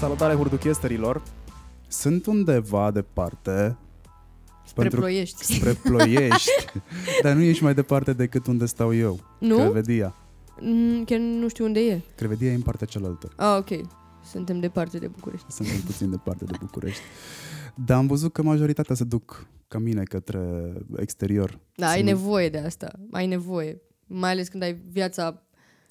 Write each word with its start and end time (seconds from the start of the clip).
Salutare 0.00 0.34
hurduchesterilor! 0.34 1.22
Sunt 1.88 2.26
undeva 2.26 2.90
departe 2.90 3.76
Spre 4.66 4.82
pentru- 4.82 5.00
ploiești. 5.00 5.44
spre 5.56 5.72
ploiești, 5.72 6.50
dar 7.22 7.34
nu 7.34 7.42
ești 7.42 7.62
mai 7.62 7.74
departe 7.74 8.12
decât 8.12 8.46
unde 8.46 8.66
stau 8.66 8.94
eu. 8.94 9.20
Nu? 9.40 9.56
Crevedia. 9.56 10.14
Mm, 10.60 11.04
Chiar 11.04 11.18
nu 11.18 11.48
știu 11.48 11.64
unde 11.64 11.80
e. 11.80 12.00
Crevedia 12.16 12.50
e 12.50 12.54
în 12.54 12.60
partea 12.60 12.86
cealaltă. 12.86 13.28
Ah, 13.36 13.56
ok. 13.58 13.86
Suntem 14.24 14.60
departe 14.60 14.98
de 14.98 15.06
București. 15.06 15.52
Suntem 15.52 15.80
puțin 15.80 16.10
departe 16.10 16.44
de 16.44 16.56
București. 16.64 17.00
Dar 17.74 17.96
am 17.98 18.06
văzut 18.06 18.32
că 18.32 18.42
majoritatea 18.42 18.94
se 18.94 19.04
duc 19.04 19.46
ca 19.68 19.78
mine 19.78 20.02
către 20.02 20.72
exterior. 20.96 21.58
Da, 21.74 21.86
ai 21.88 21.94
Sunt- 21.94 22.06
nevoie 22.08 22.48
de 22.48 22.58
asta. 22.58 22.92
Ai 23.10 23.26
nevoie. 23.26 23.80
Mai 24.06 24.30
ales 24.30 24.48
când 24.48 24.62
ai 24.62 24.72
viața, 24.90 25.42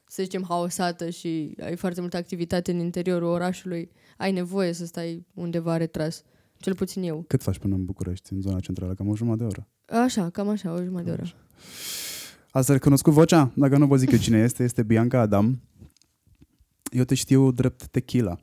să 0.08 0.24
zicem, 0.24 0.46
haosată 0.48 1.10
și 1.10 1.56
ai 1.62 1.76
foarte 1.76 2.02
multă 2.02 2.18
activitate 2.18 2.72
în 2.72 2.80
interiorul 2.80 3.28
orașului. 3.28 3.92
Ai 4.18 4.32
nevoie 4.32 4.74
să 4.74 4.86
stai 4.86 5.26
undeva 5.34 5.78
retras. 5.78 6.24
Cel 6.58 6.76
puțin 6.76 7.04
eu. 7.04 7.24
Cât 7.28 7.42
faci 7.42 7.58
până 7.58 7.76
în 7.76 7.86
București, 7.86 8.34
în 8.34 8.42
zona 8.42 8.60
centrală? 8.60 8.94
Cam 8.94 9.08
o 9.08 9.16
jumătate 9.16 9.44
de 9.44 9.50
oră. 9.50 9.68
Așa, 10.04 10.30
cam 10.30 10.50
așa, 10.50 10.74
o 10.74 10.84
jumătate 10.84 11.06
de 11.06 11.12
oră. 11.12 11.24
Ați 12.52 12.72
recunoscut 12.72 13.14
vocea? 13.14 13.52
Dacă 13.56 13.78
nu 13.78 13.86
vă 13.86 13.96
zic 13.96 14.12
eu 14.12 14.18
cine 14.18 14.38
este, 14.38 14.64
este 14.64 14.84
Bianca 14.84 15.20
Adam. 15.20 15.62
Eu 16.92 17.04
te 17.04 17.16
știu 17.16 17.52
drept 17.52 17.88
tequila. 17.88 18.38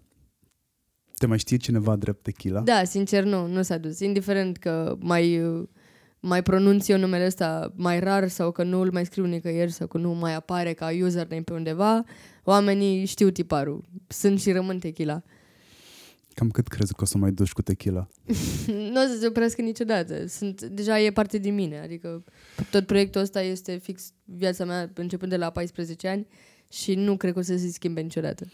Te 1.14 1.26
mai 1.26 1.38
știe 1.38 1.56
cineva 1.56 1.96
drept 1.96 2.22
tequila? 2.22 2.60
Da, 2.60 2.84
sincer, 2.84 3.24
nu, 3.24 3.46
nu 3.46 3.62
s-a 3.62 3.78
dus. 3.78 4.00
Indiferent 4.00 4.56
că 4.56 4.96
mai, 5.00 5.44
uh, 5.44 5.68
mai 6.24 6.42
pronunț 6.42 6.88
eu 6.88 6.98
numele 6.98 7.26
ăsta 7.26 7.72
mai 7.76 8.00
rar 8.00 8.28
sau 8.28 8.50
că 8.50 8.62
nu 8.62 8.80
îl 8.80 8.92
mai 8.92 9.04
scriu 9.04 9.24
nicăieri 9.24 9.72
sau 9.72 9.86
că 9.86 9.98
nu 9.98 10.12
mai 10.12 10.34
apare 10.34 10.72
ca 10.72 10.88
username 11.02 11.42
pe 11.42 11.52
undeva, 11.52 12.04
oamenii 12.44 13.04
știu 13.04 13.30
tiparul. 13.30 13.84
Sunt 14.06 14.40
și 14.40 14.52
rămân 14.52 14.78
tequila. 14.78 15.22
Cam 16.34 16.50
cât 16.50 16.68
crezi 16.68 16.94
că 16.94 17.02
o 17.02 17.06
să 17.06 17.18
mai 17.18 17.32
duci 17.32 17.52
cu 17.52 17.62
tequila? 17.62 18.08
nu 18.92 19.02
o 19.02 19.06
să 19.06 19.16
se 19.20 19.26
oprească 19.26 19.62
niciodată. 19.62 20.26
Sunt, 20.26 20.62
deja 20.62 21.00
e 21.00 21.10
parte 21.10 21.38
din 21.38 21.54
mine. 21.54 21.78
Adică 21.78 22.24
tot 22.70 22.86
proiectul 22.86 23.20
ăsta 23.20 23.42
este 23.42 23.76
fix 23.76 24.12
viața 24.24 24.64
mea 24.64 24.90
începând 24.94 25.30
de 25.30 25.36
la 25.36 25.50
14 25.50 26.08
ani 26.08 26.26
și 26.68 26.94
nu 26.94 27.16
cred 27.16 27.32
că 27.32 27.38
o 27.38 27.42
să 27.42 27.56
se 27.56 27.68
schimbe 27.68 28.00
niciodată. 28.00 28.46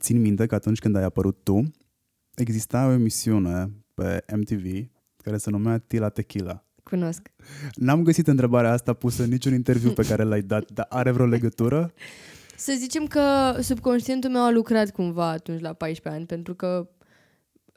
Țin 0.00 0.20
minte 0.20 0.46
că 0.46 0.54
atunci 0.54 0.78
când 0.78 0.96
ai 0.96 1.02
apărut 1.02 1.38
tu, 1.42 1.70
exista 2.34 2.86
o 2.86 2.92
emisiune 2.92 3.70
pe 3.94 4.24
MTV 4.36 4.90
care 5.16 5.36
se 5.36 5.50
numea 5.50 5.78
Tila 5.78 6.08
Tequila. 6.08 6.65
Cunosc. 6.90 7.28
N-am 7.74 8.02
găsit 8.02 8.26
întrebarea 8.26 8.72
asta 8.72 8.92
pusă 8.92 9.22
în 9.22 9.28
niciun 9.28 9.52
interviu 9.52 9.90
pe 9.90 10.06
care 10.08 10.22
l-ai 10.22 10.40
dat, 10.42 10.70
dar 10.70 10.86
are 10.88 11.10
vreo 11.10 11.26
legătură? 11.26 11.92
Să 12.56 12.74
zicem 12.78 13.06
că 13.06 13.56
subconștientul 13.60 14.30
meu 14.30 14.42
a 14.42 14.50
lucrat 14.50 14.90
cumva 14.90 15.28
atunci 15.28 15.60
la 15.60 15.72
14 15.72 16.20
ani, 16.20 16.26
pentru 16.26 16.54
că 16.54 16.88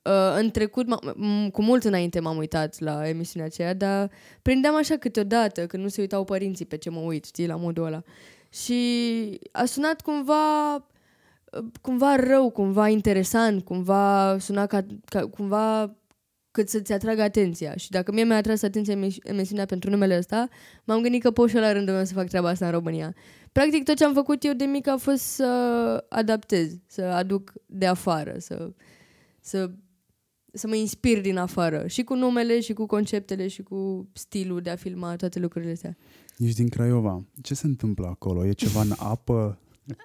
uh, 0.04 0.38
în 0.40 0.52
trecut, 0.52 0.86
m- 0.86 1.12
m- 1.14 1.52
cu 1.52 1.62
mult 1.62 1.84
înainte 1.84 2.20
m-am 2.20 2.38
uitat 2.38 2.80
la 2.80 3.08
emisiunea 3.08 3.48
aceea, 3.48 3.74
dar 3.74 4.10
prindeam 4.42 4.76
așa 4.76 4.96
câteodată, 4.96 5.66
când 5.68 5.84
nu 5.84 5.90
se 5.90 6.02
uitau 6.02 6.24
părinții 6.24 6.66
pe 6.66 6.78
ce 6.78 6.90
mă 6.90 7.00
uit, 7.00 7.26
știi, 7.26 7.48
la 7.48 7.56
modul 7.56 7.86
ăla. 7.86 8.04
Și 8.50 9.40
a 9.52 9.66
sunat 9.66 10.02
cumva 10.02 10.76
uh, 10.76 10.82
cumva 11.82 12.16
rău, 12.16 12.50
cumva 12.50 12.88
interesant, 12.88 13.64
cumva 13.64 14.38
suna 14.40 14.66
ca, 14.66 14.86
ca 15.06 15.28
cumva 15.28 15.96
cât 16.52 16.70
să-ți 16.70 16.94
atragă 16.94 17.22
atenția. 17.22 17.76
Și 17.76 17.90
dacă 17.90 18.12
mie 18.12 18.24
mi-a 18.24 18.36
atras 18.36 18.62
atenția 18.62 18.94
emis- 18.94 19.18
emisiunea 19.24 19.66
pentru 19.66 19.90
numele 19.90 20.18
ăsta, 20.18 20.48
m-am 20.84 21.02
gândit 21.02 21.22
că 21.22 21.32
pot 21.32 21.50
și 21.50 21.56
eu 21.56 21.62
la 21.62 21.72
rândul 21.72 21.94
meu 21.94 22.06
să 22.06 22.14
fac 22.14 22.28
treaba 22.28 22.50
asta 22.50 22.66
în 22.66 22.72
România. 22.72 23.16
Practic 23.52 23.84
tot 23.84 23.96
ce 23.96 24.04
am 24.04 24.14
făcut 24.14 24.44
eu 24.44 24.54
de 24.54 24.66
mic 24.66 24.88
a 24.88 24.98
fost 24.98 25.24
să 25.24 26.06
adaptez, 26.10 26.74
să 26.88 27.02
aduc 27.02 27.54
de 27.66 27.86
afară, 27.86 28.36
să, 28.38 28.72
să, 29.40 29.72
să 30.54 30.68
mă 30.68 30.76
inspir 30.76 31.22
din 31.22 31.38
afară. 31.38 31.88
Și 31.88 32.04
cu 32.04 32.16
numele, 32.16 32.60
și 32.60 32.74
cu 32.74 32.86
conceptele, 32.86 33.48
și 33.48 33.64
cu 33.64 34.10
stilul 34.14 34.62
de 34.62 34.70
a 34.70 34.76
filma 34.76 35.16
toate 35.16 35.40
lucrurile 35.40 35.72
astea. 35.72 35.98
Ești 36.38 36.56
din 36.56 36.70
Craiova. 36.70 37.26
Ce 37.42 37.54
se 37.54 37.68
întâmplă 37.68 38.08
acolo? 38.08 38.46
E 38.46 38.52
ceva 38.52 38.82
în 38.82 38.94
apă? 38.98 39.58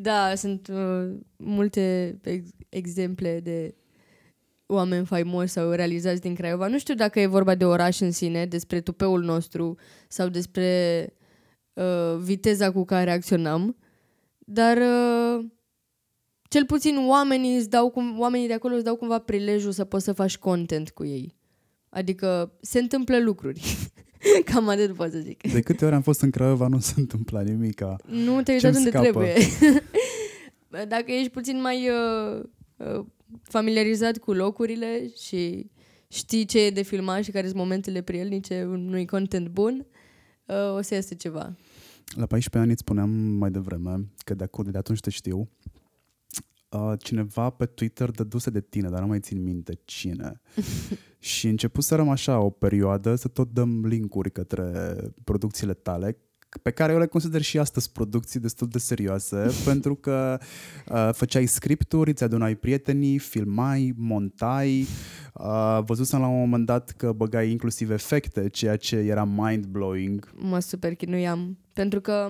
Da, 0.00 0.34
sunt 0.34 0.68
uh, 0.68 1.14
multe 1.36 2.18
ex- 2.22 2.50
exemple 2.68 3.40
de 3.40 3.74
oameni 4.70 5.06
faimoși 5.06 5.48
sau 5.48 5.70
realizați 5.70 6.20
din 6.20 6.34
Craiova. 6.34 6.66
Nu 6.66 6.78
știu 6.78 6.94
dacă 6.94 7.20
e 7.20 7.26
vorba 7.26 7.54
de 7.54 7.64
oraș 7.64 8.00
în 8.00 8.10
sine, 8.10 8.46
despre 8.46 8.80
tupeul 8.80 9.22
nostru 9.22 9.76
sau 10.08 10.28
despre 10.28 11.06
uh, 11.72 12.16
viteza 12.20 12.72
cu 12.72 12.84
care 12.84 13.10
acționăm, 13.10 13.76
dar 14.38 14.76
uh, 14.76 15.44
cel 16.48 16.64
puțin 16.64 16.96
oamenii, 17.08 17.56
îți 17.56 17.70
dau 17.70 17.90
cum, 17.90 18.18
oamenii 18.20 18.46
de 18.46 18.52
acolo 18.52 18.74
îți 18.74 18.84
dau 18.84 18.96
cumva 18.96 19.18
prilejul 19.18 19.72
să 19.72 19.84
poți 19.84 20.04
să 20.04 20.12
faci 20.12 20.38
content 20.38 20.90
cu 20.90 21.04
ei. 21.04 21.36
Adică 21.88 22.52
se 22.60 22.78
întâmplă 22.78 23.20
lucruri. 23.20 23.62
Cam 24.52 24.68
atât 24.68 24.94
pot 24.94 25.10
să 25.10 25.18
zic. 25.18 25.52
De 25.52 25.60
câte 25.60 25.84
ori 25.84 25.94
am 25.94 26.02
fost 26.02 26.20
în 26.20 26.30
Craiova 26.30 26.66
nu 26.66 26.78
se 26.78 26.94
întâmpla 26.96 27.40
nimica. 27.40 27.96
Nu 28.06 28.42
te-ai 28.42 28.58
Ce-mi 28.58 28.76
uitat 28.76 28.76
unde 28.76 28.88
scapă? 28.90 29.10
trebuie. 29.10 29.34
Dacă 30.94 31.12
ești 31.12 31.30
puțin 31.30 31.60
mai 31.60 31.88
uh, 31.88 32.42
uh, 32.76 33.04
familiarizat 33.42 34.18
cu 34.18 34.32
locurile 34.32 35.10
și 35.22 35.70
știi 36.08 36.44
ce 36.44 36.64
e 36.64 36.70
de 36.70 36.82
filmat 36.82 37.24
și 37.24 37.30
care 37.30 37.46
sunt 37.46 37.58
momentele 37.58 38.00
prielnice 38.00 38.64
unui 38.64 39.06
content 39.06 39.48
bun, 39.48 39.86
uh, 40.46 40.74
o 40.76 40.80
să 40.80 40.94
iasă 40.94 41.14
ceva. 41.14 41.56
La 42.14 42.26
14 42.26 42.58
ani 42.58 42.70
îți 42.70 42.80
spuneam 42.80 43.10
mai 43.10 43.50
devreme 43.50 44.08
că 44.24 44.34
de, 44.34 44.44
acum, 44.44 44.64
de 44.64 44.78
atunci 44.78 45.00
te 45.00 45.10
știu. 45.10 45.50
Uh, 46.70 46.92
cineva 46.98 47.50
pe 47.50 47.66
Twitter 47.66 48.10
dăduse 48.10 48.50
de 48.50 48.60
tine, 48.60 48.88
dar 48.88 49.00
nu 49.00 49.06
mai 49.06 49.20
țin 49.20 49.42
minte 49.42 49.78
cine. 49.84 50.40
și 51.18 51.48
început 51.48 51.84
să 51.84 51.94
răm 51.94 52.08
așa 52.08 52.40
o 52.40 52.50
perioadă 52.50 53.14
să 53.14 53.28
tot 53.28 53.52
dăm 53.52 53.86
linkuri 53.86 54.30
către 54.30 54.96
producțiile 55.24 55.74
tale, 55.74 56.18
pe 56.62 56.70
care 56.70 56.92
eu 56.92 56.98
le 56.98 57.06
consider 57.06 57.40
și 57.40 57.58
astăzi 57.58 57.92
producții 57.92 58.40
destul 58.40 58.68
de 58.68 58.78
serioase, 58.78 59.46
pentru 59.68 59.94
că 59.94 60.38
uh, 60.88 61.08
făceai 61.12 61.46
scripturi, 61.46 62.10
îți 62.10 62.24
adunai 62.24 62.54
prietenii, 62.54 63.18
filmai, 63.18 63.94
montai, 63.96 64.86
uh, 65.34 65.78
văzusem 65.84 66.20
la 66.20 66.26
un 66.26 66.38
moment 66.38 66.66
dat 66.66 66.90
că 66.90 67.12
băgai 67.12 67.50
inclusiv 67.50 67.90
efecte, 67.90 68.48
ceea 68.48 68.76
ce 68.76 68.96
era 68.96 69.24
mind-blowing. 69.24 70.32
Mă 70.34 70.58
super 70.58 70.94
chinuiam. 70.94 71.58
Pentru 71.72 72.00
că, 72.00 72.28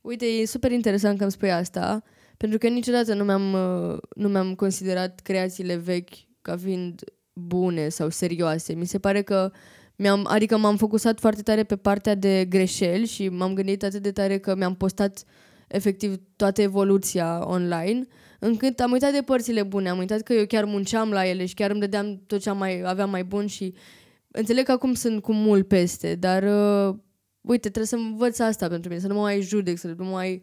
uite, 0.00 0.24
e 0.24 0.46
super 0.46 0.70
interesant 0.70 1.16
că 1.16 1.22
îmi 1.22 1.32
spui 1.32 1.52
asta, 1.52 2.02
pentru 2.36 2.58
că 2.58 2.68
niciodată 2.68 3.14
nu 3.14 3.24
mi-am, 3.24 3.52
uh, 3.52 3.98
nu 4.16 4.28
mi-am 4.28 4.54
considerat 4.54 5.20
creațiile 5.20 5.76
vechi 5.76 6.14
ca 6.42 6.56
fiind 6.56 7.04
bune 7.32 7.88
sau 7.88 8.08
serioase. 8.08 8.74
Mi 8.74 8.86
se 8.86 8.98
pare 8.98 9.22
că 9.22 9.52
mi-am, 9.98 10.26
adică 10.28 10.56
m-am 10.56 10.76
focusat 10.76 11.20
foarte 11.20 11.42
tare 11.42 11.64
pe 11.64 11.76
partea 11.76 12.14
de 12.14 12.44
greșeli 12.44 13.06
și 13.06 13.28
m-am 13.28 13.54
gândit 13.54 13.82
atât 13.82 14.02
de 14.02 14.12
tare 14.12 14.38
că 14.38 14.54
mi-am 14.56 14.74
postat 14.74 15.24
efectiv 15.68 16.16
toată 16.36 16.62
evoluția 16.62 17.40
online, 17.44 18.06
încât 18.38 18.80
am 18.80 18.92
uitat 18.92 19.12
de 19.12 19.22
părțile 19.22 19.62
bune, 19.62 19.88
am 19.88 19.98
uitat 19.98 20.20
că 20.20 20.32
eu 20.32 20.46
chiar 20.46 20.64
munceam 20.64 21.10
la 21.10 21.26
ele 21.26 21.46
și 21.46 21.54
chiar 21.54 21.70
îmi 21.70 21.80
dădeam 21.80 22.22
tot 22.26 22.40
ce 22.40 22.48
am 22.48 22.58
mai, 22.58 22.82
aveam 22.84 23.10
mai 23.10 23.24
bun 23.24 23.46
și 23.46 23.74
înțeleg 24.30 24.64
că 24.64 24.72
acum 24.72 24.94
sunt 24.94 25.22
cu 25.22 25.32
mult 25.32 25.68
peste, 25.68 26.14
dar 26.14 26.42
uh, 26.42 26.96
uite, 27.40 27.68
trebuie 27.68 27.86
să 27.86 27.96
învăț 27.96 28.38
asta 28.38 28.68
pentru 28.68 28.88
mine, 28.88 29.00
să 29.00 29.08
nu 29.08 29.14
mă 29.14 29.20
mai 29.20 29.40
judec, 29.40 29.78
să 29.78 29.86
nu 29.96 30.04
mă 30.04 30.10
mai... 30.10 30.42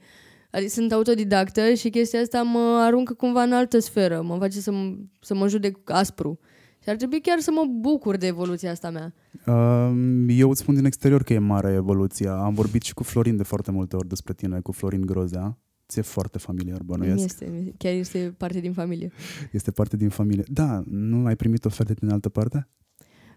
Adică 0.52 0.70
sunt 0.70 0.92
autodidactă 0.92 1.74
și 1.74 1.90
chestia 1.90 2.20
asta 2.22 2.42
mă 2.42 2.80
aruncă 2.82 3.14
cumva 3.14 3.44
în 3.44 3.54
altă 3.54 3.80
sferă, 3.80 4.22
mă 4.22 4.38
face 4.38 4.60
să, 4.60 4.72
m- 4.72 4.96
să 5.22 5.34
mă 5.34 5.48
judec 5.48 5.90
aspru. 5.90 6.40
Și 6.86 6.92
ar 6.92 6.98
trebui 6.98 7.22
chiar 7.22 7.40
să 7.40 7.52
mă 7.52 7.66
bucur 7.80 8.16
de 8.16 8.28
evoluția 8.28 8.72
asta 8.72 8.90
mea. 8.90 9.14
Um, 9.56 10.30
Eu 10.30 10.50
îți 10.50 10.60
spun 10.60 10.76
din 10.76 10.86
exterior 10.86 11.24
că 11.24 11.34
e 11.34 11.40
mare 11.40 11.74
evoluția. 11.74 12.34
Am 12.34 12.54
vorbit 12.54 12.82
și 12.82 12.94
cu 12.94 13.04
Florin 13.04 13.38
de 13.38 13.44
foarte 13.44 13.72
multe 13.72 13.96
ori 13.96 14.08
despre 14.08 14.34
tine, 14.34 14.60
cu 14.60 14.72
Florin 14.72 15.02
Grozea. 15.02 15.58
Ți-e 15.88 16.02
foarte 16.02 16.38
familiar, 16.38 16.82
bănuiesc. 16.84 17.24
Este, 17.24 17.74
chiar 17.78 17.94
este 17.94 18.34
parte 18.38 18.60
din 18.60 18.74
familie. 18.74 19.12
Este 19.52 19.72
parte 19.72 19.98
din 19.98 20.10
familie. 20.10 20.44
Da, 20.48 20.84
nu 20.90 21.26
ai 21.26 21.36
primit 21.36 21.66
oferte 21.66 21.94
din 21.94 22.10
altă 22.10 22.30
parte? 22.30 22.68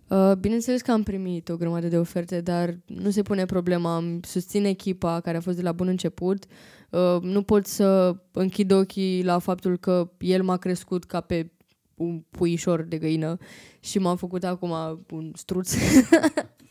Uh, 0.09 0.33
bineînțeles 0.41 0.81
că 0.81 0.91
am 0.91 1.03
primit 1.03 1.49
o 1.49 1.57
grămadă 1.57 1.89
de 1.89 1.99
oferte, 1.99 2.41
dar 2.41 2.79
nu 2.87 3.11
se 3.11 3.23
pune 3.23 3.45
problema. 3.45 3.95
Am 3.95 4.21
susțin 4.23 4.65
echipa 4.65 5.21
care 5.21 5.37
a 5.37 5.41
fost 5.41 5.57
de 5.57 5.63
la 5.63 5.73
bun 5.73 5.89
început. 5.89 6.45
Uh, 6.91 7.23
nu 7.23 7.43
pot 7.43 7.67
să 7.67 8.17
închid 8.33 8.73
ochii 8.73 9.25
la 9.25 9.39
faptul 9.39 9.77
că 9.77 10.11
el 10.19 10.43
m-a 10.43 10.57
crescut 10.57 11.05
ca 11.05 11.21
pe 11.21 11.51
un 11.99 12.23
puișor 12.31 12.83
de 12.83 12.99
găină 12.99 13.37
și 13.81 13.99
m-a 13.99 14.17
făcut 14.17 14.45
acum 14.45 14.71
un 15.11 15.33
struț. 15.35 15.75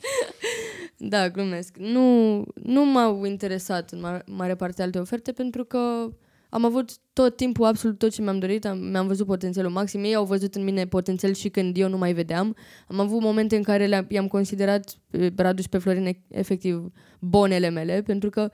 da, 0.98 1.30
glumesc. 1.30 1.78
Nu, 1.78 2.36
nu 2.64 2.86
m-au 2.86 3.26
interesat 3.26 3.92
în 3.92 4.06
ma- 4.08 4.26
mare 4.26 4.56
parte 4.56 4.82
alte 4.82 5.00
oferte 5.00 5.32
pentru 5.32 5.64
că 5.64 6.10
am 6.50 6.66
avut 6.66 6.92
tot 7.14 7.36
timpul 7.36 7.66
absolut 7.66 7.98
tot 7.98 8.12
ce 8.12 8.22
mi-am 8.22 8.40
dorit, 8.40 8.66
am, 8.66 8.78
mi-am 8.78 9.08
văzut 9.08 9.26
potențialul 9.26 9.72
maxim, 9.72 10.04
ei 10.04 10.16
au 10.16 10.26
văzut 10.26 10.56
în 10.56 10.64
mine 10.64 10.88
potențial 10.88 11.34
și 11.34 11.50
când 11.50 11.78
eu 11.78 11.90
nu 11.90 11.98
mai 11.98 12.14
vedeam. 12.14 12.56
Am 12.88 13.00
avut 13.00 13.22
momente 13.22 13.56
în 13.56 13.64
care 13.64 13.86
le-am, 13.86 14.06
i-am 14.10 14.28
considerat 14.28 14.98
pe 15.10 15.34
Radu 15.36 15.62
și 15.62 15.70
pe 15.70 15.78
Florin 15.78 16.24
efectiv 16.28 16.92
bonele 17.20 17.70
mele, 17.70 18.02
pentru 18.02 18.30
că 18.30 18.52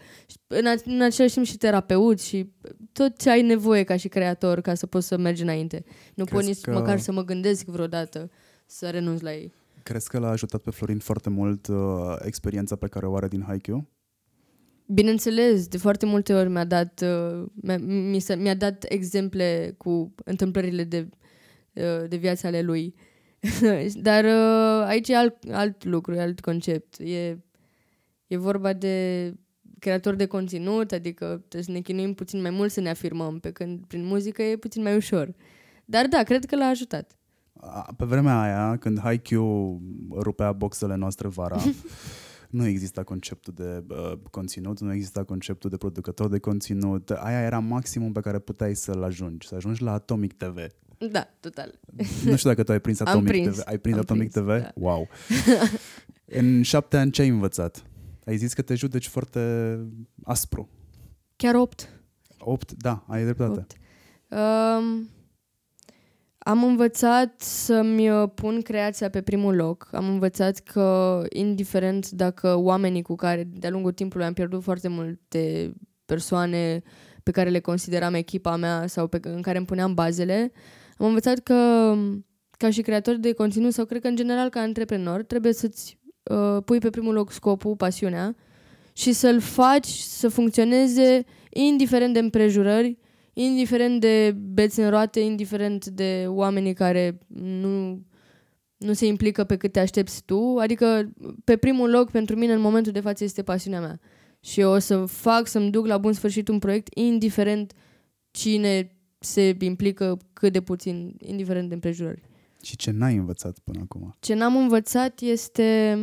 în, 0.48 0.66
a, 0.66 0.74
în 0.86 1.02
același 1.02 1.34
timp 1.34 1.46
și 1.46 1.58
terapeut 1.58 2.22
și 2.22 2.52
tot 2.92 3.18
ce 3.18 3.30
ai 3.30 3.42
nevoie 3.42 3.84
ca 3.84 3.96
și 3.96 4.08
creator 4.08 4.62
ca 4.62 4.74
să 4.74 4.86
poți 4.86 5.08
să 5.08 5.18
mergi 5.18 5.42
înainte. 5.42 5.84
Nu 6.16 6.24
pot 6.24 6.44
nici 6.44 6.62
că... 6.62 6.72
măcar 6.72 7.00
să 7.00 7.12
mă 7.12 7.24
gândesc 7.24 7.66
vreodată 7.66 8.30
să 8.66 8.90
renunț 8.90 9.22
la 9.22 9.34
ei. 9.34 9.54
Crezi 9.84 10.10
că 10.10 10.20
l-a 10.20 10.30
ajutat 10.30 10.62
pe 10.62 10.72
Florin 10.72 11.00
foarte 11.00 11.30
mult 11.30 11.68
uh, 11.68 11.76
experiența 12.22 12.76
pe 12.76 12.88
care 12.88 13.06
o 13.06 13.16
are 13.16 13.28
din 13.28 13.44
Haikyuu? 13.48 13.88
Bineînțeles, 14.94 15.68
de 15.68 15.78
foarte 15.78 16.06
multe 16.06 16.34
ori 16.34 16.50
mi-a 16.50 16.66
dat, 16.66 17.04
uh, 17.04 17.46
mi-a, 17.54 17.78
mi 17.78 18.20
s-a, 18.20 18.36
mi-a 18.36 18.56
dat 18.56 18.86
exemple 18.90 19.76
cu 19.78 20.14
întâmplările 20.24 20.84
de, 20.84 21.10
uh, 21.74 22.10
de 22.10 22.16
viața 22.16 22.48
ale 22.48 22.62
lui. 22.62 22.96
Dar 24.08 24.24
uh, 24.24 24.86
aici 24.88 25.08
e 25.10 25.16
alt, 25.16 25.36
alt 25.52 25.84
lucru, 25.84 26.14
e 26.14 26.22
alt 26.22 26.40
concept. 26.40 27.00
E, 27.00 27.38
e 28.28 28.38
vorba 28.38 28.74
de 28.74 29.34
creator 29.80 30.16
de 30.16 30.26
conținut, 30.26 30.92
adică 30.92 31.26
trebuie 31.26 31.64
să 31.64 31.72
ne 31.72 31.80
chinuim 31.80 32.14
puțin 32.14 32.42
mai 32.42 32.52
mult 32.52 32.72
să 32.72 32.82
ne 32.82 32.90
afirmăm, 32.90 33.40
pe 33.40 33.52
când 33.52 33.86
prin 33.88 34.06
muzică 34.06 34.42
e 34.42 34.56
puțin 34.56 34.82
mai 34.82 34.96
ușor. 34.96 35.34
Dar 35.86 36.08
da, 36.08 36.24
cred 36.24 36.46
că 36.46 36.56
l-a 36.56 36.66
ajutat. 36.66 37.18
Pe 37.98 38.06
vremea 38.06 38.42
aia, 38.42 38.78
când 38.78 39.00
Haikyuu 39.00 39.82
rupea 40.12 40.52
boxele 40.52 40.96
noastre 40.96 41.28
vara, 41.28 41.58
nu 42.54 42.66
exista 42.66 43.04
conceptul 43.04 43.54
de 43.56 43.84
uh, 43.90 44.14
conținut, 44.32 44.80
nu 44.80 44.94
exista 44.94 45.24
conceptul 45.24 45.70
de 45.70 45.78
producător 45.78 46.30
de 46.30 46.40
conținut. 46.40 47.10
Aia 47.10 47.42
era 47.42 47.60
maximum 47.60 48.12
pe 48.12 48.20
care 48.20 48.40
puteai 48.40 48.76
să-l 48.76 49.04
ajungi, 49.04 49.48
să 49.48 49.56
ajungi 49.56 49.84
la 49.84 49.92
Atomic 49.92 50.34
TV. 50.34 50.58
Da, 51.12 51.28
total. 51.40 51.80
Nu 52.26 52.36
știu 52.36 52.50
dacă 52.50 52.64
tu 52.64 52.72
ai 52.72 52.80
prins 52.80 53.00
Atomic 53.00 53.28
prins. 53.28 53.56
TV. 53.58 53.62
Ai 53.66 53.78
prins 53.78 53.96
Am 53.96 54.02
Atomic 54.02 54.32
prins, 54.32 54.46
TV? 54.46 54.62
da. 54.62 54.72
Wow. 54.76 55.08
În 56.40 56.62
șapte 56.62 56.98
ani 56.98 57.12
ce 57.12 57.22
ai 57.22 57.28
învățat? 57.28 57.84
Ai 58.26 58.38
zis 58.38 58.54
că 58.54 58.62
te 58.62 58.76
judeci 58.76 59.08
foarte 59.08 59.80
aspru. 60.24 60.70
Chiar 61.36 61.56
opt. 61.56 61.90
Opt? 62.38 62.74
Da, 62.74 63.06
ai 63.08 63.24
dreptate. 63.24 63.60
Opt. 63.60 63.78
Um, 64.30 65.10
am 66.44 66.64
învățat 66.64 67.42
să-mi 67.42 68.10
uh, 68.10 68.30
pun 68.36 68.62
creația 68.62 69.10
pe 69.10 69.22
primul 69.22 69.56
loc. 69.56 69.90
Am 69.92 70.08
învățat 70.08 70.58
că, 70.60 71.22
indiferent 71.30 72.10
dacă 72.10 72.56
oamenii 72.56 73.02
cu 73.02 73.16
care 73.16 73.48
de-a 73.54 73.70
lungul 73.70 73.92
timpului 73.92 74.26
am 74.26 74.34
pierdut 74.34 74.64
foarte 74.64 74.88
multe 74.88 75.74
persoane 76.06 76.82
pe 77.24 77.32
care 77.32 77.50
le 77.50 77.60
consideram 77.60 78.14
echipa 78.14 78.56
mea 78.56 78.88
sau 78.88 79.08
pe, 79.08 79.20
în 79.22 79.42
care 79.42 79.58
îmi 79.58 79.66
puneam 79.66 79.94
bazele, 79.94 80.52
am 80.98 81.06
învățat 81.06 81.40
că, 81.40 81.94
ca 82.58 82.70
și 82.70 82.82
creator 82.82 83.16
de 83.16 83.34
conținut 83.34 83.74
sau 83.74 83.86
cred 83.86 84.02
că 84.02 84.08
în 84.08 84.16
general 84.16 84.50
ca 84.50 84.60
antreprenor, 84.60 85.24
trebuie 85.24 85.54
să-ți 85.54 86.00
uh, 86.24 86.64
pui 86.66 86.80
pe 86.80 86.90
primul 86.90 87.14
loc 87.14 87.32
scopul, 87.32 87.76
pasiunea 87.76 88.36
și 88.94 89.12
să-l 89.12 89.40
faci 89.40 89.88
să 89.88 90.28
funcționeze 90.28 91.24
indiferent 91.50 92.14
de 92.14 92.20
împrejurări, 92.20 92.98
indiferent 93.34 94.00
de 94.00 94.36
beți 94.38 94.80
în 94.80 94.90
roate, 94.90 95.20
indiferent 95.20 95.86
de 95.86 96.26
oamenii 96.28 96.74
care 96.74 97.18
nu, 97.28 98.02
nu 98.78 98.94
se 98.94 99.06
implică 99.06 99.44
pe 99.44 99.58
cât 99.58 99.72
te 99.72 99.80
aștepți 99.80 100.24
tu. 100.24 100.58
Adică, 100.60 101.12
pe 101.44 101.58
primul 101.58 101.90
loc, 101.90 102.12
pentru 102.12 102.36
mine, 102.36 102.54
în 102.54 102.62
momentul 102.62 102.92
de 102.92 103.00
față, 103.00 103.24
este 103.24 103.44
pasiunea 103.44 103.80
mea. 103.80 104.00
Și 104.40 104.60
eu 104.60 104.72
o 104.72 104.80
să 104.80 105.06
fac 105.06 105.48
să-mi 105.48 105.72
duc 105.72 105.86
la 105.86 105.98
bun 105.98 106.14
sfârșit 106.14 106.48
un 106.48 106.60
proiect, 106.60 106.98
indiferent 106.98 107.74
cine 108.32 108.98
se 109.20 109.56
implică 109.60 110.18
cât 110.34 110.54
de 110.54 110.62
puțin, 110.62 111.16
indiferent 111.20 111.68
de 111.68 111.74
împrejurări. 111.74 112.22
Și 112.64 112.76
ce 112.76 112.92
n-ai 112.92 113.16
învățat 113.16 113.60
până 113.64 113.80
acum? 113.84 114.16
Ce 114.20 114.34
n-am 114.34 114.56
învățat 114.56 115.20
este 115.20 115.98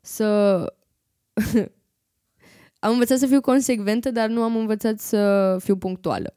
să... 0.00 0.58
am 2.78 2.92
învățat 2.92 3.18
să 3.18 3.26
fiu 3.26 3.40
consecventă, 3.40 4.10
dar 4.10 4.28
nu 4.28 4.42
am 4.42 4.56
învățat 4.56 4.98
să 4.98 5.56
fiu 5.60 5.76
punctuală. 5.76 6.35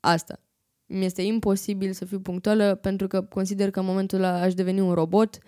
Asta. 0.00 0.40
Mi 0.86 1.04
este 1.04 1.22
imposibil 1.22 1.92
să 1.92 2.04
fiu 2.04 2.20
punctuală 2.20 2.74
pentru 2.74 3.06
că 3.06 3.22
consider 3.22 3.70
că 3.70 3.80
în 3.80 3.86
momentul 3.86 4.18
ăla 4.18 4.40
aș 4.40 4.54
deveni 4.54 4.80
un 4.80 4.92
robot. 4.92 5.38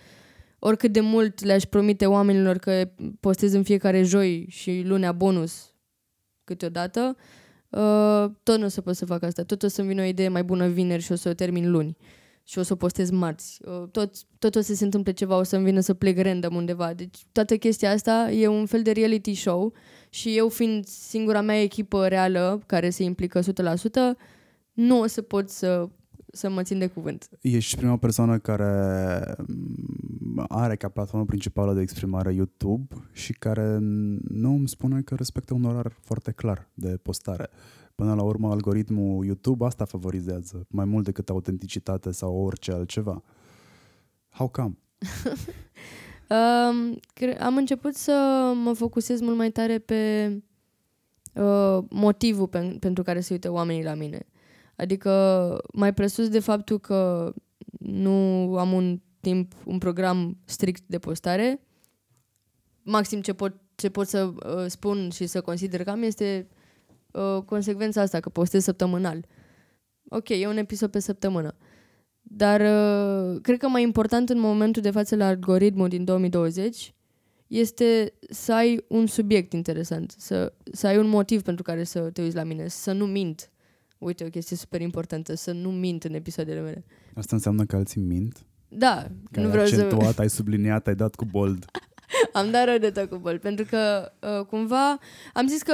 Oricât 0.58 0.92
de 0.92 1.00
mult 1.00 1.44
le-aș 1.44 1.64
promite 1.64 2.06
oamenilor 2.06 2.58
că 2.58 2.90
postez 3.20 3.52
în 3.52 3.62
fiecare 3.62 4.02
joi 4.02 4.46
și 4.48 4.82
lunea 4.84 5.12
bonus 5.12 5.74
câteodată, 6.44 7.16
uh, 7.68 8.30
tot 8.42 8.58
nu 8.58 8.64
o 8.64 8.68
să 8.68 8.80
pot 8.80 8.96
să 8.96 9.06
fac 9.06 9.22
asta. 9.22 9.42
Tot 9.42 9.62
o 9.62 9.68
să-mi 9.68 9.88
vină 9.88 10.02
o 10.02 10.04
idee 10.04 10.28
mai 10.28 10.42
bună 10.42 10.68
vineri 10.68 11.02
și 11.02 11.12
o 11.12 11.14
să 11.14 11.28
o 11.28 11.32
termin 11.32 11.70
luni. 11.70 11.96
Și 12.44 12.58
o 12.58 12.62
să 12.62 12.72
o 12.72 12.76
postez 12.76 13.10
marți. 13.10 13.60
Uh, 13.64 13.88
tot, 13.90 14.14
tot 14.38 14.54
o 14.54 14.60
să 14.60 14.74
se 14.74 14.84
întâmple 14.84 15.12
ceva, 15.12 15.36
o 15.36 15.42
să-mi 15.42 15.64
vină 15.64 15.80
să 15.80 15.94
plec 15.94 16.18
random 16.18 16.54
undeva. 16.54 16.94
Deci 16.94 17.18
toată 17.32 17.56
chestia 17.56 17.90
asta 17.90 18.30
e 18.30 18.46
un 18.46 18.66
fel 18.66 18.82
de 18.82 18.92
reality 18.92 19.34
show 19.34 19.72
și 20.08 20.36
eu 20.36 20.48
fiind 20.48 20.84
singura 20.86 21.40
mea 21.40 21.62
echipă 21.62 22.08
reală 22.08 22.62
care 22.66 22.90
se 22.90 23.02
implică 23.02 23.40
100%, 23.40 23.44
nu 24.72 25.00
o 25.00 25.06
să 25.06 25.22
pot 25.22 25.48
să, 25.48 25.88
să 26.32 26.50
mă 26.50 26.62
țin 26.62 26.78
de 26.78 26.86
cuvânt. 26.86 27.28
Ești 27.40 27.76
prima 27.76 27.96
persoană 27.96 28.38
care 28.38 29.34
mm, 29.46 30.44
are 30.48 30.76
ca 30.76 30.88
platformă 30.88 31.24
principală 31.24 31.74
de 31.74 31.80
exprimare 31.80 32.32
YouTube 32.32 32.94
și 33.12 33.32
care 33.32 33.78
nu 34.28 34.50
îmi 34.50 34.68
spune 34.68 35.02
că 35.02 35.14
respectă 35.14 35.54
un 35.54 35.64
orar 35.64 35.96
foarte 36.00 36.32
clar 36.32 36.70
de 36.74 36.96
postare. 37.02 37.48
Până 37.94 38.14
la 38.14 38.22
urmă, 38.22 38.50
algoritmul 38.50 39.24
YouTube 39.24 39.64
asta 39.64 39.84
favorizează, 39.84 40.66
mai 40.68 40.84
mult 40.84 41.04
decât 41.04 41.30
autenticitate 41.30 42.10
sau 42.10 42.34
orice 42.34 42.72
altceva. 42.72 43.22
How 44.28 44.48
come? 44.48 44.76
Um, 46.30 46.98
cre- 47.14 47.40
am 47.40 47.56
început 47.56 47.94
să 47.94 48.12
mă 48.64 48.72
focusez 48.72 49.20
mult 49.20 49.36
mai 49.36 49.50
tare 49.50 49.78
pe 49.78 50.32
uh, 51.34 51.78
motivul 51.88 52.48
pen- 52.48 52.78
pentru 52.78 53.02
care 53.02 53.20
se 53.20 53.32
uită 53.32 53.50
oamenii 53.50 53.84
la 53.84 53.94
mine. 53.94 54.26
Adică 54.80 55.58
mai 55.72 55.94
presus 55.94 56.28
de 56.28 56.38
faptul 56.38 56.78
că 56.78 57.32
nu 57.78 58.10
am 58.58 58.72
un 58.72 59.00
timp, 59.20 59.52
un 59.64 59.78
program 59.78 60.38
strict 60.44 60.82
de 60.86 60.98
postare, 60.98 61.60
maxim 62.82 63.20
ce 63.20 63.32
pot, 63.32 63.54
ce 63.74 63.88
pot 63.88 64.06
să 64.08 64.24
uh, 64.24 64.64
spun 64.66 65.10
și 65.10 65.26
să 65.26 65.40
consider 65.40 65.84
că 65.84 65.90
am 65.90 66.02
este 66.02 66.48
uh, 67.12 67.42
consecvența 67.44 68.00
asta, 68.00 68.20
că 68.20 68.28
postez 68.28 68.62
săptămânal. 68.62 69.26
Ok, 70.08 70.28
e 70.28 70.46
un 70.46 70.56
episod 70.56 70.90
pe 70.90 70.98
săptămână. 70.98 71.56
Dar 72.20 72.60
uh, 72.60 73.40
cred 73.42 73.58
că 73.58 73.68
mai 73.68 73.82
important 73.82 74.28
în 74.28 74.38
momentul 74.38 74.82
de 74.82 74.90
față 74.90 75.16
la 75.16 75.26
algoritmul 75.26 75.88
din 75.88 76.04
2020 76.04 76.94
este 77.46 78.12
să 78.30 78.52
ai 78.52 78.84
un 78.88 79.06
subiect 79.06 79.52
interesant, 79.52 80.14
să, 80.18 80.52
să 80.72 80.86
ai 80.86 80.98
un 80.98 81.08
motiv 81.08 81.42
pentru 81.42 81.62
care 81.62 81.84
să 81.84 82.00
te 82.00 82.22
uiți 82.22 82.36
la 82.36 82.44
mine, 82.44 82.68
să 82.68 82.92
nu 82.92 83.06
mint. 83.06 83.50
Uite, 84.00 84.24
o 84.24 84.28
chestie 84.28 84.56
super 84.56 84.80
importantă, 84.80 85.34
să 85.34 85.52
nu 85.52 85.70
mint 85.70 86.04
în 86.04 86.14
episoadele 86.14 86.60
mele. 86.60 86.84
Asta 87.14 87.36
înseamnă 87.36 87.64
că 87.64 87.76
alții 87.76 88.00
mint? 88.00 88.44
Da, 88.68 89.06
Că 89.30 89.40
nu 89.40 89.44
ai 89.46 89.50
vreau 89.50 89.66
să... 89.66 89.74
accentuat, 89.74 90.18
ai 90.18 90.30
subliniat, 90.30 90.86
ai 90.86 90.94
dat 90.94 91.14
cu 91.14 91.24
bold. 91.24 91.64
Am 92.32 92.50
dat 92.50 92.64
rău 92.64 92.78
de 92.78 92.90
tot 92.90 93.08
cu 93.08 93.16
bol, 93.16 93.38
pentru 93.38 93.64
că 93.64 94.12
uh, 94.20 94.46
cumva 94.46 94.98
am 95.32 95.46
zis 95.46 95.62
că 95.62 95.72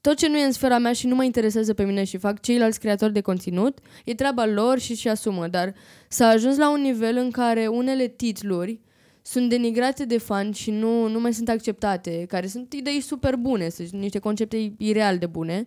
tot 0.00 0.16
ce 0.16 0.28
nu 0.28 0.38
e 0.38 0.44
în 0.44 0.52
sfera 0.52 0.78
mea 0.78 0.92
și 0.92 1.06
nu 1.06 1.14
mă 1.14 1.24
interesează 1.24 1.74
pe 1.74 1.84
mine 1.84 2.04
și 2.04 2.16
fac 2.16 2.40
ceilalți 2.40 2.80
creatori 2.80 3.12
de 3.12 3.20
conținut, 3.20 3.78
e 4.04 4.14
treaba 4.14 4.46
lor 4.46 4.78
și 4.78 4.94
și 4.94 5.08
asumă, 5.08 5.48
dar 5.48 5.74
s-a 6.08 6.26
ajuns 6.26 6.56
la 6.56 6.70
un 6.72 6.80
nivel 6.80 7.16
în 7.16 7.30
care 7.30 7.66
unele 7.66 8.06
titluri 8.06 8.80
sunt 9.22 9.48
denigrate 9.48 10.04
de 10.04 10.18
fani 10.18 10.54
și 10.54 10.70
nu, 10.70 11.08
nu 11.08 11.20
mai 11.20 11.34
sunt 11.34 11.48
acceptate, 11.48 12.24
care 12.28 12.46
sunt 12.46 12.72
idei 12.72 13.00
super 13.00 13.36
bune, 13.36 13.68
sunt 13.68 13.90
niște 13.92 14.18
concepte 14.18 14.72
ireal 14.78 15.18
de 15.18 15.26
bune, 15.26 15.66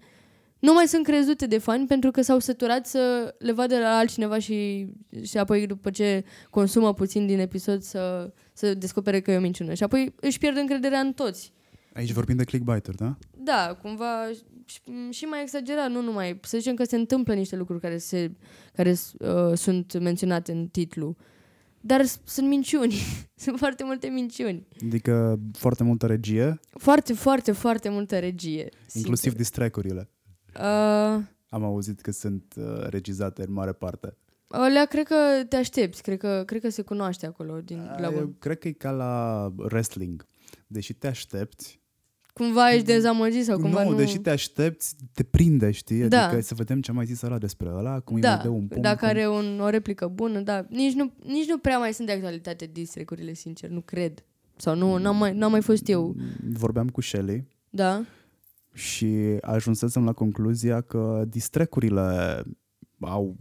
nu 0.65 0.73
mai 0.73 0.87
sunt 0.87 1.03
crezute 1.03 1.45
de 1.47 1.57
fani 1.57 1.87
pentru 1.87 2.11
că 2.11 2.21
s-au 2.21 2.39
săturat 2.39 2.85
să 2.87 3.35
le 3.39 3.51
vadă 3.51 3.79
la 3.79 3.97
altcineva 3.97 4.39
și, 4.39 4.87
și 5.23 5.37
apoi 5.37 5.67
după 5.67 5.89
ce 5.89 6.23
consumă 6.49 6.93
puțin 6.93 7.25
din 7.25 7.39
episod 7.39 7.81
să, 7.81 8.33
să 8.53 8.73
descopere 8.73 9.21
că 9.21 9.31
e 9.31 9.37
o 9.37 9.41
minciună. 9.41 9.73
Și 9.73 9.83
apoi 9.83 10.13
își 10.19 10.37
pierd 10.37 10.57
încrederea 10.57 10.99
în 10.99 11.13
toți. 11.13 11.53
Aici 11.93 12.11
vorbim 12.11 12.35
de 12.35 12.43
clickbait-uri, 12.43 12.97
da? 12.97 13.17
Da, 13.37 13.77
cumva 13.81 14.29
și, 14.65 14.79
și 15.09 15.25
mai 15.25 15.41
exagerat, 15.41 15.91
nu 15.91 16.01
numai. 16.01 16.39
Să 16.43 16.57
zicem 16.57 16.75
că 16.75 16.83
se 16.83 16.95
întâmplă 16.95 17.33
niște 17.33 17.55
lucruri 17.55 17.79
care, 17.81 17.97
se, 17.97 18.31
care 18.73 18.95
uh, 19.19 19.53
sunt 19.57 19.99
menționate 19.99 20.51
în 20.51 20.67
titlu. 20.67 21.15
Dar 21.81 22.05
s- 22.05 22.19
sunt 22.23 22.47
minciuni. 22.47 22.95
sunt 23.35 23.57
foarte 23.57 23.83
multe 23.83 24.07
minciuni. 24.07 24.67
Adică 24.85 25.39
foarte 25.53 25.83
multă 25.83 26.05
regie, 26.05 26.59
Foarte, 26.69 27.13
foarte, 27.13 27.51
foarte 27.51 27.89
multă 27.89 28.19
regie. 28.19 28.69
inclusiv 28.93 29.31
sincer. 29.31 29.37
Distrack-urile. 30.55 31.17
Uh, 31.17 31.23
Am 31.49 31.63
auzit 31.63 32.01
că 32.01 32.11
sunt 32.11 32.53
uh, 32.57 32.87
regizate 32.89 33.43
în 33.47 33.53
mare 33.53 33.71
parte. 33.71 34.17
alea 34.47 34.85
cred 34.85 35.05
că 35.07 35.15
te 35.49 35.55
aștepți. 35.55 36.01
Cred 36.01 36.17
că, 36.17 36.43
cred 36.45 36.61
că 36.61 36.69
se 36.69 36.81
cunoaște 36.81 37.25
acolo 37.25 37.61
din, 37.61 37.77
la 37.97 38.07
Eu 38.11 38.19
bun. 38.19 38.35
cred 38.39 38.57
că 38.59 38.67
e 38.67 38.71
ca 38.71 38.91
la 38.91 39.45
wrestling. 39.57 40.25
Deși 40.67 40.93
te 40.93 41.07
aștepți, 41.07 41.79
cumva 42.33 42.71
ești 42.73 42.85
dezamăgit 42.85 43.43
sau 43.43 43.59
cumva 43.59 43.83
nu... 43.83 43.89
nu, 43.89 43.95
deși 43.95 44.17
te 44.17 44.29
aștepți, 44.29 44.95
te 45.13 45.23
prinde, 45.23 45.71
știi? 45.71 46.07
Da. 46.07 46.25
Adică 46.27 46.41
să 46.41 46.53
vedem 46.53 46.81
ce 46.81 46.91
mai 46.91 47.05
zis 47.05 47.21
ăla 47.21 47.37
despre 47.37 47.69
ăla, 47.75 47.99
cum 47.99 48.15
îi 48.15 48.21
Da, 48.21 48.33
mai 48.33 48.43
dă 48.43 48.49
un 48.49 48.67
pumn. 48.67 48.81
dacă 48.81 48.97
cum... 48.99 49.07
are 49.07 49.27
un, 49.27 49.59
o 49.59 49.69
replică 49.69 50.07
bună, 50.07 50.39
da. 50.39 50.65
Nici 50.69 50.93
nu, 50.93 51.13
nici 51.25 51.47
nu 51.47 51.57
prea 51.57 51.77
mai 51.77 51.93
sunt 51.93 52.07
de 52.07 52.13
actualitate 52.13 52.69
distrecurile, 52.71 53.33
sincer, 53.33 53.69
nu 53.69 53.81
cred. 53.81 54.23
Sau 54.55 54.75
nu, 54.75 54.97
n-am 54.97 55.17
mai, 55.17 55.33
n-am 55.33 55.51
mai 55.51 55.61
fost 55.61 55.87
eu. 55.87 56.15
Vorbeam 56.53 56.89
cu 56.89 57.01
Shelley 57.01 57.47
Da? 57.69 58.05
Și 58.75 59.37
ajunsesem 59.41 60.05
la 60.05 60.13
concluzia 60.13 60.81
că 60.81 61.23
distrecurile 61.27 62.41
au, 62.99 63.35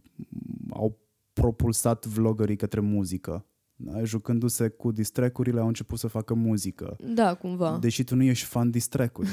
au 0.70 0.98
propulsat 1.32 2.06
vloggerii 2.06 2.56
către 2.56 2.80
muzică. 2.80 3.46
Da? 3.76 4.04
Jucându-se 4.04 4.68
cu 4.68 4.92
distrecurile 4.92 5.60
au 5.60 5.66
început 5.66 5.98
să 5.98 6.06
facă 6.06 6.34
muzică. 6.34 6.96
Da, 7.14 7.34
cumva. 7.34 7.78
Deși 7.80 8.04
tu 8.04 8.14
nu 8.14 8.22
ești 8.22 8.46
fan 8.46 8.70
distrecuri. 8.70 9.28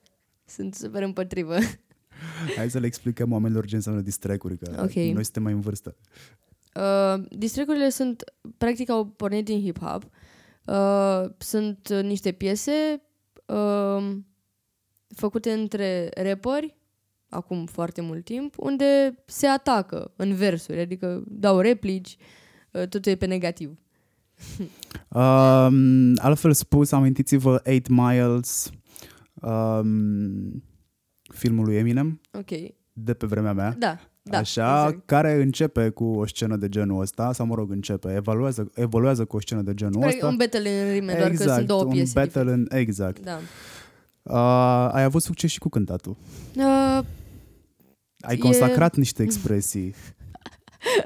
Sunt 0.56 0.74
super 0.74 1.02
împotrivă. 1.02 1.54
Hai 2.56 2.70
să 2.70 2.78
le 2.78 2.86
explicăm 2.86 3.32
oamenilor 3.32 3.66
ce 3.66 3.74
înseamnă 3.74 4.00
distrecuri, 4.00 4.58
că 4.58 4.80
Ok. 4.82 4.92
noi 4.92 5.24
suntem 5.24 5.42
mai 5.42 5.52
în 5.52 5.60
vârstă. 5.60 5.96
Uh, 6.74 7.24
distrecurile 7.30 7.88
sunt, 7.88 8.24
practic, 8.58 8.90
au 8.90 9.06
pornit 9.06 9.44
din 9.44 9.72
hip-hop. 9.72 10.02
Uh, 10.66 11.30
sunt 11.38 11.88
uh, 11.92 12.02
niște 12.02 12.32
piese 12.32 13.02
uh, 13.46 14.16
făcute 15.14 15.50
între 15.52 16.10
rapperi, 16.22 16.76
acum 17.28 17.66
foarte 17.66 18.00
mult 18.00 18.24
timp, 18.24 18.54
unde 18.58 19.22
se 19.26 19.46
atacă 19.46 20.12
în 20.16 20.34
versuri, 20.34 20.80
adică 20.80 21.22
dau 21.26 21.60
replici, 21.60 22.16
uh, 22.70 22.88
totul 22.88 23.12
e 23.12 23.16
pe 23.16 23.26
negativ. 23.26 23.78
Um, 25.10 26.12
altfel 26.16 26.52
spus, 26.52 26.92
amintiți-vă 26.92 27.62
8 27.76 27.88
Miles, 27.88 28.70
um, 29.34 30.62
filmul 31.34 31.64
lui 31.64 31.76
Eminem, 31.76 32.20
Ok. 32.32 32.50
de 32.92 33.14
pe 33.14 33.26
vremea 33.26 33.52
mea. 33.52 33.74
Da, 33.78 33.98
da. 34.22 34.38
Așa, 34.38 34.84
exact. 34.86 35.06
care 35.06 35.42
începe 35.42 35.88
cu 35.88 36.04
o 36.04 36.26
scenă 36.26 36.56
de 36.56 36.68
genul 36.68 37.00
ăsta, 37.00 37.32
sau 37.32 37.46
mă 37.46 37.54
rog, 37.54 37.70
începe, 37.70 38.14
evoluează, 38.14 38.70
evoluează 38.74 39.24
cu 39.24 39.36
o 39.36 39.40
scenă 39.40 39.62
de 39.62 39.74
genul 39.74 39.98
Practic, 40.00 40.16
ăsta. 40.16 40.28
un 40.30 40.36
battle 40.36 40.70
în 40.70 40.92
rime, 40.92 41.12
doar 41.12 41.26
că 41.26 41.32
exact, 41.32 41.54
sunt 41.54 41.66
două 41.66 41.82
un 41.84 41.90
piese 41.90 42.12
battle 42.14 42.42
diferite. 42.42 42.74
în, 42.74 42.78
exact. 42.78 43.20
Da. 43.20 43.38
Uh, 44.28 44.88
ai 44.92 45.02
avut 45.02 45.22
succes 45.22 45.50
și 45.50 45.58
cu 45.58 45.68
cântatul. 45.68 46.16
Uh, 46.56 47.00
Ai 48.20 48.34
E- 48.34 48.38
consacrat 48.38 48.96
niște 48.96 49.22
expresii. 49.22 49.94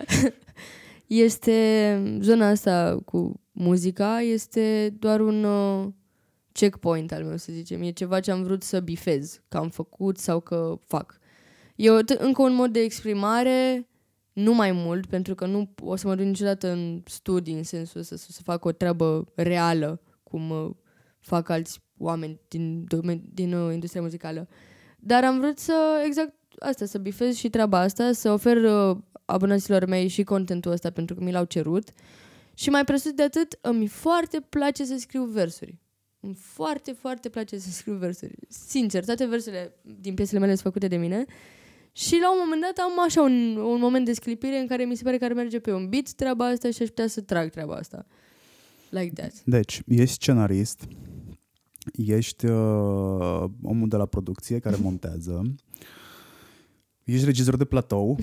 este 1.06 2.18
zona 2.20 2.48
asta 2.48 2.98
cu 3.04 3.40
muzica 3.52 4.20
este 4.20 4.94
doar 4.98 5.20
un 5.20 5.44
uh, 5.44 5.88
checkpoint 6.52 7.12
al 7.12 7.24
meu, 7.24 7.36
să 7.36 7.52
zicem. 7.52 7.82
E 7.82 7.90
ceva 7.90 8.20
ce 8.20 8.30
am 8.30 8.42
vrut 8.42 8.62
să 8.62 8.80
bifez, 8.80 9.40
că 9.48 9.56
am 9.56 9.68
făcut 9.68 10.18
sau 10.18 10.40
că 10.40 10.78
fac. 10.86 11.18
E 11.76 11.90
o, 11.90 12.02
t- 12.02 12.18
încă 12.18 12.42
un 12.42 12.54
mod 12.54 12.72
de 12.72 12.80
exprimare, 12.80 13.88
nu 14.32 14.54
mai 14.54 14.72
mult, 14.72 15.06
pentru 15.06 15.34
că 15.34 15.46
nu 15.46 15.70
o 15.82 15.96
să 15.96 16.06
mă 16.06 16.14
duc 16.14 16.24
niciodată 16.24 16.68
în 16.70 17.02
studii 17.04 17.54
în 17.54 17.62
sensul 17.62 18.00
ăsta, 18.00 18.16
să, 18.16 18.26
să 18.32 18.42
fac 18.42 18.64
o 18.64 18.72
treabă 18.72 19.24
reală, 19.34 20.00
cum 20.22 20.50
uh, 20.50 20.70
fac 21.20 21.48
alți 21.48 21.80
oameni 22.00 22.40
din, 22.48 22.86
domen- 22.94 23.34
din 23.34 23.52
uh, 23.52 23.72
industria 23.72 24.02
muzicală. 24.02 24.48
Dar 24.98 25.24
am 25.24 25.40
vrut 25.40 25.58
să, 25.58 26.02
exact 26.04 26.34
asta, 26.58 26.84
să 26.84 26.98
bifez 26.98 27.36
și 27.36 27.48
treaba 27.48 27.78
asta, 27.78 28.12
să 28.12 28.30
ofer 28.32 28.56
uh, 28.56 28.96
abonaților 29.24 29.86
mei 29.86 30.08
și 30.08 30.22
contentul 30.22 30.72
ăsta 30.72 30.90
pentru 30.90 31.14
că 31.14 31.24
mi 31.24 31.32
l-au 31.32 31.44
cerut. 31.44 31.88
Și 32.54 32.70
mai 32.70 32.84
presus 32.84 33.12
de 33.12 33.22
atât, 33.22 33.58
îmi 33.60 33.86
foarte 33.86 34.40
place 34.48 34.84
să 34.84 34.96
scriu 34.98 35.24
versuri. 35.24 35.78
Îmi 36.20 36.34
foarte, 36.34 36.92
foarte 36.92 37.28
place 37.28 37.58
să 37.58 37.70
scriu 37.70 37.94
versuri. 37.94 38.34
Sincer, 38.48 39.04
toate 39.04 39.26
versurile 39.26 39.74
din 40.00 40.14
piesele 40.14 40.38
mele 40.38 40.52
sunt 40.52 40.64
făcute 40.64 40.88
de 40.88 40.96
mine. 40.96 41.24
Și 41.92 42.18
la 42.20 42.32
un 42.32 42.38
moment 42.42 42.62
dat 42.62 42.84
am 42.84 43.04
așa 43.04 43.22
un, 43.22 43.56
un 43.56 43.80
moment 43.80 44.04
de 44.04 44.12
sclipire 44.12 44.58
în 44.58 44.66
care 44.66 44.84
mi 44.84 44.94
se 44.94 45.02
pare 45.02 45.18
că 45.18 45.24
ar 45.24 45.32
merge 45.32 45.58
pe 45.58 45.72
un 45.72 45.88
beat 45.88 46.10
treaba 46.10 46.46
asta 46.46 46.70
și 46.70 46.82
aș 46.82 46.88
putea 46.88 47.06
să 47.06 47.20
trag 47.20 47.50
treaba 47.50 47.74
asta. 47.74 48.06
Like 48.88 49.12
that. 49.14 49.32
Deci, 49.44 49.82
ești 49.86 50.14
scenarist, 50.14 50.84
ești 51.92 52.46
uh, 52.46 53.44
omul 53.62 53.88
de 53.88 53.96
la 53.96 54.06
producție 54.06 54.58
care 54.58 54.76
montează, 54.82 55.54
ești 57.04 57.24
regizor 57.24 57.56
de 57.56 57.64
platou, 57.64 58.18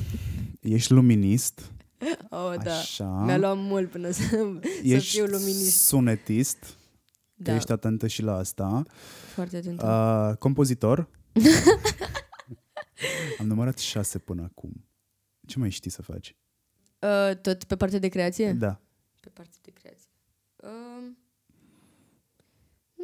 ești 0.60 0.92
luminist, 0.92 1.72
Oh, 2.30 2.54
da. 2.62 2.78
așa, 2.78 3.04
Mi-a 3.24 3.38
luat 3.38 3.56
mult 3.56 3.90
până 3.90 4.10
să, 4.10 4.22
să 4.22 4.60
ești 4.82 5.16
fiu 5.16 5.24
luminist. 5.26 5.76
sunetist, 5.86 6.58
că 6.58 6.66
Da, 7.36 7.54
ești 7.54 7.72
atentă 7.72 8.06
și 8.06 8.22
la 8.22 8.36
asta, 8.36 8.82
foarte 9.34 9.56
atent. 9.56 9.82
uh, 9.82 10.36
compozitor. 10.38 11.08
Am 13.38 13.46
numărat 13.46 13.78
șase 13.78 14.18
până 14.18 14.42
acum. 14.42 14.84
Ce 15.46 15.58
mai 15.58 15.70
știi 15.70 15.90
să 15.90 16.02
faci? 16.02 16.36
Uh, 16.98 17.36
tot 17.40 17.64
pe 17.64 17.76
partea 17.76 17.98
de 17.98 18.08
creație? 18.08 18.52
Da. 18.52 18.80
Pe 19.20 19.28
partea 19.28 19.58
de 19.62 19.70
creație. 19.70 20.08
Uh, 20.56 21.02
nu 21.02 21.16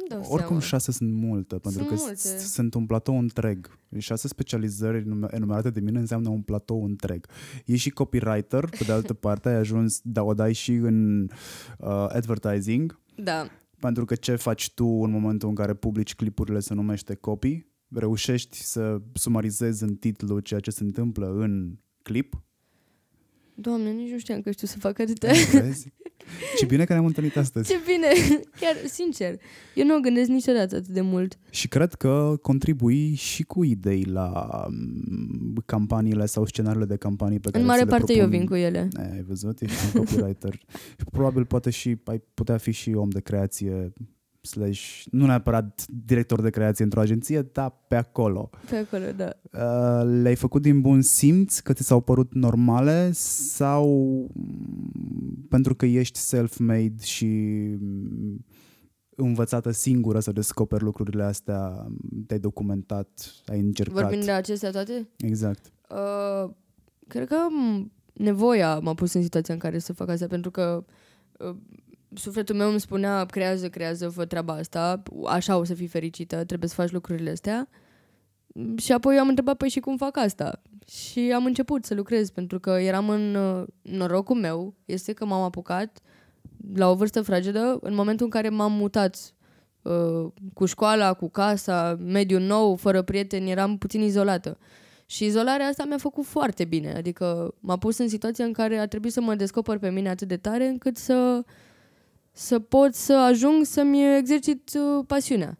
dau 0.09 0.19
Oricum 0.19 0.45
seama. 0.45 0.59
șase 0.59 0.91
sunt 0.91 1.13
multe, 1.13 1.55
pentru 1.57 1.71
Sunt 1.83 1.87
că 1.87 1.93
multe. 1.97 2.15
s- 2.15 2.51
sunt 2.53 2.73
un 2.73 2.85
platou 2.85 3.17
întreg. 3.19 3.79
Șase 3.97 4.27
specializări 4.27 4.97
enume- 4.97 5.27
enumerate 5.31 5.69
de 5.69 5.79
mine 5.79 5.99
înseamnă 5.99 6.29
un 6.29 6.41
platou 6.41 6.83
întreg. 6.83 7.25
Ești 7.65 7.81
și 7.81 7.89
copywriter, 7.89 8.65
pe 8.69 8.83
de 8.85 8.91
altă 8.91 9.13
parte 9.25 9.49
ai 9.49 9.55
ajuns, 9.55 9.99
da, 10.03 10.23
o 10.23 10.33
dai 10.33 10.53
și 10.53 10.71
în 10.71 11.23
uh, 11.79 11.87
advertising, 12.09 12.99
Da. 13.23 13.47
pentru 13.79 14.05
că 14.05 14.15
ce 14.15 14.35
faci 14.35 14.71
tu 14.73 14.85
în 14.85 15.11
momentul 15.11 15.49
în 15.49 15.55
care 15.55 15.73
publici 15.73 16.15
clipurile 16.15 16.59
se 16.59 16.73
numește 16.73 17.15
copy, 17.15 17.65
reușești 17.89 18.57
să 18.63 19.01
sumarizezi 19.13 19.83
în 19.83 19.95
titlu 19.95 20.39
ceea 20.39 20.59
ce 20.59 20.71
se 20.71 20.83
întâmplă 20.83 21.33
în 21.37 21.77
clip, 22.01 22.43
Doamne, 23.55 23.89
nici 23.91 24.11
nu 24.11 24.17
știam 24.17 24.41
că 24.41 24.51
știu 24.51 24.67
să 24.67 24.77
fac 24.77 24.99
atâtea. 24.99 25.33
vezi? 25.51 25.93
Ce 26.57 26.65
bine 26.65 26.85
că 26.85 26.93
ne-am 26.93 27.05
întâlnit 27.05 27.37
astăzi. 27.37 27.69
Ce 27.71 27.79
bine! 27.85 28.07
Chiar, 28.59 28.75
sincer, 28.87 29.35
eu 29.75 29.85
nu 29.85 29.95
o 29.95 29.99
gândesc 29.99 30.29
niciodată 30.29 30.75
atât 30.75 30.87
de 30.87 31.01
mult. 31.01 31.37
Și 31.49 31.67
cred 31.67 31.93
că 31.93 32.35
contribui 32.41 33.13
și 33.13 33.43
cu 33.43 33.63
idei 33.63 34.03
la 34.03 34.65
mm, 34.69 35.63
campaniile 35.65 36.25
sau 36.25 36.45
scenariile 36.45 36.85
de 36.85 36.95
campanii 36.95 37.39
pe 37.39 37.49
care 37.49 37.61
În 37.63 37.67
mare 37.69 37.79
ți 37.79 37.85
le 37.85 37.91
parte 37.91 38.13
propun. 38.13 38.23
eu 38.33 38.37
vin 38.39 38.47
cu 38.47 38.55
ele. 38.55 38.87
E, 38.97 39.11
ai 39.13 39.23
văzut? 39.27 39.61
Ești 39.61 39.77
un 39.85 40.03
copywriter. 40.03 40.53
și 40.99 41.05
probabil 41.11 41.45
poate 41.45 41.69
și, 41.69 41.97
ai 42.03 42.21
putea 42.33 42.57
fi 42.57 42.71
și 42.71 42.91
om 42.93 43.09
de 43.09 43.19
creație 43.19 43.93
slash, 44.45 45.03
nu 45.11 45.25
neapărat 45.25 45.85
director 45.87 46.41
de 46.41 46.49
creație 46.49 46.83
într-o 46.83 46.99
agenție, 46.99 47.41
dar 47.41 47.73
pe 47.87 47.95
acolo. 47.95 48.49
Pe 48.69 48.75
acolo, 48.75 49.11
da. 49.15 49.29
Uh, 49.51 50.21
le-ai 50.21 50.35
făcut 50.35 50.61
din 50.61 50.81
bun 50.81 51.01
simț, 51.01 51.59
că 51.59 51.73
ți 51.73 51.83
s-au 51.83 52.01
părut 52.01 52.33
normale 52.33 53.11
sau 53.11 53.87
mm, 54.33 55.45
pentru 55.49 55.75
că 55.75 55.85
ești 55.85 56.19
self-made 56.19 57.03
și 57.03 57.25
mm, 57.79 58.45
învățată 59.15 59.71
singură 59.71 60.19
să 60.19 60.31
descoperi 60.31 60.83
lucrurile 60.83 61.23
astea, 61.23 61.87
te-ai 62.27 62.39
documentat, 62.39 63.33
ai 63.45 63.59
încercat. 63.59 64.01
Vorbim 64.01 64.21
de 64.21 64.31
acestea 64.31 64.71
toate? 64.71 65.09
Exact. 65.17 65.71
Uh, 65.89 66.51
cred 67.07 67.27
că 67.27 67.35
m, 67.49 67.91
nevoia 68.13 68.79
m-a 68.79 68.93
pus 68.93 69.13
în 69.13 69.21
situația 69.21 69.53
în 69.53 69.59
care 69.59 69.79
să 69.79 69.93
fac 69.93 70.09
asta, 70.09 70.27
pentru 70.27 70.51
că 70.51 70.85
uh, 71.39 71.55
sufletul 72.15 72.55
meu 72.55 72.69
îmi 72.69 72.79
spunea 72.79 73.25
creează, 73.25 73.69
creează, 73.69 74.09
fă 74.09 74.25
treaba 74.25 74.53
asta, 74.53 75.03
așa 75.25 75.57
o 75.57 75.63
să 75.63 75.73
fii 75.73 75.87
fericită, 75.87 76.43
trebuie 76.43 76.69
să 76.69 76.75
faci 76.75 76.91
lucrurile 76.91 77.29
astea. 77.29 77.69
Și 78.77 78.91
apoi 78.91 79.15
eu 79.15 79.21
am 79.21 79.27
întrebat, 79.27 79.57
păi 79.57 79.69
și 79.69 79.79
cum 79.79 79.97
fac 79.97 80.17
asta? 80.17 80.61
Și 80.87 81.31
am 81.35 81.45
început 81.45 81.85
să 81.85 81.93
lucrez, 81.93 82.29
pentru 82.29 82.59
că 82.59 82.69
eram 82.69 83.09
în 83.09 83.35
uh, 83.35 83.63
norocul 83.81 84.35
meu, 84.35 84.73
este 84.85 85.13
că 85.13 85.25
m-am 85.25 85.41
apucat 85.41 85.99
la 86.73 86.89
o 86.89 86.95
vârstă 86.95 87.21
fragedă, 87.21 87.77
în 87.81 87.93
momentul 87.93 88.25
în 88.25 88.31
care 88.31 88.49
m-am 88.49 88.71
mutat 88.71 89.33
uh, 89.81 90.31
cu 90.53 90.65
școala, 90.65 91.13
cu 91.13 91.29
casa, 91.29 91.97
mediul 91.99 92.41
nou, 92.41 92.75
fără 92.75 93.01
prieteni, 93.01 93.51
eram 93.51 93.77
puțin 93.77 94.01
izolată. 94.01 94.57
Și 95.05 95.25
izolarea 95.25 95.67
asta 95.67 95.85
mi-a 95.85 95.97
făcut 95.97 96.25
foarte 96.25 96.65
bine, 96.65 96.93
adică 96.93 97.53
m-a 97.59 97.77
pus 97.77 97.97
în 97.97 98.07
situația 98.07 98.45
în 98.45 98.53
care 98.53 98.77
a 98.77 98.87
trebuit 98.87 99.13
să 99.13 99.21
mă 99.21 99.35
descoper 99.35 99.77
pe 99.77 99.89
mine 99.89 100.09
atât 100.09 100.27
de 100.27 100.37
tare 100.37 100.67
încât 100.67 100.97
să, 100.97 101.43
să 102.37 102.59
pot 102.59 102.93
să 102.93 103.13
ajung 103.13 103.65
să-mi 103.65 104.15
exercit 104.15 104.71
uh, 104.73 105.05
pasiunea. 105.07 105.57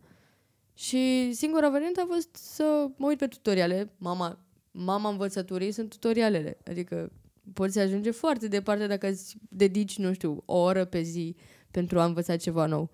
Și 0.73 1.33
singura 1.33 1.69
variantă 1.69 2.01
a 2.01 2.07
fost 2.07 2.35
să 2.35 2.87
mă 2.97 3.07
uit 3.07 3.17
pe 3.17 3.27
tutoriale. 3.27 3.91
Mama, 3.97 4.45
mama 4.71 5.09
învățăturii 5.09 5.71
sunt 5.71 5.89
tutorialele. 5.89 6.57
Adică 6.67 7.11
poți 7.53 7.79
ajunge 7.79 8.11
foarte 8.11 8.47
departe 8.47 8.87
dacă 8.87 9.07
îți 9.07 9.37
dedici, 9.49 9.97
nu 9.97 10.13
știu, 10.13 10.43
o 10.45 10.57
oră 10.57 10.85
pe 10.85 11.01
zi 11.01 11.35
pentru 11.71 11.99
a 11.99 12.05
învăța 12.05 12.35
ceva 12.37 12.65
nou. 12.65 12.91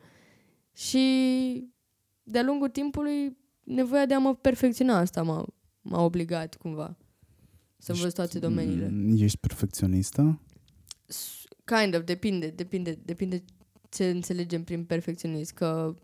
Și 0.74 1.04
de-a 2.24 2.44
lungul 2.44 2.70
timpului, 2.70 3.38
nevoia 3.64 4.06
de 4.06 4.14
a 4.14 4.20
mă 4.20 4.36
perfecționa 4.36 4.98
asta 4.98 5.24
m-a, 5.24 5.46
m-a 5.82 6.04
obligat 6.04 6.56
cumva 6.56 6.98
să 7.78 7.92
învăț 7.92 8.14
toate 8.14 8.40
domeniile. 8.40 8.90
Mm, 8.90 9.22
Ești 9.22 9.38
perfecționistă? 9.38 10.42
Kind 11.66 11.96
of, 11.96 12.04
depinde, 12.04 12.48
depinde, 12.48 13.00
depinde 13.06 13.44
ce 13.92 14.10
înțelegem 14.10 14.64
prin 14.64 14.84
perfecționist, 14.84 15.52
că 15.52 15.96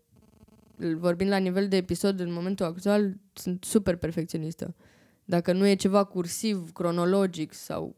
vorbind 0.97 1.29
la 1.29 1.37
nivel 1.37 1.67
de 1.67 1.75
episod 1.75 2.19
în 2.19 2.33
momentul 2.33 2.65
actual, 2.65 3.17
sunt 3.33 3.63
super 3.63 3.95
perfecționistă. 3.95 4.75
Dacă 5.25 5.53
nu 5.53 5.67
e 5.67 5.75
ceva 5.75 6.03
cursiv, 6.03 6.71
cronologic 6.71 7.53
sau 7.53 7.95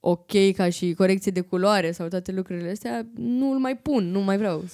ok 0.00 0.52
ca 0.54 0.70
și 0.70 0.94
corecție 0.94 1.32
de 1.32 1.40
culoare 1.40 1.92
sau 1.92 2.08
toate 2.08 2.32
lucrurile 2.32 2.70
astea, 2.70 3.06
nu 3.14 3.50
îl 3.50 3.58
mai 3.58 3.76
pun, 3.76 4.10
nu 4.10 4.20
mai 4.20 4.36
vreau. 4.36 4.64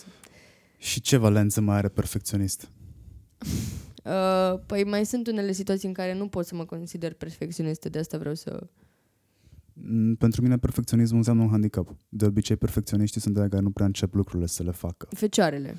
Și 0.79 1.01
ce 1.01 1.17
valență 1.17 1.61
mai 1.61 1.77
are 1.77 1.89
perfecționist? 1.89 2.69
Uh, 4.05 4.59
păi 4.67 4.85
mai 4.85 5.07
sunt 5.07 5.27
unele 5.27 5.53
situații 5.53 5.89
în 5.89 5.95
care 5.95 6.15
nu 6.15 6.29
pot 6.29 6.47
să 6.47 6.55
mă 6.55 6.65
consider 6.65 7.13
perfecționistă, 7.13 7.89
de 7.89 7.99
asta 7.99 8.19
vreau 8.19 8.35
să... 8.35 8.67
Mm, 9.75 10.15
Pentru 10.15 10.43
mine 10.43 10.59
perfecționismul 10.59 11.19
înseamnă 11.19 11.43
un 11.43 11.49
handicap. 11.51 11.97
De 12.09 12.27
obicei 12.27 12.57
perfecționiștii 12.57 13.21
sunt 13.21 13.35
de 13.35 13.41
care 13.41 13.63
nu 13.63 13.71
prea 13.71 13.87
încep 13.87 14.15
lucrurile 14.15 14.47
să 14.47 14.63
le 14.63 14.71
facă. 14.71 15.09
Fecioarele. 15.11 15.77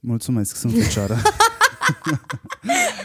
Mulțumesc, 0.00 0.56
sunt 0.56 0.72
fecioară. 0.82 1.16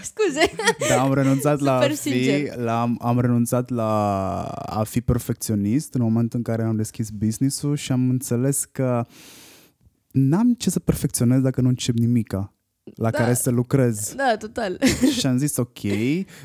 Scuze! 0.03 0.51
Dar 0.89 0.97
am 0.97 1.13
renunțat 1.13 1.59
la 1.59 1.75
a 1.77 1.81
Super 1.81 1.95
fi, 1.95 2.01
sincer. 2.09 2.55
la, 2.57 2.81
am, 2.81 2.97
am 3.01 3.19
renunțat 3.19 3.69
la 3.69 4.41
a 4.47 4.83
fi 4.83 5.01
perfecționist 5.01 5.93
în 5.93 6.01
momentul 6.01 6.37
în 6.37 6.43
care 6.43 6.63
am 6.63 6.75
deschis 6.75 7.09
business-ul 7.09 7.75
și 7.75 7.91
am 7.91 8.09
înțeles 8.09 8.65
că 8.65 9.05
n-am 10.11 10.53
ce 10.53 10.69
să 10.69 10.79
perfecționez 10.79 11.41
dacă 11.41 11.61
nu 11.61 11.67
încep 11.67 11.95
nimica 11.95 12.53
la 12.95 13.09
Da. 13.09 13.17
care 13.17 13.33
să 13.33 13.49
lucrez. 13.49 14.13
Da, 14.15 14.35
total. 14.39 14.79
și 15.19 15.25
am 15.25 15.37
zis, 15.37 15.57
ok, 15.57 15.79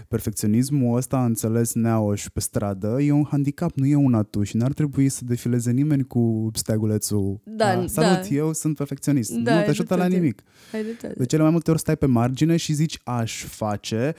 perfecționismul 0.09 0.97
ăsta 0.97 1.25
înțeles 1.25 1.75
neauș 1.75 2.27
pe 2.33 2.41
stradă 2.41 2.97
e 3.01 3.11
un 3.13 3.25
handicap, 3.31 3.73
nu 3.75 3.87
e 3.87 3.95
un 3.95 4.15
atu 4.15 4.43
și 4.43 4.57
n-ar 4.57 4.73
trebui 4.73 5.09
să 5.09 5.21
defileze 5.25 5.71
nimeni 5.71 6.05
cu 6.07 6.51
steagulețul. 6.55 7.41
Da, 7.45 7.69
"Ah, 7.69 7.85
Salut, 7.89 8.29
da. 8.29 8.35
eu 8.35 8.53
sunt 8.53 8.77
perfecționist. 8.77 9.31
Da, 9.31 9.37
nu 9.39 9.45
te 9.45 9.51
ai 9.53 9.67
ajută 9.67 9.95
la 9.95 10.01
dreptate. 10.01 10.21
nimic. 10.21 10.43
Hai 10.73 10.83
de 10.83 10.91
tare. 11.01 11.15
De 11.17 11.25
cele 11.25 11.43
mai 11.43 11.51
multe 11.51 11.71
ori 11.71 11.79
stai 11.81 11.97
pe 11.97 12.07
margine 12.07 12.57
și 12.57 12.73
zici 12.73 12.99
aș 13.05 13.45
face, 13.45 14.15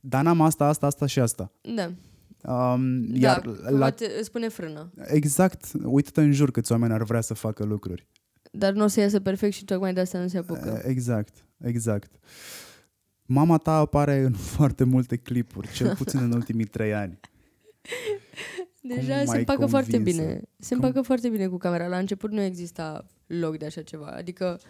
dar 0.00 0.22
n-am 0.24 0.40
asta, 0.40 0.64
asta, 0.66 0.86
asta 0.86 1.06
și 1.06 1.20
asta. 1.20 1.52
Da, 1.74 1.90
Um, 2.44 3.04
da 3.06 3.18
iar 3.18 3.46
la... 3.46 3.70
la, 3.70 3.90
te, 3.90 4.04
îți 4.20 4.30
pune 4.30 4.48
frână. 4.48 4.92
exact, 5.06 5.64
uite-te 5.84 6.20
în 6.20 6.32
jur 6.32 6.50
câți 6.50 6.72
oameni 6.72 6.92
ar 6.92 7.02
vrea 7.02 7.20
să 7.20 7.34
facă 7.34 7.64
lucruri. 7.64 8.06
Dar 8.50 8.72
nu 8.72 8.84
o 8.84 8.86
să 8.86 9.00
iasă 9.00 9.20
perfect 9.20 9.52
și 9.54 9.64
tocmai 9.64 9.92
de 9.92 10.00
asta 10.00 10.18
nu 10.18 10.28
se 10.28 10.38
apucă. 10.38 10.82
Exact, 10.84 11.44
exact. 11.64 12.10
Mama 13.26 13.56
ta 13.56 13.78
apare 13.78 14.18
în 14.18 14.32
foarte 14.56 14.84
multe 14.84 15.16
clipuri, 15.16 15.72
cel 15.72 15.94
puțin 16.00 16.20
în 16.20 16.32
ultimii 16.32 16.64
trei 16.64 16.94
ani. 16.94 17.20
Deja 18.82 19.14
cum 19.14 19.24
se 19.24 19.24
m-ai 19.24 19.38
împacă 19.38 19.66
foarte 19.66 19.90
convinsă? 19.90 20.22
bine. 20.22 20.40
Se 20.58 20.74
Cum? 20.74 20.84
împacă 20.84 21.02
foarte 21.02 21.28
bine 21.28 21.46
cu 21.46 21.56
camera. 21.56 21.86
La 21.86 21.98
început 21.98 22.30
nu 22.30 22.40
exista 22.40 23.06
loc 23.26 23.58
de 23.58 23.64
așa 23.64 23.82
ceva. 23.82 24.06
Adică 24.06 24.60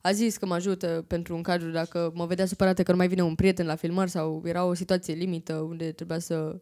a 0.00 0.12
zis 0.12 0.36
că 0.36 0.46
mă 0.46 0.54
ajută 0.54 1.04
pentru 1.06 1.34
un 1.34 1.42
cadru 1.42 1.70
dacă 1.70 2.12
mă 2.14 2.26
vedea 2.26 2.46
supărată 2.46 2.82
că 2.82 2.90
nu 2.90 2.96
mai 2.96 3.08
vine 3.08 3.22
un 3.22 3.34
prieten 3.34 3.66
la 3.66 3.74
filmări 3.74 4.10
sau 4.10 4.42
era 4.44 4.64
o 4.64 4.74
situație 4.74 5.14
limită 5.14 5.54
unde 5.54 5.92
trebuia 5.92 6.18
să, 6.18 6.60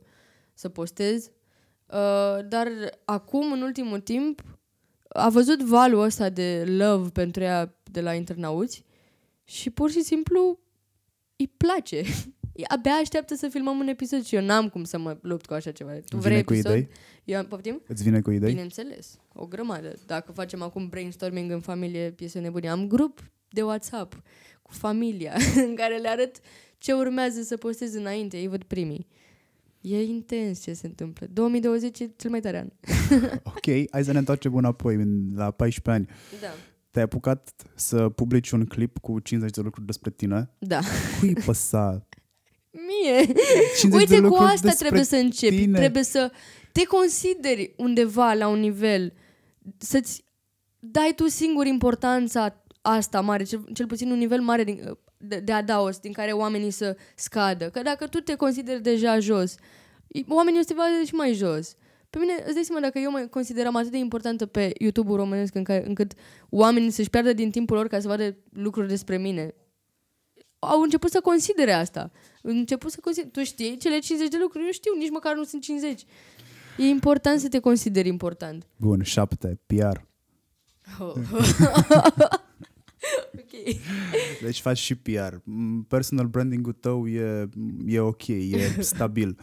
să 0.54 0.68
postez. 0.68 1.30
Uh, 1.86 2.48
dar 2.48 2.68
acum, 3.04 3.52
în 3.52 3.62
ultimul 3.62 4.00
timp, 4.00 4.57
a 5.08 5.28
văzut 5.28 5.62
valul 5.62 6.00
ăsta 6.00 6.28
de 6.28 6.64
love 6.66 7.08
pentru 7.08 7.42
ea 7.42 7.74
de 7.82 8.00
la 8.00 8.14
internauți 8.14 8.84
și 9.44 9.70
pur 9.70 9.90
și 9.90 10.02
simplu 10.02 10.58
îi 11.36 11.52
place. 11.56 12.02
Abia 12.76 12.92
așteaptă 12.92 13.34
să 13.34 13.48
filmăm 13.48 13.78
un 13.78 13.88
episod 13.88 14.24
și 14.24 14.34
eu 14.34 14.42
n-am 14.42 14.68
cum 14.68 14.84
să 14.84 14.98
mă 14.98 15.18
lupt 15.20 15.46
cu 15.46 15.54
așa 15.54 15.70
ceva. 15.70 15.92
Tu 15.92 16.16
Vine 16.16 16.20
vrei 16.20 16.44
cu 16.44 16.52
episod? 16.52 16.76
idei? 16.76 16.88
Eu 17.24 17.38
am, 17.38 17.46
poftim? 17.46 17.82
Îți 17.86 18.02
vine 18.02 18.20
cu 18.20 18.30
idei? 18.30 18.48
Bineînțeles, 18.48 19.18
o 19.32 19.46
grămadă. 19.46 19.94
Dacă 20.06 20.32
facem 20.32 20.62
acum 20.62 20.88
brainstorming 20.88 21.50
în 21.50 21.60
familie, 21.60 22.10
piese 22.10 22.38
nebune, 22.38 22.68
am 22.68 22.86
grup 22.86 23.30
de 23.48 23.62
WhatsApp 23.62 24.22
cu 24.62 24.72
familia 24.72 25.36
în 25.68 25.74
care 25.74 25.96
le 25.96 26.08
arăt 26.08 26.36
ce 26.78 26.92
urmează 26.92 27.42
să 27.42 27.56
postez 27.56 27.94
înainte, 27.94 28.36
ei 28.36 28.48
văd 28.48 28.62
primii. 28.62 29.06
E 29.80 30.02
intens 30.02 30.62
ce 30.62 30.72
se 30.72 30.86
întâmplă. 30.86 31.26
2020 31.32 31.98
e 32.00 32.10
cel 32.16 32.30
mai 32.30 32.40
tare 32.40 32.58
an. 32.58 32.68
Ok, 33.44 33.90
hai 33.90 34.04
să 34.04 34.12
ne 34.12 34.18
întoarcem 34.18 34.54
înapoi, 34.54 34.94
în- 34.94 35.30
la 35.34 35.50
14 35.50 35.90
ani. 36.02 36.18
Da. 36.40 36.48
Te-ai 36.90 37.04
apucat 37.04 37.50
să 37.74 38.08
publici 38.08 38.50
un 38.50 38.64
clip 38.64 38.98
cu 38.98 39.18
50 39.20 39.54
de 39.54 39.60
lucruri 39.60 39.86
despre 39.86 40.10
tine? 40.10 40.50
Da. 40.58 40.80
Cui 41.20 41.28
îi 41.28 41.42
păsa? 41.44 42.08
Mie! 42.70 43.26
50 43.78 43.80
de 43.80 43.96
Uite, 43.96 44.16
cu 44.16 44.22
lucruri 44.22 44.50
asta 44.50 44.66
despre 44.66 44.84
trebuie 44.86 45.04
să 45.04 45.16
începi. 45.16 45.56
tine. 45.56 45.78
Trebuie 45.78 46.02
să 46.02 46.32
te 46.72 46.84
consideri 46.84 47.74
undeva 47.76 48.32
la 48.32 48.48
un 48.48 48.58
nivel, 48.58 49.12
să-ți 49.78 50.24
dai 50.78 51.12
tu 51.16 51.26
singur 51.28 51.66
importanța 51.66 52.64
asta 52.80 53.20
mare, 53.20 53.42
cel, 53.42 53.64
cel 53.74 53.86
puțin 53.86 54.10
un 54.10 54.18
nivel 54.18 54.40
mare 54.40 54.64
din, 54.64 54.98
de, 55.16 55.40
de 55.40 55.52
adaos, 55.52 55.98
din 55.98 56.12
care 56.12 56.32
oamenii 56.32 56.70
să 56.70 56.96
scadă. 57.14 57.68
Că 57.70 57.82
dacă 57.82 58.06
tu 58.06 58.20
te 58.20 58.34
consideri 58.34 58.82
deja 58.82 59.18
jos, 59.18 59.54
oamenii 60.28 60.58
o 60.58 60.62
să 60.62 60.68
te 60.68 60.74
vadă 60.74 61.04
și 61.06 61.14
mai 61.14 61.32
jos. 61.32 61.74
Pe 62.10 62.18
mine, 62.18 62.32
îți 62.44 62.54
dai 62.54 62.62
seama, 62.62 62.80
dacă 62.80 62.98
eu 62.98 63.10
mă 63.10 63.26
consideram 63.30 63.76
atât 63.76 63.90
de 63.90 63.98
importantă 63.98 64.46
pe 64.46 64.72
YouTube-ul 64.78 65.16
românesc 65.16 65.54
în 65.54 65.64
care, 65.64 65.86
încât 65.86 66.12
oamenii 66.48 66.90
să-și 66.90 67.10
piardă 67.10 67.32
din 67.32 67.50
timpul 67.50 67.76
lor 67.76 67.86
ca 67.86 68.00
să 68.00 68.08
vadă 68.08 68.36
lucruri 68.52 68.88
despre 68.88 69.18
mine, 69.18 69.54
au 70.58 70.80
început 70.80 71.10
să 71.10 71.20
considere 71.20 71.72
asta. 71.72 72.10
Au 72.44 72.50
început 72.50 72.90
să 72.90 72.98
considere. 73.00 73.30
Tu 73.32 73.42
știi 73.42 73.76
cele 73.76 73.98
50 73.98 74.30
de 74.30 74.38
lucruri? 74.40 74.64
Eu 74.64 74.70
știu, 74.70 74.92
nici 74.98 75.10
măcar 75.10 75.34
nu 75.34 75.44
sunt 75.44 75.62
50. 75.62 76.04
E 76.78 76.84
important 76.86 77.40
să 77.40 77.48
te 77.48 77.58
consideri 77.58 78.08
important. 78.08 78.66
Bun, 78.76 79.02
7, 79.02 79.60
PR. 79.66 80.00
Oh. 80.98 81.14
ok. 83.66 83.76
Deci 84.44 84.60
faci 84.60 84.78
și 84.78 84.94
PR. 84.94 85.34
Mm, 85.44 85.82
Personal 85.88 86.26
branding-ul 86.26 86.72
tău 86.72 87.08
e, 87.08 87.48
e 87.86 88.00
ok, 88.00 88.26
e 88.28 88.76
stabil. 88.80 89.36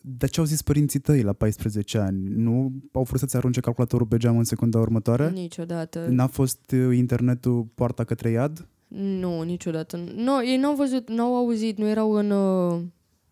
Dar 0.00 0.28
ce 0.28 0.40
au 0.40 0.46
zis 0.46 0.62
părinții 0.62 0.98
tăi 1.00 1.22
la 1.22 1.32
14 1.32 1.98
ani? 1.98 2.28
Nu 2.28 2.72
au 2.92 3.02
vrut 3.02 3.20
să-ți 3.20 3.36
arunce 3.36 3.60
calculatorul 3.60 4.06
pe 4.06 4.16
geam 4.16 4.38
în 4.38 4.44
secunda 4.44 4.78
următoare? 4.78 5.30
Niciodată. 5.30 6.06
N-a 6.10 6.26
fost 6.26 6.70
uh, 6.72 6.96
internetul 6.96 7.66
poarta 7.74 8.04
către 8.04 8.30
iad? 8.30 8.68
Nu, 8.88 9.42
niciodată. 9.42 9.96
Nu, 10.14 10.44
ei 10.46 10.56
n-au 10.56 10.74
văzut, 10.74 11.08
n-au 11.08 11.36
auzit, 11.36 11.78
nu 11.78 11.88
erau 11.88 12.12
în, 12.12 12.30
uh, 12.30 12.80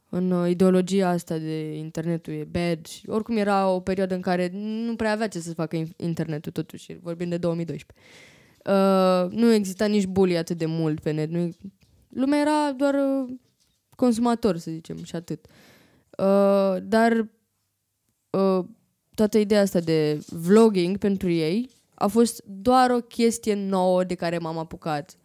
în 0.09 0.31
uh, 0.31 0.51
ideologia 0.51 1.09
asta 1.09 1.39
de 1.39 1.77
internetul 1.77 2.33
e 2.33 2.49
bad. 2.51 2.87
Și 2.87 3.09
Oricum 3.09 3.37
era 3.37 3.69
o 3.69 3.81
perioadă 3.81 4.15
în 4.15 4.21
care 4.21 4.51
nu 4.87 4.95
prea 4.97 5.13
avea 5.13 5.29
ce 5.29 5.39
să 5.39 5.55
facă 5.55 5.77
in- 5.77 5.97
internetul 5.97 6.53
totuși, 6.53 6.99
vorbim 7.03 7.29
de 7.29 7.37
2012. 7.37 8.07
Uh, 8.65 9.31
nu 9.31 9.53
exista 9.53 9.87
nici 9.87 10.07
bully 10.07 10.37
atât 10.37 10.59
de 10.59 10.67
mult 10.67 11.01
pe 11.01 11.11
net. 11.11 11.31
Nu, 11.31 11.51
lumea 12.09 12.41
era 12.41 12.73
doar 12.73 12.95
uh, 12.95 13.35
consumator, 13.97 14.57
să 14.57 14.71
zicem, 14.71 15.05
și 15.05 15.17
atât. 15.17 15.47
Uh, 16.19 16.77
dar 16.83 17.29
uh, 18.31 18.65
toată 19.15 19.39
ideea 19.39 19.61
asta 19.61 19.81
de 19.81 20.21
vlogging 20.29 20.99
pentru 20.99 21.31
ei 21.31 21.71
a 21.95 22.07
fost 22.07 22.43
doar 22.47 22.91
o 22.91 23.01
chestie 23.01 23.55
nouă 23.55 24.05
de 24.05 24.15
care 24.15 24.39
m-am 24.39 24.59
apucat. 24.59 25.17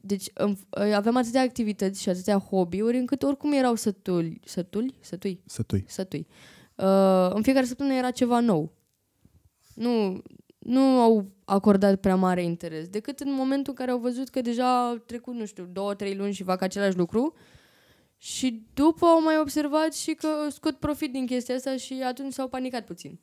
Deci 0.00 0.30
îmi- 0.34 0.58
aveam 0.94 1.16
atâtea 1.16 1.40
activități 1.42 2.02
și 2.02 2.08
atâtea 2.08 2.38
hobby-uri 2.38 2.96
încât 2.98 3.22
oricum 3.22 3.52
erau 3.52 3.74
sătuli, 3.74 4.40
sătuli, 4.44 4.94
sătui, 5.00 5.40
Sătui. 5.46 5.84
sătui. 5.88 6.26
Uh, 6.74 7.30
în 7.34 7.42
fiecare 7.42 7.66
săptămână 7.66 7.94
era 7.94 8.10
ceva 8.10 8.40
nou. 8.40 8.72
Nu, 9.74 10.22
nu 10.58 10.80
au 10.80 11.30
acordat 11.44 12.00
prea 12.00 12.16
mare 12.16 12.42
interes, 12.42 12.88
decât 12.88 13.20
în 13.20 13.34
momentul 13.34 13.72
în 13.72 13.74
care 13.74 13.90
au 13.90 13.98
văzut 13.98 14.28
că 14.28 14.40
deja 14.40 14.88
au 14.88 14.96
trecut, 14.96 15.34
nu 15.34 15.44
știu, 15.44 15.68
două, 15.72 15.94
trei 15.94 16.16
luni 16.16 16.32
și 16.32 16.42
fac 16.42 16.62
același 16.62 16.96
lucru 16.96 17.34
și 18.16 18.66
după 18.74 19.06
au 19.06 19.22
mai 19.22 19.38
observat 19.40 19.94
și 19.94 20.14
că 20.14 20.28
scot 20.50 20.76
profit 20.76 21.12
din 21.12 21.26
chestia 21.26 21.54
asta 21.54 21.76
și 21.76 22.02
atunci 22.06 22.32
s-au 22.32 22.48
panicat 22.48 22.84
puțin. 22.84 23.18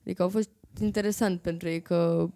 Adică 0.00 0.22
au 0.22 0.28
fost 0.28 0.50
interesant 0.80 1.40
pentru 1.40 1.68
ei 1.68 1.82
că 1.82 2.30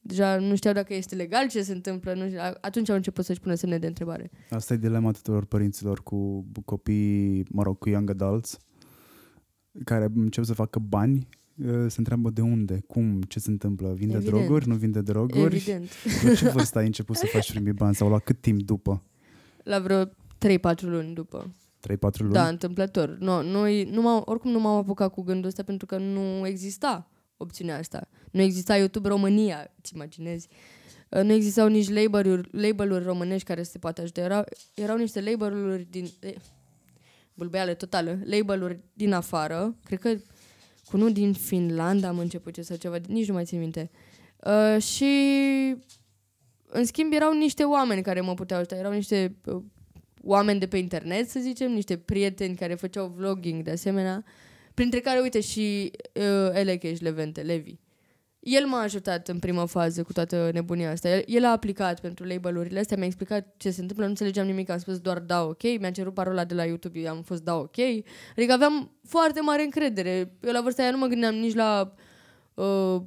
deja 0.00 0.38
nu 0.38 0.56
știau 0.56 0.74
dacă 0.74 0.94
este 0.94 1.14
legal 1.14 1.48
ce 1.48 1.62
se 1.62 1.72
întâmplă, 1.72 2.14
nu 2.14 2.26
știu, 2.26 2.38
atunci 2.60 2.88
au 2.88 2.96
început 2.96 3.24
să-și 3.24 3.40
pună 3.40 3.54
semne 3.54 3.78
de 3.78 3.86
întrebare. 3.86 4.30
Asta 4.50 4.74
e 4.74 4.76
dilema 4.76 5.10
tuturor 5.10 5.44
părinților 5.44 6.02
cu 6.02 6.46
copii, 6.64 7.44
mă 7.50 7.62
rog, 7.62 7.78
cu 7.78 7.88
young 7.88 8.10
adults, 8.10 8.58
care 9.84 10.12
încep 10.14 10.44
să 10.44 10.54
facă 10.54 10.78
bani, 10.78 11.16
uh, 11.16 11.45
se 11.64 11.94
întreabă 11.96 12.30
de 12.30 12.40
unde, 12.40 12.82
cum, 12.86 13.22
ce 13.22 13.38
se 13.38 13.50
întâmplă, 13.50 13.92
vinde 13.92 14.14
Evident. 14.16 14.36
droguri, 14.36 14.68
nu 14.68 14.74
vinde 14.74 15.00
droguri. 15.00 15.54
Evident. 15.54 15.90
La 16.24 16.34
ce 16.34 16.48
vârstă 16.48 16.78
ai 16.78 16.86
început 16.92 17.16
să 17.16 17.26
faci 17.26 17.50
primii 17.50 17.72
bani 17.72 17.94
sau 17.94 18.10
la 18.10 18.18
cât 18.18 18.40
timp 18.40 18.62
după? 18.62 19.02
La 19.62 19.78
vreo 19.78 20.04
3-4 20.04 20.08
luni 20.80 21.14
după. 21.14 21.54
3-4 21.92 22.18
luni? 22.18 22.32
Da, 22.32 22.48
întâmplător. 22.48 23.16
Nu, 23.20 23.42
noi, 23.42 23.84
nu 23.84 24.02
m-am, 24.02 24.22
oricum 24.24 24.50
nu 24.50 24.60
m-am 24.60 24.76
apucat 24.76 25.12
cu 25.12 25.22
gândul 25.22 25.48
ăsta 25.48 25.62
pentru 25.62 25.86
că 25.86 25.98
nu 25.98 26.46
exista 26.46 27.10
opțiunea 27.36 27.78
asta. 27.78 28.08
Nu 28.30 28.40
exista 28.40 28.76
YouTube 28.76 29.08
România, 29.08 29.70
îți 29.80 29.94
imaginezi. 29.94 30.48
Uh, 31.10 31.22
Nu 31.22 31.32
existau 31.32 31.68
nici 31.68 31.88
label-uri, 31.88 32.48
label-uri 32.52 33.04
românești 33.04 33.46
care 33.46 33.62
să 33.62 33.70
te 33.72 33.78
poată 33.78 34.00
ajuta. 34.00 34.20
Erau, 34.20 34.44
erau 34.74 34.96
niște 34.96 35.20
label-uri 35.20 35.86
din... 35.90 36.08
Eh, 36.20 36.34
bulbeală 37.34 37.74
totală. 37.74 38.18
Label-uri 38.24 38.80
din 38.92 39.12
afară. 39.12 39.76
Cred 39.84 39.98
că 39.98 40.14
cu 40.90 40.96
unul 40.96 41.12
din 41.12 41.32
Finlanda 41.32 42.08
am 42.08 42.18
început 42.18 42.54
ce 42.54 42.62
sau 42.62 42.76
ceva. 42.76 42.96
Nici 43.08 43.28
nu 43.28 43.34
mai 43.34 43.44
țin 43.44 43.58
minte. 43.58 43.90
Uh, 44.44 44.82
și 44.82 45.04
în 46.66 46.84
schimb, 46.84 47.12
erau 47.12 47.32
niște 47.32 47.64
oameni 47.64 48.02
care 48.02 48.20
mă 48.20 48.34
puteau 48.34 48.58
ajuta. 48.58 48.76
Erau 48.76 48.92
niște 48.92 49.36
uh, 49.44 49.62
oameni 50.22 50.58
de 50.58 50.66
pe 50.66 50.76
internet, 50.76 51.28
să 51.28 51.40
zicem, 51.40 51.72
niște 51.72 51.96
prieteni 51.96 52.56
care 52.56 52.74
făceau 52.74 53.12
vlogging 53.16 53.62
de 53.62 53.70
asemenea, 53.70 54.24
printre 54.74 55.00
care, 55.00 55.20
uite, 55.20 55.40
și 55.40 55.90
uh, 56.14 56.50
Elecheș 56.52 57.00
Levente, 57.00 57.40
Levi. 57.40 57.74
El 58.48 58.66
m-a 58.66 58.80
ajutat 58.80 59.28
în 59.28 59.38
prima 59.38 59.66
fază 59.66 60.02
cu 60.02 60.12
toată 60.12 60.50
nebunia 60.52 60.90
asta. 60.90 61.08
El, 61.08 61.22
el 61.26 61.44
a 61.44 61.50
aplicat 61.50 62.00
pentru 62.00 62.24
label-urile 62.24 62.78
astea, 62.78 62.96
mi-a 62.96 63.06
explicat 63.06 63.54
ce 63.56 63.70
se 63.70 63.80
întâmplă, 63.80 64.04
nu 64.04 64.10
înțelegeam 64.10 64.46
nimic, 64.46 64.70
am 64.70 64.78
spus 64.78 64.98
doar 64.98 65.18
da 65.18 65.44
ok, 65.44 65.62
mi-a 65.62 65.90
cerut 65.90 66.14
parola 66.14 66.44
de 66.44 66.54
la 66.54 66.64
YouTube, 66.64 66.98
eu 66.98 67.10
am 67.10 67.22
fost 67.22 67.42
da 67.42 67.56
ok. 67.56 67.78
Adică 68.36 68.52
aveam 68.52 68.90
foarte 69.02 69.40
mare 69.40 69.62
încredere. 69.62 70.36
Eu 70.40 70.52
la 70.52 70.60
vârsta 70.60 70.82
aia 70.82 70.90
nu 70.90 70.98
mă 70.98 71.06
gândeam 71.06 71.34
nici 71.34 71.54
la... 71.54 71.94
Uh, 72.54 73.00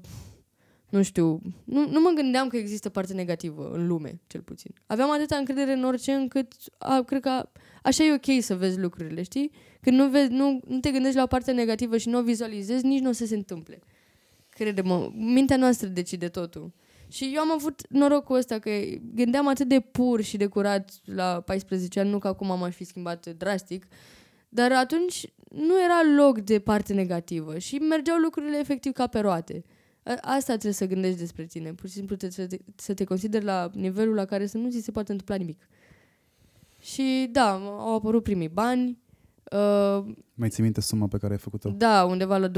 nu 0.89 1.03
știu, 1.03 1.41
nu, 1.63 1.89
nu 1.89 1.99
mă 1.99 2.11
gândeam 2.15 2.47
că 2.47 2.57
există 2.57 2.89
parte 2.89 3.13
negativă 3.13 3.71
în 3.73 3.87
lume, 3.87 4.19
cel 4.27 4.41
puțin. 4.41 4.73
Aveam 4.85 5.11
atâta 5.11 5.35
încredere 5.35 5.73
în 5.73 5.83
orice 5.83 6.11
încât 6.11 6.53
a, 6.77 7.01
cred 7.01 7.21
că 7.21 7.49
așa 7.83 8.03
e 8.03 8.13
ok 8.13 8.43
să 8.43 8.55
vezi 8.55 8.79
lucrurile, 8.79 9.23
știi? 9.23 9.51
Când 9.81 9.97
nu, 9.97 10.09
vezi, 10.09 10.31
nu, 10.31 10.59
nu 10.67 10.79
te 10.79 10.91
gândești 10.91 11.17
la 11.17 11.23
o 11.23 11.27
parte 11.27 11.51
negativă 11.51 11.97
și 11.97 12.09
nu 12.09 12.17
o 12.17 12.21
vizualizezi, 12.21 12.85
nici 12.85 13.01
nu 13.01 13.09
o 13.09 13.11
să 13.11 13.25
se 13.25 13.35
întâmple. 13.35 13.79
Crede-mă, 14.59 15.11
mintea 15.15 15.57
noastră 15.57 15.87
decide 15.87 16.27
totul. 16.27 16.71
Și 17.07 17.31
eu 17.33 17.41
am 17.41 17.51
avut 17.51 17.81
norocul 17.89 18.35
ăsta 18.35 18.59
că 18.59 18.69
gândeam 19.13 19.47
atât 19.47 19.67
de 19.67 19.79
pur 19.79 20.21
și 20.21 20.37
de 20.37 20.45
curat 20.45 20.91
la 21.05 21.41
14 21.45 21.99
ani, 21.99 22.09
nu 22.09 22.19
că 22.19 22.27
acum 22.27 22.47
m-aș 22.47 22.75
fi 22.75 22.83
schimbat 22.83 23.29
drastic, 23.29 23.87
dar 24.49 24.71
atunci 24.71 25.25
nu 25.49 25.83
era 25.83 26.01
loc 26.15 26.39
de 26.39 26.59
parte 26.59 26.93
negativă 26.93 27.57
și 27.57 27.75
mergeau 27.75 28.17
lucrurile 28.17 28.57
efectiv 28.57 28.91
ca 28.91 29.07
pe 29.07 29.19
roate. 29.19 29.63
Asta 30.21 30.51
trebuie 30.51 30.73
să 30.73 30.85
gândești 30.85 31.19
despre 31.19 31.45
tine. 31.45 31.73
Pur 31.73 31.89
și 31.89 31.95
simplu 31.95 32.15
trebuie 32.15 32.47
să 32.47 32.55
te, 32.55 32.63
să 32.75 32.93
te 32.93 33.03
consideri 33.03 33.45
la 33.45 33.69
nivelul 33.73 34.15
la 34.15 34.25
care 34.25 34.45
să 34.45 34.57
nu 34.57 34.69
ți 34.69 34.81
se 34.81 34.91
poate 34.91 35.11
întâmpla 35.11 35.35
nimic. 35.35 35.69
Și 36.79 37.29
da, 37.31 37.51
au 37.63 37.95
apărut 37.95 38.23
primii 38.23 38.49
bani. 38.49 38.97
Uh, 39.51 40.05
Mai 40.33 40.49
ții 40.49 40.63
minte 40.63 40.81
suma 40.81 41.07
pe 41.07 41.17
care 41.17 41.33
ai 41.33 41.39
făcut-o? 41.39 41.69
Da, 41.69 42.03
undeva 42.03 42.37
la 42.37 42.47
200-300 42.49 42.51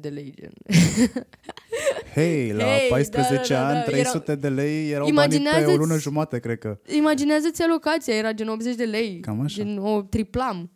de 0.00 0.08
lei. 0.08 0.34
Gen. 0.40 0.52
Hei, 2.14 2.52
la 2.52 2.64
Hey, 2.64 2.88
14 2.88 3.52
da, 3.52 3.58
da, 3.58 3.62
da, 3.62 3.68
ani, 3.68 3.84
da, 3.84 3.90
300 3.90 4.34
de 4.34 4.48
lei 4.48 4.90
erau 4.90 5.08
banii 5.12 5.14
pe 5.14 5.20
o 5.20 5.22
Imaginează-ți- 5.38 5.76
lună 5.78 5.98
jumate, 5.98 6.38
cred 6.38 6.58
că. 6.58 6.78
Imaginează-ți 6.96 7.62
alocația, 7.62 8.14
era 8.14 8.32
gen 8.32 8.48
80 8.48 8.74
de 8.74 8.84
lei. 8.84 9.20
Cam 9.20 9.40
așa. 9.40 9.62
Gen 9.62 9.78
o 9.78 10.02
triplam. 10.02 10.70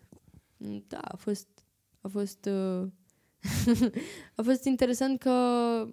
Da, 0.87 0.99
a 1.01 1.17
fost... 1.17 1.47
A 2.01 2.09
fost... 2.09 2.49
Uh, 2.83 2.87
a 4.39 4.43
fost 4.43 4.65
interesant 4.65 5.19
că 5.19 5.31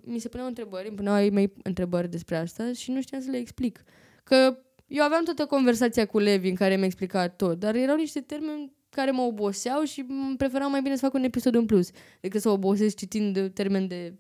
mi 0.03 0.19
se 0.19 0.27
puneau 0.29 0.47
întrebări, 0.47 0.87
îmi 0.87 0.95
puneau 0.95 1.15
ai 1.15 1.29
mei 1.29 1.53
întrebări 1.63 2.09
despre 2.09 2.35
asta 2.37 2.71
și 2.73 2.91
nu 2.91 3.01
știam 3.01 3.21
să 3.21 3.29
le 3.31 3.37
explic. 3.37 3.83
Că 4.23 4.57
eu 4.87 5.03
aveam 5.03 5.23
toată 5.23 5.45
conversația 5.45 6.05
cu 6.05 6.19
Levi 6.19 6.49
în 6.49 6.55
care 6.55 6.75
mi-a 6.75 6.85
explicat 6.85 7.35
tot, 7.35 7.59
dar 7.59 7.75
erau 7.75 7.95
niște 7.95 8.19
termeni 8.19 8.75
care 8.97 9.11
mă 9.11 9.21
oboseau 9.21 9.83
și 9.83 10.05
îmi 10.07 10.37
preferam 10.37 10.71
mai 10.71 10.81
bine 10.81 10.95
să 10.95 11.01
fac 11.01 11.13
un 11.13 11.23
episod 11.23 11.55
în 11.55 11.65
plus 11.65 11.89
decât 12.21 12.41
să 12.41 12.49
obosesc 12.49 12.95
citind 12.95 13.51
termeni 13.53 13.87
de 13.87 14.13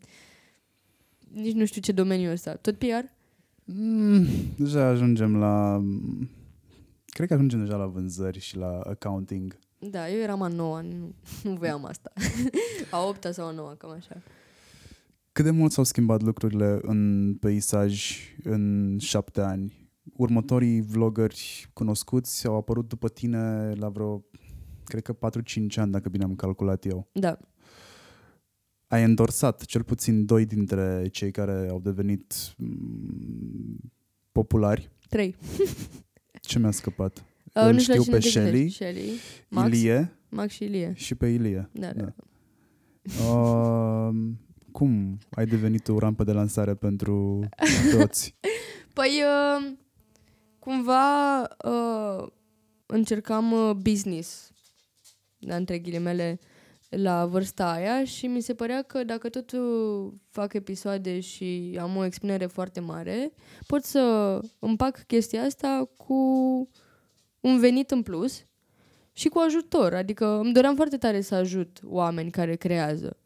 nici 1.33 1.55
nu 1.55 1.65
știu 1.65 1.81
ce 1.81 1.91
domeniu 1.91 2.31
ăsta. 2.31 2.55
Tot 2.55 2.77
PR? 2.77 3.05
Mm, 3.65 4.25
deja 4.57 4.87
ajungem 4.87 5.37
la... 5.37 5.83
Cred 7.05 7.27
că 7.27 7.33
ajungem 7.33 7.59
deja 7.59 7.75
la 7.75 7.85
vânzări 7.85 8.39
și 8.39 8.57
la 8.57 8.79
accounting. 8.79 9.57
Da, 9.79 10.09
eu 10.09 10.19
eram 10.19 10.41
a 10.41 10.47
noua, 10.47 10.81
nu, 10.81 11.13
nu 11.43 11.55
voiam 11.55 11.85
asta. 11.85 12.11
a 12.91 13.07
opta 13.07 13.31
sau 13.31 13.47
a 13.47 13.51
noua, 13.51 13.75
cam 13.77 13.91
așa. 13.91 14.21
Cât 15.31 15.45
de 15.45 15.51
mult 15.51 15.71
s-au 15.71 15.83
schimbat 15.83 16.21
lucrurile 16.21 16.79
în 16.81 17.33
peisaj 17.39 18.17
în 18.43 18.95
șapte 18.99 19.41
ani? 19.41 19.89
Următorii 20.15 20.81
vloggeri 20.81 21.69
cunoscuți 21.73 22.47
au 22.47 22.55
apărut 22.55 22.87
după 22.87 23.09
tine 23.09 23.73
la 23.75 23.89
vreo, 23.89 24.25
cred 24.87 25.01
că 25.03 25.13
4-5 25.13 25.17
ani, 25.75 25.91
dacă 25.91 26.09
bine 26.09 26.23
am 26.23 26.35
calculat 26.35 26.85
eu. 26.85 27.09
Da. 27.13 27.37
Ai 28.87 29.01
endorsat 29.01 29.65
cel 29.65 29.83
puțin 29.83 30.25
doi 30.25 30.45
dintre 30.45 31.07
cei 31.11 31.31
care 31.31 31.67
au 31.69 31.79
devenit 31.79 32.33
mm, 32.57 33.91
populari. 34.31 34.91
Trei. 35.09 35.35
Ce 36.41 36.59
mi-a 36.59 36.71
scăpat? 36.71 37.21
Uh, 37.53 37.63
Îl 37.63 37.73
nu 37.73 37.79
știu 37.79 37.93
la 37.93 37.99
știu 38.01 38.17
cine 38.19 38.43
pe 38.43 38.49
te 38.49 38.49
gândești. 38.49 38.73
Shelly, 38.75 38.97
Shelly. 38.99 39.19
Max, 39.49 39.67
Ilie 39.77 40.17
Max 40.29 40.53
și 40.53 40.63
Ilie. 40.63 40.93
și 40.95 41.15
pe 41.15 41.27
Ilie. 41.27 41.69
Da, 41.71 41.91
da. 41.93 42.13
Da. 43.01 43.23
Uh, 43.23 44.15
cum 44.71 45.17
ai 45.29 45.45
devenit 45.45 45.87
o 45.87 45.99
rampă 45.99 46.23
de 46.23 46.31
lansare 46.31 46.75
pentru 46.75 47.43
toți? 47.97 48.35
Păi, 48.93 49.21
uh, 49.23 49.73
cumva 50.59 51.41
uh, 51.41 52.27
încercam 52.85 53.51
uh, 53.51 53.71
business, 53.75 54.51
da, 54.51 54.56
între 55.39 55.79
ghilimele, 55.79 56.39
la 56.89 57.25
vârsta 57.25 57.71
aia 57.71 58.03
și 58.03 58.27
mi 58.27 58.41
se 58.41 58.53
părea 58.53 58.81
că 58.81 59.03
dacă 59.03 59.29
tot 59.29 59.51
uh, 59.51 60.11
fac 60.29 60.53
episoade 60.53 61.19
și 61.19 61.77
am 61.81 61.95
o 61.95 62.05
expunere 62.05 62.45
foarte 62.45 62.79
mare, 62.79 63.33
pot 63.67 63.83
să 63.83 64.39
împac 64.59 65.03
chestia 65.07 65.43
asta 65.43 65.89
cu 65.97 66.13
un 67.39 67.59
venit 67.59 67.91
în 67.91 68.01
plus 68.01 68.43
și 69.13 69.27
cu 69.27 69.39
ajutor. 69.39 69.93
Adică 69.93 70.25
îmi 70.25 70.53
doream 70.53 70.75
foarte 70.75 70.97
tare 70.97 71.21
să 71.21 71.35
ajut 71.35 71.79
oameni 71.83 72.31
care 72.31 72.55
creează. 72.55 73.17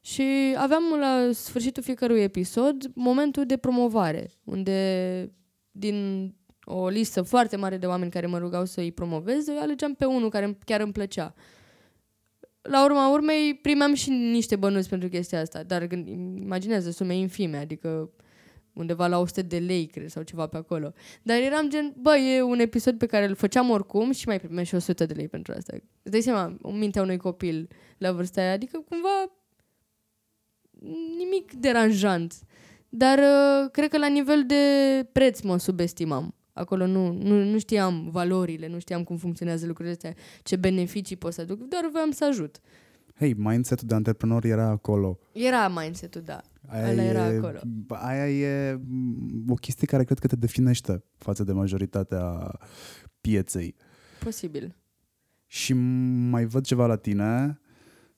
Și 0.00 0.54
aveam 0.56 0.82
la 1.00 1.30
sfârșitul 1.32 1.82
fiecărui 1.82 2.20
episod 2.20 2.90
momentul 2.94 3.46
de 3.46 3.56
promovare, 3.56 4.30
unde 4.44 5.32
din 5.70 6.30
o 6.64 6.88
listă 6.88 7.22
foarte 7.22 7.56
mare 7.56 7.76
de 7.76 7.86
oameni 7.86 8.10
care 8.10 8.26
mă 8.26 8.38
rugau 8.38 8.64
să 8.64 8.80
îi 8.80 8.92
promovez, 8.92 9.48
eu 9.48 9.60
alegeam 9.60 9.94
pe 9.94 10.04
unul 10.04 10.30
care 10.30 10.58
chiar 10.64 10.80
îmi 10.80 10.92
plăcea. 10.92 11.34
La 12.68 12.84
urma 12.84 13.08
urmei, 13.08 13.54
primeam 13.54 13.94
și 13.94 14.10
niște 14.10 14.56
bănuți 14.56 14.88
pentru 14.88 15.08
chestia 15.08 15.40
asta, 15.40 15.62
dar 15.62 15.86
gând, 15.86 16.08
imaginează 16.38 16.90
sume 16.90 17.16
infime, 17.16 17.56
adică 17.56 18.10
undeva 18.72 19.06
la 19.06 19.18
100 19.18 19.42
de 19.42 19.58
lei, 19.58 19.86
cred, 19.86 20.08
sau 20.08 20.22
ceva 20.22 20.46
pe 20.46 20.56
acolo. 20.56 20.92
Dar 21.22 21.36
eram 21.36 21.68
gen, 21.68 21.94
bă, 21.96 22.16
e 22.16 22.42
un 22.42 22.58
episod 22.58 22.98
pe 22.98 23.06
care 23.06 23.26
îl 23.26 23.34
făceam 23.34 23.70
oricum 23.70 24.12
și 24.12 24.26
mai 24.26 24.38
primeam 24.38 24.64
și 24.64 24.74
100 24.74 25.06
de 25.06 25.14
lei 25.14 25.28
pentru 25.28 25.52
asta. 25.56 25.72
Îți 26.02 26.10
dai 26.10 26.20
seama, 26.20 26.56
în 26.62 26.78
mintea 26.78 27.02
unui 27.02 27.16
copil 27.16 27.68
la 27.98 28.12
vârsta 28.12 28.40
aia, 28.40 28.52
adică 28.52 28.84
cumva 28.88 29.32
nimic 31.16 31.52
deranjant. 31.52 32.34
Dar 32.88 33.18
uh, 33.18 33.70
cred 33.70 33.88
că 33.88 33.98
la 33.98 34.06
nivel 34.06 34.46
de 34.46 34.56
preț 35.12 35.40
mă 35.40 35.58
subestimam. 35.58 36.34
Acolo 36.56 36.86
nu, 36.86 37.12
nu, 37.12 37.44
nu 37.44 37.58
știam 37.58 38.08
valorile, 38.10 38.68
nu 38.68 38.78
știam 38.78 39.04
cum 39.04 39.16
funcționează 39.16 39.66
lucrurile 39.66 39.94
astea, 39.94 40.14
ce 40.42 40.56
beneficii 40.56 41.16
pot 41.16 41.32
să 41.32 41.40
aduc, 41.40 41.68
doar 41.68 41.88
voiam 41.92 42.10
să 42.10 42.24
ajut. 42.24 42.60
Hei, 43.18 43.34
mindset-ul 43.34 43.88
de 43.88 43.94
antreprenor 43.94 44.44
era 44.44 44.68
acolo. 44.68 45.18
Era 45.32 45.68
mindset-ul, 45.68 46.20
da. 46.20 46.42
Ăla 46.90 47.02
era 47.02 47.24
acolo. 47.24 47.58
Aia 47.88 48.30
e 48.30 48.80
mm, 48.86 49.44
o 49.48 49.54
chestie 49.54 49.86
care 49.86 50.04
cred 50.04 50.18
că 50.18 50.26
te 50.26 50.36
definește 50.36 51.04
față 51.18 51.44
de 51.44 51.52
majoritatea 51.52 52.58
pieței. 53.20 53.74
Posibil. 54.18 54.76
Și 55.46 55.72
mai 56.30 56.44
văd 56.44 56.64
ceva 56.64 56.86
la 56.86 56.96
tine. 56.96 57.60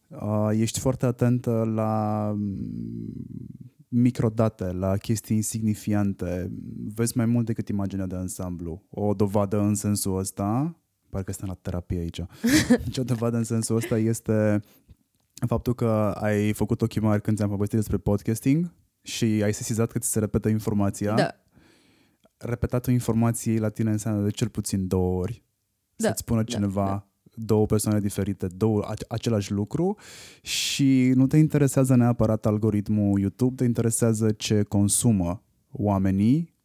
Uh, 0.09 0.51
ești 0.53 0.81
foarte 0.81 1.07
atentă 1.07 1.71
la 1.75 2.33
mm, 2.37 3.69
microdate, 3.89 4.73
la 4.73 4.97
chestii 4.97 5.37
insignifiante. 5.37 6.51
Vezi 6.95 7.17
mai 7.17 7.27
mult 7.27 7.47
decât 7.47 7.69
imaginea 7.69 8.07
de 8.07 8.17
ansamblu. 8.17 8.83
O 8.91 9.15
dovadă 9.15 9.61
în 9.61 9.75
sensul 9.75 10.19
ăsta, 10.19 10.79
parcă 11.11 11.33
suntem 11.33 11.49
la 11.49 11.59
terapie 11.63 11.99
aici, 11.99 12.21
deci 12.85 12.99
o 12.99 13.05
dovadă 13.05 13.37
în 13.37 13.45
sensul 13.45 13.77
ăsta 13.77 13.99
este 13.99 14.63
faptul 15.47 15.75
că 15.75 15.89
ai 16.15 16.53
făcut 16.53 16.83
ochii 16.83 17.01
mari 17.01 17.23
când 17.23 17.37
ți-am 17.37 17.49
povestit 17.49 17.79
despre 17.79 17.97
podcasting 17.97 18.73
și 19.03 19.25
ai 19.25 19.55
sesizat 19.55 19.93
că 19.93 19.99
ți 19.99 20.11
se 20.11 20.19
repetă 20.19 20.49
informația. 20.49 21.15
Da. 21.15 21.35
Repetatul 22.37 22.93
informației 22.93 23.59
la 23.59 23.69
tine 23.69 23.91
înseamnă 23.91 24.23
de 24.23 24.31
cel 24.31 24.49
puțin 24.49 24.87
două 24.87 25.21
ori. 25.21 25.45
Da, 25.97 26.09
Să-ți 26.09 26.21
spună 26.21 26.43
da, 26.43 26.53
cineva 26.53 26.85
da. 26.85 27.08
Două 27.39 27.67
persoane 27.67 28.01
diferite, 28.01 28.47
două, 28.47 28.83
ace- 28.87 29.05
același 29.09 29.53
lucru 29.53 29.97
și 30.43 31.13
nu 31.15 31.27
te 31.27 31.37
interesează 31.37 31.95
neapărat 31.95 32.47
algoritmul 32.47 33.21
YouTube, 33.21 33.55
te 33.55 33.65
interesează 33.65 34.31
ce 34.31 34.63
consumă 34.63 35.43
oamenii 35.73 36.57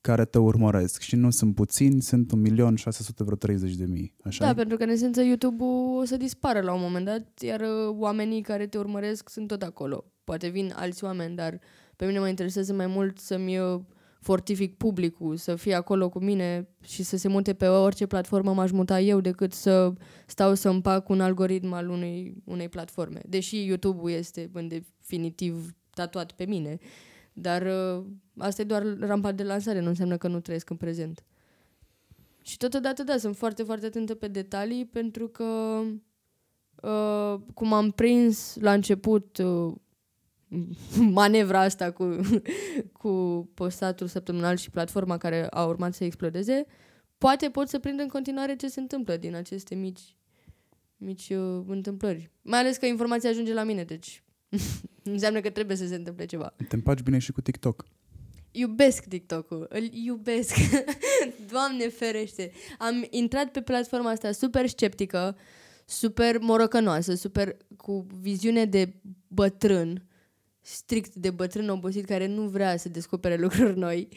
care 0.00 0.24
te 0.24 0.38
urmăresc 0.38 1.00
și 1.00 1.16
nu 1.16 1.30
sunt 1.30 1.54
puțini, 1.54 2.02
sunt 2.02 2.32
1.630.000, 2.32 4.12
așa? 4.24 4.44
Da, 4.44 4.54
pentru 4.54 4.76
că 4.76 4.82
în 4.82 4.88
esență 4.88 5.22
YouTube-ul 5.22 5.98
o 6.00 6.04
să 6.04 6.16
dispară 6.16 6.60
la 6.60 6.72
un 6.72 6.80
moment 6.80 7.04
dat, 7.04 7.40
iar 7.40 7.60
uh, 7.60 7.96
oamenii 7.98 8.40
care 8.40 8.66
te 8.66 8.78
urmăresc 8.78 9.28
sunt 9.28 9.46
tot 9.46 9.62
acolo. 9.62 10.04
Poate 10.24 10.48
vin 10.48 10.72
alți 10.76 11.04
oameni, 11.04 11.36
dar 11.36 11.60
pe 11.96 12.06
mine 12.06 12.18
mă 12.18 12.28
interesează 12.28 12.72
mai 12.72 12.86
mult 12.86 13.18
să-mi 13.18 13.58
uh, 13.58 13.80
fortific 14.20 14.76
publicul, 14.76 15.36
să 15.36 15.56
fie 15.56 15.74
acolo 15.74 16.08
cu 16.08 16.18
mine 16.18 16.68
și 16.80 17.02
să 17.02 17.16
se 17.16 17.28
mute 17.28 17.54
pe 17.54 17.66
orice 17.66 18.06
platformă 18.06 18.52
m-aș 18.52 18.70
muta 18.70 19.00
eu 19.00 19.20
decât 19.20 19.52
să 19.52 19.92
stau 20.26 20.54
să 20.54 20.68
împac 20.68 21.08
un 21.08 21.20
algoritm 21.20 21.72
al 21.72 21.88
unei, 21.88 22.34
unei 22.44 22.68
platforme. 22.68 23.20
Deși 23.28 23.66
YouTube-ul 23.66 24.10
este 24.10 24.50
în 24.52 24.68
definitiv 24.68 25.74
tatuat 25.90 26.32
pe 26.32 26.44
mine. 26.44 26.78
Dar 27.32 27.62
uh, 27.62 28.04
asta 28.38 28.62
e 28.62 28.64
doar 28.64 28.96
rampa 28.98 29.32
de 29.32 29.42
lansare, 29.42 29.80
nu 29.80 29.88
înseamnă 29.88 30.16
că 30.16 30.28
nu 30.28 30.40
trăiesc 30.40 30.70
în 30.70 30.76
prezent. 30.76 31.24
Și 32.42 32.56
totodată, 32.56 33.02
da, 33.02 33.16
sunt 33.16 33.36
foarte, 33.36 33.62
foarte 33.62 33.86
atentă 33.86 34.14
pe 34.14 34.28
detalii 34.28 34.86
pentru 34.86 35.28
că 35.28 35.80
uh, 36.82 37.40
cum 37.54 37.72
am 37.72 37.90
prins 37.90 38.56
la 38.60 38.72
început 38.72 39.38
uh, 39.38 39.74
manevra 41.18 41.60
asta 41.60 41.90
cu, 41.90 42.20
cu 42.92 43.10
postatul 43.54 44.06
săptămânal 44.06 44.56
și 44.56 44.70
platforma 44.70 45.18
care 45.18 45.46
a 45.50 45.64
urmat 45.64 45.94
să 45.94 46.04
explodeze, 46.04 46.66
poate 47.18 47.50
pot 47.50 47.68
să 47.68 47.78
prind 47.78 48.00
în 48.00 48.08
continuare 48.08 48.56
ce 48.56 48.68
se 48.68 48.80
întâmplă 48.80 49.16
din 49.16 49.34
aceste 49.34 49.74
mici, 49.74 50.16
mici 50.96 51.28
uh, 51.28 51.62
întâmplări. 51.66 52.30
Mai 52.42 52.58
ales 52.58 52.76
că 52.76 52.86
informația 52.86 53.30
ajunge 53.30 53.52
la 53.52 53.62
mine, 53.62 53.84
deci 53.84 54.22
înseamnă 55.02 55.40
că 55.40 55.50
trebuie 55.50 55.76
să 55.76 55.86
se 55.86 55.94
întâmple 55.94 56.24
ceva. 56.24 56.54
Te 56.68 56.74
împaci 56.74 57.00
bine 57.00 57.18
și 57.18 57.32
cu 57.32 57.40
TikTok. 57.40 57.84
Iubesc 58.52 59.04
TikTok-ul, 59.04 59.66
îl 59.68 59.82
iubesc. 59.92 60.54
Doamne 61.52 61.88
ferește. 61.88 62.52
Am 62.78 63.06
intrat 63.10 63.50
pe 63.50 63.60
platforma 63.60 64.10
asta 64.10 64.32
super 64.32 64.66
sceptică, 64.66 65.36
super 65.84 66.38
morocănoasă, 66.38 67.14
super 67.14 67.56
cu 67.76 68.06
viziune 68.20 68.64
de 68.64 68.94
bătrân, 69.28 70.09
strict 70.60 71.14
de 71.14 71.30
bătrân 71.30 71.68
obosit 71.68 72.04
care 72.04 72.26
nu 72.26 72.42
vrea 72.42 72.76
să 72.76 72.88
descopere 72.88 73.36
lucruri 73.36 73.78
noi. 73.78 74.08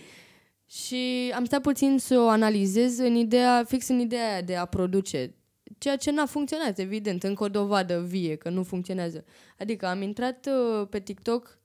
Și 0.66 1.32
am 1.36 1.46
stat 1.46 1.62
puțin 1.62 1.98
să 1.98 2.20
o 2.20 2.28
analizez 2.28 2.98
în 2.98 3.16
ideea, 3.16 3.64
fix 3.68 3.88
în 3.88 4.00
ideea 4.00 4.32
aia 4.32 4.42
de 4.42 4.56
a 4.56 4.66
produce. 4.66 5.36
Ceea 5.78 5.96
ce 5.96 6.12
n-a 6.12 6.26
funcționat, 6.26 6.78
evident, 6.80 7.24
încă 7.24 7.44
o 7.44 7.48
dovadă 7.48 8.02
vie 8.02 8.36
că 8.36 8.50
nu 8.50 8.64
funcționează. 8.64 9.26
Adică 9.58 9.86
am 9.86 10.02
intrat 10.02 10.48
uh, 10.48 10.88
pe 10.90 11.00
TikTok 11.00 11.60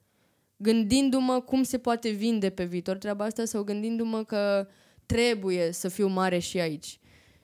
gândindu-mă 0.56 1.40
cum 1.40 1.62
se 1.62 1.78
poate 1.78 2.10
vinde 2.10 2.50
pe 2.50 2.64
viitor 2.64 2.96
treaba 2.96 3.24
asta 3.24 3.44
sau 3.44 3.62
gândindu-mă 3.62 4.24
că 4.24 4.68
trebuie 5.06 5.72
să 5.72 5.88
fiu 5.88 6.06
mare 6.06 6.38
și 6.38 6.58
aici. 6.60 7.00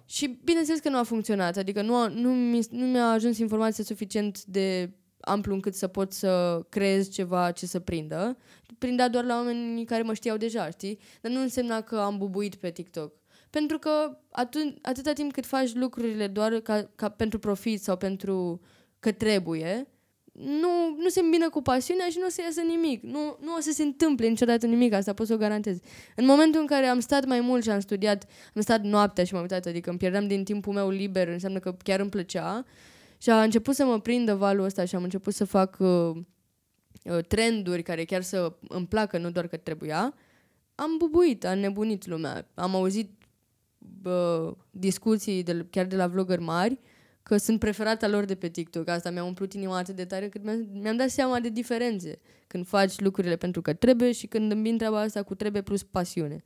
Și 0.06 0.38
bineînțeles 0.44 0.80
că 0.80 0.88
nu 0.88 0.98
a 0.98 1.02
funcționat, 1.02 1.56
adică 1.56 1.82
nu, 1.82 1.94
a, 1.94 2.06
nu, 2.06 2.34
mi, 2.34 2.60
nu 2.70 2.86
mi-a 2.86 3.10
ajuns 3.10 3.38
informația 3.38 3.84
suficient 3.84 4.44
de 4.44 4.90
amplu 5.24 5.54
încât 5.54 5.74
să 5.74 5.86
pot 5.86 6.12
să 6.12 6.62
creez 6.68 7.08
ceva 7.08 7.50
ce 7.50 7.66
să 7.66 7.80
prindă. 7.80 8.36
Prindea 8.78 9.08
doar 9.08 9.24
la 9.24 9.34
oamenii 9.34 9.84
care 9.84 10.02
mă 10.02 10.14
știau 10.14 10.36
deja, 10.36 10.70
știi? 10.70 10.98
Dar 11.20 11.32
nu 11.32 11.40
însemna 11.40 11.80
că 11.80 11.96
am 11.96 12.18
bubuit 12.18 12.54
pe 12.54 12.70
TikTok. 12.70 13.12
Pentru 13.50 13.78
că 13.78 14.18
atât, 14.30 14.78
atâta 14.82 15.12
timp 15.12 15.32
cât 15.32 15.46
faci 15.46 15.74
lucrurile 15.74 16.26
doar 16.26 16.60
ca, 16.60 16.90
ca 16.94 17.08
pentru 17.08 17.38
profit 17.38 17.82
sau 17.82 17.96
pentru 17.96 18.60
că 19.00 19.12
trebuie, 19.12 19.88
nu, 20.34 20.96
nu 20.98 21.08
se 21.08 21.20
îmbină 21.20 21.50
cu 21.50 21.62
pasiunea 21.62 22.06
și 22.08 22.18
nu 22.18 22.26
o 22.26 22.28
să 22.28 22.40
iasă 22.44 22.60
nimic. 22.60 23.02
Nu, 23.02 23.38
nu 23.40 23.54
o 23.56 23.60
să 23.60 23.70
se 23.72 23.82
întâmple 23.82 24.26
niciodată 24.28 24.66
nimic, 24.66 24.92
asta 24.92 25.12
pot 25.12 25.26
să 25.26 25.34
o 25.34 25.36
garantez. 25.36 25.78
În 26.16 26.24
momentul 26.24 26.60
în 26.60 26.66
care 26.66 26.86
am 26.86 27.00
stat 27.00 27.24
mai 27.24 27.40
mult 27.40 27.62
și 27.62 27.70
am 27.70 27.80
studiat, 27.80 28.26
am 28.54 28.62
stat 28.62 28.82
noaptea 28.82 29.24
și 29.24 29.32
m-am 29.32 29.42
uitat, 29.42 29.66
adică 29.66 29.90
îmi 29.90 29.98
pierdeam 29.98 30.26
din 30.26 30.44
timpul 30.44 30.72
meu 30.72 30.90
liber, 30.90 31.28
înseamnă 31.28 31.58
că 31.58 31.76
chiar 31.82 32.00
îmi 32.00 32.10
plăcea, 32.10 32.64
și 33.24 33.30
a 33.30 33.42
început 33.42 33.74
să 33.74 33.84
mă 33.84 34.00
prindă 34.00 34.34
valul 34.34 34.64
ăsta 34.64 34.84
și 34.84 34.94
am 34.94 35.02
început 35.02 35.34
să 35.34 35.44
fac 35.44 35.76
uh, 35.78 36.10
uh, 37.04 37.24
trenduri 37.28 37.82
care 37.82 38.04
chiar 38.04 38.22
să 38.22 38.52
îmi 38.68 38.86
placă, 38.86 39.18
nu 39.18 39.30
doar 39.30 39.46
că 39.46 39.56
trebuia, 39.56 40.14
am 40.74 40.96
bubuit, 40.98 41.44
am 41.44 41.58
nebunit 41.58 42.06
lumea. 42.06 42.48
Am 42.54 42.74
auzit 42.74 43.10
uh, 44.04 44.52
discuții 44.70 45.42
de, 45.42 45.66
chiar 45.70 45.86
de 45.86 45.96
la 45.96 46.06
vlogger 46.06 46.38
mari 46.38 46.78
că 47.22 47.36
sunt 47.36 47.58
preferata 47.58 48.08
lor 48.08 48.24
de 48.24 48.34
pe 48.34 48.48
TikTok. 48.48 48.88
Asta 48.88 49.10
mi-a 49.10 49.24
umplut 49.24 49.52
inima 49.52 49.76
atât 49.76 49.96
de 49.96 50.04
tare 50.04 50.28
cât 50.28 50.44
mi-am, 50.44 50.68
mi-am 50.72 50.96
dat 50.96 51.08
seama 51.08 51.40
de 51.40 51.48
diferențe 51.48 52.20
când 52.46 52.66
faci 52.66 53.00
lucrurile 53.00 53.36
pentru 53.36 53.62
că 53.62 53.72
trebuie 53.72 54.12
și 54.12 54.26
când 54.26 54.52
îmbin 54.52 54.76
treaba 54.76 55.00
asta 55.00 55.22
cu 55.22 55.34
trebuie 55.34 55.62
plus 55.62 55.82
pasiune. 55.82 56.44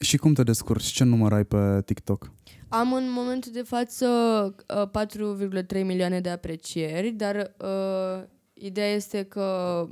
Și 0.00 0.16
cum 0.16 0.32
te 0.32 0.42
descurci? 0.42 0.84
Ce 0.84 1.04
număr 1.04 1.32
ai 1.32 1.44
pe 1.44 1.82
TikTok? 1.84 2.32
Am 2.68 2.92
în 2.92 3.10
momentul 3.10 3.52
de 3.52 3.62
față 3.62 4.06
uh, 4.92 5.04
4,3 5.76 5.84
milioane 5.84 6.20
de 6.20 6.28
aprecieri, 6.28 7.10
dar 7.10 7.54
uh, 7.60 8.24
ideea 8.54 8.92
este 8.92 9.22
că 9.22 9.86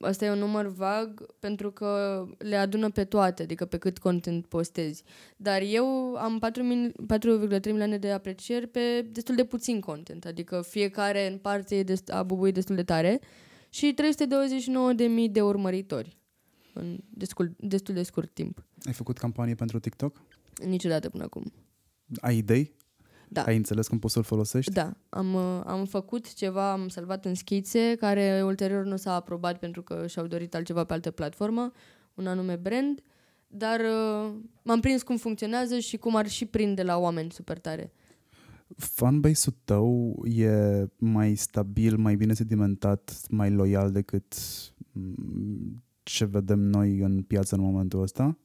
asta 0.00 0.24
e 0.24 0.30
un 0.30 0.38
număr 0.38 0.66
vag 0.66 1.26
pentru 1.38 1.70
că 1.70 2.24
le 2.38 2.56
adună 2.56 2.90
pe 2.90 3.04
toate, 3.04 3.42
adică 3.42 3.64
pe 3.64 3.76
cât 3.76 3.98
content 3.98 4.46
postezi. 4.46 5.02
Dar 5.36 5.62
eu 5.62 6.14
am 6.14 6.40
4,3 6.46 7.64
milioane 7.64 7.98
de 7.98 8.10
aprecieri 8.10 8.66
pe 8.66 9.06
destul 9.12 9.34
de 9.34 9.44
puțin 9.44 9.80
content, 9.80 10.24
adică 10.24 10.64
fiecare 10.68 11.30
în 11.30 11.38
parte 11.38 11.84
a 12.08 12.22
bubuit 12.22 12.54
destul 12.54 12.74
de 12.76 12.84
tare 12.84 13.20
și 13.68 13.94
329.000 15.26 15.30
de 15.30 15.40
urmăritori 15.40 16.16
în 16.78 16.98
destul, 17.10 17.54
destul 17.58 17.94
de 17.94 18.02
scurt 18.02 18.34
timp. 18.34 18.64
Ai 18.84 18.92
făcut 18.92 19.18
campanie 19.18 19.54
pentru 19.54 19.78
TikTok? 19.78 20.22
Niciodată 20.64 21.08
până 21.08 21.24
acum. 21.24 21.52
Ai 22.20 22.36
idei? 22.36 22.76
Da. 23.28 23.42
Ai 23.42 23.56
înțeles 23.56 23.88
cum 23.88 23.98
poți 23.98 24.12
să-l 24.12 24.22
folosești? 24.22 24.72
Da. 24.72 24.96
Am, 25.08 25.34
uh, 25.34 25.60
am 25.64 25.84
făcut 25.84 26.34
ceva, 26.34 26.72
am 26.72 26.88
salvat 26.88 27.24
în 27.24 27.34
schițe, 27.34 27.94
care 27.94 28.42
ulterior 28.44 28.84
nu 28.84 28.96
s-a 28.96 29.14
aprobat 29.14 29.58
pentru 29.58 29.82
că 29.82 30.06
și-au 30.06 30.26
dorit 30.26 30.54
altceva 30.54 30.84
pe 30.84 30.92
altă 30.92 31.10
platformă, 31.10 31.72
un 32.14 32.26
anume 32.26 32.56
brand, 32.56 33.02
dar 33.46 33.80
uh, 33.80 34.34
m-am 34.62 34.80
prins 34.80 35.02
cum 35.02 35.16
funcționează 35.16 35.78
și 35.78 35.96
cum 35.96 36.16
ar 36.16 36.28
și 36.28 36.46
prinde 36.46 36.82
la 36.82 36.98
oameni 36.98 37.30
super 37.30 37.58
tare. 37.58 37.92
Fanbase-ul 38.76 39.56
tău 39.64 40.16
e 40.26 40.86
mai 40.96 41.34
stabil, 41.34 41.96
mai 41.96 42.16
bine 42.16 42.34
sedimentat, 42.34 43.20
mai 43.28 43.50
loial 43.50 43.92
decât 43.92 44.34
mm, 44.92 45.82
ce 46.08 46.24
vedem 46.24 46.58
noi 46.58 46.98
în 46.98 47.22
piață 47.22 47.54
în 47.54 47.60
momentul 47.60 48.02
ăsta? 48.02 48.38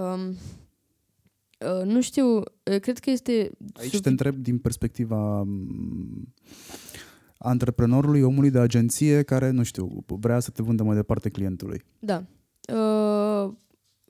Um, 0.00 0.36
Uh, 1.62 1.84
nu 1.84 2.00
știu, 2.00 2.36
uh, 2.36 2.80
cred 2.80 2.98
că 2.98 3.10
este... 3.10 3.50
Aici 3.74 4.00
te 4.00 4.08
întreb 4.08 4.36
din 4.36 4.58
perspectiva 4.58 5.42
mm, 5.42 6.34
antreprenorului, 7.38 8.22
omului 8.22 8.50
de 8.50 8.58
agenție 8.58 9.22
care, 9.22 9.50
nu 9.50 9.62
știu, 9.62 10.04
vrea 10.06 10.40
să 10.40 10.50
te 10.50 10.62
vândă 10.62 10.82
mai 10.82 10.96
departe 10.96 11.28
clientului. 11.28 11.82
Da. 11.98 12.24
Uh, 12.74 13.52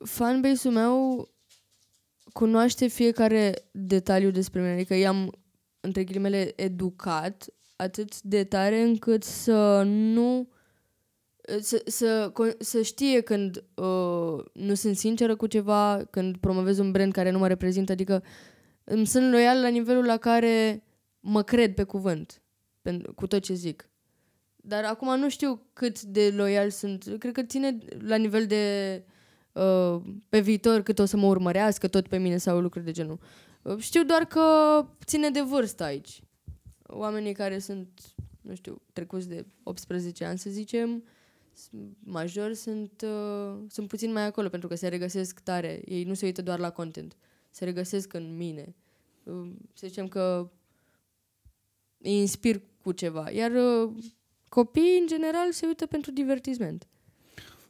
fanbase-ul 0.03 0.73
meu 0.73 1.27
cunoaște 2.31 2.87
fiecare 2.87 3.53
detaliu 3.71 4.31
despre 4.31 4.59
mine, 4.59 4.73
adică 4.73 4.93
i-am, 4.93 5.31
între 5.79 6.03
ghilimele, 6.03 6.53
educat 6.55 7.45
atât 7.75 8.21
de 8.21 8.43
tare 8.43 8.81
încât 8.81 9.23
să 9.23 9.83
nu 9.85 10.47
să, 11.61 11.81
să, 11.85 12.31
să 12.59 12.81
știe 12.81 13.21
când 13.21 13.63
uh, 13.75 14.45
nu 14.53 14.73
sunt 14.73 14.95
sinceră 14.95 15.35
cu 15.35 15.47
ceva, 15.47 16.03
când 16.09 16.37
promovez 16.37 16.77
un 16.77 16.91
brand 16.91 17.11
care 17.11 17.29
nu 17.29 17.37
mă 17.37 17.47
reprezintă, 17.47 17.91
adică 17.91 18.23
îmi 18.83 19.07
sunt 19.07 19.31
loial 19.31 19.61
la 19.61 19.67
nivelul 19.67 20.05
la 20.05 20.17
care 20.17 20.83
mă 21.19 21.41
cred 21.41 21.73
pe 21.73 21.83
cuvânt, 21.83 22.41
cu 23.15 23.27
tot 23.27 23.41
ce 23.41 23.53
zic. 23.53 23.89
Dar 24.55 24.83
acum 24.83 25.19
nu 25.19 25.29
știu 25.29 25.67
cât 25.73 26.01
de 26.01 26.33
loial 26.35 26.69
sunt. 26.69 27.15
Cred 27.19 27.33
că 27.33 27.43
ține 27.43 27.77
la 27.99 28.15
nivel 28.15 28.45
de 28.45 29.03
uh, 29.51 30.01
pe 30.29 30.39
viitor 30.39 30.81
cât 30.81 30.99
o 30.99 31.05
să 31.05 31.17
mă 31.17 31.27
urmărească 31.27 31.87
tot 31.87 32.07
pe 32.07 32.17
mine 32.17 32.37
sau 32.37 32.59
lucruri 32.59 32.85
de 32.85 32.91
genul. 32.91 33.19
Uh, 33.61 33.77
știu 33.77 34.03
doar 34.03 34.25
că 34.25 34.41
ține 35.05 35.29
de 35.29 35.41
vârstă 35.41 35.83
aici. 35.83 36.21
Oamenii 36.83 37.33
care 37.33 37.59
sunt, 37.59 38.01
nu 38.41 38.55
știu, 38.55 38.81
trecuți 38.93 39.27
de 39.27 39.45
18 39.63 40.25
ani, 40.25 40.37
să 40.37 40.49
zicem, 40.49 41.03
majori 41.99 42.55
sunt, 42.55 43.01
uh, 43.01 43.57
sunt 43.67 43.87
puțin 43.87 44.11
mai 44.11 44.25
acolo 44.25 44.49
pentru 44.49 44.67
că 44.67 44.75
se 44.75 44.87
regăsesc 44.87 45.39
tare. 45.39 45.81
Ei 45.85 46.03
nu 46.03 46.13
se 46.13 46.25
uită 46.25 46.41
doar 46.41 46.59
la 46.59 46.69
content. 46.69 47.15
Se 47.49 47.65
regăsesc 47.65 48.13
în 48.13 48.37
mine. 48.37 48.75
Uh, 49.23 49.51
să 49.73 49.87
zicem 49.87 50.07
că 50.07 50.51
îi 51.97 52.17
inspir 52.17 52.61
cu 52.83 52.91
ceva. 52.91 53.29
Iar 53.29 53.51
uh, 53.51 53.93
copiii, 54.49 54.99
în 54.99 55.07
general, 55.07 55.51
se 55.51 55.65
uită 55.65 55.85
pentru 55.85 56.11
divertisment. 56.11 56.87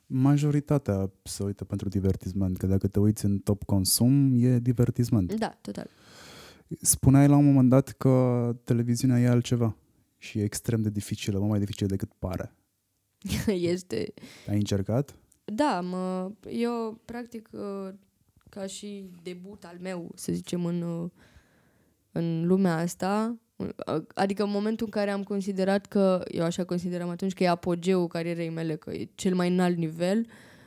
Majoritatea 0.06 1.12
se 1.24 1.43
uită 1.43 1.63
pentru 1.63 1.89
divertisment, 1.89 2.58
că 2.58 2.65
dacă 2.65 2.88
te 2.88 3.00
uiți 3.00 3.26
în 3.26 3.39
top 3.39 3.63
consum, 3.63 4.34
e 4.43 4.60
divertisment. 4.60 5.34
Da, 5.34 5.58
total. 5.62 5.88
Spuneai 6.82 7.28
la 7.28 7.36
un 7.36 7.46
moment 7.46 7.69
dat 7.69 7.89
că 7.89 8.56
televiziunea 8.63 9.19
e 9.19 9.28
altceva 9.28 9.76
și 10.17 10.39
e 10.39 10.43
extrem 10.43 10.82
de 10.82 10.89
dificilă, 10.89 11.38
mult 11.38 11.50
mai 11.50 11.60
dificil 11.60 11.88
decât 11.88 12.12
pare. 12.19 12.56
este... 13.74 14.14
Ai 14.50 14.56
încercat? 14.56 15.16
Da, 15.46 15.82
mă, 15.82 16.32
eu 16.50 17.02
practic 17.06 17.50
uh, 17.52 17.94
ca 18.50 18.66
și 18.66 19.10
debut 19.24 19.64
al 19.64 19.78
meu, 19.82 20.12
să 20.16 20.32
zicem, 20.32 20.66
în, 20.66 20.82
uh, 20.82 21.10
în 22.12 22.48
lumea 22.48 22.78
asta, 22.78 23.38
uh, 23.56 24.02
adică 24.16 24.44
în 24.44 24.50
momentul 24.50 24.86
în 24.86 24.92
care 24.92 25.12
am 25.12 25.24
considerat 25.24 25.86
că, 25.86 26.24
eu 26.28 26.44
așa 26.44 26.64
consideram 26.64 27.10
atunci, 27.10 27.34
că 27.34 27.44
e 27.44 27.50
apogeul 27.50 28.08
carierei 28.08 28.50
mele, 28.50 28.76
că 28.76 28.92
e 28.92 29.10
cel 29.16 29.36
mai 29.36 29.50
înalt 29.50 29.78
nivel, 29.78 30.26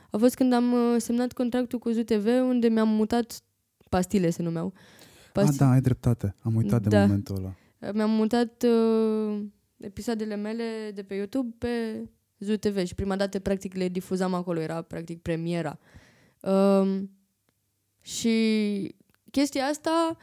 a 0.09 0.17
fost 0.17 0.35
când 0.35 0.53
am 0.53 0.73
semnat 0.97 1.33
contractul 1.33 1.79
cu 1.79 1.89
ZTV, 1.89 2.25
unde 2.25 2.67
mi-am 2.67 2.89
mutat 2.89 3.41
pastile, 3.89 4.29
se 4.29 4.43
numeau. 4.43 4.73
Pasti... 5.33 5.51
Ah, 5.51 5.57
da, 5.57 5.69
ai 5.69 5.81
dreptate. 5.81 6.35
Am 6.41 6.55
uitat 6.55 6.81
de 6.81 6.89
da. 6.89 7.01
momentul 7.01 7.35
ăla. 7.35 7.53
Mi-am 7.93 8.09
mutat 8.09 8.63
uh, 8.63 9.41
episoadele 9.77 10.35
mele 10.35 10.91
de 10.93 11.03
pe 11.03 11.13
YouTube 11.15 11.55
pe 11.57 11.67
ZUTV 12.39 12.85
și 12.85 12.95
prima 12.95 13.15
dată 13.15 13.39
practic 13.39 13.75
le 13.75 13.87
difuzam 13.87 14.33
acolo, 14.33 14.59
era 14.59 14.81
practic 14.81 15.21
premiera. 15.21 15.79
Um, 16.39 17.11
și 18.01 18.95
chestia 19.31 19.65
asta 19.65 20.17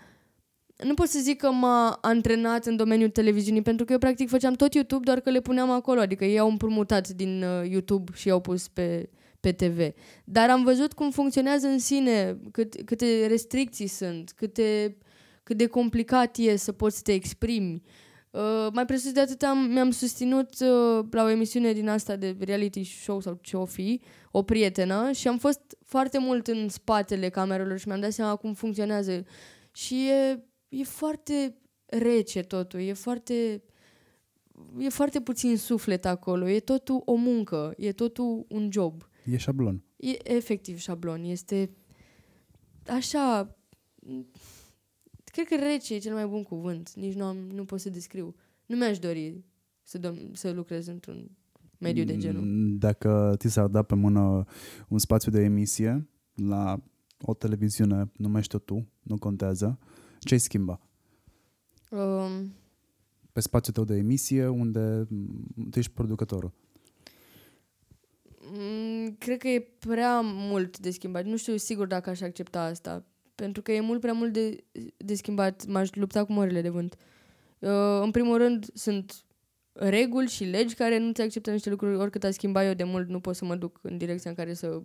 nu 0.77 0.95
pot 0.95 1.09
să 1.09 1.19
zic 1.19 1.41
că 1.41 1.51
m-a 1.51 1.99
antrenat 2.01 2.67
în 2.67 2.77
domeniul 2.77 3.09
televiziunii, 3.09 3.63
pentru 3.63 3.85
că 3.85 3.93
eu 3.93 3.99
practic 3.99 4.29
făceam 4.29 4.55
tot 4.55 4.75
YouTube, 4.75 5.05
doar 5.05 5.21
că 5.21 5.31
le 5.31 5.41
puneam 5.41 5.71
acolo, 5.71 6.01
adică 6.01 6.25
ei 6.25 6.39
au 6.39 6.51
împrumutat 6.51 7.09
din 7.09 7.43
uh, 7.43 7.71
YouTube 7.71 8.13
și 8.15 8.29
i-au 8.29 8.41
pus 8.41 8.69
pe, 8.69 9.11
pe 9.41 9.53
TV. 9.53 9.79
Dar 10.25 10.51
am 10.51 10.65
văzut 10.65 10.93
cum 10.93 11.11
funcționează 11.11 11.67
în 11.67 11.79
sine, 11.79 12.39
cât, 12.51 12.83
câte 12.85 13.27
restricții 13.27 13.87
sunt, 13.87 14.33
câte, 14.37 14.97
cât 15.43 15.57
de 15.57 15.67
complicat 15.67 16.37
e 16.37 16.57
să 16.57 16.73
poți 16.73 16.97
să 16.97 17.03
te 17.03 17.13
exprimi. 17.13 17.83
Uh, 17.85 18.04
mai 18.73 18.85
presus 18.87 19.13
de 19.13 19.21
atât 19.21 19.43
am, 19.43 19.59
mi-am 19.59 19.91
susținut 19.91 20.49
uh, 20.61 21.05
la 21.11 21.23
o 21.25 21.29
emisiune 21.29 21.73
din 21.73 21.89
asta 21.89 22.17
de 22.17 22.37
reality 22.41 22.85
show 22.85 23.21
sau 23.21 23.39
ce 23.43 23.57
o 23.57 23.65
fi, 23.65 24.01
o 24.31 24.43
prietenă 24.43 25.13
și 25.13 25.29
am 25.29 25.39
fost 25.39 25.61
foarte 25.85 26.19
mult 26.19 26.47
în 26.47 26.69
spatele 26.69 27.29
camerelor 27.29 27.79
și 27.79 27.89
mi-am 27.89 28.01
dat 28.01 28.13
seama 28.13 28.37
cum 28.37 28.55
funcționează. 28.55 29.25
Și 29.73 30.09
e, 30.09 30.45
e 30.69 30.85
foarte 30.85 31.57
rece 31.87 32.43
totul, 32.43 32.81
e 32.81 32.93
foarte, 32.93 33.63
e 34.79 34.89
foarte 34.89 35.21
puțin 35.21 35.57
suflet 35.57 36.07
acolo, 36.07 36.49
e 36.49 36.61
totul 36.61 37.03
o 37.05 37.15
muncă, 37.15 37.75
e 37.77 37.93
totul 37.93 38.47
un 38.49 38.69
job. 38.73 39.09
E 39.25 39.37
șablon. 39.37 39.85
E 39.97 40.33
efectiv 40.35 40.79
șablon, 40.79 41.25
este 41.25 41.71
așa 42.87 43.57
Cred 45.35 45.47
că 45.47 45.55
rece 45.57 45.95
e 45.95 45.99
cel 45.99 46.15
mai 46.15 46.27
bun 46.27 46.43
cuvânt. 46.43 46.93
Nici 46.95 47.15
nu, 47.15 47.25
am, 47.25 47.37
nu 47.37 47.65
pot 47.65 47.81
să 47.81 47.91
descriu. 47.91 48.35
Nu 48.67 48.77
mi-aș 48.77 48.99
dori 48.99 49.45
să, 49.83 49.99
dom- 49.99 50.33
să 50.33 50.51
lucrez 50.51 50.87
într-un 50.87 51.31
mediu 51.79 52.05
de 52.05 52.17
genul. 52.17 52.43
Mm, 52.45 52.77
Dacă 52.79 53.35
ți 53.39 53.49
s-ar 53.49 53.67
da 53.67 53.83
pe 53.83 53.95
mână 53.95 54.45
un 54.89 54.99
spațiu 54.99 55.31
de 55.31 55.41
emisie 55.43 56.09
la 56.35 56.83
o 57.21 57.35
televiziune, 57.35 58.11
numește 58.17 58.59
tu, 58.59 58.89
nu 59.03 59.19
contează, 59.19 59.79
ce-ai 60.21 60.41
schimba? 60.41 60.81
Um, 61.91 62.53
Pe 63.33 63.41
spațiul 63.41 63.75
tău 63.75 63.85
de 63.85 63.97
emisie, 63.97 64.47
unde 64.47 65.07
mm, 65.09 65.69
tu 65.71 65.79
ești 65.79 65.93
producătorul. 65.93 66.53
mm, 68.53 69.15
cred 69.19 69.39
că 69.39 69.49
e 69.49 69.61
prea 69.79 70.21
mult 70.21 70.79
de 70.79 70.91
schimbat. 70.91 71.25
Nu 71.25 71.37
știu 71.37 71.57
sigur 71.57 71.87
dacă 71.87 72.11
aș 72.11 72.21
accepta 72.21 72.63
asta. 72.63 73.05
Pentru 73.35 73.63
că 73.63 73.73
e 73.73 73.81
mult 73.81 74.01
prea 74.01 74.13
mult 74.13 74.33
de, 74.33 74.65
de 74.97 75.15
schimbat. 75.15 75.67
M-aș 75.67 75.89
lupta 75.93 76.25
cu 76.25 76.33
morile 76.33 76.61
de 76.61 76.69
vânt. 76.69 76.97
Uh, 77.59 78.01
în 78.03 78.11
primul 78.11 78.37
rând, 78.37 78.67
sunt 78.75 79.25
reguli 79.73 80.29
și 80.29 80.45
legi 80.45 80.75
care 80.75 80.99
nu 80.99 81.13
ți 81.13 81.21
acceptă 81.21 81.51
niște 81.51 81.71
lucruri. 81.71 81.97
Oricât 81.97 82.25
aș 82.25 82.33
schimba 82.33 82.65
eu 82.65 82.75
de 82.75 82.85
mult, 82.85 83.09
nu 83.09 83.21
pot 83.21 83.37
să 83.37 83.45
mă 83.45 83.55
duc 83.55 83.79
în 83.83 83.99
direcția 83.99 84.31
în 84.31 84.37
care 84.37 84.55
să 84.55 84.83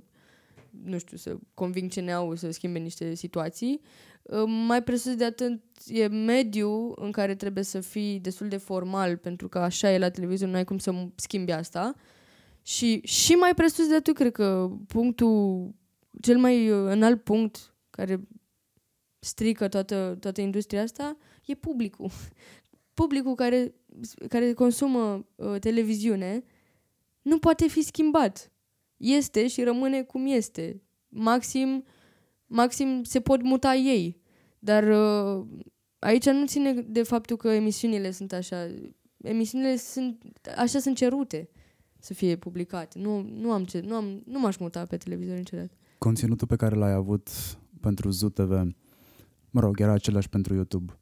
nu 0.83 0.97
știu, 0.97 1.17
să 1.17 1.37
conving 1.53 1.91
CNA-ul 1.91 2.35
să 2.35 2.51
schimbe 2.51 2.79
niște 2.79 3.13
situații. 3.13 3.81
Uh, 4.21 4.43
Mai 4.67 4.83
presus 4.83 5.15
de 5.15 5.23
atât 5.23 5.61
e 5.87 6.07
mediu 6.07 6.93
în 6.95 7.11
care 7.11 7.35
trebuie 7.35 7.63
să 7.63 7.79
fii 7.79 8.19
destul 8.19 8.47
de 8.47 8.57
formal, 8.57 9.17
pentru 9.17 9.47
că 9.47 9.59
așa 9.59 9.91
e 9.91 9.97
la 9.97 10.09
televizor, 10.09 10.47
nu 10.47 10.55
ai 10.55 10.63
cum 10.63 10.77
să 10.77 11.07
schimbi 11.15 11.51
asta. 11.51 11.95
Și, 12.61 13.01
și 13.03 13.33
mai 13.33 13.53
presus 13.53 13.87
de 13.87 13.95
atât, 13.95 14.15
cred 14.15 14.31
că 14.31 14.69
punctul, 14.87 15.69
cel 16.21 16.37
mai 16.37 16.69
uh, 16.69 16.91
înalt 16.91 17.23
punct 17.23 17.73
care 17.89 18.27
strică 19.19 19.67
toată, 19.67 20.17
toată 20.19 20.41
industria 20.41 20.81
asta 20.81 21.17
e 21.45 21.55
publicul. 21.55 22.09
Publicul 22.93 23.35
care, 23.35 23.75
care 24.27 24.53
consumă 24.53 25.27
uh, 25.35 25.59
televiziune 25.59 26.43
nu 27.21 27.39
poate 27.39 27.67
fi 27.67 27.81
schimbat. 27.81 28.51
Este 28.97 29.47
și 29.47 29.63
rămâne 29.63 30.03
cum 30.03 30.25
este. 30.25 30.81
Maxim, 31.07 31.83
maxim 32.45 33.03
se 33.03 33.19
pot 33.19 33.41
muta 33.41 33.73
ei. 33.73 34.21
Dar 34.59 34.83
uh, 34.83 35.47
aici 35.99 36.25
nu 36.25 36.45
ține 36.45 36.73
de 36.73 37.03
faptul 37.03 37.37
că 37.37 37.47
emisiunile 37.47 38.11
sunt 38.11 38.33
așa. 38.33 38.67
Emisiunile 39.17 39.75
sunt, 39.75 40.23
așa 40.57 40.79
sunt 40.79 40.95
cerute 40.95 41.49
să 41.99 42.13
fie 42.13 42.35
publicate. 42.35 42.99
Nu, 42.99 43.21
nu, 43.21 43.51
am 43.51 43.65
ce, 43.65 43.79
nu, 43.79 43.95
am, 43.95 44.21
nu 44.25 44.39
m-aș 44.39 44.57
muta 44.57 44.85
pe 44.85 44.97
televizor 44.97 45.35
niciodată. 45.35 45.73
Conținutul 45.97 46.47
pe 46.47 46.55
care 46.55 46.75
l-ai 46.75 46.91
avut 46.91 47.29
pentru 47.79 48.09
ZUTV, 48.09 48.51
mă 49.49 49.59
rog, 49.59 49.79
era 49.79 49.91
același 49.91 50.29
pentru 50.29 50.53
YouTube. 50.53 50.99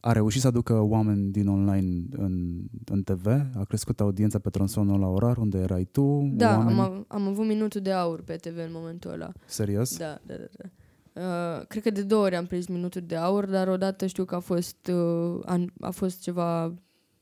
A 0.00 0.12
reușit 0.12 0.40
să 0.40 0.46
aducă 0.46 0.80
oameni 0.80 1.30
din 1.30 1.48
online 1.48 2.06
în, 2.10 2.64
în 2.84 3.02
TV? 3.02 3.26
A 3.54 3.64
crescut 3.64 4.00
audiența 4.00 4.38
pe 4.38 4.50
tronsonul 4.50 5.00
la 5.00 5.06
orar 5.06 5.36
unde 5.36 5.58
erai 5.58 5.84
tu? 5.84 6.30
Da, 6.32 6.56
oameni? 6.56 6.78
am, 6.78 6.80
av- 6.80 7.04
am 7.08 7.26
avut 7.26 7.46
minutul 7.46 7.80
de 7.80 7.92
aur 7.92 8.22
pe 8.22 8.36
TV 8.36 8.56
în 8.56 8.70
momentul 8.72 9.10
ăla. 9.10 9.32
Serios? 9.46 9.96
Da, 9.96 10.20
da, 10.26 10.34
da. 10.34 10.46
da. 10.52 10.68
Uh, 11.16 11.66
cred 11.66 11.82
că 11.82 11.90
de 11.90 12.02
două 12.02 12.24
ori 12.24 12.36
am 12.36 12.46
prins 12.46 12.66
minutul 12.66 13.02
de 13.06 13.16
aur, 13.16 13.46
dar 13.46 13.68
odată 13.68 14.06
știu 14.06 14.24
că 14.24 14.34
a 14.34 14.40
fost, 14.40 14.90
uh, 14.92 15.40
an, 15.44 15.66
a 15.80 15.90
fost 15.90 16.20
ceva 16.20 16.74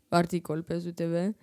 articol 0.09 0.63
pe 0.63 0.79
ZUTV 0.79 1.35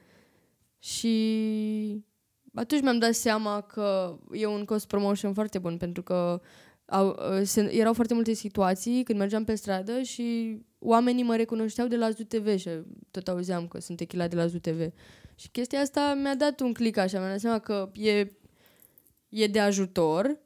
și 0.79 2.05
atunci 2.53 2.81
mi-am 2.81 2.99
dat 2.99 3.13
seama 3.13 3.61
că 3.61 4.17
e 4.31 4.45
un 4.45 4.65
cost 4.65 4.87
promotion 4.87 5.33
foarte 5.33 5.59
bun 5.59 5.77
pentru 5.77 6.03
că 6.03 6.41
au, 6.85 7.07
uh, 7.07 7.41
se, 7.43 7.75
erau 7.75 7.93
foarte 7.93 8.13
multe 8.13 8.33
situații 8.33 9.03
când 9.03 9.19
mergeam 9.19 9.43
pe 9.43 9.55
stradă 9.55 10.01
și 10.01 10.57
oamenii 10.79 11.23
mă 11.23 11.35
recunoșteau 11.35 11.87
de 11.87 11.95
la 11.95 12.09
ZUTV 12.09 12.57
și 12.57 12.69
tot 13.11 13.27
auzeam 13.27 13.67
că 13.67 13.79
sunt 13.79 13.99
echilat 13.99 14.29
de 14.29 14.35
la 14.35 14.45
ZUTV. 14.45 14.91
Și 15.35 15.49
chestia 15.49 15.79
asta 15.79 16.13
mi-a 16.21 16.35
dat 16.35 16.59
un 16.59 16.73
click 16.73 16.97
așa, 16.97 17.17
mi-am 17.17 17.29
dat 17.29 17.39
seama 17.39 17.59
că 17.59 17.91
e, 17.93 18.31
e 19.29 19.47
de 19.47 19.59
ajutor, 19.59 20.39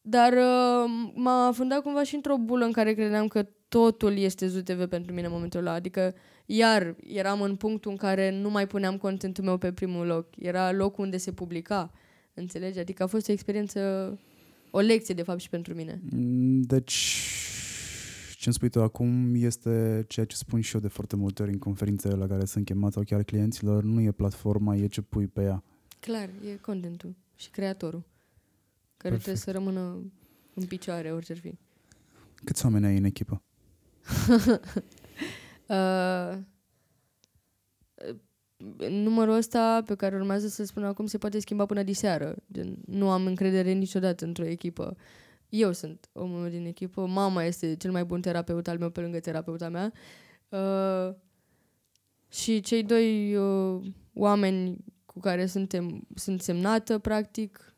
dar 0.00 0.32
uh, 0.32 0.90
m-a 1.14 1.46
afundat 1.46 1.82
cumva 1.82 2.02
și 2.02 2.14
într-o 2.14 2.36
bulă 2.36 2.64
în 2.64 2.72
care 2.72 2.92
credeam 2.92 3.28
că 3.28 3.46
totul 3.68 4.16
este 4.16 4.46
ZUTV 4.46 4.86
pentru 4.86 5.14
mine 5.14 5.26
în 5.26 5.32
momentul 5.32 5.60
ăla. 5.60 5.72
Adică, 5.72 6.14
iar 6.46 6.96
eram 7.06 7.40
în 7.42 7.56
punctul 7.56 7.90
în 7.90 7.96
care 7.96 8.30
nu 8.30 8.50
mai 8.50 8.66
puneam 8.66 8.96
contentul 8.98 9.44
meu 9.44 9.58
pe 9.58 9.72
primul 9.72 10.06
loc. 10.06 10.26
Era 10.38 10.72
locul 10.72 11.04
unde 11.04 11.16
se 11.16 11.32
publica. 11.32 11.92
Înțelegi? 12.34 12.78
Adică 12.78 13.02
a 13.02 13.06
fost 13.06 13.28
o 13.28 13.32
experiență, 13.32 13.80
o 14.70 14.80
lecție, 14.80 15.14
de 15.14 15.22
fapt, 15.22 15.40
și 15.40 15.48
pentru 15.48 15.74
mine. 15.74 16.00
Mm, 16.10 16.60
Deci, 16.60 16.92
ce 18.36 18.42
îmi 18.44 18.54
spui 18.54 18.68
tu 18.68 18.82
acum 18.82 19.34
este 19.34 20.04
ceea 20.08 20.26
ce 20.26 20.36
spun 20.36 20.60
și 20.60 20.74
eu 20.74 20.80
de 20.80 20.88
foarte 20.88 21.16
multe 21.16 21.42
ori 21.42 21.50
în 21.52 21.58
conferințele 21.58 22.14
la 22.14 22.26
care 22.26 22.44
sunt 22.44 22.64
chemat 22.64 22.92
sau 22.92 23.02
chiar 23.02 23.22
clienților, 23.22 23.82
nu 23.82 24.00
e 24.00 24.10
platforma, 24.12 24.76
e 24.76 24.86
ce 24.86 25.00
pui 25.00 25.26
pe 25.26 25.42
ea. 25.42 25.62
Clar, 26.00 26.28
e 26.52 26.56
contentul 26.60 27.14
și 27.36 27.50
creatorul, 27.50 28.02
care 28.96 29.14
Perfect. 29.14 29.22
trebuie 29.22 29.36
să 29.44 29.50
rămână 29.50 30.12
în 30.54 30.64
picioare, 30.66 31.12
orice 31.12 31.32
ar 31.32 31.38
fi. 31.38 31.54
Câți 32.44 32.64
oameni 32.64 32.86
ai 32.86 32.96
în 32.96 33.04
echipă? 33.04 33.42
Uh, 35.72 36.38
numărul 38.88 39.34
ăsta 39.34 39.82
pe 39.86 39.94
care 39.94 40.16
urmează 40.16 40.48
să 40.48 40.64
spun 40.64 40.84
acum 40.84 41.06
se 41.06 41.18
poate 41.18 41.38
schimba 41.38 41.66
până 41.66 41.82
diseară. 41.82 42.36
Gen, 42.52 42.78
nu 42.86 43.10
am 43.10 43.26
încredere 43.26 43.72
niciodată 43.72 44.24
într-o 44.24 44.44
echipă. 44.44 44.96
Eu 45.48 45.72
sunt 45.72 46.08
omul 46.12 46.50
din 46.50 46.66
echipă, 46.66 47.06
mama 47.06 47.44
este 47.44 47.76
cel 47.76 47.90
mai 47.90 48.04
bun 48.04 48.20
terapeut 48.20 48.68
al 48.68 48.78
meu 48.78 48.90
pe 48.90 49.00
lângă 49.00 49.20
terapeuta 49.20 49.68
mea. 49.68 49.92
Uh, 50.48 51.14
și 52.28 52.60
cei 52.60 52.82
doi 52.82 53.36
uh, 53.36 53.86
oameni 54.14 54.84
cu 55.06 55.20
care 55.20 55.46
suntem, 55.46 56.06
sunt 56.14 56.42
semnată, 56.42 56.98
practic, 56.98 57.76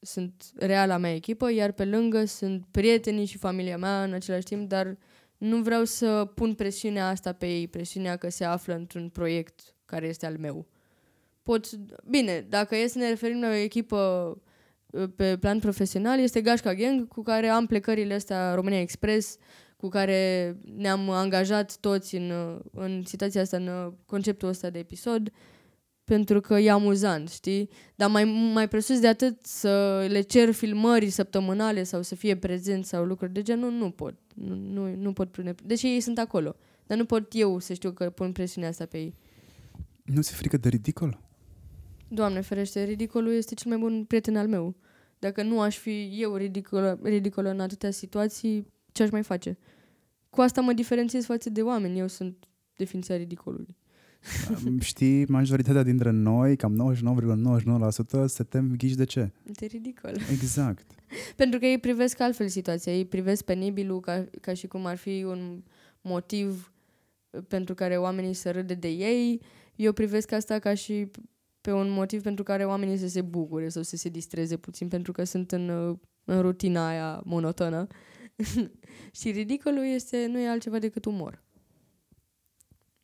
sunt 0.00 0.52
reala 0.56 0.96
mea 0.96 1.14
echipă, 1.14 1.52
iar 1.52 1.72
pe 1.72 1.84
lângă 1.84 2.24
sunt 2.24 2.64
prietenii 2.70 3.24
și 3.24 3.38
familia 3.38 3.76
mea 3.78 4.04
în 4.04 4.12
același 4.12 4.44
timp, 4.44 4.68
dar 4.68 4.96
nu 5.38 5.62
vreau 5.62 5.84
să 5.84 6.30
pun 6.34 6.54
presiunea 6.54 7.08
asta 7.08 7.32
pe 7.32 7.46
ei, 7.46 7.68
presiunea 7.68 8.16
că 8.16 8.28
se 8.28 8.44
află 8.44 8.74
într-un 8.74 9.08
proiect 9.08 9.74
care 9.84 10.06
este 10.06 10.26
al 10.26 10.36
meu. 10.38 10.66
Pot, 11.42 11.70
bine, 12.04 12.46
dacă 12.48 12.76
e 12.76 12.86
să 12.86 12.98
ne 12.98 13.08
referim 13.08 13.40
la 13.40 13.48
o 13.48 13.52
echipă 13.52 13.96
uh, 14.86 15.08
pe 15.16 15.36
plan 15.38 15.58
profesional, 15.58 16.18
este 16.18 16.40
Gașca 16.40 16.74
Gang, 16.74 17.08
cu 17.08 17.22
care 17.22 17.48
am 17.48 17.66
plecările 17.66 18.14
astea 18.14 18.54
România 18.54 18.80
Express, 18.80 19.36
cu 19.76 19.88
care 19.88 20.56
ne-am 20.76 21.10
angajat 21.10 21.76
toți 21.76 22.14
în, 22.14 22.30
uh, 22.30 22.60
în 22.72 23.02
situația 23.04 23.40
asta, 23.40 23.56
în 23.56 23.66
uh, 23.66 23.92
conceptul 24.06 24.48
ăsta 24.48 24.70
de 24.70 24.78
episod, 24.78 25.32
pentru 26.04 26.40
că 26.40 26.54
e 26.54 26.70
amuzant, 26.70 27.28
știi? 27.28 27.68
Dar 27.94 28.10
mai, 28.10 28.24
mai 28.52 28.68
presus 28.68 29.00
de 29.00 29.06
atât 29.06 29.46
să 29.46 30.04
le 30.08 30.20
cer 30.20 30.52
filmări 30.52 31.10
săptămânale 31.10 31.82
sau 31.82 32.02
să 32.02 32.14
fie 32.14 32.36
prezent 32.36 32.84
sau 32.84 33.04
lucruri 33.04 33.32
de 33.32 33.42
genul, 33.42 33.70
nu 33.70 33.90
pot. 33.90 34.14
Nu, 34.34 34.54
nu, 34.54 34.94
nu 34.94 35.12
pot 35.12 35.30
pune... 35.30 35.54
Deși 35.64 35.86
ei 35.86 36.00
sunt 36.00 36.18
acolo. 36.18 36.56
Dar 36.86 36.98
nu 36.98 37.04
pot 37.04 37.28
eu 37.32 37.58
să 37.58 37.72
știu 37.72 37.92
că 37.92 38.10
pun 38.10 38.32
presiunea 38.32 38.68
asta 38.68 38.86
pe 38.86 38.98
ei. 38.98 39.14
Nu 40.02 40.22
ți-e 40.22 40.36
frică 40.36 40.56
de 40.56 40.68
ridicol? 40.68 41.20
Doamne 42.08 42.40
ferește, 42.40 42.84
ridicolul 42.84 43.32
este 43.32 43.54
cel 43.54 43.70
mai 43.70 43.80
bun 43.80 44.04
prieten 44.04 44.36
al 44.36 44.48
meu. 44.48 44.76
Dacă 45.18 45.42
nu 45.42 45.60
aș 45.60 45.78
fi 45.78 46.10
eu 46.20 46.36
ridicolă, 46.36 46.98
ridicolă 47.02 47.48
în 47.48 47.60
atâtea 47.60 47.90
situații, 47.90 48.72
ce 48.92 49.02
aș 49.02 49.10
mai 49.10 49.22
face? 49.22 49.58
Cu 50.30 50.40
asta 50.40 50.60
mă 50.60 50.72
diferențiez 50.72 51.24
față 51.24 51.50
de 51.50 51.62
oameni. 51.62 51.98
Eu 51.98 52.06
sunt 52.06 52.44
definiția 52.76 53.16
ridicolului. 53.16 53.76
Știi, 54.80 55.26
majoritatea 55.26 55.82
dintre 55.82 56.10
noi, 56.10 56.56
cam 56.56 56.94
99,99% 58.18 58.24
se 58.26 58.42
tem 58.42 58.74
ghiși 58.76 58.94
de 58.94 59.04
ce? 59.04 59.32
E 59.60 59.66
ridicol. 59.66 60.16
Exact. 60.30 60.86
Pentru 61.36 61.58
că 61.58 61.66
ei 61.66 61.78
privesc 61.78 62.20
altfel 62.20 62.48
situația. 62.48 62.92
Ei 62.92 63.04
privesc 63.04 63.44
penibilul 63.44 64.00
ca, 64.00 64.28
ca 64.40 64.54
și 64.54 64.66
cum 64.66 64.86
ar 64.86 64.96
fi 64.96 65.24
un 65.28 65.62
motiv 66.00 66.72
pentru 67.48 67.74
care 67.74 67.96
oamenii 67.96 68.32
să 68.32 68.50
râde 68.50 68.74
de 68.74 68.88
ei. 68.88 69.40
Eu 69.76 69.92
privesc 69.92 70.32
asta 70.32 70.58
ca 70.58 70.74
și 70.74 71.10
pe 71.60 71.72
un 71.72 71.90
motiv 71.90 72.22
pentru 72.22 72.44
care 72.44 72.64
oamenii 72.64 72.96
să 72.96 73.08
se 73.08 73.20
bucure 73.20 73.68
sau 73.68 73.82
să 73.82 73.96
se 73.96 74.08
distreze 74.08 74.56
puțin 74.56 74.88
pentru 74.88 75.12
că 75.12 75.24
sunt 75.24 75.52
în, 75.52 75.68
în 76.24 76.40
rutina 76.40 76.88
aia 76.88 77.22
monotonă. 77.24 77.86
și 79.18 79.30
ridicolul 79.30 79.84
este, 79.84 80.26
nu 80.26 80.38
e 80.38 80.48
altceva 80.48 80.78
decât 80.78 81.04
umor. 81.04 81.42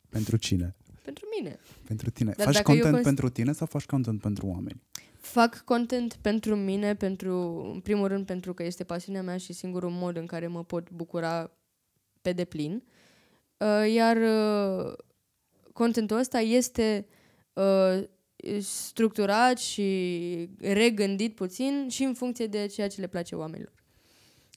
Pentru 0.09 0.37
cine? 0.37 0.75
Pentru 1.01 1.25
mine. 1.39 1.59
Pentru 1.87 2.09
tine. 2.09 2.33
Dar 2.37 2.45
faci 2.45 2.61
content 2.61 2.91
cons- 2.91 3.03
pentru 3.03 3.29
tine 3.29 3.51
sau 3.51 3.67
faci 3.67 3.85
content 3.85 4.21
pentru 4.21 4.47
oameni? 4.47 4.81
Fac 5.19 5.61
content 5.63 6.13
pentru 6.21 6.55
mine, 6.55 6.95
pentru, 6.95 7.61
în 7.73 7.79
primul 7.79 8.07
rând 8.07 8.25
pentru 8.25 8.53
că 8.53 8.63
este 8.63 8.83
pasiunea 8.83 9.23
mea 9.23 9.37
și 9.37 9.53
singurul 9.53 9.89
mod 9.89 10.17
în 10.17 10.25
care 10.25 10.47
mă 10.47 10.63
pot 10.63 10.89
bucura 10.91 11.51
pe 12.21 12.33
deplin. 12.33 12.83
Uh, 13.57 13.93
iar 13.93 14.17
uh, 14.17 14.93
contentul 15.73 16.17
ăsta 16.17 16.39
este 16.39 17.07
uh, 17.53 18.03
structurat 18.59 19.57
și 19.57 20.49
regândit 20.59 21.35
puțin 21.35 21.87
și 21.89 22.03
în 22.03 22.13
funcție 22.13 22.47
de 22.47 22.65
ceea 22.65 22.87
ce 22.87 23.01
le 23.01 23.07
place 23.07 23.35
oamenilor. 23.35 23.73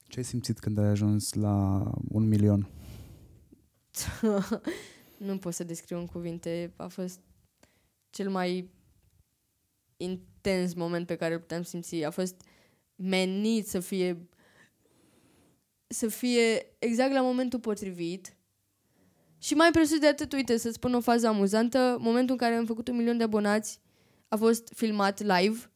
Ce 0.08 0.18
ai 0.18 0.24
simțit 0.24 0.58
când 0.58 0.78
ai 0.78 0.88
ajuns 0.88 1.32
la 1.32 1.90
un 2.08 2.28
milion? 2.28 2.68
nu 5.16 5.38
pot 5.38 5.54
să 5.54 5.64
descriu 5.64 5.98
în 5.98 6.06
cuvinte. 6.06 6.72
A 6.76 6.86
fost 6.86 7.20
cel 8.10 8.30
mai 8.30 8.70
intens 9.96 10.74
moment 10.74 11.06
pe 11.06 11.16
care 11.16 11.34
îl 11.34 11.40
puteam 11.40 11.62
simți. 11.62 12.02
A 12.02 12.10
fost 12.10 12.42
menit 12.96 13.68
să 13.68 13.80
fie 13.80 14.28
să 15.86 16.08
fie 16.08 16.66
exact 16.78 17.12
la 17.12 17.20
momentul 17.20 17.60
potrivit. 17.60 18.36
Și 19.38 19.54
mai 19.54 19.70
presus 19.70 19.98
de 19.98 20.06
atât, 20.06 20.32
uite, 20.32 20.56
să 20.56 20.70
spun 20.70 20.94
o 20.94 21.00
fază 21.00 21.26
amuzantă, 21.26 21.96
momentul 22.00 22.34
în 22.34 22.40
care 22.40 22.54
am 22.54 22.66
făcut 22.66 22.88
un 22.88 22.96
milion 22.96 23.16
de 23.16 23.22
abonați 23.22 23.80
a 24.28 24.36
fost 24.36 24.72
filmat 24.74 25.20
live, 25.20 25.70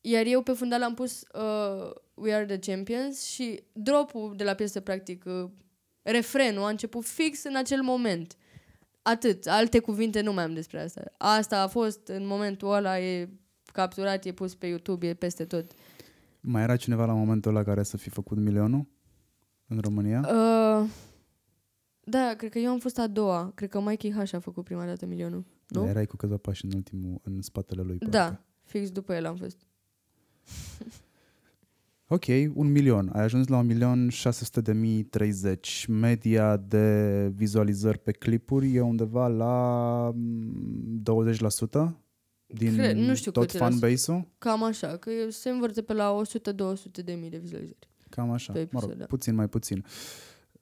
iar 0.00 0.26
eu 0.26 0.42
pe 0.42 0.52
fundal 0.52 0.82
am 0.82 0.94
pus 0.94 1.20
uh, 1.20 1.90
We 2.14 2.34
Are 2.34 2.56
The 2.56 2.72
Champions 2.72 3.24
și 3.24 3.62
dropul 3.72 4.36
de 4.36 4.44
la 4.44 4.54
piesă, 4.54 4.80
practic, 4.80 5.24
uh, 5.26 5.50
refrenul 6.10 6.62
a 6.62 6.68
început 6.68 7.04
fix 7.04 7.44
în 7.44 7.56
acel 7.56 7.82
moment. 7.82 8.36
Atât. 9.02 9.46
Alte 9.46 9.78
cuvinte 9.78 10.20
nu 10.20 10.32
mai 10.32 10.44
am 10.44 10.54
despre 10.54 10.80
asta. 10.80 11.02
Asta 11.16 11.62
a 11.62 11.66
fost 11.66 12.08
în 12.08 12.26
momentul 12.26 12.72
ăla, 12.72 13.00
e 13.00 13.28
capturat, 13.72 14.24
e 14.24 14.32
pus 14.32 14.54
pe 14.54 14.66
YouTube, 14.66 15.06
e 15.06 15.14
peste 15.14 15.44
tot. 15.44 15.72
Mai 16.40 16.62
era 16.62 16.76
cineva 16.76 17.04
la 17.04 17.12
momentul 17.12 17.50
ăla 17.54 17.64
care 17.64 17.82
să 17.82 17.96
fi 17.96 18.10
făcut 18.10 18.36
milionul 18.36 18.86
în 19.66 19.78
România? 19.80 20.20
Uh, 20.20 20.88
da, 22.00 22.34
cred 22.36 22.50
că 22.50 22.58
eu 22.58 22.70
am 22.70 22.78
fost 22.78 22.98
a 22.98 23.06
doua. 23.06 23.52
Cred 23.54 23.68
că 23.68 23.80
Mikey 23.80 24.12
H 24.12 24.34
a 24.34 24.38
făcut 24.38 24.64
prima 24.64 24.84
dată 24.84 25.06
milionul. 25.06 25.44
Nu? 25.68 25.82
Da, 25.82 25.88
erai 25.88 26.06
cu 26.06 26.16
câțiva 26.16 26.36
pași 26.36 26.64
în 26.64 26.70
ultimul, 26.74 27.20
în 27.22 27.42
spatele 27.42 27.82
lui. 27.82 27.98
Da, 27.98 28.24
parcă. 28.24 28.44
fix 28.64 28.90
după 28.90 29.14
el 29.14 29.26
am 29.26 29.36
fost. 29.36 29.56
Ok, 32.10 32.24
un 32.54 32.72
milion. 32.72 33.10
Ai 33.12 33.22
ajuns 33.22 33.46
la 33.46 33.56
un 33.56 33.66
milion 33.66 34.08
600 34.08 34.60
de 34.60 34.72
mii 34.72 35.02
30. 35.02 35.86
Media 35.88 36.56
de 36.56 37.28
vizualizări 37.34 37.98
pe 37.98 38.12
clipuri 38.12 38.74
e 38.74 38.80
undeva 38.80 39.26
la 39.26 40.14
20% 40.14 40.14
mm, 40.14 41.96
din 42.46 42.74
Cred, 42.74 42.96
nu 42.96 43.14
știu 43.14 43.30
tot 43.30 43.52
fanbase-ul? 43.52 44.28
Cam 44.38 44.62
așa, 44.62 44.96
că 44.96 45.10
se 45.28 45.48
învârte 45.48 45.82
pe 45.82 45.92
la 45.92 46.20
100-200 47.00 47.04
de 47.04 47.12
mii 47.12 47.30
de 47.30 47.38
vizualizări. 47.38 47.88
Cam 48.08 48.30
așa, 48.30 48.52
episod, 48.58 48.72
mă 48.72 48.80
rog, 48.80 48.98
da. 48.98 49.04
puțin 49.04 49.34
mai 49.34 49.48
puțin. 49.48 49.84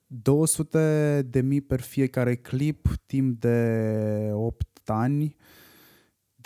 200 0.07 1.27
de 1.29 1.41
mii 1.41 1.61
per 1.61 1.79
fiecare 1.79 2.35
clip, 2.35 2.87
timp 3.05 3.39
de 3.39 4.29
8 4.33 4.67
ani. 4.85 5.35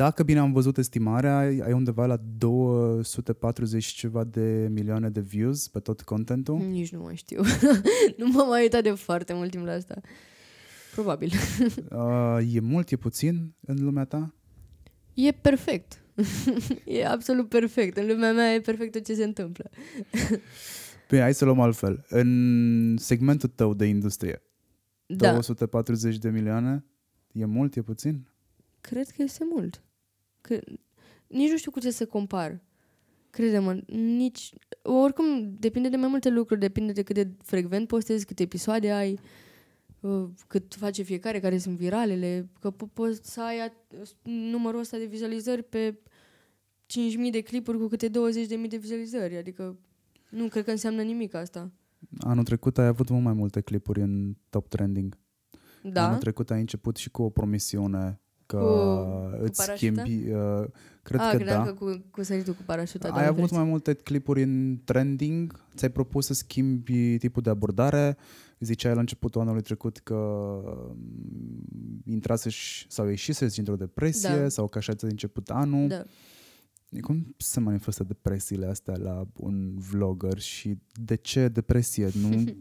Dacă 0.02 0.24
bine 0.24 0.39
am 0.39 0.52
văzut 0.52 0.78
estimarea, 0.78 1.38
ai 1.38 1.72
undeva 1.74 2.06
la 2.06 2.20
240 2.38 3.86
ceva 3.86 4.24
de 4.24 4.68
milioane 4.72 5.10
de 5.10 5.20
views 5.20 5.68
pe 5.68 5.80
tot 5.80 6.02
contentul? 6.02 6.58
Nici 6.58 6.91
nu 6.91 7.02
mai 7.02 7.16
știu. 7.16 7.41
nu 8.18 8.28
m-am 8.28 8.47
mai 8.47 8.62
uitat 8.62 8.84
de 8.84 8.91
foarte 8.91 9.34
mult 9.34 9.52
timp 9.52 9.66
la 9.66 9.72
asta. 9.72 10.02
Probabil. 10.91 11.32
uh, 11.91 12.54
e 12.54 12.60
mult, 12.60 12.91
e 12.91 12.95
puțin 12.95 13.54
în 13.60 13.84
lumea 13.84 14.06
ta? 14.06 14.34
E 15.14 15.32
perfect. 15.32 16.04
e 16.86 17.06
absolut 17.06 17.49
perfect. 17.49 17.97
În 17.97 18.08
lumea 18.08 18.34
mea 18.34 18.54
e 18.54 18.62
perfect 18.62 18.91
tot 18.91 19.06
ce 19.06 19.14
se 19.14 19.24
întâmplă. 19.24 19.70
Bine, 21.10 21.22
hai 21.22 21.34
să 21.34 21.45
luăm 21.45 21.60
altfel. 21.60 22.06
În 22.10 22.97
segmentul 22.97 23.49
tău 23.56 23.74
de 23.74 23.86
industrie, 23.86 24.41
da. 25.06 25.32
240 25.32 26.18
de 26.18 26.30
milioane, 26.30 26.86
e 27.32 27.45
mult, 27.45 27.76
e 27.76 27.82
puțin? 27.82 28.28
Cred 28.82 29.08
că 29.08 29.22
este 29.22 29.43
mult. 29.49 29.82
Că, 30.42 30.60
nici 31.28 31.50
nu 31.50 31.58
știu 31.58 31.72
cu 31.72 31.80
ce 31.80 31.92
să 31.92 32.06
compar. 32.06 32.62
Crede-mă, 33.30 33.82
nici... 33.96 34.54
Oricum, 34.82 35.56
depinde 35.60 35.89
de 35.89 35.96
mai 35.96 36.08
multe 36.08 36.30
lucruri, 36.30 36.60
depinde 36.60 36.92
de 36.92 37.04
cât 37.04 37.16
de 37.16 37.32
frecvent 37.44 37.88
postezi, 37.88 38.26
câte 38.26 38.44
episoade 38.44 38.92
ai, 38.92 39.20
uh, 40.00 40.30
cât 40.48 40.74
face 40.74 41.02
fiecare, 41.02 41.39
care 41.39 41.58
sunt 41.58 41.78
viralele, 41.78 42.50
că 42.60 42.74
po- 42.74 42.94
poți 42.94 43.32
să 43.32 43.42
ai 43.42 43.72
numărul 44.24 44.80
ăsta 44.80 44.98
de 44.98 45.06
vizualizări 45.06 45.64
pe 45.64 46.00
5.000 46.86 47.32
de 47.32 47.42
clipuri 47.42 47.78
cu 47.78 47.88
câte 47.88 48.10
20.000 48.10 48.70
de 48.70 48.78
vizualizări, 48.78 49.38
adică 49.38 49.80
nu 50.30 50.48
cred 50.48 50.64
că 50.64 50.72
înseamnă 50.72 51.02
nimic 51.02 51.34
asta. 51.34 51.72
Anul 52.20 52.44
trecut 52.44 52.78
ai 52.78 52.88
avut 52.88 53.10
mult 53.10 53.24
mai 53.24 53.34
multe 53.34 53.62
clipuri 53.62 54.02
în 54.02 54.36
top 54.50 54.68
trending. 54.68 55.20
Da? 55.84 56.06
Anul 56.06 56.20
trecut 56.20 56.52
ai 56.52 56.60
început 56.60 56.96
și 56.96 57.10
cu 57.10 57.22
o 57.22 57.30
promisiune 57.30 58.22
că 58.52 58.58
cu, 58.58 59.43
îți 59.43 59.66
cu 59.66 59.72
schimbi... 59.76 60.32
Uh, 60.32 60.66
cred 61.04 61.20
A, 61.20 61.38
că 61.38 61.43
da. 61.43 61.64
că 61.64 61.74
cu, 61.74 62.04
cu 62.12 62.24
săritul 62.24 62.54
cu 62.54 62.62
parașuta. 62.66 63.10
Ai 63.10 63.26
avut 63.26 63.38
vreți. 63.38 63.54
mai 63.54 63.64
multe 63.64 63.93
clipuri 63.93 64.43
în 64.43 64.80
trending, 64.84 65.60
ți-ai 65.76 65.91
propus 65.91 66.26
să 66.26 66.34
schimbi 66.34 67.18
tipul 67.18 67.41
de 67.41 67.49
abordare, 67.49 68.18
ziceai 68.60 68.93
la 68.93 68.99
începutul 68.99 69.41
anului 69.41 69.62
trecut 69.62 69.97
că 69.97 70.16
mm, 70.95 72.02
intrase 72.06 72.49
sau 72.88 73.08
ieșise 73.08 73.45
dintr-o 73.45 73.76
depresie 73.76 74.38
da. 74.38 74.49
sau 74.49 74.68
că 74.68 74.78
așa 74.78 74.93
ți-a 74.93 75.08
început 75.08 75.49
anul. 75.49 75.88
Da. 75.88 76.04
Cum 77.02 77.36
se 77.38 77.60
manifestă 77.60 78.04
depresiile 78.04 78.66
astea 78.66 78.97
la 78.97 79.28
un 79.36 79.74
vlogger 79.78 80.39
și 80.39 80.78
de 80.93 81.16
ce 81.16 81.47
depresie? 81.47 82.10
Nu... 82.22 82.43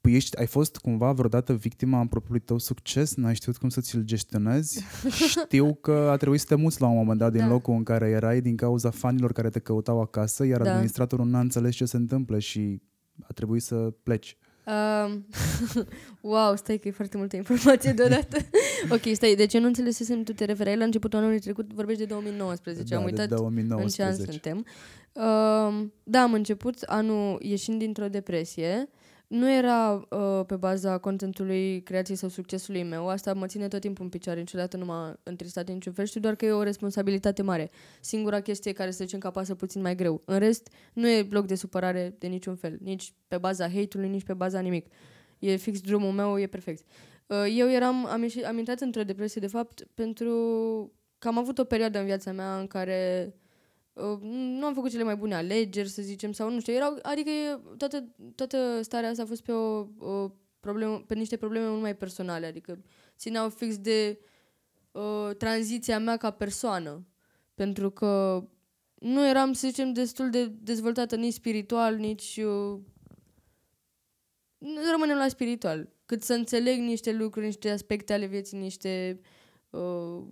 Păi 0.00 0.14
ești, 0.14 0.38
ai 0.38 0.46
fost 0.46 0.76
cumva 0.76 1.12
vreodată 1.12 1.52
victima 1.52 2.00
în 2.00 2.06
propriului 2.06 2.42
tău 2.44 2.58
succes? 2.58 3.14
N-ai 3.14 3.34
știut 3.34 3.56
cum 3.56 3.68
să 3.68 3.80
ți-l 3.80 4.02
gestionezi? 4.02 4.84
Știu 5.28 5.74
că 5.74 6.08
a 6.10 6.16
trebuit 6.16 6.40
să 6.40 6.46
te 6.46 6.54
muți 6.54 6.80
la 6.80 6.86
un 6.86 6.96
moment 6.96 7.18
dat 7.18 7.32
din 7.32 7.40
da. 7.40 7.48
locul 7.48 7.74
în 7.74 7.82
care 7.82 8.08
erai 8.08 8.40
din 8.40 8.56
cauza 8.56 8.90
fanilor 8.90 9.32
care 9.32 9.48
te 9.48 9.58
căutau 9.58 10.00
acasă, 10.00 10.46
iar 10.46 10.62
da. 10.62 10.70
administratorul 10.70 11.26
n-a 11.26 11.40
înțeles 11.40 11.74
ce 11.74 11.84
se 11.84 11.96
întâmplă 11.96 12.38
și 12.38 12.82
a 13.22 13.32
trebuit 13.32 13.62
să 13.62 13.94
pleci. 14.02 14.36
Um, 14.66 15.26
wow, 16.32 16.56
stai 16.56 16.78
că 16.78 16.88
e 16.88 16.90
foarte 16.90 17.16
multă 17.16 17.36
informație 17.36 17.92
deodată. 17.92 18.36
ok, 18.94 19.14
stai, 19.14 19.34
de 19.34 19.46
ce 19.46 19.58
nu 19.58 19.66
înțelesesem, 19.66 20.22
tu 20.22 20.32
te 20.32 20.44
referai 20.44 20.76
la 20.76 20.84
începutul 20.84 21.18
anului 21.18 21.40
trecut, 21.40 21.72
vorbești 21.72 22.00
de 22.00 22.06
2019, 22.06 22.94
da, 22.94 23.00
am 23.00 23.04
uitat 23.04 23.28
de 23.28 23.34
2019. 23.34 24.02
în 24.02 24.08
ce 24.08 24.22
an 24.22 24.30
suntem. 24.30 24.56
Um, 25.12 25.92
da, 26.02 26.20
am 26.20 26.32
început 26.32 26.82
anul 26.82 27.38
ieșind 27.42 27.78
dintr-o 27.78 28.08
depresie, 28.08 28.88
nu 29.30 29.52
era 29.52 30.06
uh, 30.08 30.44
pe 30.46 30.56
baza 30.56 30.98
contentului, 30.98 31.82
creației 31.82 32.16
sau 32.16 32.28
succesului 32.28 32.82
meu. 32.82 33.08
Asta 33.08 33.34
mă 33.34 33.46
ține 33.46 33.68
tot 33.68 33.80
timpul 33.80 34.04
în 34.04 34.10
picioare, 34.10 34.38
niciodată 34.38 34.76
nu 34.76 34.84
m-a 34.84 35.18
întristat 35.22 35.68
în 35.68 35.74
niciun 35.74 35.92
fel. 35.92 36.04
Știu 36.04 36.20
doar 36.20 36.34
că 36.34 36.44
e 36.44 36.52
o 36.52 36.62
responsabilitate 36.62 37.42
mare. 37.42 37.70
Singura 38.00 38.40
chestie 38.40 38.72
care 38.72 38.90
să 38.90 39.04
zicem 39.04 39.18
că 39.18 39.26
apasă 39.26 39.54
puțin 39.54 39.80
mai 39.80 39.94
greu. 39.94 40.22
În 40.24 40.38
rest, 40.38 40.68
nu 40.92 41.08
e 41.08 41.22
bloc 41.22 41.46
de 41.46 41.54
supărare 41.54 42.14
de 42.18 42.26
niciun 42.26 42.54
fel. 42.54 42.78
Nici 42.82 43.14
pe 43.28 43.38
baza 43.38 43.68
hate-ului, 43.68 44.08
nici 44.10 44.24
pe 44.24 44.34
baza 44.34 44.60
nimic. 44.60 44.86
E 45.38 45.56
fix 45.56 45.80
drumul 45.80 46.12
meu, 46.12 46.38
e 46.38 46.46
perfect. 46.46 46.84
Uh, 47.26 47.54
eu 47.56 47.70
eram, 47.70 48.06
am, 48.06 48.22
ieșit, 48.22 48.44
am 48.44 48.58
intrat 48.58 48.80
într-o 48.80 49.02
depresie, 49.02 49.40
de 49.40 49.46
fapt, 49.46 49.86
pentru 49.94 50.34
că 51.18 51.28
am 51.28 51.38
avut 51.38 51.58
o 51.58 51.64
perioadă 51.64 51.98
în 51.98 52.04
viața 52.04 52.32
mea 52.32 52.58
în 52.58 52.66
care 52.66 53.32
Uh, 53.34 53.40
nu 54.20 54.66
am 54.66 54.74
făcut 54.74 54.90
cele 54.90 55.02
mai 55.02 55.16
bune 55.16 55.34
alegeri, 55.34 55.88
să 55.88 56.02
zicem, 56.02 56.32
sau 56.32 56.50
nu 56.50 56.60
știu, 56.60 56.72
erau, 56.72 56.98
adică 57.02 57.30
toată, 57.76 58.04
toată 58.34 58.82
starea 58.82 59.10
asta 59.10 59.22
a 59.22 59.26
fost 59.26 59.42
pe 59.42 59.52
o, 59.52 59.86
o 59.98 60.30
problemă, 60.60 61.00
pe 61.06 61.14
niște 61.14 61.36
probleme 61.36 61.68
mult 61.68 61.80
mai 61.80 61.96
personale, 61.96 62.46
adică 62.46 62.82
țineau 63.16 63.48
fix 63.48 63.78
de 63.78 64.18
uh, 64.92 65.36
tranziția 65.36 65.98
mea 65.98 66.16
ca 66.16 66.30
persoană, 66.30 67.06
pentru 67.54 67.90
că 67.90 68.44
nu 68.94 69.28
eram, 69.28 69.52
să 69.52 69.66
zicem, 69.66 69.92
destul 69.92 70.30
de 70.30 70.46
dezvoltată 70.46 71.16
nici 71.16 71.32
spiritual, 71.32 71.96
nici 71.96 72.40
uh, 72.44 72.80
rămânem 74.90 75.16
la 75.16 75.28
spiritual, 75.28 75.88
cât 76.06 76.22
să 76.22 76.32
înțeleg 76.32 76.78
niște 76.78 77.12
lucruri, 77.12 77.46
niște 77.46 77.70
aspecte 77.70 78.12
ale 78.12 78.26
vieții, 78.26 78.58
niște 78.58 79.20
uh, 79.70 80.22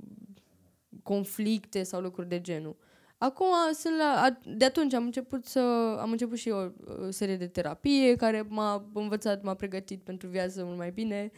conflicte 1.03 1.83
sau 1.83 2.01
lucruri 2.01 2.29
de 2.29 2.41
genul. 2.41 2.77
Acum 3.19 3.47
sunt 3.73 3.97
la, 3.97 4.39
de 4.45 4.65
atunci 4.65 4.95
am 4.95 5.05
început 5.05 5.47
să 5.47 5.59
am 6.01 6.11
început 6.11 6.39
și 6.39 6.49
eu 6.49 6.75
o 7.07 7.11
serie 7.11 7.37
de 7.37 7.47
terapie 7.47 8.17
care 8.17 8.47
m-a 8.49 8.91
învățat, 8.95 9.43
m-a 9.43 9.55
pregătit 9.55 10.03
pentru 10.03 10.29
viață 10.29 10.65
mult 10.65 10.77
mai 10.77 10.91
bine 10.91 11.31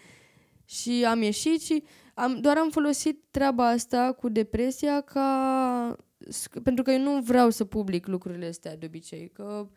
și 0.64 1.04
am 1.04 1.22
ieșit 1.22 1.60
și 1.60 1.84
am, 2.14 2.40
doar 2.40 2.56
am 2.56 2.70
folosit 2.70 3.24
treaba 3.30 3.68
asta 3.68 4.12
cu 4.12 4.28
depresia 4.28 5.00
ca 5.00 5.96
pentru 6.62 6.84
că 6.84 6.90
eu 6.90 7.00
nu 7.00 7.20
vreau 7.20 7.50
să 7.50 7.64
public 7.64 8.06
lucrurile 8.06 8.46
astea 8.46 8.76
de 8.76 8.86
obicei, 8.86 9.30
că 9.32 9.68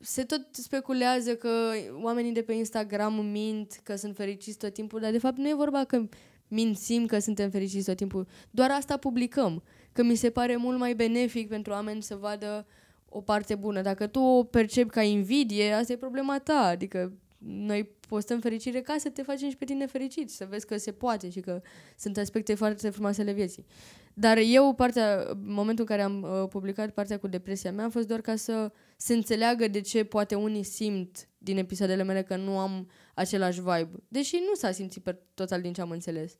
se 0.00 0.24
tot 0.24 0.46
speculează 0.50 1.34
că 1.36 1.70
oamenii 2.02 2.32
de 2.32 2.42
pe 2.42 2.52
Instagram 2.52 3.26
mint 3.26 3.80
că 3.82 3.96
sunt 3.96 4.16
fericiți 4.16 4.58
tot 4.58 4.72
timpul, 4.72 5.00
dar 5.00 5.10
de 5.10 5.18
fapt 5.18 5.36
nu 5.36 5.48
e 5.48 5.54
vorba 5.54 5.84
că 5.84 6.08
mințim 6.48 7.06
că 7.06 7.18
suntem 7.18 7.50
fericiți 7.50 7.86
tot 7.86 7.96
timpul. 7.96 8.26
Doar 8.50 8.70
asta 8.70 8.96
publicăm. 8.96 9.62
Că 9.92 10.02
mi 10.02 10.14
se 10.14 10.30
pare 10.30 10.56
mult 10.56 10.78
mai 10.78 10.94
benefic 10.94 11.48
pentru 11.48 11.72
oameni 11.72 12.02
să 12.02 12.16
vadă 12.16 12.66
o 13.08 13.20
parte 13.20 13.54
bună. 13.54 13.82
Dacă 13.82 14.06
tu 14.06 14.20
o 14.20 14.44
percepi 14.44 14.90
ca 14.90 15.02
invidie, 15.02 15.72
asta 15.72 15.92
e 15.92 15.96
problema 15.96 16.38
ta. 16.38 16.66
Adică 16.66 17.12
noi 17.38 17.90
postăm 18.08 18.40
fericire 18.40 18.80
ca 18.80 18.96
să 18.98 19.08
te 19.08 19.22
facem 19.22 19.48
și 19.48 19.56
pe 19.56 19.64
tine 19.64 19.86
fericit, 19.86 20.30
să 20.30 20.46
vezi 20.48 20.66
că 20.66 20.76
se 20.76 20.92
poate 20.92 21.30
și 21.30 21.40
că 21.40 21.62
sunt 21.98 22.16
aspecte 22.16 22.54
foarte 22.54 22.90
frumoase 22.90 23.20
ale 23.20 23.32
vieții. 23.32 23.66
Dar 24.14 24.38
eu, 24.44 24.74
partea, 24.74 25.24
momentul 25.44 25.84
în 25.88 25.96
care 25.96 26.02
am 26.02 26.22
uh, 26.22 26.48
publicat 26.48 26.90
partea 26.90 27.18
cu 27.18 27.26
depresia 27.26 27.72
mea, 27.72 27.84
a 27.84 27.88
fost 27.88 28.06
doar 28.06 28.20
ca 28.20 28.36
să 28.36 28.72
se 28.96 29.14
înțeleagă 29.14 29.68
de 29.68 29.80
ce 29.80 30.04
poate 30.04 30.34
unii 30.34 30.62
simt 30.62 31.28
din 31.38 31.58
episoadele 31.58 32.02
mele 32.02 32.22
că 32.22 32.36
nu 32.36 32.58
am 32.58 32.90
același 33.14 33.60
vibe. 33.60 33.90
Deși 34.08 34.36
nu 34.48 34.54
s-a 34.54 34.70
simțit 34.70 35.02
pe 35.02 35.18
total 35.34 35.60
din 35.60 35.72
ce 35.72 35.80
am 35.80 35.90
înțeles. 35.90 36.36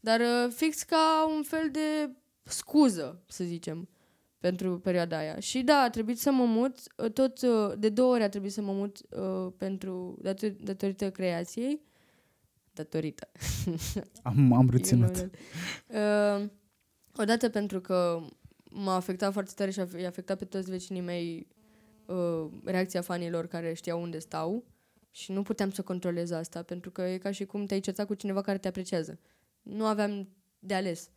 Dar 0.00 0.20
uh, 0.20 0.52
fix 0.54 0.82
ca 0.82 1.32
un 1.36 1.42
fel 1.42 1.68
de 1.72 2.10
scuză, 2.46 3.22
să 3.26 3.44
zicem, 3.44 3.88
pentru 4.38 4.78
perioada 4.78 5.18
aia. 5.18 5.38
Și 5.38 5.62
da, 5.62 5.76
a 5.76 5.90
trebuit 5.90 6.18
să 6.18 6.30
mă 6.30 6.44
mut, 6.44 6.78
uh, 6.96 7.12
tot 7.12 7.42
uh, 7.42 7.72
de 7.78 7.88
două 7.88 8.12
ori 8.12 8.22
a 8.22 8.28
trebuit 8.28 8.52
să 8.52 8.62
mă 8.62 8.72
mut 8.72 9.00
uh, 9.10 9.52
pentru 9.56 10.18
dator- 10.22 10.56
datorită 10.60 11.10
creației. 11.10 11.80
Datorită. 12.72 13.28
Am, 14.22 14.52
am 14.52 14.70
reținut. 14.76 15.16
uh, 15.86 16.48
odată 17.16 17.48
pentru 17.48 17.80
că 17.80 18.20
m-a 18.70 18.94
afectat 18.94 19.32
foarte 19.32 19.52
tare 19.56 19.70
și 19.70 19.80
a 19.80 20.06
afectat 20.06 20.38
pe 20.38 20.44
toți 20.44 20.70
vecinii 20.70 21.00
mei 21.00 21.46
uh, 22.06 22.46
reacția 22.64 23.00
fanilor 23.00 23.46
care 23.46 23.72
știau 23.72 24.02
unde 24.02 24.18
stau 24.18 24.64
și 25.10 25.32
nu 25.32 25.42
puteam 25.42 25.70
să 25.70 25.82
controlez 25.82 26.30
asta 26.30 26.62
pentru 26.62 26.90
că 26.90 27.02
e 27.02 27.18
ca 27.18 27.30
și 27.30 27.44
cum 27.44 27.66
te-ai 27.66 27.80
certat 27.80 28.06
cu 28.06 28.14
cineva 28.14 28.40
care 28.40 28.58
te 28.58 28.68
apreciază. 28.68 29.18
Nu 29.62 29.84
aveam 29.86 30.28
de 30.58 30.74
ales. 30.74 31.10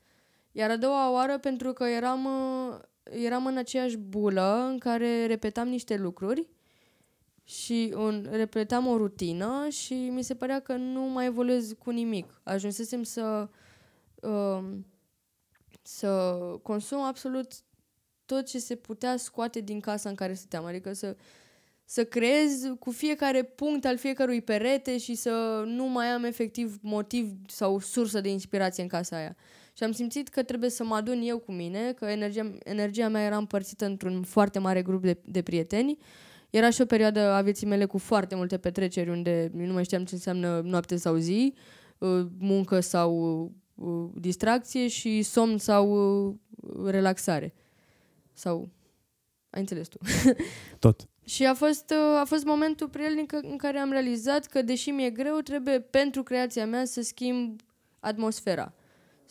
Iar 0.60 0.70
a 0.70 0.78
doua 0.78 1.12
oară 1.12 1.38
pentru 1.38 1.74
că 1.74 1.84
eram, 1.84 2.26
uh, 2.26 2.80
eram 3.04 3.46
în 3.46 3.58
aceeași 3.58 3.98
bulă 3.98 4.66
în 4.70 4.78
care 4.78 5.26
repetam 5.26 5.68
niște 5.68 5.98
lucruri 5.98 6.48
și 7.44 7.94
un, 7.96 8.28
repetam 8.32 8.88
o 8.88 8.98
rutină 8.98 9.68
și 9.70 9.94
mi 9.94 10.24
se 10.24 10.36
părea 10.36 10.60
că 10.60 10.76
nu 10.76 11.02
mai 11.02 11.26
evoluez 11.26 11.72
cu 11.72 11.90
nimic. 11.90 12.42
Ajunsesem 12.44 13.04
să 13.04 13.50
uh, 14.22 14.64
să 15.82 16.32
consum 16.64 17.02
absolut 17.02 17.52
tot 18.26 18.46
ce 18.46 18.60
se 18.60 18.76
putea 18.76 19.18
scoate 19.18 19.60
din 19.60 19.80
casa 19.80 20.10
în 20.10 20.16
care 20.16 20.34
stăteam. 20.34 20.66
Adică 20.66 20.94
să, 20.94 21.16
să 21.86 22.06
creez 22.06 22.64
cu 22.80 22.92
fiecare 22.92 23.44
punct 23.44 23.86
al 23.86 23.98
fiecărui 23.98 24.42
perete 24.42 24.98
și 24.98 25.16
să 25.16 25.64
nu 25.66 25.86
mai 25.86 26.08
am 26.08 26.24
efectiv 26.24 26.78
motiv 26.82 27.32
sau 27.48 27.80
sursă 27.80 28.22
de 28.22 28.30
inspirație 28.30 28.84
în 28.84 28.90
casa 28.90 29.16
aia. 29.16 29.36
Și 29.80 29.86
am 29.86 29.92
simțit 29.92 30.28
că 30.28 30.44
trebuie 30.44 30.70
să 30.70 30.84
mă 30.84 30.96
adun 30.96 31.22
eu 31.22 31.38
cu 31.38 31.52
mine, 31.52 31.94
că 31.94 32.06
energia, 32.06 32.52
energia 32.64 33.08
mea 33.08 33.24
era 33.24 33.38
împărțită 33.38 33.86
într-un 33.86 34.24
foarte 34.24 34.60
mare 34.60 34.82
grup 34.82 35.02
de, 35.02 35.18
de 35.26 35.42
prieteni. 35.42 35.98
Era 36.50 36.70
și 36.70 36.82
o 36.82 36.86
perioadă 36.86 37.20
a 37.20 37.42
vieții 37.42 37.68
mele 37.68 37.86
cu 37.86 37.98
foarte 37.98 38.36
multe 38.36 38.58
petreceri 38.58 39.10
unde 39.10 39.52
nu 39.54 39.74
mai 39.74 39.84
știam 39.84 40.06
ce 40.06 40.14
înseamnă 40.14 40.62
noapte 40.64 40.96
sau 40.96 41.16
zi, 41.16 41.54
uh, 41.98 42.26
muncă 42.38 42.80
sau 42.80 43.44
uh, 43.76 44.10
distracție 44.14 44.88
și 44.88 45.22
somn 45.22 45.58
sau 45.58 45.92
uh, 46.50 46.90
relaxare. 46.90 47.54
Sau... 48.34 48.70
Ai 49.50 49.60
înțeles 49.60 49.88
tu. 49.88 49.98
Tot. 50.80 51.08
și 51.26 51.46
a 51.46 51.54
fost, 51.54 51.94
a 52.22 52.24
fost 52.26 52.44
momentul 52.46 52.90
prielnic 52.90 53.32
în 53.32 53.58
care 53.58 53.78
am 53.78 53.92
realizat 53.92 54.46
că, 54.46 54.62
deși 54.62 54.90
mi-e 54.90 55.10
greu, 55.10 55.38
trebuie 55.38 55.80
pentru 55.80 56.24
creația 56.24 56.66
mea 56.66 56.86
să 56.86 57.02
schimb 57.02 57.60
atmosfera 58.00 58.74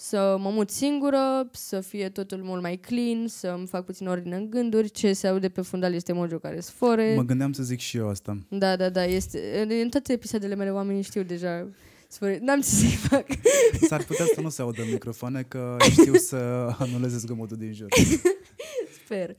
să 0.01 0.37
mă 0.41 0.51
mut 0.51 0.71
singură, 0.71 1.49
să 1.53 1.81
fie 1.81 2.09
totul 2.09 2.43
mult 2.43 2.63
mai 2.63 2.77
clean, 2.77 3.27
să 3.27 3.55
îmi 3.57 3.67
fac 3.67 3.85
puțin 3.85 4.07
ordine 4.07 4.37
în 4.37 4.51
gânduri, 4.51 4.91
ce 4.91 5.13
se 5.13 5.27
aude 5.27 5.49
pe 5.49 5.61
fundal 5.61 5.95
este 5.95 6.13
Mojo 6.13 6.39
care 6.39 6.61
sfore. 6.61 7.15
Mă 7.17 7.23
gândeam 7.23 7.53
să 7.53 7.63
zic 7.63 7.79
și 7.79 7.97
eu 7.97 8.09
asta. 8.09 8.39
Da, 8.49 8.77
da, 8.77 8.89
da, 8.89 9.05
este, 9.05 9.67
în 9.83 9.89
toate 9.89 10.13
episoadele 10.13 10.55
mele 10.55 10.71
oamenii 10.71 11.03
știu 11.03 11.23
deja 11.23 11.69
sfore. 12.09 12.39
N-am 12.43 12.61
ce 12.61 12.67
să-i 12.67 12.89
fac. 12.89 13.27
S-ar 13.89 14.05
putea 14.05 14.25
să 14.35 14.41
nu 14.41 14.49
se 14.49 14.63
audă 14.63 14.83
în 14.83 14.91
microfoane, 14.91 15.43
că 15.49 15.77
știu 15.91 16.15
să 16.15 16.37
anuleze 16.79 17.17
zgomotul 17.17 17.57
din 17.57 17.73
jur. 17.73 17.89
Sper. 19.05 19.35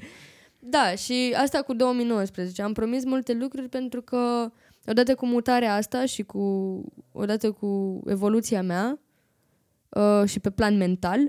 Da, 0.59 0.95
și 0.95 1.35
asta 1.37 1.61
cu 1.61 1.73
2019. 1.73 2.61
Am 2.61 2.73
promis 2.73 3.05
multe 3.05 3.33
lucruri 3.33 3.69
pentru 3.69 4.01
că 4.01 4.51
odată 4.85 5.15
cu 5.15 5.25
mutarea 5.25 5.75
asta 5.75 6.05
și 6.05 6.23
cu 6.23 6.83
odată 7.11 7.51
cu 7.51 8.01
evoluția 8.05 8.61
mea, 8.61 8.99
uh, 9.89 10.23
și 10.25 10.39
pe 10.39 10.49
plan 10.49 10.77
mental, 10.77 11.19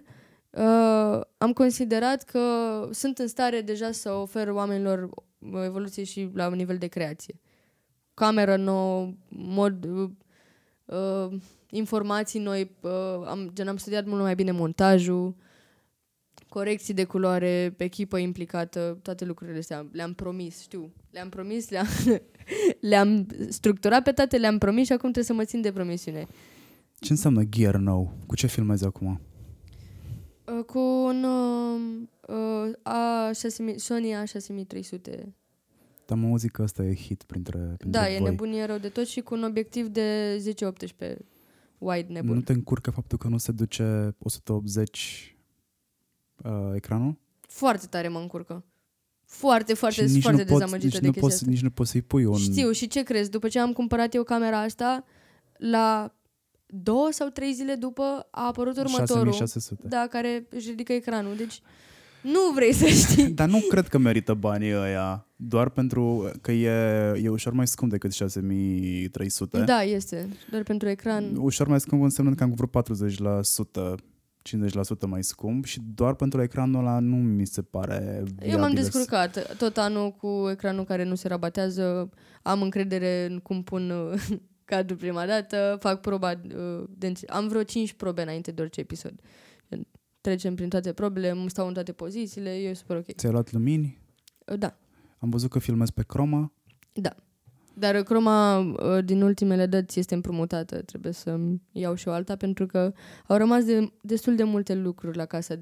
uh, 0.50 1.20
am 1.38 1.52
considerat 1.54 2.22
că 2.22 2.40
sunt 2.90 3.18
în 3.18 3.26
stare 3.28 3.60
deja 3.60 3.90
să 3.90 4.12
ofer 4.12 4.48
oamenilor 4.48 5.08
o 5.52 5.64
evoluție 5.64 6.04
și 6.04 6.30
la 6.34 6.46
un 6.46 6.54
nivel 6.54 6.76
de 6.78 6.86
creație. 6.86 7.40
Cameră 8.14 8.56
nouă, 8.56 9.12
mod, 9.28 9.84
uh, 9.84 10.10
uh, 10.84 11.40
informații 11.70 12.40
noi, 12.40 12.76
uh, 12.80 12.90
am, 13.26 13.50
gen, 13.52 13.68
am 13.68 13.76
studiat 13.76 14.04
mult 14.04 14.22
mai 14.22 14.34
bine 14.34 14.50
montajul, 14.50 15.34
corecții 16.48 16.94
de 16.94 17.04
culoare, 17.04 17.74
echipă 17.78 18.16
implicată, 18.16 18.98
toate 19.02 19.24
lucrurile 19.24 19.58
astea. 19.58 19.86
Le-am 19.92 20.12
promis, 20.12 20.60
știu. 20.60 20.92
Le-am 21.10 21.28
promis, 21.28 21.70
le-am, 21.70 21.86
le-am 22.90 23.26
structurat 23.48 24.02
pe 24.02 24.12
toate, 24.12 24.36
le-am 24.36 24.58
promis 24.58 24.86
și 24.86 24.92
acum 24.92 25.10
trebuie 25.10 25.24
să 25.24 25.32
mă 25.32 25.44
țin 25.44 25.60
de 25.60 25.72
promisiune. 25.72 26.26
Ce 27.00 27.12
înseamnă 27.12 27.44
gear 27.44 27.76
nou? 27.76 28.12
Cu 28.26 28.34
ce 28.34 28.46
filmezi 28.46 28.84
acum? 28.84 29.20
Uh, 30.44 30.64
cu 30.64 30.78
un 30.78 31.24
uh, 31.24 32.72
A6000, 32.82 33.76
Sony 33.76 34.12
A6300. 34.12 35.24
Dar 36.06 36.18
mă 36.18 36.26
auzit 36.26 36.50
că 36.50 36.62
ăsta 36.62 36.84
e 36.84 36.94
hit 36.94 37.22
printre, 37.22 37.58
printre 37.58 38.00
Da, 38.00 38.06
voi. 38.06 38.14
e 38.14 38.18
nebunie 38.18 38.64
rău 38.64 38.78
de 38.78 38.88
tot 38.88 39.06
și 39.06 39.20
cu 39.20 39.34
un 39.34 39.42
obiectiv 39.42 39.86
de 39.86 40.36
10-18 41.12 41.16
wide 41.78 42.12
nebun. 42.12 42.34
Nu 42.34 42.40
te 42.40 42.52
încurcă 42.52 42.90
faptul 42.90 43.18
că 43.18 43.28
nu 43.28 43.38
se 43.38 43.52
duce 43.52 44.14
180 44.18 45.36
uh, 46.44 46.50
ecranul? 46.74 47.18
Foarte 47.40 47.86
tare 47.86 48.08
mă 48.08 48.18
încurcă. 48.18 48.64
Foarte, 49.24 49.74
foarte, 49.74 50.06
și 50.06 50.12
nici 50.12 50.22
foarte 50.22 50.42
nu 50.42 50.48
poți, 50.48 50.60
dezamăgită 50.60 50.86
nici 50.86 51.00
de 51.00 51.06
nu 51.06 51.12
chestia 51.12 51.28
poți, 51.28 51.34
asta. 51.34 51.50
Nici 51.50 51.62
nu 51.62 51.70
poți 51.70 51.90
să-i 51.90 52.02
pui 52.02 52.24
un... 52.24 52.36
Știu, 52.36 52.70
și 52.70 52.88
ce 52.88 53.02
crezi? 53.02 53.30
După 53.30 53.48
ce 53.48 53.58
am 53.58 53.72
cumpărat 53.72 54.14
eu 54.14 54.22
camera 54.22 54.60
asta, 54.60 55.04
la 55.56 56.14
două 56.72 57.08
sau 57.10 57.28
trei 57.28 57.52
zile 57.52 57.74
după 57.74 58.26
a 58.30 58.46
apărut 58.46 58.76
următorul. 58.76 59.32
6600. 59.32 59.88
Da, 59.88 60.06
care 60.10 60.46
își 60.50 60.68
ridică 60.68 60.92
ecranul. 60.92 61.36
Deci 61.36 61.60
nu 62.22 62.40
vrei 62.54 62.72
să 62.72 62.86
știi. 62.86 63.28
Dar 63.40 63.48
nu 63.48 63.58
cred 63.68 63.88
că 63.88 63.98
merită 63.98 64.34
banii 64.34 64.74
ăia, 64.74 65.26
doar 65.36 65.68
pentru 65.68 66.30
că 66.40 66.52
e, 66.52 66.70
e 67.22 67.28
ușor 67.28 67.52
mai 67.52 67.66
scump 67.66 67.90
decât 67.90 68.12
6300. 68.12 69.60
Da, 69.60 69.82
este. 69.82 70.28
Doar 70.50 70.62
pentru 70.62 70.88
ecran. 70.88 71.36
Ușor 71.36 71.68
mai 71.68 71.80
scump 71.80 72.02
înseamnă 72.02 72.34
că 72.34 72.42
am 72.42 72.54
vreo 72.54 72.82
40%, 73.94 73.94
50% 75.04 75.06
mai 75.06 75.24
scump 75.24 75.64
și 75.64 75.80
doar 75.94 76.14
pentru 76.14 76.42
ecranul 76.42 76.80
ăla 76.80 76.98
nu 76.98 77.16
mi 77.16 77.46
se 77.46 77.62
pare 77.62 78.22
Eu 78.42 78.58
m-am 78.58 78.70
viabil. 78.70 78.74
descurcat 78.74 79.56
tot 79.56 79.76
anul 79.76 80.10
cu 80.10 80.48
ecranul 80.50 80.84
care 80.84 81.04
nu 81.04 81.14
se 81.14 81.28
rabatează. 81.28 82.10
Am 82.42 82.62
încredere 82.62 83.26
în 83.30 83.38
cum 83.38 83.62
pun 83.62 83.92
uh, 84.70 84.76
cadrul 84.76 84.96
prima 84.98 85.26
dată, 85.26 85.76
fac 85.80 86.00
proba 86.00 86.30
uh, 86.30 86.84
de 86.88 87.06
înțe- 87.06 87.26
Am 87.28 87.48
vreo 87.48 87.62
5 87.62 87.92
probe 87.92 88.22
înainte 88.22 88.50
de 88.50 88.62
orice 88.62 88.80
episod. 88.80 89.20
Trecem 90.20 90.54
prin 90.54 90.68
toate 90.68 90.92
probele, 90.92 91.28
îmi 91.30 91.50
stau 91.50 91.66
în 91.66 91.72
toate 91.72 91.92
pozițiile, 91.92 92.50
e 92.50 92.72
super 92.74 92.96
ok. 92.96 93.12
Ți-ai 93.14 93.32
luat 93.32 93.52
lumini? 93.52 93.98
Uh, 94.46 94.58
Da, 94.58 94.78
Am 95.18 95.30
văzut 95.30 95.50
că 95.50 95.58
filmezi 95.58 95.92
pe 95.92 96.02
Chroma. 96.06 96.52
da. 96.92 97.14
Dar 97.74 98.02
croma 98.02 98.58
uh, 98.58 99.04
din 99.04 99.22
ultimele 99.22 99.66
dăți 99.66 99.98
este 99.98 100.14
împrumutată. 100.14 100.82
Trebuie 100.82 101.12
să 101.12 101.38
iau 101.72 101.94
și 101.94 102.08
o 102.08 102.12
alta 102.12 102.36
pentru 102.36 102.66
că 102.66 102.92
au 103.26 103.36
rămas 103.36 103.64
de, 103.64 103.92
destul 104.02 104.36
de 104.36 104.42
multe 104.42 104.74
lucruri 104.74 105.16
la 105.16 105.24
casa 105.26 105.54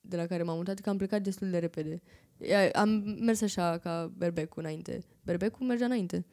de 0.00 0.16
la 0.16 0.26
care 0.26 0.42
m-am 0.42 0.56
mutat, 0.56 0.78
că 0.78 0.88
am 0.90 0.96
plecat 0.96 1.22
destul 1.22 1.50
de 1.50 1.58
repede. 1.58 2.02
Ia- 2.44 2.70
Am 2.72 2.88
mers 3.20 3.40
așa 3.42 3.78
ca 3.78 4.12
berbecul 4.16 4.62
înainte. 4.62 5.02
Berbecul 5.24 5.66
mergea 5.66 5.84
înainte. 5.84 6.24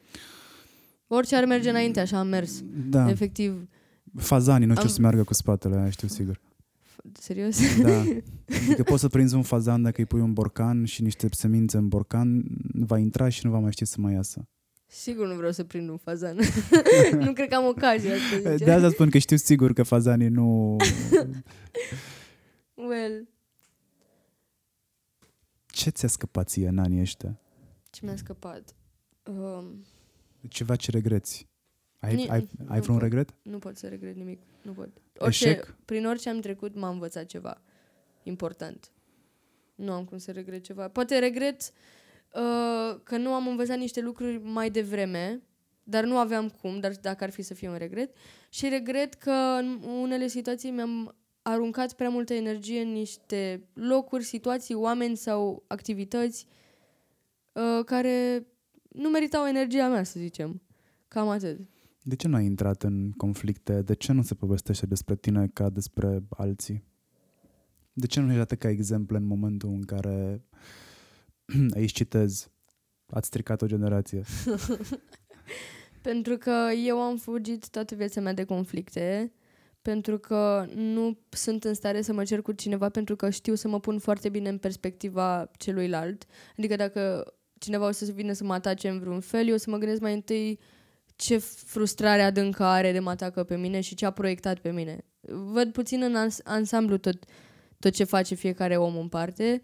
Orice 1.12 1.36
ar 1.36 1.44
merge 1.44 1.70
înainte, 1.70 2.00
așa 2.00 2.18
am 2.18 2.26
mers. 2.28 2.62
Da, 2.88 3.08
Efectiv. 3.10 3.68
fazanii 4.16 4.66
nu 4.66 4.72
știu 4.72 4.86
Am- 4.86 4.92
să 4.94 5.00
meargă 5.00 5.24
cu 5.24 5.34
spatele, 5.34 5.76
aia 5.76 5.90
știu 5.90 6.08
sigur. 6.08 6.40
Serios? 7.12 7.58
Da. 7.82 7.98
Adică 8.64 8.82
poți 8.82 9.00
să 9.00 9.08
prinzi 9.08 9.34
un 9.34 9.42
fazan 9.42 9.82
dacă 9.82 10.00
îi 10.00 10.06
pui 10.06 10.20
un 10.20 10.32
borcan 10.32 10.84
și 10.84 11.02
niște 11.02 11.28
semințe 11.30 11.76
în 11.76 11.88
borcan, 11.88 12.42
va 12.72 12.98
intra 12.98 13.28
și 13.28 13.46
nu 13.46 13.50
va 13.52 13.58
mai 13.58 13.72
ști 13.72 13.84
să 13.84 13.96
mai 13.98 14.12
iasă. 14.12 14.48
Sigur 14.86 15.28
nu 15.28 15.34
vreau 15.34 15.52
să 15.52 15.64
prind 15.64 15.88
un 15.88 15.96
fazan. 15.96 16.36
nu 17.24 17.32
cred 17.32 17.48
că 17.48 17.54
am 17.54 17.66
ocazia 17.66 18.12
să 18.14 18.50
zice. 18.52 18.64
De 18.64 18.72
asta 18.72 18.88
spun 18.88 19.10
că 19.10 19.18
știu 19.18 19.36
sigur 19.36 19.72
că 19.72 19.82
fazanii 19.82 20.28
nu... 20.28 20.76
Well, 22.88 23.28
Ce 25.66 25.90
ți-a 25.90 26.08
scăpat 26.08 26.48
ție 26.48 26.68
în 26.68 26.78
anii 26.78 27.00
ăștia? 27.00 27.38
ce 27.90 28.00
mi-a 28.04 28.16
scăpat? 28.16 28.74
Um, 29.24 29.84
Ceva 30.48 30.76
ce 30.76 30.90
regreți? 30.90 31.48
Ai, 31.98 32.14
Ni- 32.14 32.28
ai, 32.28 32.48
nu 32.58 32.66
ai 32.72 32.80
vreun 32.80 32.98
pot. 32.98 33.08
regret? 33.08 33.34
nu 33.42 33.58
pot 33.58 33.76
să 33.76 33.88
regret 33.88 34.16
nimic. 34.16 34.40
Nu 34.62 34.72
pot. 34.72 34.88
Orice, 35.18 35.48
Eșec? 35.48 35.76
Prin 35.84 36.06
orice 36.06 36.28
am 36.28 36.40
trecut 36.40 36.74
m-am 36.74 36.92
învățat 36.92 37.26
ceva 37.26 37.60
important. 38.22 38.92
Nu 39.74 39.92
am 39.92 40.04
cum 40.04 40.18
să 40.18 40.30
regret 40.32 40.62
ceva. 40.64 40.88
Poate 40.88 41.18
regret 41.18 41.60
uh, 42.34 43.00
că 43.02 43.16
nu 43.16 43.32
am 43.32 43.46
învățat 43.46 43.78
niște 43.78 44.00
lucruri 44.00 44.38
mai 44.38 44.70
devreme, 44.70 45.42
dar 45.82 46.04
nu 46.04 46.18
aveam 46.18 46.48
cum, 46.48 46.80
dar 46.80 46.92
dacă 47.00 47.24
ar 47.24 47.30
fi 47.30 47.42
să 47.42 47.54
fie 47.54 47.68
un 47.68 47.76
regret. 47.76 48.16
Și 48.48 48.68
regret 48.68 49.14
că 49.14 49.30
în 49.30 49.80
unele 49.82 50.26
situații 50.26 50.70
mi-am 50.70 51.14
aruncat 51.42 51.92
prea 51.92 52.08
multă 52.08 52.34
energie 52.34 52.80
în 52.80 52.92
niște 52.92 53.68
locuri, 53.72 54.24
situații, 54.24 54.74
oameni 54.74 55.16
sau 55.16 55.64
activități 55.66 56.46
uh, 57.52 57.84
care 57.84 58.46
nu 58.92 59.08
meritau 59.08 59.46
energia 59.46 59.88
mea, 59.88 60.02
să 60.02 60.18
zicem. 60.18 60.62
Cam 61.08 61.28
atât. 61.28 61.58
De 62.02 62.16
ce 62.16 62.28
nu 62.28 62.36
ai 62.36 62.44
intrat 62.44 62.82
în 62.82 63.10
conflicte? 63.10 63.82
De 63.82 63.94
ce 63.94 64.12
nu 64.12 64.22
se 64.22 64.34
povestește 64.34 64.86
despre 64.86 65.16
tine 65.16 65.50
ca 65.52 65.70
despre 65.70 66.22
alții? 66.28 66.84
De 67.92 68.06
ce 68.06 68.20
nu 68.20 68.26
ești 68.26 68.38
dată 68.38 68.56
ca 68.56 68.68
exemple 68.68 69.16
în 69.16 69.26
momentul 69.26 69.68
în 69.68 69.82
care 69.82 70.44
aici 71.76 71.92
citez 71.92 72.50
ați 73.06 73.26
stricat 73.26 73.62
o 73.62 73.66
generație? 73.66 74.22
Pentru 76.02 76.36
că 76.36 76.68
eu 76.84 77.00
am 77.00 77.16
fugit 77.16 77.68
toată 77.68 77.94
viața 77.94 78.20
mea 78.20 78.34
de 78.34 78.44
conflicte, 78.44 79.32
pentru 79.82 80.18
că 80.18 80.66
nu 80.74 81.18
sunt 81.28 81.64
în 81.64 81.74
stare 81.74 82.02
să 82.02 82.12
mă 82.12 82.24
cer 82.24 82.42
cu 82.42 82.52
cineva, 82.52 82.88
pentru 82.88 83.16
că 83.16 83.30
știu 83.30 83.54
să 83.54 83.68
mă 83.68 83.80
pun 83.80 83.98
foarte 83.98 84.28
bine 84.28 84.48
în 84.48 84.58
perspectiva 84.58 85.50
celuilalt. 85.56 86.26
Adică 86.56 86.76
dacă 86.76 87.34
cineva 87.60 87.86
o 87.86 87.90
să 87.90 88.12
vină 88.12 88.32
să 88.32 88.44
mă 88.44 88.52
atace 88.52 88.88
în 88.88 88.98
vreun 88.98 89.20
fel, 89.20 89.48
eu 89.48 89.54
o 89.54 89.58
să 89.58 89.70
mă 89.70 89.76
gândesc 89.76 90.00
mai 90.00 90.14
întâi 90.14 90.58
ce 91.16 91.38
frustrare 91.38 92.22
adâncă 92.22 92.64
are 92.64 92.92
de 92.92 92.98
mă 92.98 93.10
atacă 93.10 93.44
pe 93.44 93.56
mine 93.56 93.80
și 93.80 93.94
ce 93.94 94.06
a 94.06 94.10
proiectat 94.10 94.58
pe 94.58 94.70
mine. 94.70 95.04
Văd 95.52 95.72
puțin 95.72 96.02
în 96.02 96.16
ans- 96.16 96.40
ansamblu 96.44 96.96
tot, 96.96 97.24
tot 97.78 97.92
ce 97.92 98.04
face 98.04 98.34
fiecare 98.34 98.76
om 98.76 98.96
în 98.96 99.08
parte 99.08 99.62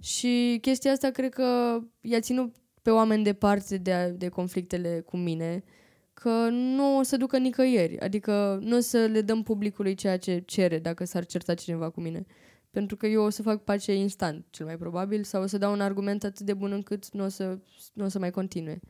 și 0.00 0.58
chestia 0.60 0.92
asta 0.92 1.10
cred 1.10 1.32
că 1.32 1.78
i-a 2.00 2.20
ținut 2.20 2.54
pe 2.82 2.90
oameni 2.90 3.24
departe 3.24 3.76
de, 3.76 4.14
de 4.16 4.28
conflictele 4.28 5.02
cu 5.06 5.16
mine, 5.16 5.62
că 6.14 6.48
nu 6.50 6.98
o 6.98 7.02
să 7.02 7.16
ducă 7.16 7.38
nicăieri. 7.38 8.00
Adică 8.00 8.58
nu 8.62 8.76
o 8.76 8.80
să 8.80 8.98
le 8.98 9.20
dăm 9.20 9.42
publicului 9.42 9.94
ceea 9.94 10.18
ce 10.18 10.42
cere 10.46 10.78
dacă 10.78 11.04
s-ar 11.04 11.26
certa 11.26 11.54
cineva 11.54 11.90
cu 11.90 12.00
mine. 12.00 12.26
Pentru 12.76 12.96
că 12.96 13.06
eu 13.06 13.22
o 13.22 13.30
să 13.30 13.42
fac 13.42 13.64
pace 13.64 13.94
instant, 13.94 14.46
cel 14.50 14.66
mai 14.66 14.76
probabil, 14.76 15.24
sau 15.24 15.42
o 15.42 15.46
să 15.46 15.58
dau 15.58 15.72
un 15.72 15.80
argument 15.80 16.24
atât 16.24 16.46
de 16.46 16.54
bun 16.54 16.72
încât 16.72 17.12
nu 17.12 17.24
o 17.24 17.28
să, 17.28 17.58
nu 17.92 18.04
o 18.04 18.08
să 18.08 18.18
mai 18.18 18.30
continue. 18.30 18.80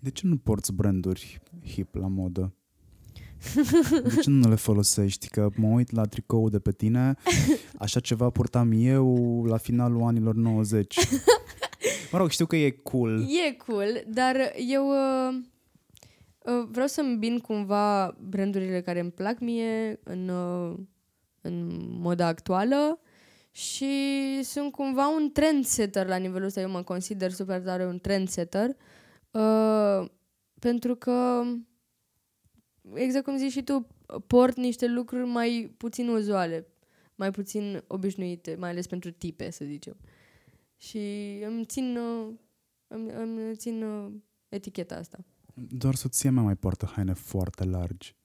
De 0.00 0.10
ce 0.10 0.26
nu 0.26 0.36
porți 0.36 0.72
branduri 0.72 1.40
hip 1.66 1.94
la 1.94 2.06
modă? 2.06 2.54
De 4.02 4.20
ce 4.22 4.30
nu 4.30 4.48
le 4.48 4.54
folosești? 4.54 5.28
Că 5.28 5.48
mă 5.56 5.68
uit 5.68 5.90
la 5.90 6.04
tricoul 6.04 6.50
de 6.50 6.58
pe 6.58 6.72
tine, 6.72 7.14
așa 7.78 8.00
ceva 8.00 8.30
purtam 8.30 8.70
eu 8.74 9.44
la 9.44 9.56
finalul 9.56 10.02
anilor 10.02 10.34
90. 10.34 10.98
Mă 12.12 12.18
rog, 12.18 12.30
știu 12.30 12.46
că 12.46 12.56
e 12.56 12.70
cool. 12.70 13.20
E 13.20 13.52
cool, 13.52 14.04
dar 14.06 14.36
eu 14.68 14.88
uh, 14.88 15.34
uh, 16.38 16.68
vreau 16.70 16.86
să 16.86 17.00
îmbin 17.00 17.38
cumva 17.38 18.16
brandurile 18.28 18.80
care 18.80 19.00
îmi 19.00 19.10
plac 19.10 19.38
mie 19.38 20.00
în, 20.02 20.28
uh, 20.28 20.78
în 21.40 21.66
moda 22.00 22.26
actuală 22.26 23.00
și 23.50 23.92
sunt 24.42 24.72
cumva 24.72 25.08
un 25.08 25.32
trendsetter 25.32 26.06
la 26.06 26.16
nivelul 26.16 26.46
ăsta. 26.46 26.60
Eu 26.60 26.70
mă 26.70 26.82
consider 26.82 27.30
super 27.30 27.60
tare 27.60 27.86
un 27.86 27.98
trendsetter 27.98 28.76
uh, 29.30 30.10
pentru 30.58 30.94
că, 30.94 31.42
exact 32.94 33.24
cum 33.24 33.36
zici 33.36 33.52
și 33.52 33.62
tu, 33.62 33.86
port 34.26 34.56
niște 34.56 34.86
lucruri 34.86 35.26
mai 35.26 35.74
puțin 35.76 36.08
uzuale, 36.08 36.66
mai 37.14 37.30
puțin 37.30 37.84
obișnuite, 37.86 38.56
mai 38.58 38.70
ales 38.70 38.86
pentru 38.86 39.10
tipe, 39.10 39.50
să 39.50 39.64
zicem. 39.64 39.96
Și 40.76 40.98
îmi 41.46 41.64
țin, 41.64 41.96
uh, 41.96 42.34
îmi, 42.86 43.10
îmi 43.10 43.56
țin 43.56 43.82
uh, 43.82 44.12
eticheta 44.48 44.96
asta. 44.96 45.18
Doar 45.54 45.94
soția 45.94 46.30
mea 46.30 46.42
mai 46.42 46.56
poartă 46.56 46.86
haine 46.86 47.12
foarte 47.12 47.64
largi. 47.64 48.16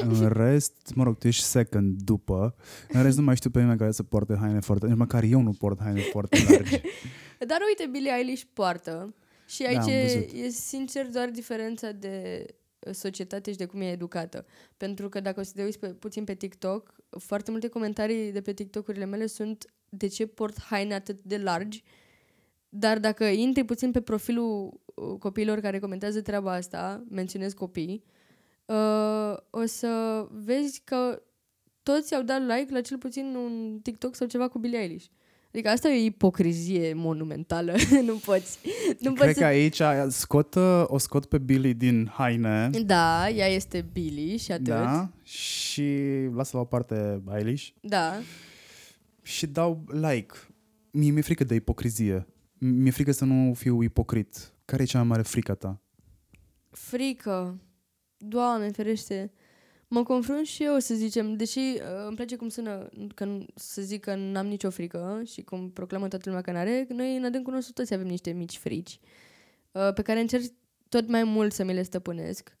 În 0.00 0.28
rest, 0.28 0.92
mă 0.94 1.04
rog, 1.04 1.18
tu 1.18 1.26
ești 1.26 1.42
second 1.42 2.02
după. 2.02 2.54
În 2.88 3.02
rest 3.02 3.16
nu 3.16 3.22
mai 3.22 3.36
știu 3.36 3.50
pe 3.50 3.60
nimeni 3.60 3.78
care 3.78 3.90
să 3.90 4.02
poarte 4.02 4.36
haine 4.40 4.60
foarte... 4.60 4.86
Nici 4.86 4.96
măcar 4.96 5.22
eu 5.22 5.40
nu 5.40 5.52
port 5.52 5.80
haine 5.82 6.00
foarte 6.00 6.38
largi. 6.48 6.80
Dar 7.50 7.58
uite, 7.68 7.86
Billie 7.90 8.12
Eilish 8.16 8.42
poartă. 8.52 9.14
Și 9.46 9.62
Da, 9.62 9.68
aici 9.68 9.78
am 9.78 9.88
e, 9.88 10.02
văzut. 10.02 10.44
e 10.44 10.48
sincer 10.48 11.06
doar 11.06 11.28
diferența 11.28 11.92
de 11.92 12.44
uh, 12.78 12.92
societate 12.94 13.50
și 13.50 13.56
de 13.56 13.64
cum 13.64 13.80
e 13.80 13.90
educată. 13.90 14.46
Pentru 14.76 15.08
că 15.08 15.20
dacă 15.20 15.40
o 15.40 15.42
să 15.42 15.52
te 15.54 15.62
uiți 15.62 15.78
pe, 15.78 15.86
puțin 15.86 16.24
pe 16.24 16.34
TikTok, 16.34 16.94
foarte 17.18 17.50
multe 17.50 17.68
comentarii 17.68 18.32
de 18.32 18.40
pe 18.40 18.52
TikTok-urile 18.52 19.04
mele 19.04 19.26
sunt 19.26 19.64
de 19.88 20.06
ce 20.06 20.26
port 20.26 20.60
haine 20.60 20.94
atât 20.94 21.20
de 21.22 21.38
largi, 21.38 21.82
dar 22.68 22.98
dacă 22.98 23.24
intri 23.24 23.64
puțin 23.64 23.90
pe 23.90 24.00
profilul 24.00 24.80
uh, 24.94 25.18
copiilor 25.18 25.58
care 25.60 25.78
comentează 25.78 26.20
treaba 26.20 26.52
asta, 26.52 27.04
menționez 27.10 27.52
copii, 27.52 28.02
uh, 28.04 28.17
o 29.50 29.66
să 29.66 30.26
vezi 30.30 30.80
că 30.84 31.22
toți 31.82 32.14
au 32.14 32.22
dat 32.22 32.40
like 32.40 32.72
la 32.72 32.80
cel 32.80 32.98
puțin 32.98 33.34
un 33.34 33.78
TikTok 33.82 34.14
sau 34.14 34.26
ceva 34.26 34.48
cu 34.48 34.58
Billie 34.58 34.78
Eilish. 34.78 35.06
Adică 35.52 35.68
asta 35.68 35.88
e 35.88 36.00
o 36.00 36.04
ipocrizie 36.04 36.94
monumentală. 36.94 37.74
nu 38.06 38.14
poți. 38.14 38.58
Nu 39.00 39.12
Cred 39.12 39.26
poți 39.26 39.38
că 39.38 39.44
aici 39.44 39.80
scot, 40.08 40.54
uh, 40.54 40.84
o 40.86 40.98
scot 40.98 41.26
pe 41.26 41.38
Billy 41.38 41.74
din 41.74 42.10
haine. 42.12 42.70
Da, 42.86 43.28
ea 43.30 43.46
este 43.46 43.88
Billy 43.92 44.36
și 44.36 44.52
atât. 44.52 44.64
Da. 44.64 44.82
Da? 44.82 45.10
Și 45.22 45.98
lasă 46.34 46.50
la 46.56 46.62
o 46.62 46.64
parte 46.64 47.22
Eilish. 47.36 47.68
da. 47.80 48.14
Și 49.22 49.46
dau 49.46 49.84
like. 49.86 50.34
Mie 50.90 51.10
mi-e 51.10 51.22
frică 51.22 51.44
de 51.44 51.54
ipocrizie. 51.54 52.26
Mi-e 52.58 52.90
frică 52.90 53.12
să 53.12 53.24
nu 53.24 53.54
fiu 53.54 53.82
ipocrit. 53.82 54.52
Care 54.64 54.82
e 54.82 54.86
cea 54.86 54.98
mai 54.98 55.06
mare 55.06 55.22
frică 55.22 55.54
ta? 55.54 55.80
Frică. 56.70 57.58
Doamne, 58.18 58.70
ferește. 58.70 59.32
Mă 59.88 60.02
confrunt 60.02 60.46
și 60.46 60.64
eu, 60.64 60.78
să 60.78 60.94
zicem, 60.94 61.36
deși 61.36 61.58
uh, 61.58 61.80
îmi 62.06 62.16
place 62.16 62.36
cum 62.36 62.48
sună 62.48 62.88
că, 63.14 63.24
n- 63.24 63.54
să 63.54 63.82
zic 63.82 64.00
că 64.00 64.14
n-am 64.14 64.46
nicio 64.46 64.70
frică 64.70 65.22
și 65.24 65.42
cum 65.42 65.70
proclamă 65.70 66.08
toată 66.08 66.24
lumea 66.28 66.42
că 66.42 66.52
n-are, 66.52 66.86
noi 66.88 67.16
în 67.16 67.24
adâncul 67.24 67.52
nostru 67.52 67.72
toți 67.72 67.94
avem 67.94 68.06
niște 68.06 68.30
mici 68.30 68.56
frici 68.56 68.98
uh, 69.72 69.92
pe 69.94 70.02
care 70.02 70.20
încerc 70.20 70.44
tot 70.88 71.08
mai 71.08 71.24
mult 71.24 71.52
să 71.52 71.64
mi 71.64 71.74
le 71.74 71.82
stăpânesc 71.82 72.56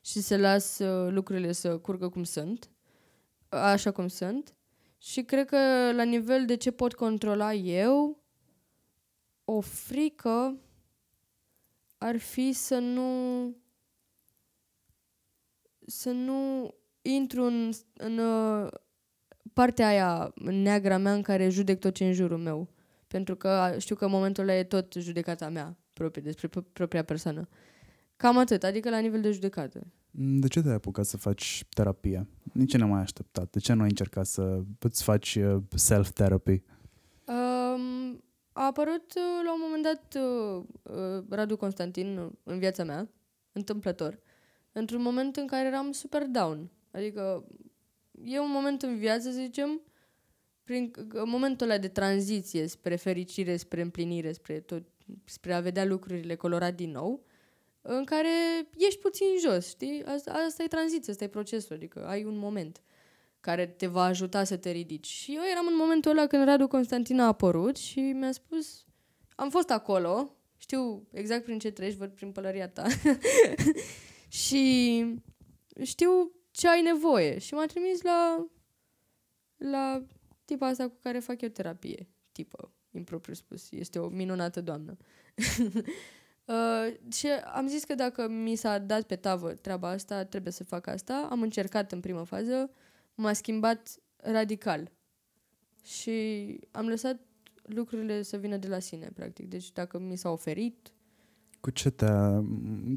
și 0.00 0.20
să 0.20 0.36
las 0.36 0.78
uh, 0.78 1.12
lucrurile 1.12 1.52
să 1.52 1.78
curgă 1.78 2.08
cum 2.08 2.24
sunt, 2.24 2.70
uh, 3.50 3.58
așa 3.58 3.90
cum 3.90 4.08
sunt. 4.08 4.54
Și 4.98 5.22
cred 5.22 5.46
că 5.46 5.56
la 5.92 6.02
nivel 6.02 6.46
de 6.46 6.56
ce 6.56 6.70
pot 6.70 6.94
controla 6.94 7.52
eu, 7.54 8.22
o 9.44 9.60
frică 9.60 10.58
ar 11.98 12.18
fi 12.18 12.52
să 12.52 12.78
nu 12.78 13.06
să 15.88 16.10
nu 16.10 16.70
intru 17.02 17.42
în, 17.42 17.70
în 17.96 18.18
uh, 18.18 18.68
partea 19.52 19.86
aia 19.86 20.32
neagră 20.34 20.96
mea 20.96 21.14
în 21.14 21.22
care 21.22 21.48
judec 21.48 21.78
tot 21.78 21.94
ce 21.94 22.04
e 22.04 22.06
în 22.06 22.12
jurul 22.12 22.38
meu. 22.38 22.68
Pentru 23.06 23.36
că 23.36 23.74
știu 23.78 23.94
că 23.94 24.04
în 24.04 24.10
momentul 24.10 24.42
ăla 24.42 24.54
e 24.54 24.64
tot 24.64 24.94
judecata 24.98 25.48
mea 25.48 25.76
proprie, 25.92 26.22
despre 26.22 26.48
pro- 26.48 26.66
propria 26.72 27.02
persoană. 27.02 27.48
Cam 28.16 28.38
atât, 28.38 28.62
adică 28.62 28.90
la 28.90 28.98
nivel 28.98 29.20
de 29.20 29.30
judecată. 29.30 29.86
De 30.10 30.48
ce 30.48 30.62
te-ai 30.62 30.74
apucat 30.74 31.04
să 31.04 31.16
faci 31.16 31.64
terapie? 31.68 32.28
Nici 32.52 32.76
nu 32.76 32.86
mai 32.86 33.00
așteptat. 33.00 33.50
De 33.50 33.58
ce 33.58 33.72
nu 33.72 33.82
ai 33.82 33.88
încercat 33.88 34.26
să 34.26 34.62
îți 34.78 35.02
faci 35.02 35.34
uh, 35.34 35.62
self-therapy? 35.74 36.62
Um, 37.24 38.22
a 38.52 38.64
apărut 38.66 39.12
uh, 39.14 39.44
la 39.44 39.52
un 39.52 39.60
moment 39.62 39.82
dat 39.82 40.22
uh, 40.22 40.64
uh, 40.82 41.24
Radu 41.28 41.56
Constantin 41.56 42.18
uh, 42.18 42.30
în 42.42 42.58
viața 42.58 42.84
mea, 42.84 43.08
întâmplător, 43.52 44.18
într-un 44.78 45.02
moment 45.02 45.36
în 45.36 45.46
care 45.46 45.66
eram 45.66 45.92
super 45.92 46.26
down. 46.26 46.70
Adică 46.90 47.44
e 48.24 48.40
un 48.40 48.50
moment 48.50 48.82
în 48.82 48.96
viață, 48.96 49.30
să 49.30 49.40
zicem, 49.40 49.80
prin 50.64 50.92
în 51.08 51.28
momentul 51.28 51.70
ăla 51.70 51.78
de 51.78 51.88
tranziție 51.88 52.66
spre 52.66 52.96
fericire, 52.96 53.56
spre 53.56 53.80
împlinire, 53.80 54.32
spre, 54.32 54.60
tot, 54.60 54.82
spre 55.24 55.52
a 55.52 55.60
vedea 55.60 55.84
lucrurile 55.84 56.34
colorat 56.34 56.74
din 56.74 56.90
nou, 56.90 57.24
în 57.82 58.04
care 58.04 58.28
ești 58.76 59.00
puțin 59.00 59.26
jos, 59.40 59.68
știi? 59.68 60.04
Asta, 60.04 60.32
asta 60.32 60.62
e 60.62 60.66
tranziția, 60.66 61.12
asta 61.12 61.24
e 61.24 61.28
procesul, 61.28 61.76
adică 61.76 62.06
ai 62.06 62.24
un 62.24 62.36
moment 62.36 62.82
care 63.40 63.66
te 63.66 63.86
va 63.86 64.02
ajuta 64.02 64.44
să 64.44 64.56
te 64.56 64.70
ridici. 64.70 65.06
Și 65.06 65.34
eu 65.34 65.42
eram 65.52 65.66
în 65.66 65.76
momentul 65.76 66.10
ăla 66.10 66.26
când 66.26 66.44
Radu 66.44 66.66
Constantin 66.66 67.20
a 67.20 67.26
apărut 67.26 67.76
și 67.76 68.00
mi-a 68.00 68.32
spus, 68.32 68.84
am 69.34 69.50
fost 69.50 69.70
acolo, 69.70 70.36
știu 70.56 71.06
exact 71.12 71.44
prin 71.44 71.58
ce 71.58 71.70
treci, 71.70 71.94
văd 71.94 72.10
prin 72.10 72.32
pălăria 72.32 72.68
ta 72.68 72.86
și 74.28 75.04
știu 75.82 76.32
ce 76.50 76.68
ai 76.68 76.82
nevoie. 76.82 77.38
Și 77.38 77.54
m-a 77.54 77.66
trimis 77.66 78.02
la, 78.02 78.46
la 79.56 80.04
tipa 80.44 80.66
asta 80.66 80.88
cu 80.88 80.96
care 81.02 81.18
fac 81.18 81.40
eu 81.40 81.48
terapie. 81.48 82.08
Tipă, 82.32 82.72
impropriu 82.90 83.34
spus. 83.34 83.70
Este 83.70 83.98
o 83.98 84.08
minunată 84.08 84.60
doamnă. 84.60 84.96
uh, 86.44 86.94
și 87.12 87.26
am 87.54 87.66
zis 87.66 87.84
că 87.84 87.94
dacă 87.94 88.28
mi 88.28 88.54
s-a 88.54 88.78
dat 88.78 89.02
pe 89.02 89.16
tavă 89.16 89.52
treaba 89.52 89.88
asta, 89.88 90.24
trebuie 90.24 90.52
să 90.52 90.64
fac 90.64 90.86
asta. 90.86 91.28
Am 91.30 91.42
încercat 91.42 91.92
în 91.92 92.00
primă 92.00 92.24
fază, 92.24 92.70
m-a 93.14 93.32
schimbat 93.32 93.98
radical. 94.16 94.90
Și 95.84 96.58
am 96.70 96.88
lăsat 96.88 97.20
lucrurile 97.62 98.22
să 98.22 98.36
vină 98.36 98.56
de 98.56 98.68
la 98.68 98.78
sine, 98.78 99.10
practic. 99.14 99.48
Deci 99.48 99.72
dacă 99.72 99.98
mi 99.98 100.16
s-a 100.16 100.30
oferit... 100.30 100.92
Cu 101.68 101.74
ce 101.74 101.90
te-a, 101.90 102.44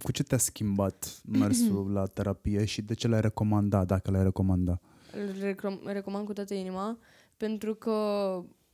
cu 0.03 0.11
ce 0.11 0.23
te-a 0.23 0.37
schimbat 0.37 1.21
mersul 1.31 1.91
la 1.97 2.05
terapie 2.05 2.65
și 2.65 2.81
de 2.81 2.93
ce 2.93 3.07
l-ai 3.07 3.21
recomanda, 3.21 3.85
dacă 3.85 4.11
l-ai 4.11 4.23
recomanda? 4.23 4.79
Îl 5.13 5.53
recom- 5.53 5.83
recomand 5.85 6.25
cu 6.25 6.33
toată 6.33 6.53
inima, 6.53 6.99
pentru 7.37 7.75
că 7.75 7.91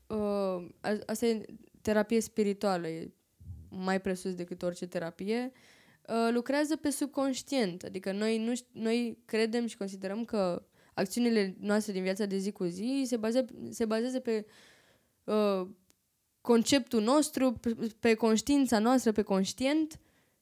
uh, 0.08 0.68
asta 1.06 1.26
e 1.26 1.46
terapie 1.82 2.20
spirituală, 2.20 2.88
e 2.88 3.12
mai 3.70 4.02
presus 4.02 4.36
decât 4.36 4.62
orice 4.62 4.86
terapie. 4.86 5.52
Uh, 6.08 6.34
lucrează 6.34 6.76
pe 6.76 6.90
subconștient, 6.90 7.84
adică 7.84 8.12
noi, 8.12 8.46
nu, 8.46 8.82
noi 8.82 9.18
credem 9.26 9.66
și 9.66 9.78
considerăm 9.78 10.26
că 10.26 10.66
acțiunile 10.94 11.56
noastre 11.60 11.94
din 11.94 12.04
viața 12.04 12.26
de 12.26 12.38
zi 12.38 12.52
cu 12.52 12.64
zi 12.64 13.04
se, 13.06 13.18
baze, 13.18 13.46
se 13.70 13.86
bazează 13.86 14.20
pe 14.20 14.46
uh, 15.24 15.68
conceptul 16.48 17.02
nostru, 17.02 17.52
pe, 17.52 17.76
pe 18.00 18.14
conștiința 18.14 18.80
noastră, 18.80 19.12
pe 19.12 19.22
conștient, 19.22 20.00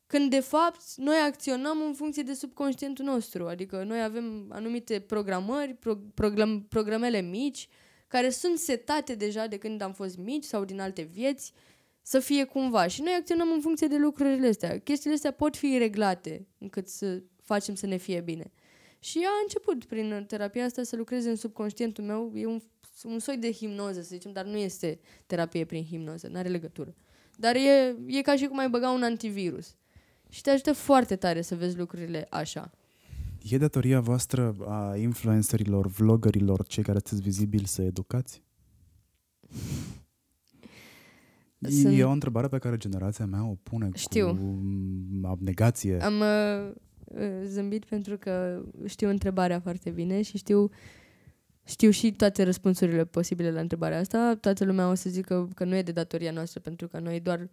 când 0.08 0.30
de 0.30 0.40
fapt 0.40 0.82
noi 0.96 1.16
acționăm 1.16 1.82
în 1.88 1.94
funcție 1.94 2.24
de 2.24 2.34
subconștientul 2.34 3.06
nostru. 3.06 3.48
Adică 3.48 3.84
noi 3.84 4.04
avem 4.04 4.46
anumite 4.50 5.00
programări, 5.00 5.74
pro, 5.74 5.96
program, 6.14 6.66
programele 6.70 7.22
mici, 7.22 7.68
care 8.08 8.30
sunt 8.30 8.58
setate 8.58 9.16
deja 9.16 9.48
de 9.48 9.58
când 9.58 9.82
am 9.82 9.94
fost 9.94 10.18
mici 10.18 10.44
sau 10.44 10.66
din 10.66 10.80
alte 10.80 11.02
vieți, 11.02 11.54
să 12.02 12.20
fie 12.20 12.44
cumva. 12.44 12.88
Și 12.88 13.02
noi 13.02 13.14
acționăm 13.18 13.52
în 13.52 13.62
funcție 13.62 13.88
de 13.88 13.98
lucrurile 13.98 14.48
astea. 14.48 14.80
Chestiile 14.80 15.16
astea 15.16 15.32
pot 15.32 15.58
fi 15.58 15.78
reglate 15.78 16.48
încât 16.58 16.88
să 16.88 17.22
facem 17.42 17.76
să 17.76 17.86
ne 17.86 17.98
fie 17.98 18.22
bine. 18.22 18.52
Și 19.00 19.20
a 19.26 19.42
început 19.42 19.86
prin 19.86 20.26
terapia 20.28 20.66
asta 20.66 20.84
să 20.84 20.96
lucreze 20.96 21.30
în 21.30 21.36
subconștientul 21.36 22.04
meu. 22.04 22.32
E 22.36 22.46
un, 22.46 22.62
un 23.04 23.20
soi 23.20 23.38
de 23.38 23.52
hipnoză, 23.52 24.02
să 24.02 24.08
zicem, 24.12 24.32
dar 24.32 24.46
nu 24.46 24.58
este 24.58 25.00
terapie 25.26 25.66
prin 25.66 25.84
hipnoză, 25.84 26.28
nu 26.28 26.38
are 26.38 26.50
legătură. 26.50 26.96
Dar 27.38 27.56
e, 27.56 27.96
e 28.08 28.22
ca 28.22 28.36
și 28.36 28.46
cum 28.46 28.60
ai 28.60 28.70
băga 28.70 28.90
un 28.90 29.04
antivirus. 29.04 29.76
Și 30.30 30.42
te 30.42 30.50
ajută 30.50 30.74
foarte 30.74 31.16
tare 31.16 31.42
să 31.42 31.56
vezi 31.56 31.78
lucrurile 31.78 32.28
așa. 32.30 32.72
E 33.42 33.58
datoria 33.58 34.00
voastră 34.00 34.56
a 34.68 34.96
influencerilor, 34.98 35.88
vloggerilor, 35.88 36.68
cei 36.68 36.84
care 36.84 37.00
sunteți 37.04 37.30
vizibili 37.30 37.68
să 37.68 37.82
educați? 37.82 38.44
Sunt... 41.70 41.98
E 41.98 42.04
o 42.04 42.10
întrebare 42.10 42.48
pe 42.48 42.58
care 42.58 42.78
generația 42.78 43.26
mea 43.26 43.46
o 43.46 43.56
pune 43.64 43.90
Știu. 43.94 44.36
cu 44.36 45.28
abnegație. 45.28 46.02
Am 46.02 46.14
uh, 46.20 46.74
zâmbit 47.44 47.86
pentru 47.86 48.18
că 48.18 48.64
știu 48.86 49.10
întrebarea 49.10 49.60
foarte 49.60 49.90
bine 49.90 50.22
și 50.22 50.38
știu 50.38 50.70
știu 51.66 51.90
și 51.90 52.12
toate 52.12 52.44
răspunsurile 52.44 53.06
posibile 53.06 53.52
la 53.52 53.60
întrebarea 53.60 54.00
asta. 54.00 54.36
Toată 54.42 54.66
lumea 54.66 54.90
o 54.90 54.94
să 54.94 55.10
zică 55.10 55.50
că 55.56 55.64
nu 55.64 55.76
e 55.76 55.82
de 55.82 55.92
datoria 55.92 56.32
noastră 56.32 56.60
pentru 56.60 56.88
că 56.88 57.00
noi 57.00 57.20
doar 57.20 57.50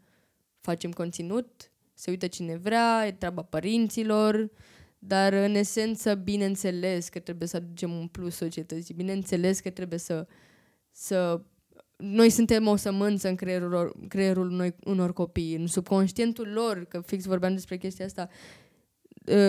facem 0.60 0.90
conținut, 0.90 1.70
se 1.94 2.10
uită 2.10 2.26
cine 2.26 2.56
vrea, 2.56 3.06
e 3.06 3.12
treaba 3.12 3.42
părinților, 3.42 4.50
dar 4.98 5.32
în 5.32 5.54
esență, 5.54 6.14
bineînțeles 6.14 7.08
că 7.08 7.18
trebuie 7.18 7.48
să 7.48 7.56
aducem 7.56 7.92
un 7.92 8.06
plus 8.06 8.34
societății, 8.34 8.94
bineînțeles 8.94 9.60
că 9.60 9.70
trebuie 9.70 9.98
să, 9.98 10.26
să 10.90 11.40
noi 11.96 12.30
suntem 12.30 12.66
o 12.66 12.76
sămânță 12.76 13.28
în 13.28 13.34
creierul, 13.34 13.96
creierul 14.08 14.50
noi, 14.50 14.74
unor 14.84 15.12
copii, 15.12 15.54
în 15.54 15.66
subconștientul 15.66 16.48
lor, 16.48 16.84
că 16.84 17.00
fix 17.00 17.24
vorbeam 17.24 17.52
despre 17.52 17.76
chestia 17.76 18.04
asta, 18.04 18.28
Uh, 18.28 18.61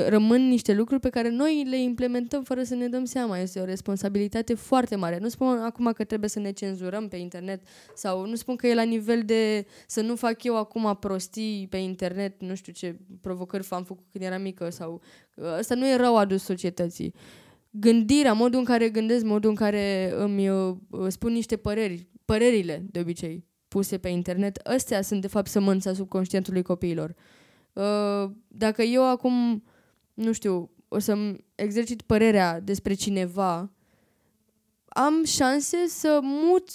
rămân 0.07 0.47
niște 0.47 0.73
lucruri 0.73 0.99
pe 1.01 1.09
care 1.09 1.29
noi 1.29 1.63
le 1.69 1.81
implementăm 1.81 2.43
fără 2.43 2.63
să 2.63 2.75
ne 2.75 2.87
dăm 2.87 3.05
seama. 3.05 3.37
Este 3.37 3.59
o 3.59 3.65
responsabilitate 3.65 4.53
foarte 4.53 4.95
mare. 4.95 5.17
Nu 5.17 5.29
spun 5.29 5.47
acum 5.47 5.91
că 5.91 6.03
trebuie 6.03 6.29
să 6.29 6.39
ne 6.39 6.51
cenzurăm 6.51 7.07
pe 7.07 7.15
internet 7.15 7.61
sau 7.95 8.25
nu 8.25 8.35
spun 8.35 8.55
că 8.55 8.67
e 8.67 8.73
la 8.73 8.83
nivel 8.83 9.23
de 9.25 9.65
să 9.87 10.01
nu 10.01 10.15
fac 10.15 10.43
eu 10.43 10.57
acum 10.57 10.97
prostii 10.99 11.67
pe 11.69 11.77
internet, 11.77 12.41
nu 12.41 12.55
știu 12.55 12.73
ce 12.73 12.99
provocări 13.21 13.67
am 13.69 13.83
făcut 13.83 14.05
când 14.11 14.23
eram 14.23 14.41
mică 14.41 14.69
sau... 14.69 15.01
Asta 15.57 15.75
nu 15.75 15.87
e 15.87 15.95
rău 15.95 16.17
adus 16.17 16.43
societății. 16.43 17.13
Gândirea, 17.69 18.33
modul 18.33 18.59
în 18.59 18.65
care 18.65 18.89
gândesc, 18.89 19.23
modul 19.23 19.49
în 19.49 19.55
care 19.55 20.13
îmi 20.15 20.49
uh, 20.49 20.75
spun 21.07 21.31
niște 21.31 21.55
păreri, 21.55 22.07
părerile 22.25 22.85
de 22.91 22.99
obicei 22.99 23.45
puse 23.67 23.97
pe 23.97 24.09
internet, 24.09 24.57
astea 24.57 25.01
sunt 25.01 25.21
de 25.21 25.27
fapt 25.27 25.47
sămânța 25.47 25.93
subconștientului 25.93 26.61
copiilor. 26.61 27.09
Uh, 27.09 27.42
dacă 28.47 28.81
eu 28.81 29.09
acum, 29.09 29.63
nu 30.13 30.31
știu, 30.31 30.69
o 30.87 30.99
să-mi 30.99 31.45
exercit 31.55 32.01
părerea 32.01 32.59
despre 32.59 32.93
cineva, 32.93 33.71
am 34.87 35.23
șanse 35.23 35.77
să 35.87 36.19
mut 36.21 36.69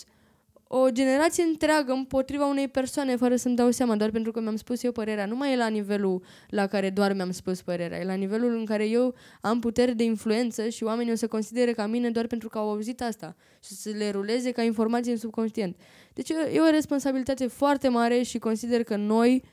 o 0.70 0.90
generație 0.90 1.42
întreagă 1.42 1.92
împotriva 1.92 2.46
unei 2.46 2.68
persoane 2.68 3.16
fără 3.16 3.36
să-mi 3.36 3.56
dau 3.56 3.70
seama, 3.70 3.96
doar 3.96 4.10
pentru 4.10 4.32
că 4.32 4.40
mi-am 4.40 4.56
spus 4.56 4.82
eu 4.82 4.92
părerea. 4.92 5.26
Nu 5.26 5.36
mai 5.36 5.52
e 5.52 5.56
la 5.56 5.66
nivelul 5.66 6.22
la 6.48 6.66
care 6.66 6.90
doar 6.90 7.12
mi-am 7.12 7.30
spus 7.30 7.62
părerea, 7.62 7.98
e 7.98 8.04
la 8.04 8.14
nivelul 8.14 8.56
în 8.56 8.64
care 8.64 8.88
eu 8.88 9.14
am 9.40 9.60
putere 9.60 9.92
de 9.92 10.04
influență 10.04 10.68
și 10.68 10.84
oamenii 10.84 11.12
o 11.12 11.14
să 11.14 11.26
considere 11.26 11.72
ca 11.72 11.86
mine 11.86 12.10
doar 12.10 12.26
pentru 12.26 12.48
că 12.48 12.58
au 12.58 12.70
auzit 12.70 13.02
asta 13.02 13.36
și 13.64 13.72
să 13.72 13.90
le 13.90 14.10
ruleze 14.10 14.50
ca 14.50 14.62
informație 14.62 15.12
în 15.12 15.18
subconștient. 15.18 15.76
Deci 16.14 16.28
e 16.28 16.60
o 16.66 16.70
responsabilitate 16.70 17.46
foarte 17.46 17.88
mare 17.88 18.22
și 18.22 18.38
consider 18.38 18.82
că 18.82 18.96
noi 18.96 19.44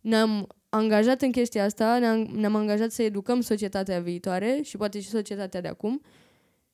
ne-am 0.00 0.46
angajat 0.68 1.22
în 1.22 1.30
chestia 1.30 1.64
asta, 1.64 1.98
ne-am, 1.98 2.18
ne-am 2.18 2.54
angajat 2.54 2.90
să 2.90 3.02
educăm 3.02 3.40
societatea 3.40 4.00
viitoare 4.00 4.60
și 4.62 4.76
poate 4.76 5.00
și 5.00 5.08
societatea 5.08 5.60
de 5.60 5.68
acum 5.68 6.00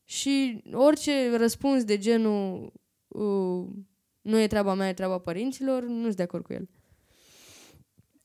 și 0.05 0.63
orice 0.73 1.37
răspuns 1.37 1.85
de 1.85 1.99
genul 1.99 2.73
uh, 3.09 3.67
nu 4.21 4.41
e 4.41 4.47
treaba 4.47 4.75
mea, 4.75 4.89
e 4.89 4.93
treaba 4.93 5.19
părinților, 5.19 5.83
nu 5.83 6.03
sunt 6.03 6.17
de 6.17 6.23
acord 6.23 6.45
cu 6.45 6.53
el. 6.53 6.69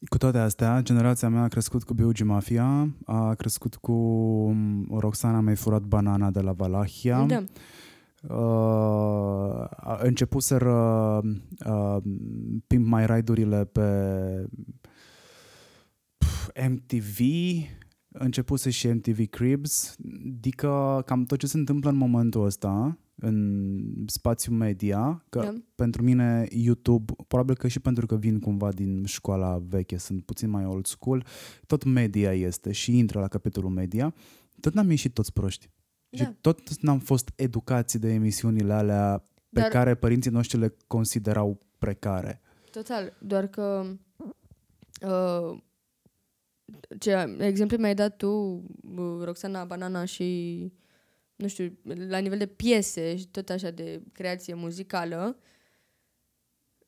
Cu 0.09 0.17
toate 0.17 0.37
astea, 0.37 0.81
generația 0.81 1.29
mea 1.29 1.41
a 1.41 1.47
crescut 1.47 1.83
cu 1.83 1.93
Biugi 1.93 2.23
Mafia, 2.23 2.89
a 3.05 3.33
crescut 3.33 3.75
cu 3.75 3.91
um, 3.91 4.87
Roxana 4.99 5.39
mi-a 5.39 5.55
furat 5.55 5.81
banana 5.81 6.31
de 6.31 6.39
la 6.39 6.51
Valahia. 6.51 7.25
Da. 7.25 7.43
Uh, 8.21 9.67
a 9.69 9.99
început 10.01 10.41
să 10.41 10.57
uh, 11.65 11.97
pimp 12.67 12.87
mai 12.87 13.05
raidurile 13.05 13.65
pe 13.65 13.81
MTV, 16.67 17.19
începuse 18.11 18.69
și 18.69 18.87
MTV 18.87 19.27
Cribs, 19.29 19.95
adică 20.37 21.01
cam 21.05 21.23
tot 21.23 21.39
ce 21.39 21.47
se 21.47 21.57
întâmplă 21.57 21.89
în 21.89 21.95
momentul 21.95 22.45
ăsta 22.45 22.97
în 23.21 24.05
spațiu 24.05 24.53
media, 24.53 25.23
că 25.29 25.39
yeah. 25.43 25.55
pentru 25.75 26.03
mine 26.03 26.47
YouTube, 26.49 27.13
probabil 27.27 27.55
că 27.55 27.67
și 27.67 27.79
pentru 27.79 28.05
că 28.05 28.15
vin 28.15 28.39
cumva 28.39 28.71
din 28.71 29.05
școala 29.05 29.61
veche, 29.67 29.97
sunt 29.97 30.25
puțin 30.25 30.49
mai 30.49 30.65
old 30.65 30.85
school, 30.85 31.25
tot 31.65 31.83
media 31.83 32.33
este 32.33 32.71
și 32.71 32.97
intră 32.97 33.19
la 33.19 33.27
capitolul 33.27 33.69
media, 33.69 34.13
tot 34.59 34.73
n-am 34.73 34.89
ieșit 34.89 35.13
toți 35.13 35.33
proști. 35.33 35.69
Da. 36.09 36.23
Și 36.23 36.29
tot 36.41 36.81
n-am 36.81 36.99
fost 36.99 37.31
educați 37.35 37.99
de 37.99 38.13
emisiunile 38.13 38.73
alea 38.73 39.23
pe 39.49 39.59
Dar... 39.59 39.69
care 39.69 39.95
părinții 39.95 40.31
noștri 40.31 40.59
le 40.59 40.75
considerau 40.87 41.59
precare. 41.77 42.41
Total, 42.71 43.13
doar 43.19 43.47
că 43.47 43.85
uh, 45.01 45.57
ce 46.99 47.35
exemple 47.39 47.77
mi-ai 47.77 47.93
dat 47.93 48.15
tu, 48.17 48.63
Roxana 49.23 49.63
Banana 49.63 50.05
și, 50.05 50.71
nu 51.35 51.47
știu, 51.47 51.77
la 52.07 52.17
nivel 52.17 52.37
de 52.37 52.45
piese 52.45 53.15
și 53.17 53.27
tot 53.27 53.49
așa 53.49 53.69
de 53.69 54.01
creație 54.13 54.53
muzicală, 54.53 55.37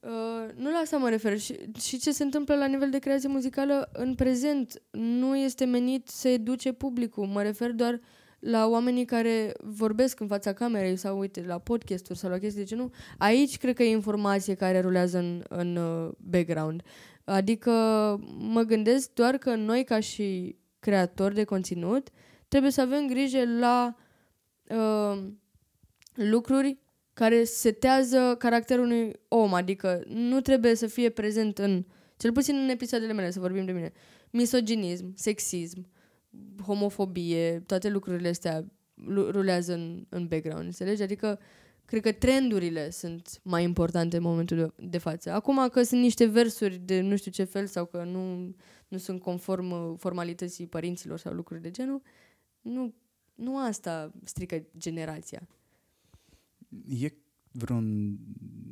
Uh, 0.01 0.49
nu 0.55 0.71
la 0.71 0.77
asta 0.77 0.97
mă 0.97 1.09
refer. 1.09 1.39
Și, 1.39 1.59
și 1.79 1.99
ce 1.99 2.11
se 2.11 2.23
întâmplă 2.23 2.55
la 2.55 2.65
nivel 2.65 2.89
de 2.89 2.99
creație 2.99 3.29
muzicală 3.29 3.89
în 3.93 4.15
prezent 4.15 4.81
nu 4.91 5.37
este 5.37 5.65
menit 5.65 6.07
să 6.07 6.27
educe 6.27 6.71
publicul. 6.71 7.25
Mă 7.25 7.41
refer 7.41 7.71
doar 7.71 7.99
la 8.39 8.67
oamenii 8.67 9.05
care 9.05 9.53
vorbesc 9.59 10.19
în 10.19 10.27
fața 10.27 10.53
camerei 10.53 10.95
sau, 10.95 11.19
uite, 11.19 11.43
la 11.47 11.57
podcasturi 11.57 12.19
sau 12.19 12.29
la 12.29 12.37
chestii 12.37 12.61
de 12.61 12.67
genul, 12.67 12.91
aici 13.17 13.57
cred 13.57 13.75
că 13.75 13.83
e 13.83 13.89
informație 13.89 14.53
care 14.53 14.79
rulează 14.79 15.17
în, 15.17 15.43
în 15.49 15.75
uh, 15.75 16.11
background. 16.17 16.81
Adică 17.23 17.71
mă 18.37 18.61
gândesc 18.61 19.13
doar 19.13 19.37
că 19.37 19.55
noi 19.55 19.83
ca 19.83 19.99
și 19.99 20.55
creatori 20.79 21.35
de 21.35 21.43
conținut 21.43 22.09
trebuie 22.47 22.71
să 22.71 22.81
avem 22.81 23.07
grijă 23.07 23.43
la 23.59 23.95
uh, 24.69 25.23
lucruri 26.13 26.79
care 27.13 27.43
setează 27.43 28.35
caracterul 28.37 28.85
unui 28.85 29.13
om, 29.27 29.53
adică 29.53 30.03
nu 30.07 30.41
trebuie 30.41 30.75
să 30.75 30.87
fie 30.87 31.09
prezent 31.09 31.57
în, 31.57 31.85
cel 32.17 32.31
puțin 32.31 32.55
în 32.55 32.69
episoadele 32.69 33.13
mele, 33.13 33.31
să 33.31 33.39
vorbim 33.39 33.65
de 33.65 33.71
mine, 33.71 33.91
misoginism, 34.31 35.13
sexism, 35.15 35.87
homofobie, 36.65 37.59
toate 37.65 37.89
lucrurile 37.89 38.27
astea 38.27 38.65
rulează 39.07 39.73
în, 39.73 40.05
în 40.09 40.27
background, 40.27 40.65
înțelegi? 40.65 41.01
Adică 41.01 41.39
cred 41.91 42.03
că 42.03 42.11
trendurile 42.11 42.89
sunt 42.89 43.39
mai 43.43 43.63
importante 43.63 44.17
în 44.17 44.23
momentul 44.23 44.57
de, 44.57 44.87
de 44.87 44.97
față. 44.97 45.31
Acum 45.31 45.69
că 45.69 45.83
sunt 45.83 46.01
niște 46.01 46.25
versuri 46.25 46.77
de 46.77 47.01
nu 47.01 47.15
știu 47.15 47.31
ce 47.31 47.43
fel 47.43 47.65
sau 47.67 47.85
că 47.85 48.03
nu, 48.03 48.55
nu 48.87 48.97
sunt 48.97 49.21
conform 49.21 49.71
uh, 49.71 49.93
formalității 49.97 50.67
părinților 50.67 51.19
sau 51.19 51.33
lucruri 51.33 51.61
de 51.61 51.71
genul, 51.71 52.01
nu, 52.61 52.93
nu 53.35 53.57
asta 53.57 54.11
strică 54.23 54.63
generația. 54.77 55.47
E 56.87 57.13
vreun 57.51 58.17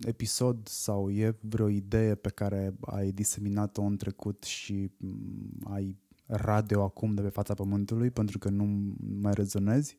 episod 0.01 0.67
sau 0.67 1.11
e 1.11 1.37
vreo 1.41 1.67
idee 1.67 2.15
pe 2.15 2.29
care 2.29 2.73
ai 2.81 3.11
diseminat-o 3.11 3.81
în 3.81 3.97
trecut 3.97 4.43
și 4.43 4.91
mm, 4.97 5.49
ai 5.63 5.97
radio 6.25 6.83
acum 6.83 7.13
de 7.13 7.21
pe 7.21 7.29
fața 7.29 7.53
pământului 7.53 8.11
pentru 8.11 8.37
că 8.37 8.49
nu 8.49 8.95
mai 9.21 9.33
rezonezi 9.33 9.97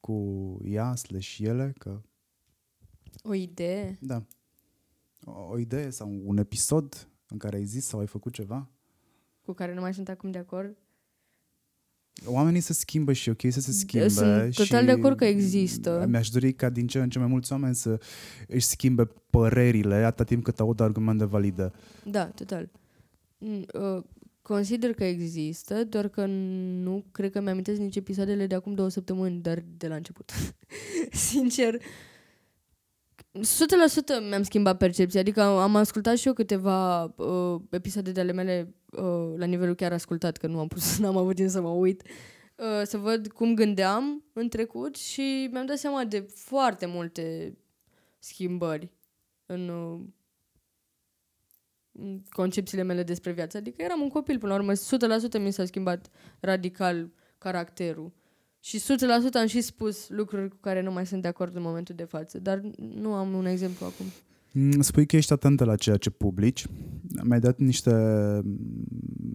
cu 0.00 0.58
ea 0.64 0.94
slash 0.94 1.38
ele? 1.38 1.72
Că... 1.78 2.02
O 3.22 3.34
idee? 3.34 3.98
Da. 4.00 4.22
O, 5.24 5.48
o 5.50 5.58
idee 5.58 5.90
sau 5.90 6.20
un 6.24 6.36
episod 6.36 7.08
în 7.28 7.38
care 7.38 7.56
ai 7.56 7.64
zis 7.64 7.86
sau 7.86 8.00
ai 8.00 8.06
făcut 8.06 8.32
ceva? 8.32 8.70
Cu 9.40 9.52
care 9.52 9.74
nu 9.74 9.80
mai 9.80 9.94
sunt 9.94 10.08
acum 10.08 10.30
de 10.30 10.38
acord? 10.38 10.76
Oamenii 12.24 12.60
se 12.60 12.72
schimbă 12.72 13.12
și 13.12 13.28
e 13.28 13.32
ok 13.32 13.52
să 13.52 13.60
se 13.60 13.72
schimbe. 13.72 14.08
Sunt 14.08 14.54
total 14.54 14.84
de 14.84 14.90
acord 14.90 15.16
că 15.16 15.24
există. 15.24 16.06
Mi-aș 16.08 16.28
dori 16.28 16.52
ca 16.52 16.70
din 16.70 16.86
ce 16.86 16.98
în 16.98 17.10
ce 17.10 17.18
mai 17.18 17.28
mulți 17.28 17.52
oameni 17.52 17.74
să 17.74 18.00
își 18.48 18.66
schimbe 18.66 19.04
părerile 19.30 19.94
atâta 19.94 20.24
timp 20.24 20.44
cât 20.44 20.60
aud 20.60 20.80
argumente 20.80 21.24
valide. 21.24 21.72
Da, 22.04 22.26
total. 22.26 22.70
Mm, 23.38 23.64
uh, 23.74 24.02
consider 24.42 24.92
că 24.92 25.04
există, 25.04 25.84
doar 25.84 26.08
că 26.08 26.26
nu 26.26 27.04
cred 27.12 27.30
că 27.30 27.40
mi-amintesc 27.40 27.80
nici 27.80 27.96
episoadele 27.96 28.46
de 28.46 28.54
acum 28.54 28.74
două 28.74 28.88
săptămâni, 28.88 29.40
dar 29.40 29.64
de 29.76 29.88
la 29.88 29.94
început. 29.94 30.32
Sincer, 31.30 31.80
100% 33.40 34.28
mi-am 34.28 34.42
schimbat 34.42 34.76
percepția, 34.76 35.20
adică 35.20 35.42
am 35.42 35.76
ascultat 35.76 36.16
și 36.16 36.26
eu 36.26 36.32
câteva 36.32 37.04
uh, 37.04 37.60
episoade 37.70 38.12
de 38.12 38.20
ale 38.20 38.32
mele 38.32 38.74
uh, 38.90 39.34
la 39.36 39.44
nivelul 39.44 39.74
chiar 39.74 39.92
ascultat, 39.92 40.36
că 40.36 40.46
nu 40.46 40.58
am 40.58 40.68
pus, 40.68 40.96
n-am 40.98 41.16
avut 41.16 41.34
timp 41.34 41.48
să 41.48 41.60
mă 41.60 41.68
uit, 41.68 42.02
uh, 42.56 42.82
să 42.84 42.96
văd 42.96 43.28
cum 43.28 43.54
gândeam 43.54 44.24
în 44.32 44.48
trecut 44.48 44.96
și 44.96 45.48
mi-am 45.52 45.66
dat 45.66 45.78
seama 45.78 46.04
de 46.04 46.20
foarte 46.34 46.86
multe 46.86 47.56
schimbări 48.18 48.92
în, 49.46 49.68
uh, 49.68 50.00
în 51.92 52.22
concepțiile 52.30 52.82
mele 52.82 53.02
despre 53.02 53.32
viață. 53.32 53.56
Adică 53.56 53.82
eram 53.82 54.00
un 54.00 54.08
copil, 54.08 54.38
până 54.38 54.52
la 54.52 54.58
urmă, 54.58 54.72
100% 54.72 55.38
mi 55.38 55.52
s-a 55.52 55.64
schimbat 55.64 56.10
radical 56.40 57.10
caracterul. 57.38 58.12
Și 58.66 58.80
100% 58.80 58.84
am 59.32 59.46
și 59.46 59.60
spus 59.60 60.08
lucruri 60.08 60.48
cu 60.48 60.56
care 60.60 60.82
nu 60.82 60.92
mai 60.92 61.06
sunt 61.06 61.22
de 61.22 61.28
acord 61.28 61.56
în 61.56 61.62
momentul 61.62 61.94
de 61.94 62.04
față, 62.04 62.38
dar 62.38 62.60
nu 62.76 63.12
am 63.12 63.34
un 63.34 63.46
exemplu 63.46 63.86
acum. 63.86 64.06
Mm, 64.52 64.80
spui 64.80 65.06
că 65.06 65.16
ești 65.16 65.32
atentă 65.32 65.64
la 65.64 65.76
ceea 65.76 65.96
ce 65.96 66.10
publici. 66.10 66.66
Mi-ai 67.22 67.40
dat 67.40 67.58
niște 67.58 67.92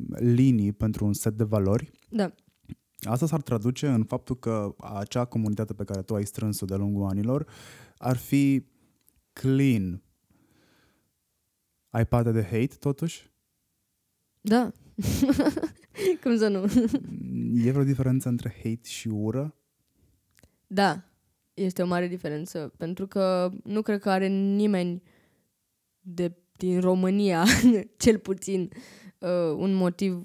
linii 0.10 0.72
pentru 0.72 1.06
un 1.06 1.14
set 1.14 1.34
de 1.34 1.44
valori. 1.44 1.92
Da. 2.10 2.34
Asta 3.02 3.26
s-ar 3.26 3.42
traduce 3.42 3.88
în 3.88 4.04
faptul 4.04 4.40
că 4.40 4.76
acea 4.78 5.26
comunitate 5.26 5.74
pe 5.74 5.84
care 5.84 6.02
tu 6.02 6.16
ai 6.16 6.26
strâns-o 6.26 6.66
de-a 6.66 6.78
lungul 6.78 7.06
anilor 7.06 7.48
ar 7.98 8.18
fi 8.18 8.66
clean. 9.34 10.04
Ai 11.90 12.06
parte 12.06 12.32
de 12.32 12.44
hate, 12.44 12.76
totuși? 12.80 13.32
Da. 14.42 14.72
Cum 16.24 16.38
să 16.38 16.48
nu? 16.48 16.64
e 17.66 17.72
vreo 17.72 17.84
diferență 17.84 18.30
între 18.30 18.50
hate 18.64 18.88
și 18.90 19.08
ură? 19.08 19.56
Da, 20.68 21.04
este 21.54 21.82
o 21.82 21.86
mare 21.86 22.08
diferență, 22.08 22.74
pentru 22.78 23.08
că 23.08 23.52
nu 23.64 23.82
cred 23.82 24.00
că 24.00 24.10
are 24.10 24.28
nimeni 24.28 25.04
de, 26.00 26.38
din 26.58 26.80
România, 26.80 27.46
cel 27.98 28.20
puțin, 28.20 28.70
uh, 29.20 29.56
un 29.58 29.74
motiv 29.74 30.24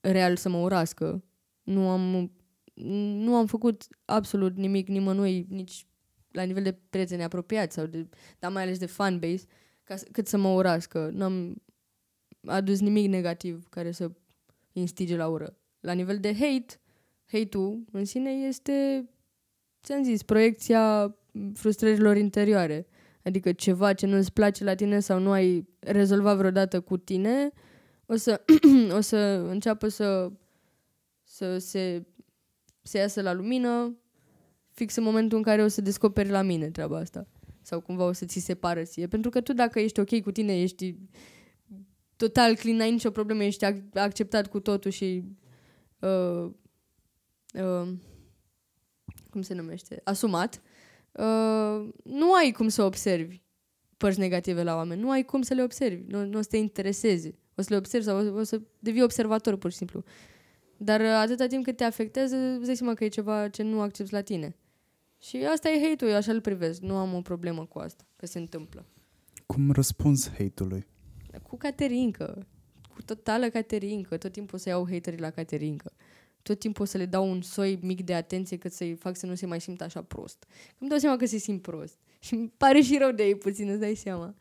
real 0.00 0.36
să 0.36 0.48
mă 0.48 0.58
urască. 0.58 1.24
Nu 1.62 1.88
am, 1.88 2.32
nu 3.24 3.34
am 3.34 3.46
făcut 3.46 3.86
absolut 4.04 4.56
nimic 4.56 4.88
nimănui, 4.88 5.46
nici 5.48 5.86
la 6.30 6.42
nivel 6.42 6.62
de 6.62 6.78
prieteni 6.90 7.22
apropiați, 7.22 7.74
sau 7.74 7.86
de, 7.86 8.08
dar 8.38 8.52
mai 8.52 8.62
ales 8.62 8.78
de 8.78 8.86
fanbase, 8.86 9.44
ca, 9.84 9.94
cât 10.12 10.26
să 10.26 10.36
mă 10.36 10.48
urască. 10.48 11.10
N-am 11.12 11.62
adus 12.44 12.80
nimic 12.80 13.08
negativ 13.08 13.68
care 13.68 13.90
să 13.90 14.10
instige 14.72 15.16
la 15.16 15.28
ură. 15.28 15.56
La 15.80 15.92
nivel 15.92 16.18
de 16.18 16.32
hate, 16.32 16.80
hate-ul 17.26 17.84
în 17.92 18.04
sine 18.04 18.30
este, 18.30 19.08
ți-am 19.82 20.02
zis, 20.02 20.22
proiecția 20.22 21.14
frustrărilor 21.54 22.16
interioare. 22.16 22.86
Adică 23.24 23.52
ceva 23.52 23.92
ce 23.92 24.06
nu-ți 24.06 24.32
place 24.32 24.64
la 24.64 24.74
tine 24.74 25.00
sau 25.00 25.18
nu 25.18 25.30
ai 25.30 25.68
rezolvat 25.78 26.36
vreodată 26.36 26.80
cu 26.80 26.96
tine, 26.96 27.50
o 28.06 28.16
să, 28.16 28.44
o 28.98 29.00
să 29.00 29.16
înceapă 29.48 29.88
să, 29.88 30.32
să 31.22 31.58
se, 31.58 32.06
se 32.82 32.98
iasă 32.98 33.22
la 33.22 33.32
lumină 33.32 33.96
fix 34.70 34.96
în 34.96 35.02
momentul 35.02 35.38
în 35.38 35.44
care 35.44 35.62
o 35.62 35.68
să 35.68 35.80
descoperi 35.80 36.28
la 36.28 36.42
mine 36.42 36.70
treaba 36.70 36.98
asta. 36.98 37.26
Sau 37.62 37.80
cumva 37.80 38.04
o 38.04 38.12
să 38.12 38.24
ți 38.24 38.38
se 38.38 38.54
pară 38.54 38.82
ție. 38.82 39.06
Pentru 39.06 39.30
că 39.30 39.40
tu 39.40 39.52
dacă 39.52 39.80
ești 39.80 40.00
ok 40.00 40.20
cu 40.20 40.30
tine, 40.30 40.60
ești 40.60 40.96
total 42.26 42.56
clean, 42.56 42.76
n-ai 42.76 42.90
nicio 42.90 43.10
problemă, 43.10 43.44
ești 43.44 43.64
acceptat 43.94 44.46
cu 44.46 44.60
totul 44.60 44.90
și 44.90 45.24
uh, 45.98 46.50
uh, 47.54 47.92
cum 49.30 49.42
se 49.42 49.54
numește? 49.54 50.00
Asumat 50.04 50.62
Uh, 51.12 51.88
nu 52.04 52.32
ai 52.32 52.52
cum 52.52 52.68
să 52.68 52.82
observi 52.82 53.42
părți 53.96 54.18
negative 54.18 54.62
la 54.62 54.74
oameni. 54.74 55.00
Nu 55.00 55.10
ai 55.10 55.24
cum 55.24 55.42
să 55.42 55.54
le 55.54 55.62
observi. 55.62 56.02
Nu, 56.06 56.24
nu 56.24 56.38
o 56.38 56.42
să 56.42 56.48
te 56.48 56.56
intereseze. 56.56 57.38
O 57.54 57.62
să 57.62 57.68
le 57.70 57.76
observi 57.76 58.06
sau 58.06 58.26
o, 58.26 58.38
o 58.38 58.42
să 58.42 58.60
devii 58.78 59.02
observator, 59.02 59.56
pur 59.56 59.70
și 59.70 59.76
simplu. 59.76 60.04
Dar 60.76 61.00
uh, 61.00 61.06
atâta 61.06 61.46
timp 61.46 61.64
cât 61.64 61.76
te 61.76 61.84
afectează, 61.84 62.36
îți 62.36 62.66
dai 62.66 62.76
seama 62.76 62.94
că 62.94 63.04
e 63.04 63.08
ceva 63.08 63.48
ce 63.48 63.62
nu 63.62 63.80
accepti 63.80 64.12
la 64.12 64.20
tine. 64.20 64.56
Și 65.18 65.36
asta 65.36 65.68
e 65.68 65.88
hate-ul, 65.88 66.10
eu 66.10 66.16
așa 66.16 66.32
îl 66.32 66.40
privesc. 66.40 66.80
Nu 66.80 66.96
am 66.96 67.14
o 67.14 67.20
problemă 67.20 67.66
cu 67.66 67.78
asta, 67.78 68.04
că 68.16 68.26
se 68.26 68.38
întâmplă. 68.38 68.86
Cum 69.46 69.70
răspunzi 69.70 70.30
hate-ului? 70.30 70.86
Cu 71.50 71.56
caterincă. 71.56 72.46
Cu 72.94 73.02
totală 73.02 73.48
caterincă. 73.48 74.16
Tot 74.16 74.32
timpul 74.32 74.58
o 74.58 74.60
să 74.60 74.68
iau 74.68 74.88
haterii 74.90 75.20
la 75.20 75.30
caterincă 75.30 75.92
tot 76.42 76.58
timpul 76.58 76.84
o 76.84 76.86
să 76.86 76.96
le 76.96 77.06
dau 77.06 77.30
un 77.30 77.42
soi 77.42 77.78
mic 77.82 78.04
de 78.04 78.14
atenție 78.14 78.56
cât 78.56 78.72
să-i 78.72 78.94
fac 78.94 79.16
să 79.16 79.26
nu 79.26 79.34
se 79.34 79.46
mai 79.46 79.60
simtă 79.60 79.84
așa 79.84 80.02
prost. 80.02 80.46
Îmi 80.78 80.90
dau 80.90 80.98
seama 80.98 81.16
că 81.16 81.26
se 81.26 81.36
simt 81.36 81.62
prost. 81.62 81.98
Și 82.18 82.34
îmi 82.34 82.52
pare 82.56 82.80
și 82.80 82.98
rău 82.98 83.10
de 83.10 83.22
ei 83.22 83.34
puțin, 83.34 83.68
îți 83.68 83.80
dai 83.80 83.94
seama. 83.94 84.34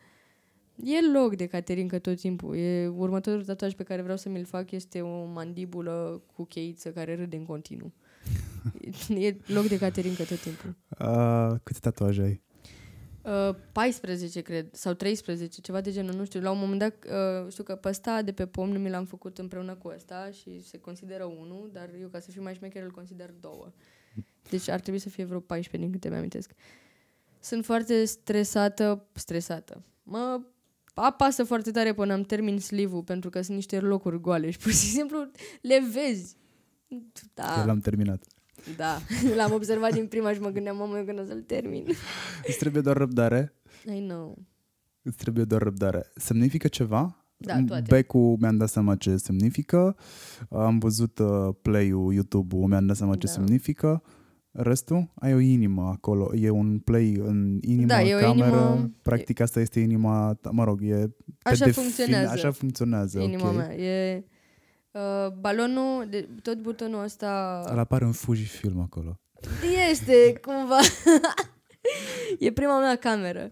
E 0.84 1.12
loc 1.12 1.36
de 1.36 1.46
Caterinca 1.46 2.00
tot 2.00 2.20
timpul. 2.20 2.58
E, 2.58 2.88
următorul 2.88 3.46
tatuaj 3.46 3.74
pe 3.74 3.84
care 3.84 4.02
vreau 4.02 4.18
să 4.18 4.30
mi-l 4.30 4.46
fac 4.46 4.72
este 4.72 5.02
o 5.02 5.26
mandibulă 5.26 6.22
cu 6.36 6.44
cheiță 6.44 6.92
care 6.92 7.16
râde 7.16 7.36
în 7.36 7.46
continuu. 7.46 7.94
e 9.26 9.36
loc 9.46 9.68
de 9.68 9.78
Caterinca 9.78 10.24
tot 10.24 10.40
timpul. 10.40 10.76
Uh, 11.00 11.60
câte 11.64 11.80
tatuaje 11.80 12.22
ai? 12.22 12.42
14, 13.72 14.38
uh, 14.38 14.44
cred, 14.44 14.74
sau 14.74 14.94
13, 14.94 15.62
ceva 15.62 15.82
de 15.82 15.92
genul, 15.92 16.16
nu 16.16 16.26
știu. 16.26 16.42
La 16.42 16.52
un 16.52 16.60
moment 16.60 16.80
dat, 16.80 16.94
uh, 17.06 17.52
știu 17.52 17.64
că 17.64 17.76
pe 17.76 17.88
ăsta 17.88 18.22
de 18.22 18.32
pe 18.32 18.46
pom 18.46 18.70
nu 18.70 18.80
mi 18.80 18.90
l-am 18.90 19.06
făcut 19.06 19.38
împreună 19.38 19.76
cu 19.76 19.92
ăsta 19.96 20.30
și 20.32 20.64
se 20.64 20.78
consideră 20.78 21.24
unul, 21.24 21.70
dar 21.74 21.90
eu, 22.02 22.08
ca 22.08 22.20
să 22.20 22.32
fiu 22.32 22.42
mai 22.42 22.54
șmecher, 22.54 22.84
îl 22.84 22.92
consider 22.92 23.34
două. 23.40 23.72
Deci 24.50 24.70
ar 24.70 24.80
trebui 24.80 25.00
să 25.00 25.10
fie 25.10 25.24
vreo 25.24 25.40
14, 25.40 25.90
din 25.90 25.92
câte 25.92 26.10
mi-amintesc. 26.10 26.52
Sunt 27.40 27.66
foarte 27.66 28.06
stresată, 28.06 29.08
stresată. 29.14 29.84
Mă 30.04 30.42
apasă 30.94 31.44
foarte 31.44 31.72
tare 31.72 31.94
până 31.94 32.14
am 32.14 32.22
termin 32.22 32.60
sleeve 32.60 33.02
pentru 33.06 33.30
că 33.30 33.42
sunt 33.42 33.56
niște 33.56 33.80
locuri 33.80 34.22
goale 34.22 34.50
și 34.50 34.58
pur 34.58 34.72
și 34.72 34.78
simplu 34.78 35.32
le 35.62 35.84
vezi. 35.92 36.38
Da. 37.34 37.66
l-am 37.66 37.80
terminat. 37.80 38.24
Da, 38.78 38.98
l-am 39.38 39.52
observat 39.54 39.94
din 39.94 40.08
prima 40.08 40.34
și 40.34 40.40
mă 40.40 40.50
gândeam, 40.50 40.78
mamă, 40.78 40.98
eu 40.98 41.04
când 41.04 41.20
o 41.20 41.24
să-l 41.24 41.42
termin. 41.42 41.86
Îți 42.48 42.58
trebuie 42.58 42.82
doar 42.82 42.98
răbdare? 42.98 43.54
I 43.96 44.00
know. 44.08 44.38
Îți 45.02 45.18
trebuie 45.18 45.44
doar 45.44 45.62
răbdare. 45.62 46.06
Semnifică 46.16 46.68
ceva 46.68 47.24
Da, 47.38 47.64
toate. 47.68 47.86
Becul 47.90 48.38
mi-am 48.40 48.58
dat 48.58 48.70
seama 48.70 48.96
ce 48.96 49.16
semnifică, 49.18 49.96
am 50.50 50.78
văzut 50.80 51.20
uh, 51.20 51.50
play-ul, 51.62 52.14
YouTube-ul, 52.14 52.68
mi-am 52.68 52.86
dat 52.86 52.96
seama 52.96 53.16
ce 53.16 53.26
Da. 53.26 53.32
semnifică. 53.32 54.04
Restul? 54.52 55.12
Ai 55.16 55.34
o 55.34 55.40
inimă 55.40 55.90
acolo, 55.94 56.36
e 56.36 56.50
un 56.50 56.80
play 56.80 57.14
în 57.16 57.58
inima 57.62 57.88
Da, 57.88 58.02
e 58.02 58.16
o 58.16 58.20
cameră, 58.20 58.74
inimă- 58.76 58.92
practic 59.02 59.40
asta 59.40 59.60
este 59.60 59.80
inima, 59.80 60.34
ta, 60.42 60.50
mă 60.50 60.64
rog, 60.64 60.80
e 60.84 60.94
pe 61.44 61.50
Așa 61.50 61.66
defin- 61.66 61.72
funcționează 61.82 62.32
Așa 62.32 62.52
funcționează, 62.52 63.20
inima 63.20 63.48
ok. 63.50 63.56
mea. 63.56 63.76
E, 63.76 64.24
uh, 65.00 65.32
balonul, 65.40 66.06
de, 66.10 66.28
tot 66.42 66.58
butonul 66.58 67.04
ăsta 67.04 67.64
Îl 67.72 67.78
apare 67.78 68.06
în 68.06 68.12
Fuji 68.12 68.46
film 68.46 68.80
acolo. 68.80 69.20
este 69.90 70.40
cumva... 70.42 70.78
e 72.40 72.52
prima 72.52 72.80
mea 72.80 72.96
cameră. 72.96 73.52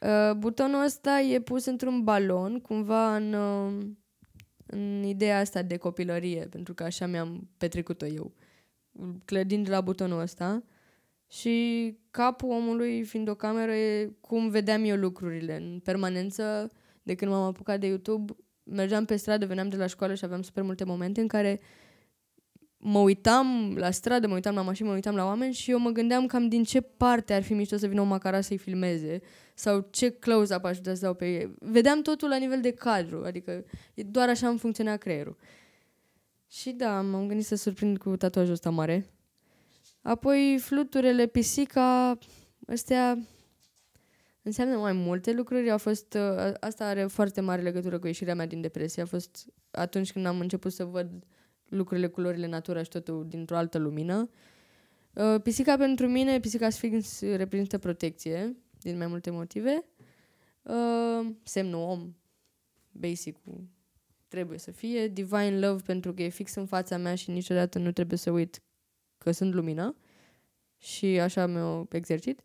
Uh, 0.00 0.34
butonul 0.36 0.84
ăsta 0.84 1.20
e 1.20 1.40
pus 1.40 1.64
într-un 1.64 2.04
balon, 2.04 2.60
cumva 2.60 3.16
în, 3.16 3.32
uh, 3.32 3.86
în 4.66 5.02
ideea 5.02 5.38
asta 5.38 5.62
de 5.62 5.76
copilărie, 5.76 6.46
pentru 6.50 6.74
că 6.74 6.82
așa 6.82 7.06
mi-am 7.06 7.48
petrecut-o 7.56 8.06
eu, 8.06 8.32
clădind 9.24 9.68
la 9.68 9.80
butonul 9.80 10.20
ăsta. 10.20 10.62
Și 11.28 11.96
capul 12.10 12.50
omului, 12.50 13.02
fiind 13.04 13.28
o 13.28 13.34
cameră, 13.34 13.72
e 13.72 14.12
cum 14.20 14.48
vedeam 14.48 14.84
eu 14.84 14.96
lucrurile 14.96 15.56
în 15.56 15.80
permanență. 15.84 16.70
De 17.02 17.14
când 17.14 17.30
m-am 17.30 17.42
apucat 17.42 17.80
de 17.80 17.86
YouTube, 17.86 18.32
mergeam 18.70 19.04
pe 19.04 19.16
stradă, 19.16 19.46
veneam 19.46 19.68
de 19.68 19.76
la 19.76 19.86
școală 19.86 20.14
și 20.14 20.24
aveam 20.24 20.42
super 20.42 20.62
multe 20.62 20.84
momente 20.84 21.20
în 21.20 21.28
care 21.28 21.60
mă 22.76 22.98
uitam 22.98 23.74
la 23.76 23.90
stradă, 23.90 24.26
mă 24.26 24.34
uitam 24.34 24.54
la 24.54 24.62
mașini, 24.62 24.88
mă 24.88 24.94
uitam 24.94 25.14
la 25.14 25.24
oameni 25.24 25.52
și 25.52 25.70
eu 25.70 25.78
mă 25.78 25.90
gândeam 25.90 26.26
cam 26.26 26.48
din 26.48 26.64
ce 26.64 26.80
parte 26.80 27.32
ar 27.32 27.42
fi 27.42 27.54
mișto 27.54 27.76
să 27.76 27.86
vină 27.86 28.00
o 28.00 28.04
macara 28.04 28.40
să-i 28.40 28.58
filmeze 28.58 29.20
sau 29.54 29.88
ce 29.90 30.10
close-up 30.10 30.64
aș 30.64 30.76
putea 30.76 30.94
să 30.94 31.00
dau 31.00 31.14
pe 31.14 31.26
ei. 31.26 31.54
Vedeam 31.58 32.02
totul 32.02 32.28
la 32.28 32.36
nivel 32.36 32.60
de 32.60 32.70
cadru, 32.70 33.24
adică 33.24 33.64
e 33.94 34.02
doar 34.02 34.28
așa 34.28 34.48
îmi 34.48 34.58
funcționa 34.58 34.96
creierul. 34.96 35.36
Și 36.50 36.70
da, 36.70 37.00
m-am 37.00 37.26
gândit 37.26 37.46
să 37.46 37.54
surprind 37.54 37.98
cu 37.98 38.16
tatuajul 38.16 38.52
ăsta 38.52 38.70
mare. 38.70 39.10
Apoi 40.02 40.58
fluturele, 40.60 41.26
pisica, 41.26 42.18
astea 42.66 43.18
înseamnă 44.42 44.76
mai 44.76 44.92
multe 44.92 45.32
lucruri. 45.32 45.70
A 45.70 45.76
fost, 45.76 46.14
uh, 46.14 46.52
asta 46.60 46.86
are 46.86 47.04
foarte 47.04 47.40
mare 47.40 47.62
legătură 47.62 47.98
cu 47.98 48.06
ieșirea 48.06 48.34
mea 48.34 48.46
din 48.46 48.60
depresie. 48.60 49.02
A 49.02 49.06
fost 49.06 49.46
atunci 49.70 50.12
când 50.12 50.26
am 50.26 50.40
început 50.40 50.72
să 50.72 50.84
văd 50.84 51.24
lucrurile, 51.68 52.06
culorile, 52.06 52.46
natura 52.46 52.82
și 52.82 52.88
totul 52.88 53.26
dintr-o 53.28 53.56
altă 53.56 53.78
lumină. 53.78 54.30
Uh, 55.14 55.40
Pisica 55.42 55.76
pentru 55.76 56.06
mine, 56.06 56.40
pisica 56.40 56.70
Sphinx 56.70 57.20
reprezintă 57.20 57.78
protecție 57.78 58.56
din 58.80 58.96
mai 58.96 59.06
multe 59.06 59.30
motive. 59.30 59.84
Uh, 60.62 61.34
Semnul 61.42 61.80
om, 61.80 62.14
basic 62.92 63.36
trebuie 64.28 64.58
să 64.58 64.70
fie. 64.70 65.08
Divine 65.08 65.58
Love 65.58 65.82
pentru 65.82 66.14
că 66.14 66.22
e 66.22 66.28
fix 66.28 66.54
în 66.54 66.66
fața 66.66 66.96
mea 66.96 67.14
și 67.14 67.30
niciodată 67.30 67.78
nu 67.78 67.92
trebuie 67.92 68.18
să 68.18 68.30
uit 68.30 68.62
că 69.18 69.30
sunt 69.30 69.54
lumină 69.54 69.96
și 70.78 71.06
așa 71.06 71.46
mi-o 71.46 71.86
exercit. 71.90 72.40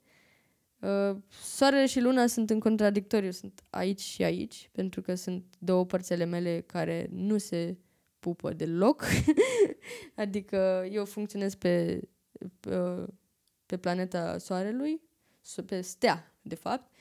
Uh, 0.86 1.18
Soarele 1.44 1.86
și 1.86 2.00
luna 2.00 2.28
sunt 2.28 2.50
în 2.50 2.60
contradictoriu, 2.60 3.32
sunt 3.32 3.64
aici 3.70 4.00
și 4.00 4.24
aici, 4.24 4.70
pentru 4.72 5.02
că 5.02 5.16
sunt 5.16 5.44
două 5.60 5.86
părți 5.86 6.14
ale 6.14 6.26
mele 6.26 6.64
care 6.66 7.08
nu 7.12 7.38
se 7.38 7.78
pupă 8.20 8.54
deloc. 8.54 9.04
adică 10.16 10.88
eu 10.92 11.06
funcționez 11.06 11.56
pe, 11.56 12.02
pe, 12.60 13.06
pe 13.66 13.78
planeta 13.78 14.38
Soarelui, 14.38 15.02
so- 15.42 15.66
pe 15.66 15.82
stea, 15.82 16.34
de 16.42 16.56
fapt, 16.56 16.92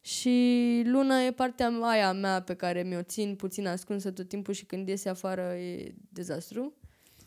și 0.00 0.82
luna 0.84 1.20
e 1.20 1.32
partea 1.32 1.78
aia 1.82 2.12
mea 2.12 2.42
pe 2.42 2.54
care 2.54 2.82
mi-o 2.82 3.02
țin 3.02 3.36
puțin 3.36 3.66
ascunsă 3.66 4.10
tot 4.10 4.28
timpul 4.28 4.54
și 4.54 4.64
când 4.64 4.88
iese 4.88 5.08
afară 5.08 5.54
e 5.54 5.94
dezastru. 6.08 6.74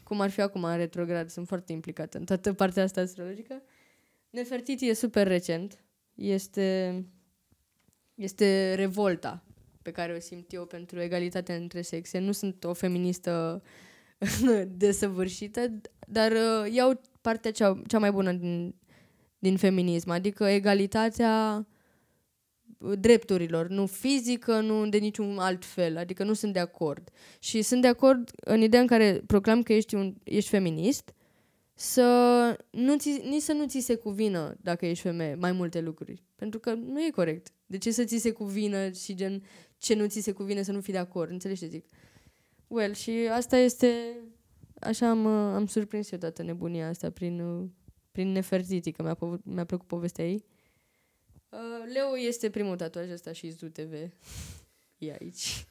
Cum 0.03 0.21
ar 0.21 0.29
fi 0.29 0.41
acum 0.41 0.63
în 0.63 0.77
retrograd, 0.77 1.29
sunt 1.29 1.47
foarte 1.47 1.71
implicată 1.71 2.17
în 2.17 2.25
toată 2.25 2.53
partea 2.53 2.83
asta 2.83 3.01
astrologică. 3.01 3.61
Nefertiti 4.29 4.87
e 4.87 4.93
super 4.93 5.27
recent. 5.27 5.83
Este, 6.21 7.03
este 8.15 8.73
revolta 8.75 9.43
pe 9.81 9.91
care 9.91 10.13
o 10.13 10.19
simt 10.19 10.53
eu 10.53 10.65
pentru 10.65 11.01
egalitatea 11.01 11.55
între 11.55 11.81
sexe. 11.81 12.19
Nu 12.19 12.31
sunt 12.31 12.63
o 12.63 12.73
feministă 12.73 13.63
desăvârșită, 14.67 15.81
dar 16.07 16.31
uh, 16.31 16.73
iau 16.73 17.01
partea 17.21 17.51
cea, 17.51 17.81
cea 17.87 17.99
mai 17.99 18.11
bună 18.11 18.31
din, 18.31 18.75
din 19.39 19.57
feminism, 19.57 20.09
adică 20.09 20.45
egalitatea 20.45 21.65
drepturilor, 22.99 23.67
nu 23.67 23.85
fizică, 23.85 24.59
nu 24.59 24.89
de 24.89 24.97
niciun 24.97 25.37
alt 25.37 25.65
fel, 25.65 25.97
adică 25.97 26.23
nu 26.23 26.33
sunt 26.33 26.53
de 26.53 26.59
acord. 26.59 27.09
Și 27.39 27.61
sunt 27.61 27.81
de 27.81 27.87
acord 27.87 28.31
în 28.35 28.61
ideea 28.61 28.81
în 28.81 28.87
care 28.87 29.21
proclam 29.27 29.63
că 29.63 29.73
ești, 29.73 29.95
un, 29.95 30.15
ești 30.23 30.49
feminist, 30.49 31.13
să 31.81 32.57
nu 32.69 32.97
ți, 32.97 33.21
nici 33.23 33.41
să 33.41 33.53
nu 33.53 33.67
ți 33.67 33.79
se 33.79 33.95
cuvină, 33.95 34.55
dacă 34.61 34.85
ești 34.85 35.03
femeie, 35.03 35.35
mai 35.35 35.51
multe 35.51 35.81
lucruri. 35.81 36.23
Pentru 36.35 36.59
că 36.59 36.73
nu 36.73 37.03
e 37.03 37.09
corect. 37.09 37.51
De 37.65 37.77
ce 37.77 37.91
să 37.91 38.03
ți 38.03 38.17
se 38.17 38.31
cuvină 38.31 38.91
și 38.91 39.15
gen 39.15 39.43
ce 39.77 39.93
nu 39.93 40.07
ți 40.07 40.19
se 40.19 40.31
cuvine 40.31 40.61
să 40.61 40.71
nu 40.71 40.81
fii 40.81 40.93
de 40.93 40.99
acord? 40.99 41.31
Înțelegi 41.31 41.59
ce 41.59 41.67
zic? 41.67 41.85
Well, 42.67 42.93
și 42.93 43.11
asta 43.31 43.57
este... 43.57 44.17
Așa 44.79 45.09
am, 45.09 45.25
uh, 45.25 45.55
am 45.55 45.67
surprins 45.67 46.11
eu 46.11 46.17
toată 46.17 46.43
nebunia 46.43 46.87
asta 46.87 47.09
prin, 47.09 47.39
uh, 47.39 47.69
prin 48.11 48.31
Nefertiti, 48.31 48.91
că 48.91 49.03
mi-a, 49.03 49.13
pov- 49.15 49.41
mi-a 49.43 49.65
plăcut 49.65 49.87
povestea 49.87 50.25
ei. 50.25 50.45
Uh, 51.49 51.93
Leo 51.93 52.17
este 52.17 52.49
primul 52.49 52.75
tatuaj 52.75 53.11
ăsta 53.11 53.31
și 53.31 53.49
Zu 53.49 53.67
TV. 53.67 53.93
E 54.97 55.15
aici. 55.19 55.45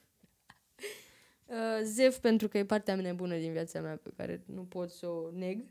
Uh, 1.50 1.80
Zef 1.82 2.18
pentru 2.18 2.48
că 2.48 2.58
e 2.58 2.64
partea 2.64 2.94
mea 2.94 3.04
nebună 3.04 3.36
din 3.36 3.52
viața 3.52 3.80
mea 3.80 3.96
pe 3.96 4.10
care 4.16 4.42
nu 4.46 4.62
pot 4.62 4.90
să 4.90 5.06
o 5.06 5.30
neg. 5.32 5.64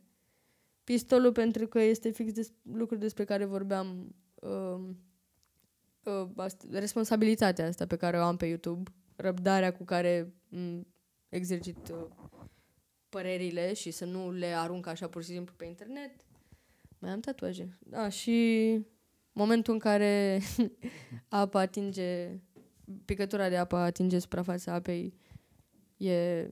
Pistolul 0.90 1.32
pentru 1.32 1.68
că 1.68 1.80
este 1.80 2.10
fix 2.10 2.32
des- 2.32 2.54
lucruri 2.62 3.00
despre 3.00 3.24
care 3.24 3.46
vorbeam 3.46 4.16
uh, 4.36 4.80
uh, 6.04 6.30
asta, 6.36 6.66
responsabilitatea 6.72 7.68
asta 7.68 7.86
pe 7.86 7.96
care 7.96 8.18
o 8.18 8.22
am 8.22 8.38
pe 8.38 8.46
YouTube, 8.46 8.92
răbdarea 9.16 9.74
cu 9.74 9.84
care 9.84 10.34
m- 10.56 10.82
exercit 11.30 11.90
uh, 11.90 12.06
părerile 13.10 13.74
și 13.74 13.92
să 13.92 14.06
nu 14.06 14.32
le 14.32 14.46
arunc 14.46 14.88
așa 14.88 15.08
pur 15.08 15.24
și 15.24 15.30
simplu 15.30 15.54
pe 15.58 15.66
internet. 15.66 16.12
Mai 17.00 17.12
am 17.12 17.20
tatuaje. 17.20 17.78
Da, 17.80 18.10
și 18.10 18.80
momentul 19.32 19.74
în 19.74 19.80
care 19.80 20.42
apa 21.28 21.60
atinge, 21.60 22.40
picătura 23.06 23.50
de 23.50 23.58
apă 23.58 23.76
atinge 23.76 24.20
suprafața 24.20 24.74
apei, 24.74 25.14
e 25.98 26.50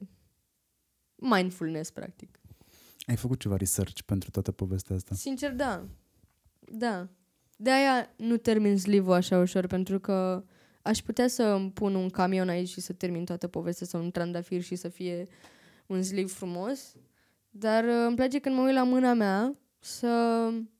mindfulness, 1.14 1.90
practic. 1.90 2.37
Ai 3.08 3.16
făcut 3.16 3.40
ceva 3.40 3.56
research 3.56 4.00
pentru 4.00 4.30
toată 4.30 4.52
povestea 4.52 4.96
asta? 4.96 5.14
Sincer, 5.14 5.52
da. 5.52 5.84
Da. 6.58 7.08
De 7.56 7.70
aia 7.70 8.10
nu 8.16 8.36
termin 8.36 8.78
sleeve 8.78 9.14
așa 9.14 9.38
ușor, 9.38 9.66
pentru 9.66 10.00
că 10.00 10.44
aș 10.82 10.98
putea 10.98 11.28
să 11.28 11.42
îmi 11.42 11.70
pun 11.70 11.94
un 11.94 12.08
camion 12.08 12.48
aici 12.48 12.68
și 12.68 12.80
să 12.80 12.92
termin 12.92 13.24
toată 13.24 13.46
povestea 13.46 13.86
sau 13.86 14.02
un 14.02 14.10
trandafir 14.10 14.62
și 14.62 14.74
să 14.74 14.88
fie 14.88 15.26
un 15.86 16.02
sleeve 16.02 16.28
frumos. 16.28 16.94
Dar 17.50 17.84
uh, 17.84 18.04
îmi 18.06 18.16
place 18.16 18.38
când 18.38 18.54
mă 18.54 18.62
uit 18.62 18.74
la 18.74 18.82
mâna 18.82 19.12
mea 19.12 19.58
să 19.78 20.06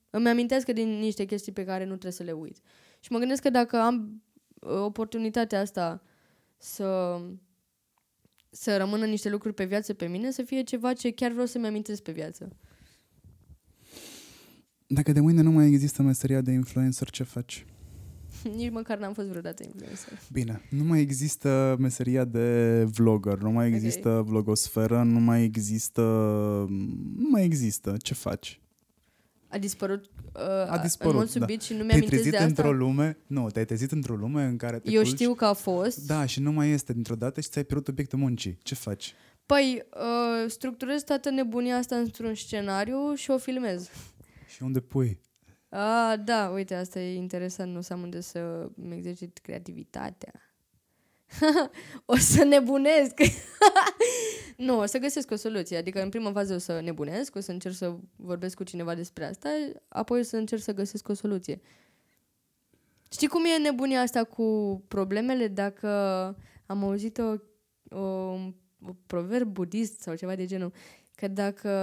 îmi 0.09 0.29
amintească 0.29 0.73
din 0.73 0.89
niște 0.89 1.25
chestii 1.25 1.51
pe 1.51 1.65
care 1.65 1.83
nu 1.83 1.89
trebuie 1.89 2.11
să 2.11 2.23
le 2.23 2.31
uit. 2.31 2.57
Și 2.99 3.11
mă 3.11 3.19
gândesc 3.19 3.41
că 3.41 3.49
dacă 3.49 3.77
am 3.77 4.23
uh, 4.59 4.71
oportunitatea 4.71 5.59
asta 5.59 6.01
să 6.57 7.19
să 8.49 8.77
rămână 8.77 9.05
niște 9.05 9.29
lucruri 9.29 9.53
pe 9.53 9.65
viață 9.65 9.93
pe 9.93 10.07
mine, 10.07 10.31
să 10.31 10.41
fie 10.41 10.63
ceva 10.63 10.93
ce 10.93 11.11
chiar 11.11 11.31
vreau 11.31 11.45
să-mi 11.45 11.67
amintesc 11.67 12.01
pe 12.01 12.11
viață. 12.11 12.49
Dacă 14.87 15.11
de 15.11 15.19
mâine 15.19 15.41
nu 15.41 15.51
mai 15.51 15.67
există 15.67 16.01
meseria 16.01 16.41
de 16.41 16.51
influencer, 16.51 17.09
ce 17.09 17.23
faci? 17.23 17.65
Nici 18.55 18.71
măcar 18.71 18.97
n-am 18.97 19.13
fost 19.13 19.27
vreodată 19.27 19.63
influencer. 19.63 20.19
Bine, 20.31 20.61
nu 20.69 20.83
mai 20.83 21.01
există 21.01 21.75
meseria 21.79 22.25
de 22.25 22.83
vlogger, 22.83 23.37
nu 23.37 23.51
mai 23.51 23.67
există 23.67 24.09
okay. 24.09 24.23
vlogosferă, 24.23 25.03
nu 25.03 25.19
mai 25.19 25.43
există... 25.43 26.01
Nu 27.15 27.29
mai 27.31 27.43
există. 27.43 27.95
Ce 27.97 28.13
faci? 28.13 28.61
A 29.51 29.57
dispărut, 29.57 30.09
uh, 30.33 30.41
A 30.67 30.79
dispărut, 30.81 31.13
în 31.13 31.19
mod 31.19 31.31
da. 31.33 31.39
subit 31.39 31.61
și 31.61 31.73
nu 31.73 31.77
Te-ai 31.83 31.97
mi-am 31.97 32.09
trezit 32.09 32.31
de 32.31 32.37
asta. 32.37 32.47
într-o 32.47 32.71
lume... 32.71 33.17
Nu, 33.27 33.49
te-ai 33.49 33.65
trezit 33.65 33.91
într-o 33.91 34.15
lume 34.15 34.43
în 34.43 34.57
care 34.57 34.79
te 34.79 34.91
Eu 34.91 35.01
culci... 35.01 35.13
știu 35.13 35.33
că 35.33 35.45
a 35.45 35.53
fost. 35.53 36.07
Da, 36.07 36.25
și 36.25 36.39
nu 36.39 36.51
mai 36.51 36.69
este 36.69 36.93
dintr-o 36.93 37.15
dată 37.15 37.41
și 37.41 37.49
ți-ai 37.49 37.63
pierdut 37.63 37.87
obiectul 37.87 38.19
muncii. 38.19 38.57
Ce 38.63 38.75
faci? 38.75 39.13
Păi, 39.45 39.83
uh, 39.93 40.49
structurez 40.49 41.03
toată 41.03 41.29
nebunia 41.29 41.77
asta 41.77 41.95
într-un 41.95 42.35
scenariu 42.35 43.13
și 43.13 43.31
o 43.31 43.37
filmez. 43.37 43.89
Și 44.47 44.63
unde 44.63 44.79
pui? 44.79 45.19
Ah, 45.69 46.13
da, 46.23 46.51
uite, 46.53 46.75
asta 46.75 46.99
e 46.99 47.15
interesant, 47.15 47.73
nu 47.73 47.81
să 47.81 47.93
am 47.93 48.01
unde 48.01 48.21
să 48.21 48.69
mi 48.75 48.95
exercit 48.95 49.37
creativitatea. 49.37 50.33
o 52.05 52.15
să 52.15 52.43
nebunesc. 52.43 53.13
nu, 54.57 54.79
o 54.79 54.85
să 54.85 54.97
găsesc 54.97 55.31
o 55.31 55.35
soluție. 55.35 55.77
Adică 55.77 56.01
în 56.01 56.09
prima 56.09 56.31
fază 56.31 56.53
o 56.53 56.57
să 56.57 56.79
nebunesc, 56.81 57.35
o 57.35 57.39
să 57.39 57.51
încerc 57.51 57.75
să 57.75 57.95
vorbesc 58.15 58.55
cu 58.55 58.63
cineva 58.63 58.95
despre 58.95 59.25
asta, 59.25 59.49
apoi 59.87 60.19
o 60.19 60.23
să 60.23 60.37
încerc 60.37 60.61
să 60.61 60.73
găsesc 60.73 61.07
o 61.07 61.13
soluție. 61.13 61.61
Știi 63.11 63.27
cum 63.27 63.45
e 63.45 63.57
nebunia 63.57 64.01
asta 64.01 64.23
cu 64.23 64.79
problemele? 64.87 65.47
Dacă 65.47 65.87
am 66.65 66.83
auzit 66.83 67.17
o, 67.17 67.35
o, 67.97 68.03
o 68.85 68.93
proverb 69.05 69.47
budist 69.47 70.01
sau 70.01 70.15
ceva 70.15 70.35
de 70.35 70.45
genul, 70.45 70.73
că 71.15 71.27
dacă, 71.27 71.73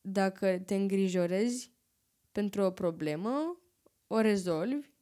dacă 0.00 0.62
te 0.66 0.74
îngrijorezi 0.74 1.72
pentru 2.32 2.62
o 2.62 2.70
problemă, 2.70 3.58
o 4.06 4.20
rezolvi, 4.20 4.93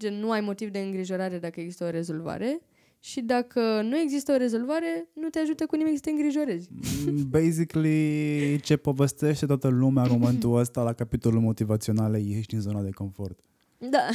gen 0.00 0.14
nu 0.14 0.30
ai 0.30 0.40
motiv 0.40 0.68
de 0.70 0.78
îngrijorare 0.78 1.38
dacă 1.38 1.60
există 1.60 1.84
o 1.84 1.90
rezolvare, 1.90 2.60
și 3.02 3.20
dacă 3.20 3.60
nu 3.82 3.96
există 3.98 4.32
o 4.32 4.36
rezolvare, 4.36 5.08
nu 5.14 5.28
te 5.28 5.38
ajută 5.38 5.66
cu 5.66 5.76
nimic 5.76 5.94
să 5.94 6.00
te 6.00 6.10
îngrijorezi. 6.10 6.68
Mm, 7.06 7.28
Basically, 7.28 8.60
ce 8.60 8.76
povestește 8.76 9.46
toată 9.46 9.68
lumea 9.68 10.02
în 10.02 10.10
momentul 10.10 10.56
ăsta 10.62 10.82
la 10.82 10.92
capitolul 10.92 11.40
motivaționale, 11.40 12.20
ieși 12.20 12.46
din 12.46 12.60
zona 12.60 12.82
de 12.82 12.90
confort. 12.90 13.38
Da, 13.78 14.08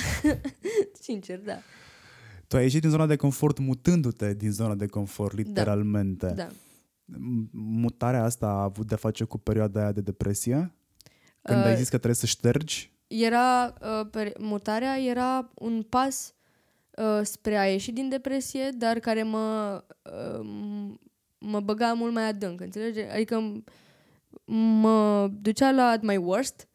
sincer, 1.02 1.40
da. 1.40 1.58
Tu 2.48 2.56
ai 2.56 2.62
ieșit 2.64 2.82
din 2.82 2.90
zona 2.90 3.06
de 3.06 3.16
confort 3.16 3.60
mutându-te 3.60 4.34
din 4.34 4.52
zona 4.52 4.76
de 4.76 4.86
confort, 4.86 5.36
literalmente. 5.36 6.34
da. 6.36 6.48
M- 6.48 7.50
Mutarea 7.52 8.24
asta 8.24 8.46
a 8.48 8.64
avut 8.64 8.88
de 8.88 8.96
face 8.96 9.24
cu 9.24 9.38
perioada 9.38 9.80
aia 9.82 9.92
de 9.92 10.02
depresie? 10.02 10.74
Când 11.42 11.60
Uh, 11.60 11.66
ai 11.66 11.76
zis 11.76 11.84
că 11.90 11.96
trebuie 11.98 12.16
să 12.16 12.26
ștergi? 12.26 12.94
Era, 13.08 13.74
uh, 13.82 14.08
per, 14.12 14.32
mutarea 14.40 14.98
era 15.00 15.52
un 15.54 15.84
pas 15.84 16.34
uh, 16.98 17.20
spre 17.24 17.58
a 17.58 17.66
ieși 17.72 17.92
din 17.92 18.10
depresie, 18.10 18.70
dar 18.70 19.00
care 19.00 19.24
mă, 19.24 19.84
uh, 20.04 20.40
m- 20.46 21.00
mă 21.38 21.60
băga 21.60 21.94
mult 21.94 22.14
mai 22.14 22.28
adânc, 22.28 22.62
înțelegi? 22.62 23.00
Adică 23.00 23.60
m- 23.60 23.64
mă 24.82 25.28
ducea 25.42 25.72
la 25.72 25.88
at 25.90 26.02
my 26.02 26.18
worst 26.18 26.68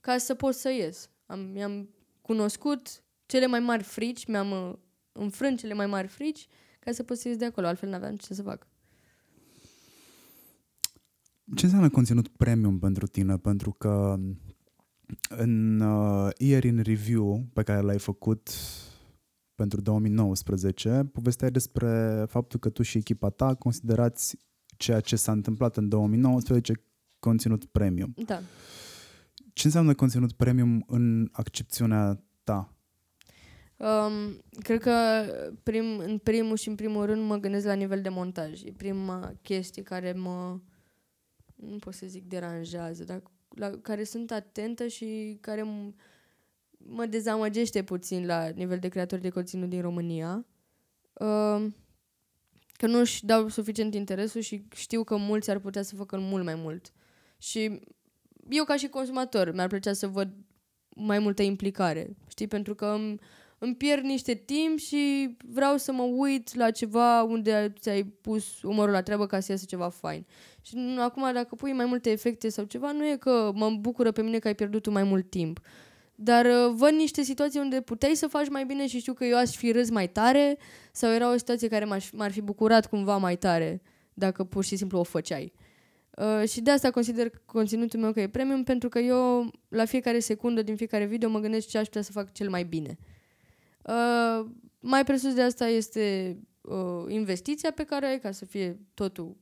ca 0.00 0.18
să 0.18 0.34
pot 0.34 0.54
să 0.54 0.70
ies. 0.70 1.10
Am, 1.26 1.40
mi-am 1.40 1.88
cunoscut 2.22 3.02
cele 3.26 3.46
mai 3.46 3.60
mari 3.60 3.82
frici, 3.82 4.26
mi-am 4.26 4.50
uh, 4.50 4.72
înfrânt 5.12 5.58
cele 5.58 5.74
mai 5.74 5.86
mari 5.86 6.06
frici 6.06 6.46
ca 6.78 6.92
să 6.92 7.02
pot 7.02 7.18
să 7.18 7.28
ies 7.28 7.36
de 7.36 7.44
acolo, 7.44 7.66
altfel 7.66 7.88
n-aveam 7.88 8.16
ce 8.16 8.34
să 8.34 8.42
fac. 8.42 8.66
Ce 11.56 11.64
înseamnă 11.64 11.90
conținut 11.90 12.28
premium 12.28 12.78
pentru 12.78 13.06
tine? 13.06 13.36
Pentru 13.38 13.70
că 13.72 14.16
în 15.28 15.80
uh, 15.80 16.28
Year 16.38 16.64
in 16.64 16.82
Review 16.82 17.46
pe 17.52 17.62
care 17.62 17.80
l-ai 17.80 17.98
făcut 17.98 18.50
pentru 19.54 19.80
2019, 19.80 21.08
povesteai 21.12 21.50
despre 21.50 22.24
faptul 22.28 22.58
că 22.58 22.68
tu 22.68 22.82
și 22.82 22.98
echipa 22.98 23.30
ta 23.30 23.54
considerați 23.54 24.38
ceea 24.76 25.00
ce 25.00 25.16
s-a 25.16 25.32
întâmplat 25.32 25.76
în 25.76 25.88
2019 25.88 26.72
conținut 27.18 27.64
premium. 27.64 28.14
Da. 28.26 28.40
Ce 29.52 29.66
înseamnă 29.66 29.94
conținut 29.94 30.32
premium 30.32 30.84
în 30.86 31.28
accepțiunea 31.32 32.22
ta? 32.44 32.76
Um, 33.76 34.42
cred 34.62 34.80
că 34.80 34.92
prim, 35.62 35.98
în 35.98 36.18
primul 36.18 36.56
și 36.56 36.68
în 36.68 36.74
primul 36.74 37.04
rând 37.04 37.22
mă 37.22 37.36
gândesc 37.36 37.66
la 37.66 37.72
nivel 37.72 38.02
de 38.02 38.08
montaj. 38.08 38.62
E 38.62 38.72
prima 38.76 39.32
chestie 39.42 39.82
care 39.82 40.12
mă, 40.12 40.60
nu 41.54 41.76
pot 41.78 41.94
să 41.94 42.06
zic 42.06 42.28
deranjează, 42.28 43.04
dar 43.04 43.22
la 43.56 43.70
care 43.82 44.04
sunt 44.04 44.30
atentă 44.30 44.86
și 44.86 45.38
care 45.40 45.62
m- 45.62 45.94
mă 46.76 47.06
dezamăgește 47.06 47.82
puțin 47.82 48.26
la 48.26 48.48
nivel 48.48 48.78
de 48.78 48.88
creatori 48.88 49.20
de 49.20 49.28
conținut 49.28 49.68
din 49.68 49.80
România. 49.80 50.46
Um, 51.12 51.74
că 52.72 52.86
nu 52.86 52.98
își 52.98 53.24
dau 53.24 53.48
suficient 53.48 53.94
interesul 53.94 54.40
și 54.40 54.64
știu 54.74 55.04
că 55.04 55.16
mulți 55.16 55.50
ar 55.50 55.58
putea 55.58 55.82
să 55.82 55.94
facă 55.94 56.18
mult 56.18 56.44
mai 56.44 56.54
mult. 56.54 56.92
Și 57.38 57.80
eu 58.48 58.64
ca 58.64 58.76
și 58.76 58.88
consumator 58.88 59.52
mi-ar 59.52 59.68
plăcea 59.68 59.92
să 59.92 60.06
văd 60.06 60.28
mai 60.88 61.18
multă 61.18 61.42
implicare, 61.42 62.16
știi? 62.28 62.46
Pentru 62.46 62.74
că 62.74 62.86
îmi, 62.86 63.18
îmi 63.58 63.74
pierd 63.74 64.04
niște 64.04 64.34
timp 64.34 64.78
și 64.78 65.30
vreau 65.44 65.76
să 65.76 65.92
mă 65.92 66.02
uit 66.02 66.54
la 66.54 66.70
ceva 66.70 67.22
unde 67.22 67.72
ți-ai 67.78 68.04
pus 68.04 68.62
umărul 68.62 68.92
la 68.92 69.02
treabă 69.02 69.26
ca 69.26 69.40
să 69.40 69.52
iasă 69.52 69.64
ceva 69.68 69.88
fain. 69.88 70.26
Și 70.62 70.76
nu- 70.76 71.02
acum 71.02 71.32
dacă 71.32 71.54
pui 71.54 71.72
mai 71.72 71.86
multe 71.86 72.10
efecte 72.10 72.48
sau 72.48 72.64
ceva, 72.64 72.92
nu 72.92 73.06
e 73.06 73.16
că 73.16 73.50
mă 73.54 73.70
bucură 73.70 74.12
pe 74.12 74.22
mine 74.22 74.38
că 74.38 74.46
ai 74.46 74.54
pierdut 74.54 74.82
tu 74.82 74.90
mai 74.90 75.02
mult 75.02 75.30
timp. 75.30 75.60
Dar 76.14 76.44
uh, 76.44 76.72
văd 76.74 76.90
niște 76.92 77.22
situații 77.22 77.60
unde 77.60 77.80
puteai 77.80 78.14
să 78.14 78.26
faci 78.26 78.48
mai 78.48 78.64
bine 78.64 78.86
și 78.86 78.98
știu 78.98 79.12
că 79.12 79.24
eu 79.24 79.36
aș 79.36 79.56
fi 79.56 79.72
râs 79.72 79.90
mai 79.90 80.08
tare 80.08 80.58
sau 80.92 81.12
era 81.12 81.32
o 81.32 81.36
situație 81.36 81.68
care 81.68 81.84
m-aș, 81.84 82.10
m-ar 82.10 82.32
fi 82.32 82.40
bucurat 82.40 82.86
cumva 82.86 83.16
mai 83.16 83.36
tare 83.36 83.82
dacă 84.14 84.44
pur 84.44 84.64
și 84.64 84.76
simplu 84.76 84.98
o 84.98 85.02
făceai. 85.02 85.52
Uh, 86.16 86.48
și 86.48 86.60
de 86.60 86.70
asta 86.70 86.90
consider 86.90 87.30
conținutul 87.44 88.00
meu 88.00 88.12
că 88.12 88.20
e 88.20 88.28
premium 88.28 88.62
pentru 88.62 88.88
că 88.88 88.98
eu 88.98 89.50
la 89.68 89.84
fiecare 89.84 90.18
secundă 90.18 90.62
din 90.62 90.76
fiecare 90.76 91.04
video 91.04 91.28
mă 91.28 91.38
gândesc 91.38 91.68
ce 91.68 91.78
aș 91.78 91.84
putea 91.84 92.02
să 92.02 92.12
fac 92.12 92.32
cel 92.32 92.48
mai 92.48 92.64
bine. 92.64 92.98
Uh, 93.88 94.46
mai 94.80 95.04
presus 95.04 95.34
de 95.34 95.42
asta 95.42 95.66
este 95.66 96.36
uh, 96.60 97.04
investiția 97.08 97.70
pe 97.70 97.84
care 97.84 98.06
o 98.06 98.08
ai 98.08 98.18
ca 98.18 98.30
să 98.30 98.44
fie 98.44 98.80
totul 98.94 99.36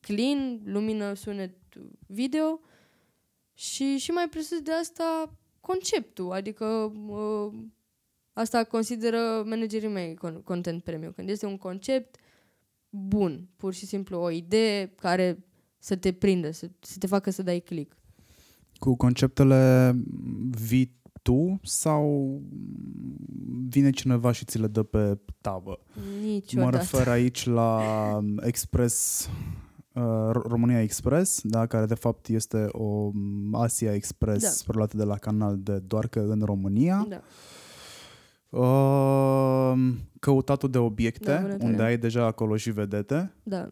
clean, 0.00 0.60
lumină, 0.64 1.14
sunet, 1.14 1.54
video 2.06 2.60
și, 3.54 3.98
și 3.98 4.10
mai 4.10 4.28
presus 4.28 4.60
de 4.60 4.72
asta 4.72 5.34
conceptul, 5.60 6.32
adică 6.32 6.92
uh, 7.06 7.52
asta 8.32 8.64
consideră 8.64 9.42
managerii 9.46 9.88
mei 9.88 10.14
con- 10.14 10.42
content 10.44 10.82
premium, 10.82 11.12
când 11.12 11.28
este 11.28 11.46
un 11.46 11.56
concept 11.56 12.16
bun, 12.88 13.48
pur 13.56 13.74
și 13.74 13.86
simplu 13.86 14.18
o 14.18 14.30
idee 14.30 14.86
care 14.86 15.44
să 15.78 15.96
te 15.96 16.12
prindă, 16.12 16.50
să, 16.50 16.70
să 16.80 16.98
te 16.98 17.06
facă 17.06 17.30
să 17.30 17.42
dai 17.42 17.60
click. 17.60 17.96
Cu 18.78 18.96
conceptele 18.96 19.92
vii 20.66 20.99
tu 21.22 21.60
sau 21.62 22.40
vine 23.68 23.90
cineva 23.90 24.32
și 24.32 24.44
ți 24.44 24.58
le 24.58 24.66
dă 24.66 24.82
pe 24.82 25.18
tavă? 25.40 25.78
Mă 25.94 26.02
Niciodată. 26.26 26.76
refer 26.76 27.08
aici 27.08 27.46
la 27.46 27.80
Express, 28.40 29.28
uh, 29.92 30.02
Ro- 30.32 30.42
România 30.48 30.82
Express, 30.82 31.40
da, 31.44 31.66
care 31.66 31.86
de 31.86 31.94
fapt 31.94 32.28
este 32.28 32.66
o 32.72 33.10
Asia 33.52 33.94
Express 33.94 34.42
Da. 34.42 34.62
preluată 34.66 34.96
de 34.96 35.04
la 35.04 35.16
canal 35.16 35.58
de 35.58 35.78
doar 35.78 36.06
că 36.08 36.20
în 36.20 36.40
România. 36.44 37.06
Da. 37.08 37.20
Uh, 38.58 39.72
căutatul 40.20 40.70
de 40.70 40.78
obiecte, 40.78 41.24
Da, 41.24 41.36
vânătoarea. 41.40 41.66
unde 41.66 41.82
ai 41.82 41.98
deja 41.98 42.24
acolo 42.26 42.56
și 42.56 42.70
vedete. 42.70 43.34
Da. 43.42 43.68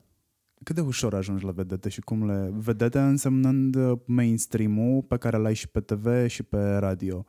Cât 0.63 0.75
de 0.75 0.81
ușor 0.81 1.15
ajungi 1.15 1.45
la 1.45 1.51
vedete 1.51 1.89
și 1.89 2.01
cum 2.01 2.27
le... 2.27 2.51
Vedete 2.57 2.99
însemnând 2.99 3.75
uh, 3.75 3.99
mainstream-ul 4.05 5.03
pe 5.03 5.17
care 5.17 5.37
l-ai 5.37 5.55
și 5.55 5.69
pe 5.69 5.81
TV 5.81 6.27
și 6.27 6.43
pe 6.43 6.59
radio. 6.77 7.25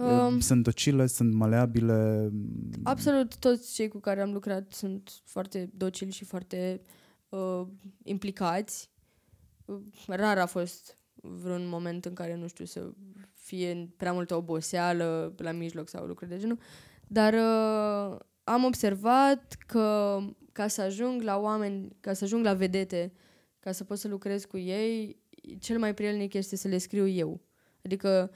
Um, 0.00 0.40
Sunt 0.40 0.62
docile, 0.62 1.06
sunt 1.06 1.34
maleabile. 1.34 2.30
absolut 2.82 3.36
toți 3.36 3.74
cei 3.74 3.88
cu 3.88 3.98
care 3.98 4.20
am 4.20 4.32
lucrat 4.32 4.72
sunt 4.72 5.10
foarte 5.24 5.70
docili 5.74 6.10
și 6.10 6.24
foarte 6.24 6.80
uh, 7.28 7.62
implicați. 8.02 8.90
Uh, 9.64 9.80
Rar 10.06 10.38
a 10.38 10.46
fost 10.46 10.98
vreun 11.14 11.68
moment 11.68 12.04
în 12.04 12.12
care, 12.12 12.36
nu 12.36 12.46
știu, 12.46 12.64
să 12.64 12.90
fie 13.34 13.92
prea 13.96 14.12
multă 14.12 14.34
oboseală 14.34 15.34
la 15.36 15.52
mijloc 15.52 15.88
sau 15.88 16.06
lucruri 16.06 16.30
de 16.30 16.38
genul. 16.38 16.58
Dar 17.06 17.32
uh, 17.32 18.18
am 18.44 18.64
observat 18.64 19.56
că 19.66 20.18
ca 20.52 20.68
să 20.68 20.80
ajung 20.80 21.22
la 21.22 21.38
oameni, 21.38 21.96
ca 22.00 22.12
să 22.12 22.24
ajung 22.24 22.44
la 22.44 22.54
vedete, 22.54 23.12
ca 23.60 23.72
să 23.72 23.84
pot 23.84 23.98
să 23.98 24.08
lucrez 24.08 24.44
cu 24.44 24.58
ei, 24.58 25.16
cel 25.58 25.78
mai 25.78 25.94
prielnic 25.94 26.34
este 26.34 26.56
să 26.56 26.68
le 26.68 26.78
scriu 26.78 27.06
eu. 27.06 27.40
Adică 27.84 28.30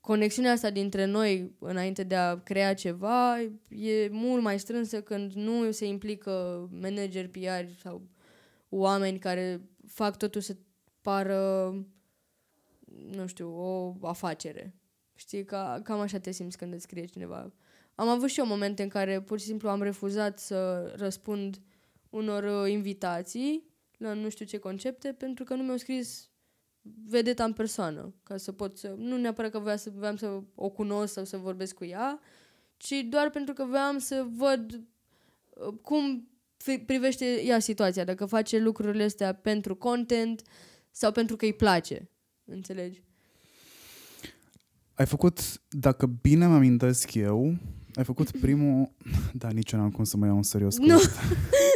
conexiunea 0.00 0.52
asta 0.52 0.70
dintre 0.70 1.04
noi 1.04 1.56
înainte 1.58 2.02
de 2.02 2.14
a 2.14 2.38
crea 2.38 2.74
ceva 2.74 3.40
e 3.68 4.08
mult 4.10 4.42
mai 4.42 4.58
strânsă 4.58 5.02
când 5.02 5.32
nu 5.32 5.70
se 5.70 5.86
implică 5.86 6.68
manageri, 6.80 7.28
PR 7.28 7.80
sau 7.82 8.02
oameni 8.68 9.18
care 9.18 9.60
fac 9.86 10.16
totul 10.16 10.40
să 10.40 10.56
pară, 11.00 11.72
nu 13.10 13.26
știu, 13.26 13.54
o 13.56 13.94
afacere. 14.02 14.74
Știi, 15.14 15.44
ca, 15.44 15.80
cam 15.84 16.00
așa 16.00 16.18
te 16.18 16.30
simți 16.30 16.56
când 16.56 16.72
îți 16.72 16.82
scrie 16.82 17.04
cineva. 17.04 17.52
Am 17.94 18.08
avut 18.08 18.28
și 18.28 18.38
eu 18.38 18.46
momente 18.46 18.82
în 18.82 18.88
care 18.88 19.20
pur 19.20 19.38
și 19.38 19.44
simplu 19.44 19.68
am 19.68 19.82
refuzat 19.82 20.38
să 20.38 20.92
răspund 20.96 21.60
unor 22.10 22.64
uh, 22.64 22.70
invitații 22.70 23.68
la 23.96 24.12
nu 24.12 24.28
știu 24.28 24.44
ce 24.44 24.58
concepte 24.58 25.12
pentru 25.12 25.44
că 25.44 25.54
nu 25.54 25.62
mi-au 25.62 25.76
scris 25.76 26.29
vedeta 26.82 27.44
în 27.44 27.52
persoană, 27.52 28.14
ca 28.22 28.36
să 28.36 28.52
pot 28.52 28.78
să... 28.78 28.94
Nu 28.98 29.16
neapărat 29.16 29.50
că 29.50 29.58
voiam 29.58 29.76
să, 29.76 29.90
voiam 29.94 30.16
să 30.16 30.42
o 30.54 30.68
cunosc 30.68 31.12
sau 31.12 31.24
să 31.24 31.36
vorbesc 31.36 31.74
cu 31.74 31.84
ea, 31.84 32.20
ci 32.76 32.94
doar 33.08 33.30
pentru 33.30 33.54
că 33.54 33.64
voiam 33.64 33.98
să 33.98 34.26
văd 34.36 34.72
uh, 35.48 35.74
cum 35.82 36.28
fi- 36.56 36.78
privește 36.78 37.42
ea 37.44 37.58
situația, 37.58 38.04
dacă 38.04 38.26
face 38.26 38.58
lucrurile 38.58 39.02
astea 39.02 39.32
pentru 39.32 39.74
content 39.74 40.42
sau 40.90 41.12
pentru 41.12 41.36
că 41.36 41.44
îi 41.44 41.54
place. 41.54 42.10
Înțelegi? 42.44 43.02
Ai 44.94 45.06
făcut, 45.06 45.40
dacă 45.68 46.06
bine 46.06 46.46
mă 46.46 46.54
amintesc 46.54 47.14
eu, 47.14 47.56
ai 47.94 48.04
făcut 48.04 48.30
primul... 48.40 48.92
Da, 49.32 49.48
nici 49.48 49.72
eu 49.72 49.78
n-am 49.80 49.90
cum 49.90 50.04
să 50.04 50.16
mă 50.16 50.26
iau 50.26 50.36
în 50.36 50.42
serios 50.42 50.76
cu 50.76 50.84
Nu. 50.84 50.98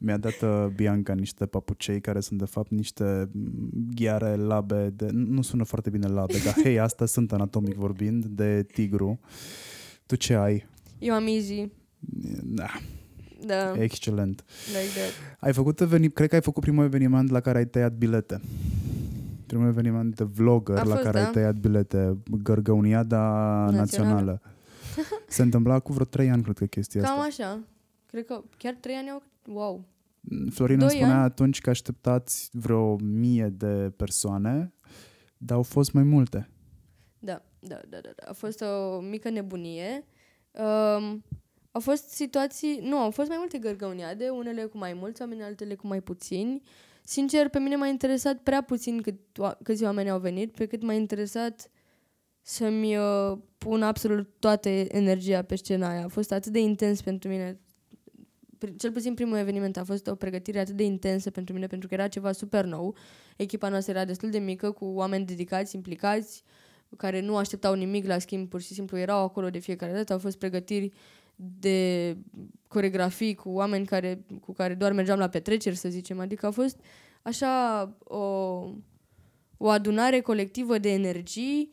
asta. 0.00 0.04
Mi-a 0.04 0.16
dat 0.16 0.64
uh, 0.66 0.72
Bianca 0.74 1.14
niște 1.14 1.46
papucei 1.46 2.00
care 2.00 2.20
sunt 2.20 2.38
de 2.38 2.44
fapt 2.44 2.70
niște 2.70 3.28
mm, 3.32 3.70
ghiare 3.94 4.36
labe 4.36 4.90
de... 4.96 5.08
Nu 5.12 5.42
sună 5.42 5.64
foarte 5.64 5.90
bine 5.90 6.06
labe, 6.08 6.34
dar 6.44 6.54
hei, 6.62 6.78
asta 6.88 7.06
sunt 7.06 7.32
anatomic 7.32 7.74
vorbind, 7.74 8.24
de 8.24 8.62
tigru. 8.72 9.20
Tu 10.06 10.16
ce 10.16 10.34
ai? 10.34 10.66
Eu 10.98 11.14
am 11.14 11.26
Easy 11.26 11.68
Da, 12.42 12.66
Da, 13.46 13.82
excelent. 13.82 14.44
like 14.66 14.98
that. 15.00 15.38
Ai 15.38 15.52
făcut 15.52 15.80
eveni- 15.80 16.12
cred 16.12 16.28
că 16.28 16.34
ai 16.34 16.40
făcut 16.42 16.62
primul 16.62 16.84
eveniment 16.84 17.30
la 17.30 17.40
care 17.40 17.58
ai 17.58 17.66
tăiat 17.66 17.92
bilete. 17.92 18.40
Primul 19.46 19.66
eveniment 19.66 20.14
de 20.16 20.24
vlogger 20.24 20.76
A 20.76 20.82
la 20.82 20.90
fost, 20.90 21.02
care 21.04 21.18
ai 21.18 21.24
da. 21.24 21.30
tăiat 21.30 21.56
bilete, 21.56 22.16
Gărgăuniada 22.42 23.18
Națională. 23.18 23.78
Națională. 23.78 24.40
Se 25.28 25.42
întâmpla 25.42 25.78
cu 25.78 25.92
vreo 25.92 26.04
trei 26.04 26.30
ani, 26.30 26.42
cred 26.42 26.56
că, 26.58 26.64
chestia 26.64 27.02
Cam 27.02 27.20
asta. 27.20 27.42
așa. 27.44 27.58
Cred 28.06 28.24
că 28.26 28.42
chiar 28.56 28.76
trei 28.80 28.94
ani 28.94 29.10
au... 29.10 29.22
Wow. 29.52 29.88
Florin 30.50 30.80
îmi 30.80 30.88
Doi 30.88 30.98
spunea 30.98 31.14
ani? 31.14 31.24
atunci 31.24 31.60
că 31.60 31.70
așteptați 31.70 32.48
vreo 32.52 32.96
mie 32.96 33.48
de 33.48 33.92
persoane, 33.96 34.74
dar 35.36 35.56
au 35.56 35.62
fost 35.62 35.92
mai 35.92 36.02
multe. 36.02 36.50
Da, 37.18 37.42
da, 37.58 37.80
da, 37.88 37.98
da. 38.00 38.10
da. 38.16 38.28
A 38.28 38.32
fost 38.32 38.60
o 38.60 39.00
mică 39.00 39.30
nebunie. 39.30 40.04
Um, 40.52 41.24
au 41.70 41.80
fost 41.80 42.08
situații... 42.08 42.78
Nu, 42.82 42.96
au 42.96 43.10
fost 43.10 43.28
mai 43.28 43.36
multe 43.38 43.58
gărgăuniade, 43.58 44.28
unele 44.28 44.64
cu 44.64 44.78
mai 44.78 44.92
mulți 44.92 45.20
oameni, 45.20 45.42
altele 45.42 45.74
cu 45.74 45.86
mai 45.86 46.00
puțini. 46.00 46.62
Sincer, 47.04 47.48
pe 47.48 47.58
mine 47.58 47.76
m-a 47.76 47.86
interesat 47.86 48.36
prea 48.36 48.62
puțin 48.62 49.02
cât, 49.02 49.14
oa- 49.14 49.58
câți 49.62 49.84
oameni 49.84 50.10
au 50.10 50.18
venit, 50.18 50.52
pe 50.54 50.66
cât 50.66 50.82
m-a 50.82 50.92
interesat 50.92 51.70
să-mi 52.42 52.96
uh, 52.96 53.38
pun 53.58 53.82
absolut 53.82 54.28
toată 54.38 54.68
energia 54.68 55.42
pe 55.42 55.56
scena 55.56 55.88
aia. 55.88 56.04
A 56.04 56.08
fost 56.08 56.32
atât 56.32 56.52
de 56.52 56.60
intens 56.60 57.02
pentru 57.02 57.28
mine. 57.28 57.60
Pri- 58.64 58.76
Cel 58.76 58.92
puțin 58.92 59.14
primul 59.14 59.36
eveniment 59.36 59.76
a 59.76 59.84
fost 59.84 60.06
o 60.06 60.14
pregătire 60.14 60.58
atât 60.58 60.76
de 60.76 60.84
intensă 60.84 61.30
pentru 61.30 61.54
mine, 61.54 61.66
pentru 61.66 61.88
că 61.88 61.94
era 61.94 62.08
ceva 62.08 62.32
super 62.32 62.64
nou. 62.64 62.96
Echipa 63.36 63.68
noastră 63.68 63.92
era 63.92 64.04
destul 64.04 64.30
de 64.30 64.38
mică, 64.38 64.70
cu 64.70 64.84
oameni 64.84 65.24
dedicați, 65.24 65.76
implicați, 65.76 66.44
care 66.96 67.20
nu 67.20 67.36
așteptau 67.36 67.74
nimic 67.74 68.06
la 68.06 68.18
schimb, 68.18 68.48
pur 68.48 68.60
și 68.60 68.72
simplu 68.74 68.98
erau 68.98 69.24
acolo 69.24 69.50
de 69.50 69.58
fiecare 69.58 69.92
dată. 69.92 70.12
Au 70.12 70.18
fost 70.18 70.38
pregătiri 70.38 70.92
de 71.36 72.16
coregrafii 72.68 73.34
cu 73.34 73.48
oameni 73.48 73.86
care, 73.86 74.24
cu 74.40 74.52
care 74.52 74.74
doar 74.74 74.92
mergeam 74.92 75.18
la 75.18 75.28
petreceri, 75.28 75.76
să 75.76 75.88
zicem. 75.88 76.20
Adică 76.20 76.46
a 76.46 76.50
fost 76.50 76.80
așa 77.22 77.82
o, 77.98 78.18
o 79.56 79.68
adunare 79.68 80.20
colectivă 80.20 80.78
de 80.78 80.92
energii 80.92 81.70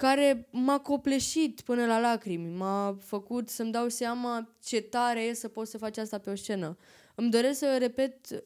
care 0.00 0.48
m-a 0.50 0.78
copleșit 0.78 1.60
până 1.60 1.86
la 1.86 2.00
lacrimi. 2.00 2.56
M-a 2.56 2.96
făcut 3.00 3.48
să-mi 3.48 3.72
dau 3.72 3.88
seama 3.88 4.48
ce 4.62 4.80
tare 4.80 5.20
e 5.20 5.34
să 5.34 5.48
poți 5.48 5.70
să 5.70 5.78
faci 5.78 5.98
asta 5.98 6.18
pe 6.18 6.30
o 6.30 6.34
scenă. 6.34 6.76
Îmi 7.14 7.30
doresc 7.30 7.58
să 7.58 7.76
repet 7.78 8.30
uh, 8.30 8.40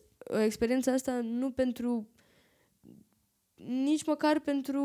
experiența 0.44 0.92
asta 0.92 1.20
nu 1.22 1.50
pentru 1.50 2.08
nici 3.54 4.04
măcar 4.04 4.40
pentru 4.40 4.82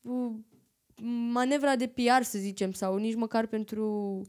uh, 0.00 0.30
manevra 1.32 1.76
de 1.76 1.86
PR, 1.86 2.22
să 2.22 2.38
zicem, 2.38 2.72
sau 2.72 2.96
nici 2.96 3.14
măcar 3.14 3.46
pentru 3.46 4.20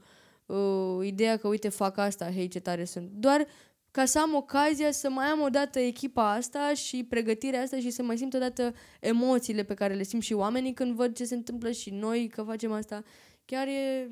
uh, 0.45 1.05
ideea 1.05 1.37
că, 1.37 1.47
uite, 1.47 1.69
fac 1.69 1.97
asta, 1.97 2.31
hei, 2.31 2.47
ce 2.47 2.59
tare 2.59 2.85
sunt. 2.85 3.09
Doar 3.11 3.45
ca 3.91 4.05
să 4.05 4.19
am 4.19 4.35
ocazia 4.35 4.91
să 4.91 5.09
mai 5.09 5.25
am 5.25 5.41
odată 5.41 5.79
echipa 5.79 6.31
asta 6.31 6.73
și 6.73 7.03
pregătirea 7.09 7.61
asta 7.61 7.79
și 7.79 7.89
să 7.89 8.03
mai 8.03 8.17
simt 8.17 8.33
odată 8.33 8.73
emoțiile 8.99 9.63
pe 9.63 9.73
care 9.73 9.93
le 9.93 10.03
simt 10.03 10.23
și 10.23 10.33
oamenii 10.33 10.73
când 10.73 10.95
văd 10.95 11.15
ce 11.15 11.25
se 11.25 11.35
întâmplă 11.35 11.71
și 11.71 11.89
noi 11.89 12.27
că 12.27 12.41
facem 12.41 12.71
asta. 12.71 13.03
Chiar 13.45 13.67
e, 13.67 14.11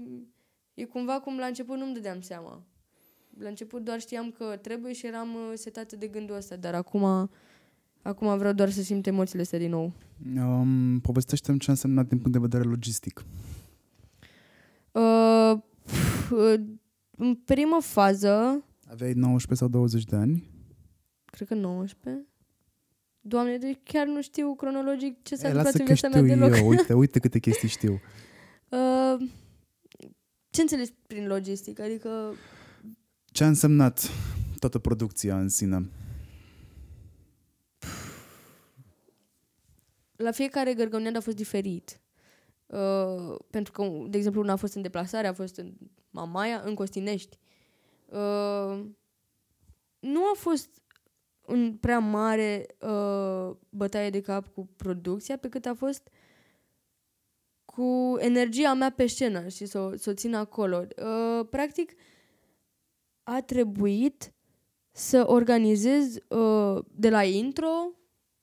e 0.74 0.84
cumva 0.84 1.20
cum 1.20 1.38
la 1.38 1.46
început 1.46 1.78
nu-mi 1.78 1.94
dădeam 1.94 2.22
seama. 2.22 2.64
La 3.40 3.50
început 3.50 3.84
doar 3.84 4.00
știam 4.00 4.32
că 4.32 4.60
trebuie 4.62 4.94
și 4.94 5.06
eram 5.06 5.34
uh, 5.34 5.52
setată 5.54 5.96
de 5.96 6.08
gândul 6.08 6.36
ăsta, 6.36 6.56
dar 6.56 6.74
acum, 6.74 7.30
acum 8.02 8.38
vreau 8.38 8.54
doar 8.54 8.70
să 8.70 8.82
simt 8.82 9.08
emoțiile 9.08 9.42
astea 9.42 9.60
din 9.60 9.70
nou. 9.70 9.92
Um, 10.38 11.00
povestește-mi 11.00 11.60
ce 11.60 11.70
a 11.70 11.72
însemnat 11.72 12.08
din 12.08 12.18
punct 12.18 12.32
de 12.32 12.40
vedere 12.40 12.64
logistic. 12.64 13.26
Uh, 14.92 15.58
pf, 15.84 16.32
uh, 16.32 16.60
în 17.18 17.36
primă 17.36 17.78
fază, 17.82 18.64
Aveai 18.90 19.14
19 19.14 19.56
sau 19.56 19.68
20 19.68 20.04
de 20.04 20.16
ani? 20.16 20.44
cred 21.26 21.48
că 21.48 21.54
19. 21.54 22.26
Doamne, 23.22 23.58
deci 23.58 23.80
chiar 23.84 24.08
nu 24.08 24.22
știu 24.22 24.56
cronologic 24.56 25.24
ce 25.24 25.36
s-a 25.36 25.48
E, 25.48 25.52
întâmplat 25.52 25.74
lasă 25.74 25.78
în 25.78 25.86
că 25.86 25.94
viața 25.94 26.08
mea 26.08 26.24
știu 26.24 26.46
deloc. 26.46 26.58
eu, 26.58 26.68
uite, 26.68 26.94
uite 26.94 27.20
câte 27.20 27.40
chestii 27.40 27.68
știu. 27.68 28.00
Uh, 28.70 29.30
ce 30.50 30.62
înțelegi 30.62 30.92
prin 31.08 31.28
logistic? 31.28 31.80
Adică 31.80 32.34
Ce 33.26 33.44
a 33.44 33.48
însemnat 33.48 34.10
toată 34.60 34.80
producția 34.80 35.40
în 35.40 35.50
sine? 35.50 35.90
la 40.16 40.32
fiecare 40.32 40.74
gărgăunean 40.74 41.16
a 41.16 41.20
fost 41.20 41.36
diferit. 41.36 42.02
Uh, 42.66 43.36
pentru 43.50 43.72
că, 43.72 43.84
de 44.10 44.18
exemplu, 44.18 44.42
una 44.42 44.52
a 44.52 44.56
fost 44.56 44.74
în 44.74 44.82
deplasare, 44.82 45.28
a 45.28 45.34
fost 45.34 45.58
în 45.58 45.74
Mamaia, 46.10 46.62
în 46.66 46.74
Costinești. 46.74 47.38
Uh, 47.42 47.57
nu 50.00 50.24
a 50.24 50.34
fost 50.36 50.82
un 51.48 51.78
prea 51.78 52.00
mare 52.00 52.66
uh, 52.80 53.56
bătaie 53.70 54.10
de 54.10 54.22
cap 54.22 54.48
cu 54.48 54.70
producția, 54.76 55.38
pe 55.38 55.50
cât 55.50 55.66
a 55.66 55.74
fost 55.74 56.10
cu 57.66 58.16
energia 58.20 58.74
mea 58.74 58.92
pe 58.92 59.08
scenă 59.08 59.48
și 59.48 59.66
să 59.66 59.80
o, 59.80 59.96
să 59.96 60.10
o 60.10 60.14
țin 60.14 60.34
acolo. 60.34 60.78
Uh, 60.78 61.48
practic, 61.50 61.94
a 63.24 63.42
trebuit 63.42 64.34
să 64.92 65.24
organizez 65.28 66.16
uh, 66.28 66.84
de 66.92 67.10
la 67.10 67.24
intro, 67.24 67.92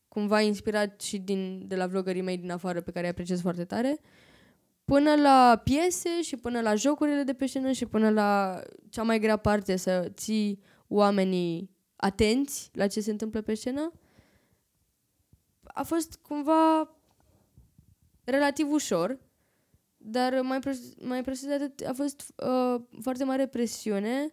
cumva 0.09 0.41
inspirat 0.41 1.01
și 1.01 1.19
din, 1.19 1.65
de 1.67 1.77
la 1.77 1.87
vloggerii 1.87 2.23
mei 2.23 2.39
din 2.39 2.51
afară 2.51 2.81
pe 2.81 2.91
care 2.91 3.05
îi 3.05 3.11
apreciez 3.11 3.41
foarte 3.41 3.65
tare, 3.65 3.99
până 4.85 5.15
la 5.15 5.61
piese 5.65 6.23
și 6.23 6.37
până 6.37 6.61
la 6.61 6.75
jocurile 6.75 7.23
de 7.23 7.33
pe 7.33 7.47
scenă 7.47 7.73
și 7.73 7.87
până 7.87 8.11
la 8.11 8.61
cea 8.91 9.03
mai 9.03 9.19
grea 9.19 9.37
parte 9.37 9.77
să 9.77 10.11
ții 10.15 10.61
oamenii 10.89 11.71
atenți 11.97 12.71
la 12.73 12.87
ce 12.87 13.01
se 13.01 13.11
întâmplă 13.11 13.41
pe 13.41 13.55
scenă. 13.55 13.93
A 15.63 15.83
fost 15.83 16.19
cumva 16.23 16.97
relativ 18.25 18.71
ușor, 18.71 19.19
dar 19.97 20.41
mai, 20.41 20.59
pres- 20.59 20.95
mai 21.01 21.23
presus 21.23 21.47
de 21.47 21.55
atât 21.55 21.87
a 21.87 21.93
fost 21.93 22.35
uh, 22.37 22.81
foarte 23.01 23.25
mare 23.25 23.47
presiune 23.47 24.33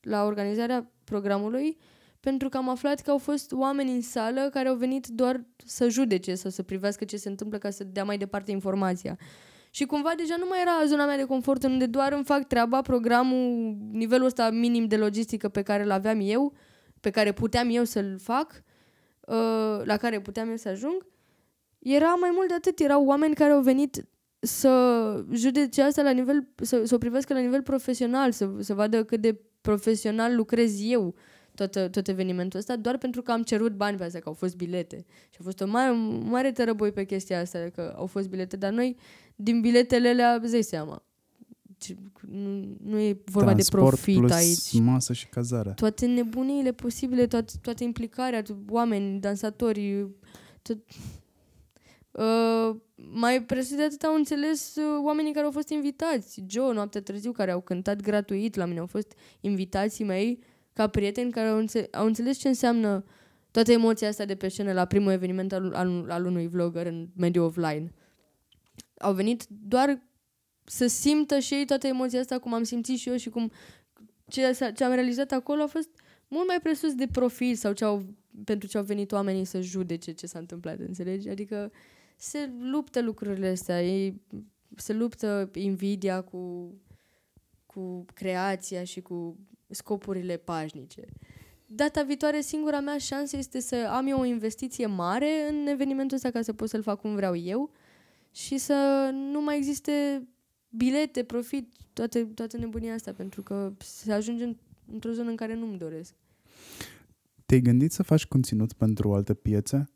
la 0.00 0.24
organizarea 0.24 0.90
programului 1.04 1.78
pentru 2.20 2.48
că 2.48 2.56
am 2.56 2.68
aflat 2.68 3.00
că 3.00 3.10
au 3.10 3.18
fost 3.18 3.52
oameni 3.52 3.92
în 3.92 4.02
sală 4.02 4.48
care 4.52 4.68
au 4.68 4.74
venit 4.74 5.06
doar 5.06 5.44
să 5.56 5.88
judece 5.88 6.34
sau 6.34 6.50
să 6.50 6.62
privească 6.62 7.04
ce 7.04 7.16
se 7.16 7.28
întâmplă 7.28 7.58
ca 7.58 7.70
să 7.70 7.84
dea 7.84 8.04
mai 8.04 8.18
departe 8.18 8.50
informația. 8.50 9.18
Și 9.70 9.84
cumva 9.84 10.12
deja 10.16 10.36
nu 10.38 10.46
mai 10.48 10.60
era 10.60 10.84
zona 10.86 11.06
mea 11.06 11.16
de 11.16 11.24
confort 11.24 11.64
unde 11.64 11.86
doar 11.86 12.12
îmi 12.12 12.24
fac 12.24 12.46
treaba, 12.46 12.82
programul, 12.82 13.76
nivelul 13.92 14.26
ăsta 14.26 14.50
minim 14.50 14.86
de 14.86 14.96
logistică 14.96 15.48
pe 15.48 15.62
care 15.62 15.82
îl 15.82 15.90
aveam 15.90 16.18
eu, 16.22 16.52
pe 17.00 17.10
care 17.10 17.32
puteam 17.32 17.68
eu 17.70 17.84
să-l 17.84 18.18
fac, 18.22 18.62
uh, 19.20 19.80
la 19.84 19.96
care 19.96 20.20
puteam 20.20 20.48
eu 20.48 20.56
să 20.56 20.68
ajung, 20.68 21.06
era 21.78 22.14
mai 22.14 22.30
mult 22.32 22.48
de 22.48 22.54
atât. 22.54 22.78
Erau 22.78 23.04
oameni 23.04 23.34
care 23.34 23.50
au 23.50 23.60
venit 23.60 24.06
să 24.38 25.24
judece 25.32 25.82
asta 25.82 26.02
la 26.02 26.10
nivel, 26.10 26.48
să, 26.56 26.84
să 26.84 26.94
o 26.94 26.98
privească 26.98 27.32
la 27.32 27.40
nivel 27.40 27.62
profesional, 27.62 28.32
să, 28.32 28.50
să 28.60 28.74
vadă 28.74 29.04
cât 29.04 29.20
de 29.20 29.40
profesional 29.60 30.36
lucrez 30.36 30.90
eu 30.90 31.14
tot, 31.54 31.90
tot 31.90 32.08
evenimentul 32.08 32.58
ăsta, 32.58 32.76
doar 32.76 32.98
pentru 32.98 33.22
că 33.22 33.32
am 33.32 33.42
cerut 33.42 33.72
bani 33.72 33.96
pe 33.96 34.04
asta, 34.04 34.18
că 34.18 34.28
au 34.28 34.34
fost 34.34 34.56
bilete. 34.56 35.04
Și 35.30 35.36
a 35.40 35.42
fost 35.42 35.60
o 35.60 35.66
mare, 35.66 35.90
mare 36.22 36.52
tărăboi 36.52 36.92
pe 36.92 37.04
chestia 37.04 37.40
asta, 37.40 37.68
că 37.74 37.94
au 37.96 38.06
fost 38.06 38.28
bilete, 38.28 38.56
dar 38.56 38.72
noi, 38.72 38.96
din 39.40 39.60
biletele 39.60 40.08
alea, 40.08 40.38
îți 40.42 40.50
dai 40.52 40.62
seama. 40.62 41.02
Ce- 41.78 41.96
Nu, 42.30 42.76
nu 42.84 42.98
e 42.98 43.18
vorba 43.24 43.50
Transport 43.52 43.82
de 43.82 43.88
profit 43.88 44.18
plus 44.18 44.30
aici. 44.32 44.80
masă 44.82 45.12
și 45.12 45.26
cazare. 45.28 45.72
Toate 45.76 46.06
nebuniile 46.06 46.72
posibile, 46.72 47.26
toate, 47.26 47.52
toate 47.62 47.84
implicarea, 47.84 48.42
to- 48.42 48.64
oameni, 48.68 49.20
dansatori, 49.20 50.06
tot... 50.62 50.78
Uh, 52.10 52.76
mai 53.12 53.42
presus 53.42 53.76
de 53.76 53.82
atât 53.82 54.02
au 54.02 54.14
înțeles 54.14 54.74
uh, 54.76 55.04
oamenii 55.04 55.32
care 55.32 55.44
au 55.44 55.50
fost 55.52 55.68
invitați. 55.68 56.44
Joe, 56.48 56.72
noaptea 56.72 57.02
târziu, 57.02 57.32
care 57.32 57.50
au 57.50 57.60
cântat 57.60 58.00
gratuit 58.00 58.54
la 58.54 58.64
mine, 58.64 58.78
au 58.78 58.86
fost 58.86 59.12
invitații 59.40 60.04
mei 60.04 60.38
ca 60.72 60.86
prieteni 60.86 61.30
care 61.30 61.48
au, 61.48 61.58
înțe- 61.58 61.88
au 61.92 62.06
înțeles 62.06 62.38
ce 62.38 62.48
înseamnă 62.48 63.04
toată 63.50 63.72
emoția 63.72 64.08
asta 64.08 64.24
de 64.24 64.34
pe 64.34 64.48
scenă 64.48 64.72
la 64.72 64.84
primul 64.84 65.12
eveniment 65.12 65.52
al, 65.52 65.72
al, 65.74 66.06
al 66.08 66.24
unui 66.26 66.46
vlogger 66.48 66.86
în 66.86 67.08
mediul 67.16 67.44
offline. 67.44 67.92
Au 68.98 69.12
venit 69.12 69.46
doar 69.48 70.02
să 70.64 70.86
simtă 70.86 71.38
și 71.38 71.54
ei 71.54 71.64
toată 71.66 71.86
emoția 71.86 72.20
asta 72.20 72.38
cum 72.38 72.54
am 72.54 72.62
simțit 72.62 72.98
și 72.98 73.08
eu 73.08 73.16
și 73.16 73.30
cum 73.30 73.50
ce, 74.28 74.52
s-a- 74.52 74.70
ce 74.70 74.84
am 74.84 74.92
realizat 74.92 75.32
acolo 75.32 75.62
a 75.62 75.66
fost 75.66 75.88
mult 76.28 76.46
mai 76.46 76.60
presus 76.62 76.94
de 76.94 77.06
profit 77.06 77.58
sau 77.58 77.72
ce 77.72 77.84
au, 77.84 78.04
pentru 78.44 78.68
ce 78.68 78.78
au 78.78 78.84
venit 78.84 79.12
oamenii 79.12 79.44
să 79.44 79.60
judece 79.60 80.12
ce 80.12 80.26
s-a 80.26 80.38
întâmplat, 80.38 80.78
înțelegi? 80.78 81.28
Adică 81.28 81.72
se 82.16 82.50
luptă 82.60 83.00
lucrurile 83.02 83.48
astea, 83.48 83.82
ei, 83.82 84.20
se 84.76 84.92
luptă 84.92 85.50
invidia 85.54 86.20
cu, 86.20 86.72
cu 87.66 88.04
creația 88.14 88.84
și 88.84 89.00
cu 89.00 89.36
scopurile 89.68 90.36
pașnice. 90.36 91.04
Data 91.66 92.02
viitoare, 92.02 92.40
singura 92.40 92.80
mea 92.80 92.98
șansă 92.98 93.36
este 93.36 93.60
să 93.60 93.88
am 93.90 94.06
eu 94.06 94.20
o 94.20 94.24
investiție 94.24 94.86
mare 94.86 95.48
în 95.50 95.66
evenimentul 95.66 96.16
ăsta 96.16 96.30
ca 96.30 96.42
să 96.42 96.52
pot 96.52 96.68
să-l 96.68 96.82
fac 96.82 97.00
cum 97.00 97.14
vreau 97.14 97.36
eu 97.36 97.70
și 98.32 98.58
să 98.58 99.10
nu 99.12 99.42
mai 99.42 99.56
existe 99.56 100.28
bilete, 100.68 101.24
profit, 101.24 101.72
toate, 101.92 102.24
toată 102.24 102.56
nebunia 102.56 102.94
asta, 102.94 103.12
pentru 103.12 103.42
că 103.42 103.72
se 103.78 104.12
ajunge 104.12 104.44
în, 104.44 104.56
într-o 104.92 105.12
zonă 105.12 105.30
în 105.30 105.36
care 105.36 105.54
nu-mi 105.54 105.78
doresc. 105.78 106.14
Te-ai 107.46 107.60
gândit 107.60 107.92
să 107.92 108.02
faci 108.02 108.26
conținut 108.26 108.72
pentru 108.72 109.14
alte 109.14 109.34
piețe? 109.34 109.88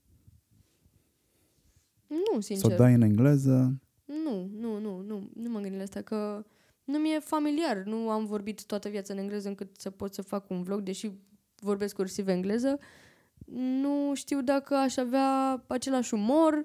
Nu, 2.07 2.41
Să 2.41 2.47
sincer. 2.47 2.73
o 2.73 2.77
dai 2.77 2.95
în 2.95 3.03
engleză? 3.03 3.81
Nu, 4.05 4.51
nu, 4.59 4.79
nu, 4.79 5.01
nu, 5.01 5.31
nu 5.35 5.51
mă 5.51 5.61
gândesc 5.61 5.77
la 5.77 5.83
asta, 5.83 6.01
că 6.01 6.45
nu 6.85 6.99
mi-e 6.99 7.19
familiar. 7.19 7.77
Nu 7.77 8.11
am 8.11 8.27
vorbit 8.27 8.65
toată 8.65 8.89
viața 8.89 9.13
în 9.13 9.19
engleză 9.19 9.49
încât 9.49 9.81
să 9.81 9.91
pot 9.91 10.15
să 10.15 10.23
fac 10.23 10.51
un 10.51 10.63
vlog, 10.63 10.81
deși 10.81 11.11
vorbesc 11.57 11.95
cursiv 11.95 12.29
engleză. 12.29 12.79
Nu 13.47 14.15
știu 14.15 14.43
dacă 14.43 14.75
aș 14.75 14.97
avea 14.97 15.65
același 15.67 16.15
umor, 16.15 16.65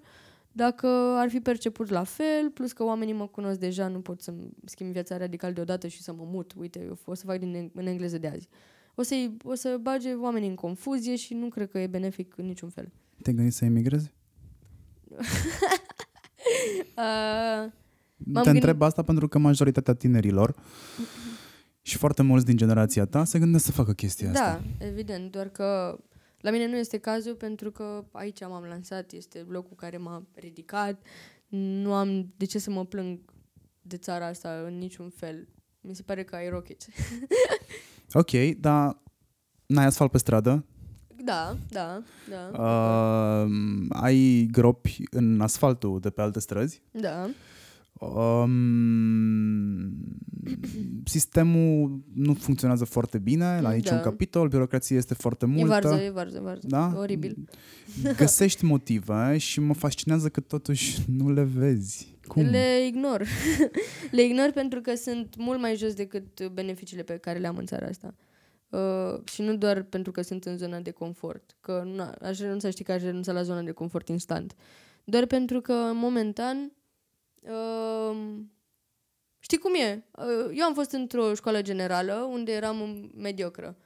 dacă 0.58 0.88
ar 1.18 1.30
fi 1.30 1.40
perceput 1.40 1.90
la 1.90 2.04
fel, 2.04 2.50
plus 2.54 2.72
că 2.72 2.84
oamenii 2.84 3.14
mă 3.14 3.28
cunosc 3.28 3.60
deja, 3.60 3.88
nu 3.88 4.00
pot 4.00 4.22
să-mi 4.22 4.50
schimb 4.66 4.92
viața 4.92 5.18
radical 5.18 5.54
deodată 5.54 5.88
și 5.88 6.02
să 6.02 6.14
mă 6.14 6.24
mut. 6.26 6.54
Uite, 6.58 6.84
eu 6.86 6.98
o 7.06 7.14
să 7.14 7.26
fac 7.26 7.40
din 7.40 7.54
en- 7.56 7.72
în 7.74 7.86
engleză 7.88 8.18
de 8.18 8.28
azi. 8.28 8.48
O, 8.96 9.02
să 9.02 9.16
o 9.44 9.54
să 9.54 9.78
bage 9.82 10.14
oamenii 10.14 10.50
în 10.50 10.56
confuzie 10.56 11.16
și 11.16 11.34
nu 11.34 11.48
cred 11.48 11.70
că 11.70 11.80
e 11.80 11.88
benefic 11.88 12.34
în 12.38 12.46
niciun 12.46 12.70
fel. 12.70 12.92
Te-ai 13.22 13.36
gândit 13.36 13.54
să 13.54 13.66
emigrezi? 13.66 14.12
Uh, 16.98 17.72
Te 18.18 18.32
gândit- 18.32 18.46
întreb 18.54 18.82
asta 18.82 19.02
pentru 19.02 19.28
că 19.28 19.38
majoritatea 19.38 19.94
tinerilor 19.94 20.56
și 21.82 21.98
foarte 21.98 22.24
mulți 22.24 22.46
din 22.46 22.58
generația 22.58 23.06
ta 23.06 23.24
se 23.24 23.40
gândesc 23.40 23.66
să 23.66 23.72
facă 23.72 23.94
chestia 23.94 24.30
asta. 24.32 24.62
Da, 24.80 24.86
evident, 24.86 25.32
doar 25.32 25.50
că 25.50 25.98
la 26.40 26.52
mine 26.52 26.68
nu 26.68 26.76
este 26.78 26.98
cazul 26.98 27.36
pentru 27.36 27.72
că 27.72 28.06
aici 28.12 28.40
m-am 28.42 28.64
lansat, 28.64 29.12
este 29.12 29.46
locul 29.50 29.76
care 29.76 29.98
m-a 29.98 30.24
ridicat, 30.34 31.02
nu 31.48 31.94
am 31.94 32.34
de 32.38 32.46
ce 32.46 32.60
să 32.60 32.70
mă 32.70 32.86
plâng 32.86 33.20
de 33.82 33.98
țara 33.98 34.26
asta 34.26 34.64
în 34.66 34.78
niciun 34.78 35.10
fel. 35.10 35.48
Mi 35.82 35.96
se 35.96 36.02
pare 36.02 36.24
că 36.24 36.36
ai 36.36 36.50
rocket. 36.50 36.82
Ok, 38.14 38.32
dar 38.60 39.02
n-ai 39.66 39.86
asfalt 39.86 40.12
pe 40.12 40.18
stradă, 40.18 40.66
Da, 41.24 41.58
da, 41.70 42.04
da. 42.30 42.52
uh, 42.64 43.52
ai 43.90 44.48
gropi 44.52 45.04
în 45.12 45.42
asfaltul 45.42 46.00
de 46.00 46.10
pe 46.10 46.22
alte 46.22 46.40
străzi, 46.40 46.82
Da, 46.92 47.30
um, 48.00 48.78
sistemul 51.06 52.04
nu 52.14 52.34
funcționează 52.34 52.86
foarte 52.86 53.18
bine, 53.18 53.62
la 53.62 53.70
aici 53.70 53.88
Da. 53.88 53.96
un 53.96 54.02
capitol, 54.02 54.48
birocrația 54.48 54.98
este 54.98 55.14
foarte 55.14 55.46
e 55.46 55.48
multă. 55.48 55.68
varză, 55.68 56.04
e 56.04 56.10
varză, 56.10 56.40
varză. 56.44 56.68
Da? 56.68 56.94
Oribil. 56.98 57.36
Găsești 58.18 58.66
motive 58.66 59.38
și 59.38 59.60
mă 59.60 59.74
fascinează 59.74 60.30
că 60.30 60.40
totuși 60.40 61.00
nu 61.08 61.32
le 61.32 61.44
vezi. 61.44 62.16
Cum? 62.28 62.44
Le 62.44 62.86
ignor. 62.88 63.24
le 64.12 64.24
ignor 64.24 64.52
pentru 64.54 64.82
că 64.82 64.96
sunt 64.96 65.36
mult 65.38 65.60
mai 65.60 65.76
jos 65.76 65.94
decât 65.94 66.48
beneficiile 66.48 67.04
pe 67.04 67.18
care 67.18 67.40
le 67.40 67.48
am 67.48 67.58
în 67.58 67.66
țara 67.66 67.86
asta. 67.86 68.16
Uh, 68.70 69.20
și 69.24 69.42
nu 69.42 69.56
doar 69.56 69.84
pentru 69.84 70.12
că 70.12 70.22
sunt 70.22 70.46
în 70.46 70.58
zona 70.58 70.80
de 70.80 70.92
confort. 70.92 71.56
Că 71.62 71.84
nu, 71.86 72.12
aș 72.22 72.40
renunța, 72.40 72.70
știi 72.70 72.86
că 72.86 72.92
aș 72.92 73.02
renunța 73.02 73.32
la 73.32 73.42
zona 73.42 73.62
de 73.62 73.72
confort 73.72 74.08
instant. 74.08 74.56
Doar 75.04 75.26
pentru 75.26 75.62
că, 75.62 75.74
momentan, 75.94 76.72
uh, 77.42 78.18
știi 79.40 79.58
cum 79.58 79.74
e? 79.74 80.04
Uh, 80.12 80.52
eu 80.54 80.66
am 80.66 80.74
fost 80.74 80.92
într-o 80.92 81.34
școală 81.34 81.62
generală 81.62 82.14
unde 82.14 82.52
eram 82.52 83.10
mediocră. 83.16 83.78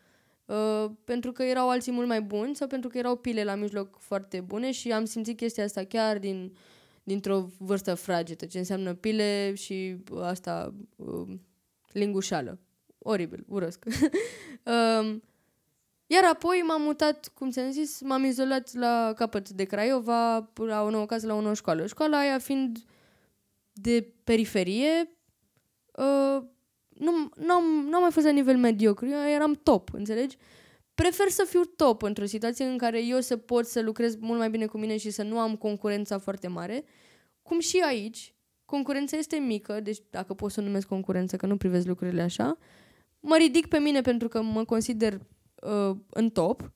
Uh, 0.45 0.91
pentru 1.03 1.31
că 1.31 1.43
erau 1.43 1.69
alții 1.69 1.91
mult 1.91 2.07
mai 2.07 2.21
buni 2.21 2.55
sau 2.55 2.67
pentru 2.67 2.89
că 2.89 2.97
erau 2.97 3.15
pile 3.15 3.43
la 3.43 3.55
mijloc 3.55 3.97
foarte 3.99 4.41
bune 4.41 4.71
și 4.71 4.91
am 4.91 5.05
simțit 5.05 5.37
chestia 5.37 5.63
asta 5.63 5.83
chiar 5.83 6.17
din, 6.17 6.57
dintr-o 7.03 7.49
vârstă 7.57 7.93
fragedă, 7.93 8.45
ce 8.45 8.57
înseamnă 8.57 8.93
pile 8.93 9.53
și 9.55 9.97
asta 10.21 10.73
uh, 10.95 11.27
lingușală. 11.91 12.59
Oribil, 12.97 13.45
urăsc. 13.47 13.85
um, 13.85 15.23
iar 16.13 16.23
apoi 16.31 16.63
m-am 16.67 16.81
mutat, 16.81 17.31
cum 17.33 17.49
ți-am 17.49 17.71
zis, 17.71 18.01
m-am 18.01 18.23
izolat 18.23 18.73
la 18.73 19.13
capăt 19.15 19.49
de 19.49 19.63
Craiova, 19.63 20.51
la 20.55 20.83
o 20.83 20.89
nouă 20.89 21.05
casă, 21.05 21.27
la 21.27 21.33
o 21.33 21.41
nouă 21.41 21.53
școală. 21.53 21.85
Școala 21.85 22.19
aia 22.19 22.39
fiind 22.39 22.77
de 23.81 24.13
periferie, 24.23 25.17
uh, 25.95 26.43
nu, 26.89 27.29
n-am, 27.35 27.87
n-am 27.89 28.01
mai 28.01 28.11
fost 28.11 28.25
la 28.25 28.31
nivel 28.31 28.57
mediocru, 28.57 29.05
eu 29.05 29.29
eram 29.35 29.59
top, 29.63 29.93
înțelegi? 29.93 30.37
Prefer 30.95 31.27
să 31.27 31.45
fiu 31.47 31.61
top 31.63 32.01
într-o 32.01 32.25
situație 32.25 32.65
în 32.65 32.77
care 32.77 33.05
eu 33.05 33.19
să 33.19 33.37
pot 33.37 33.65
să 33.65 33.81
lucrez 33.81 34.15
mult 34.15 34.39
mai 34.39 34.49
bine 34.49 34.65
cu 34.65 34.77
mine 34.77 34.97
și 34.97 35.09
să 35.09 35.23
nu 35.23 35.39
am 35.39 35.55
concurența 35.55 36.17
foarte 36.17 36.47
mare, 36.47 36.83
cum 37.41 37.59
și 37.59 37.83
aici, 37.85 38.35
concurența 38.65 39.17
este 39.17 39.35
mică, 39.35 39.79
deci 39.79 39.97
dacă 40.09 40.33
pot 40.33 40.51
să 40.51 40.59
o 40.61 40.63
numesc 40.63 40.87
concurență, 40.87 41.35
că 41.35 41.45
nu 41.45 41.57
privesc 41.57 41.87
lucrurile 41.87 42.21
așa, 42.21 42.57
mă 43.19 43.35
ridic 43.37 43.67
pe 43.67 43.79
mine 43.79 44.01
pentru 44.01 44.27
că 44.27 44.41
mă 44.41 44.65
consider 44.65 45.19
uh, 45.61 45.95
în 46.09 46.29
top, 46.29 46.71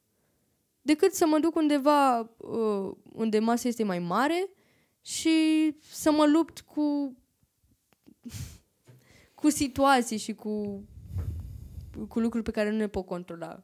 decât 0.82 1.14
să 1.14 1.26
mă 1.28 1.40
duc 1.40 1.56
undeva 1.56 2.20
uh, 2.20 2.92
unde 3.14 3.40
masa 3.40 3.68
este 3.68 3.84
mai 3.84 4.00
mare 4.00 4.50
și 5.06 5.76
să 5.82 6.12
mă 6.12 6.26
lupt 6.34 6.62
cu 6.62 7.18
cu 9.36 9.50
situații 9.50 10.18
și 10.18 10.34
cu 10.34 10.84
cu 12.08 12.20
lucruri 12.20 12.44
pe 12.44 12.52
care 12.52 12.72
nu 12.72 12.78
le 12.78 12.88
pot 12.88 13.06
controla. 13.06 13.64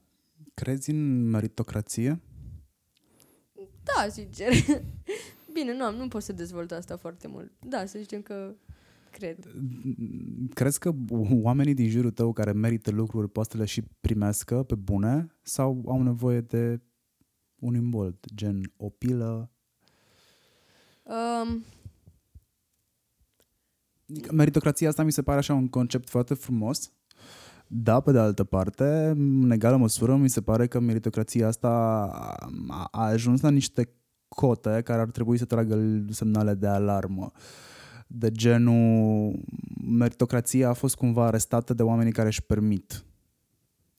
Crezi 0.54 0.90
în 0.90 1.30
meritocrație? 1.30 2.22
Da, 3.84 4.08
sincer. 4.10 4.52
Bine, 5.54 5.78
nu, 5.78 5.84
am, 5.84 5.96
nu 5.96 6.08
pot 6.08 6.24
să 6.24 6.34
dezvolt 6.34 6.72
asta 6.72 6.98
foarte 6.98 7.28
mult. 7.28 7.52
Da, 7.60 7.86
să 7.86 8.00
zicem 8.00 8.22
că 8.22 8.56
cred. 9.12 9.38
Crezi 10.54 10.80
că 10.80 10.94
oamenii 11.42 11.74
din 11.74 11.90
jurul 11.90 12.12
tău 12.12 12.34
care 12.34 12.52
merită 12.52 12.92
lucruri 12.92 13.30
poate 13.30 13.50
să 13.52 13.58
le 13.58 13.66
și 13.66 13.82
primească 13.82 14.64
pe 14.64 14.76
bune 14.76 15.36
sau 15.42 15.84
au 15.88 16.02
nevoie 16.04 16.42
de 16.42 16.82
un 17.56 17.76
imbold, 17.76 18.18
gen 18.36 18.74
o 18.78 18.90
pilă? 18.90 19.52
Um, 21.03 21.64
Adică 24.10 24.34
Meritocrația 24.34 24.90
asta 24.90 25.03
mi 25.03 25.11
se 25.11 25.22
pare 25.22 25.38
așa 25.38 25.53
un 25.53 25.68
concept 25.68 26.10
foarte 26.10 26.34
frumos, 26.34 26.91
da, 27.68 27.99
pe 27.99 28.11
de 28.11 28.19
altă 28.19 28.44
parte, 28.44 29.14
în 29.15 29.52
egală 29.52 29.78
măsură, 29.78 30.15
mi 30.15 30.30
se 30.30 30.41
pare 30.41 30.68
că 30.68 30.80
meritocrația 30.80 31.48
asta 31.48 31.69
a, 32.68 32.88
a 32.91 33.06
ajuns 33.06 33.41
la 33.41 33.49
niște 33.49 33.90
cote 34.28 34.82
care 34.84 35.02
ar 35.02 35.10
trebui 35.10 35.38
să 35.38 35.45
tragă 35.45 36.03
semnale 36.10 36.53
de 36.53 36.68
alarmă. 36.68 37.32
De 38.07 38.32
genul, 38.32 39.40
meritocrația 39.88 40.69
a 40.69 40.73
fost 40.73 40.95
cumva 40.95 41.26
arestată 41.26 41.73
de 41.73 41.84
oamenii 41.84 42.11
care 42.11 42.28
își 42.28 42.41
permit. 42.41 43.03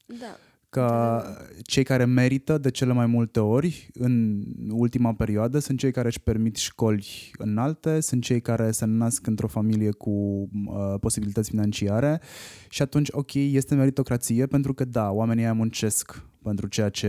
da. 0.07 0.37
Că 0.73 1.23
cei 1.63 1.83
care 1.83 2.05
merită 2.05 2.59
de 2.59 2.71
cele 2.71 2.93
mai 2.93 3.07
multe 3.07 3.41
ori 3.41 3.91
în 3.95 4.43
ultima 4.71 5.15
perioadă 5.15 5.59
sunt 5.59 5.79
cei 5.79 5.91
care 5.93 6.07
își 6.07 6.21
permit 6.21 6.57
școli 6.57 7.31
înalte, 7.39 8.01
sunt 8.01 8.23
cei 8.23 8.41
care 8.41 8.71
se 8.71 8.85
nasc 8.85 9.27
într-o 9.27 9.47
familie 9.47 9.91
cu 9.91 10.11
uh, 10.11 10.95
posibilități 11.01 11.51
financiare 11.51 12.21
și 12.69 12.83
atunci, 12.83 13.09
ok, 13.11 13.35
este 13.35 13.75
meritocrație 13.75 14.47
pentru 14.47 14.75
că, 14.75 14.85
da, 14.85 15.11
oamenii 15.11 15.45
aia 15.45 15.53
muncesc 15.53 16.23
pentru 16.43 16.67
ceea 16.67 16.89
ce 16.89 17.09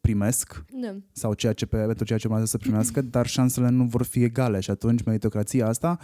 primesc 0.00 0.64
Da. 0.82 0.96
sau 1.12 1.34
ceea 1.34 1.52
ce, 1.52 1.66
pe- 1.66 1.76
pentru 1.76 2.04
ceea 2.04 2.18
ce 2.18 2.26
urmează 2.26 2.46
să 2.46 2.58
primească, 2.58 3.00
dar 3.16 3.26
șansele 3.26 3.68
nu 3.68 3.84
vor 3.84 4.02
fi 4.02 4.22
egale 4.22 4.60
și 4.60 4.70
atunci 4.70 5.02
meritocrația 5.02 5.66
asta, 5.68 5.98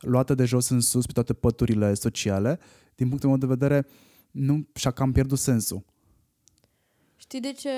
luată 0.00 0.34
de 0.34 0.44
jos 0.44 0.68
în 0.68 0.80
sus 0.80 1.06
pe 1.06 1.12
toate 1.12 1.32
păturile 1.32 1.94
sociale, 1.94 2.58
din 2.94 3.08
punctul 3.08 3.28
meu 3.28 3.38
de 3.38 3.46
vedere, 3.46 3.86
nu 4.30 4.68
și-a 4.74 4.90
cam 4.90 5.12
pierdut 5.12 5.38
sensul. 5.38 5.84
Știi 7.28 7.40
de 7.40 7.52
ce 7.52 7.70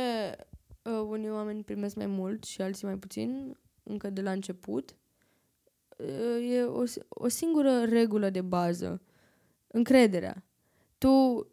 uh, 0.82 1.06
unii 1.08 1.30
oameni 1.30 1.62
primesc 1.64 1.94
mai 1.96 2.06
mult 2.06 2.44
și 2.44 2.62
alții 2.62 2.86
mai 2.86 2.96
puțin 2.96 3.56
încă 3.82 4.10
de 4.10 4.20
la 4.20 4.30
început? 4.30 4.96
Uh, 5.98 6.50
e 6.50 6.62
o, 6.62 6.84
si- 6.84 7.00
o 7.08 7.28
singură 7.28 7.84
regulă 7.84 8.30
de 8.30 8.40
bază. 8.40 9.02
Încrederea. 9.66 10.44
Tu, 10.98 11.08
uh, 11.08 11.46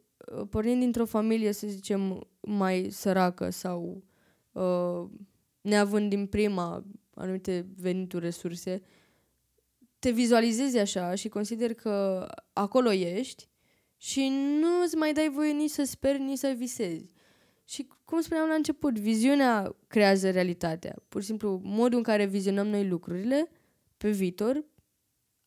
pornind 0.50 0.80
dintr-o 0.80 1.06
familie, 1.06 1.52
să 1.52 1.68
zicem, 1.68 2.28
mai 2.40 2.88
săracă 2.90 3.50
sau 3.50 4.04
uh, 4.52 5.04
neavând 5.62 6.10
din 6.10 6.26
prima 6.28 6.84
anumite 7.14 7.66
venituri, 7.78 8.24
resurse, 8.24 8.82
te 10.00 10.12
vizualizezi 10.12 10.78
așa 10.78 11.16
și 11.16 11.30
consider 11.30 11.74
că 11.74 12.28
acolo 12.54 12.92
ești 12.92 13.50
și 13.98 14.28
nu 14.60 14.82
îți 14.84 14.96
mai 14.96 15.14
dai 15.14 15.30
voie 15.30 15.52
nici 15.52 15.70
să 15.70 15.84
speri, 15.84 16.20
nici 16.20 16.38
să 16.38 16.54
visezi. 16.58 17.16
Și 17.70 17.88
cum 18.06 18.22
spuneam 18.22 18.48
la 18.48 18.54
început, 18.54 19.00
viziunea 19.00 19.76
creează 19.88 20.30
realitatea. 20.30 20.96
Pur 21.10 21.22
și 21.22 21.28
simplu, 21.28 21.62
modul 21.64 21.98
în 21.98 22.04
care 22.04 22.26
vizionăm 22.26 22.68
noi 22.68 22.88
lucrurile 22.88 23.50
pe 23.98 24.10
viitor, 24.10 24.66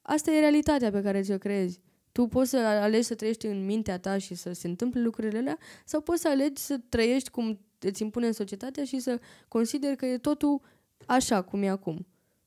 asta 0.03 0.31
e 0.31 0.41
realitatea 0.41 0.91
pe 0.91 1.03
care 1.03 1.21
ți-o 1.21 1.39
creezi. 1.39 1.81
Tu 2.13 2.27
poți 2.27 2.51
să 2.51 2.57
alegi 2.57 3.03
să 3.03 3.15
trăiești 3.15 3.47
în 3.47 3.65
mintea 3.65 3.99
ta 3.99 4.19
și 4.19 4.35
să 4.35 4.53
se 4.53 4.69
întâmple 4.69 5.01
lucrurile 5.01 5.39
alea 5.39 5.59
sau 5.85 6.01
poți 6.01 6.21
să 6.21 6.29
alegi 6.29 6.63
să 6.63 6.81
trăiești 6.89 7.31
cum 7.31 7.61
îți 7.79 8.03
impune 8.03 8.27
în 8.27 8.33
societatea 8.33 8.85
și 8.85 8.99
să 8.99 9.21
consideri 9.49 9.97
că 9.97 10.07
e 10.07 10.19
totul 10.19 10.61
așa 11.07 11.43
cum 11.43 11.63
e 11.63 11.69
acum. 11.69 12.07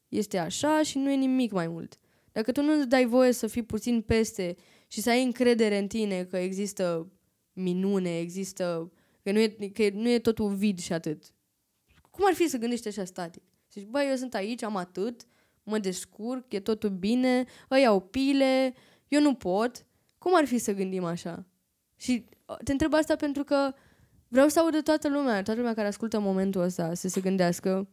Este 0.10 0.38
așa 0.38 0.84
și 0.84 0.98
nu 0.98 1.10
e 1.12 1.16
nimic 1.16 1.52
mai 1.52 1.68
mult. 1.68 1.98
Dacă 2.32 2.52
tu 2.52 2.62
nu 2.62 2.78
îți 2.78 2.88
dai 2.88 3.06
voie 3.06 3.32
să 3.32 3.48
fii 3.48 3.64
puțin 3.64 4.02
peste 4.02 4.56
și 4.88 5.02
să 5.02 5.10
ai 5.10 5.24
încredere 5.24 5.78
în 5.78 5.88
tine 5.88 6.24
că 6.24 6.38
există 6.38 7.12
minune, 7.54 8.20
există... 8.20 8.92
că 9.24 9.32
nu 9.32 9.40
e, 9.40 9.48
că 9.48 9.90
nu 9.94 10.10
e 10.10 10.20
totul 10.20 10.54
vid 10.54 10.80
și 10.80 10.94
atât. 10.94 11.24
Cum 12.12 12.26
ar 12.28 12.34
fi 12.34 12.48
să 12.48 12.58
gândești 12.58 12.88
așa 12.88 13.06
static? 13.06 13.44
Să 13.68 13.80
zici, 13.80 13.90
băi, 13.90 14.08
eu 14.10 14.16
sunt 14.16 14.34
aici, 14.34 14.64
am 14.64 14.76
atât, 14.76 15.26
mă 15.64 15.80
descurc, 15.80 16.54
e 16.54 16.60
totul 16.60 16.90
bine, 16.90 17.46
îi 17.70 17.86
au 17.86 18.02
pile, 18.02 18.74
eu 19.08 19.22
nu 19.22 19.34
pot. 19.34 19.86
Cum 20.18 20.36
ar 20.36 20.46
fi 20.46 20.58
să 20.58 20.74
gândim 20.74 21.04
așa? 21.04 21.46
Și 21.96 22.26
uh, 22.46 22.58
te 22.64 22.72
întreb 22.72 22.94
asta 22.94 23.16
pentru 23.16 23.44
că 23.44 23.74
vreau 24.28 24.48
să 24.48 24.60
audă 24.60 24.82
toată 24.82 25.10
lumea, 25.10 25.34
toată 25.44 25.60
lumea 25.60 25.74
care 25.74 25.88
ascultă 25.88 26.20
momentul 26.20 26.62
ăsta, 26.62 26.94
să 26.94 27.08
se 27.08 27.22
gândească 27.22 27.88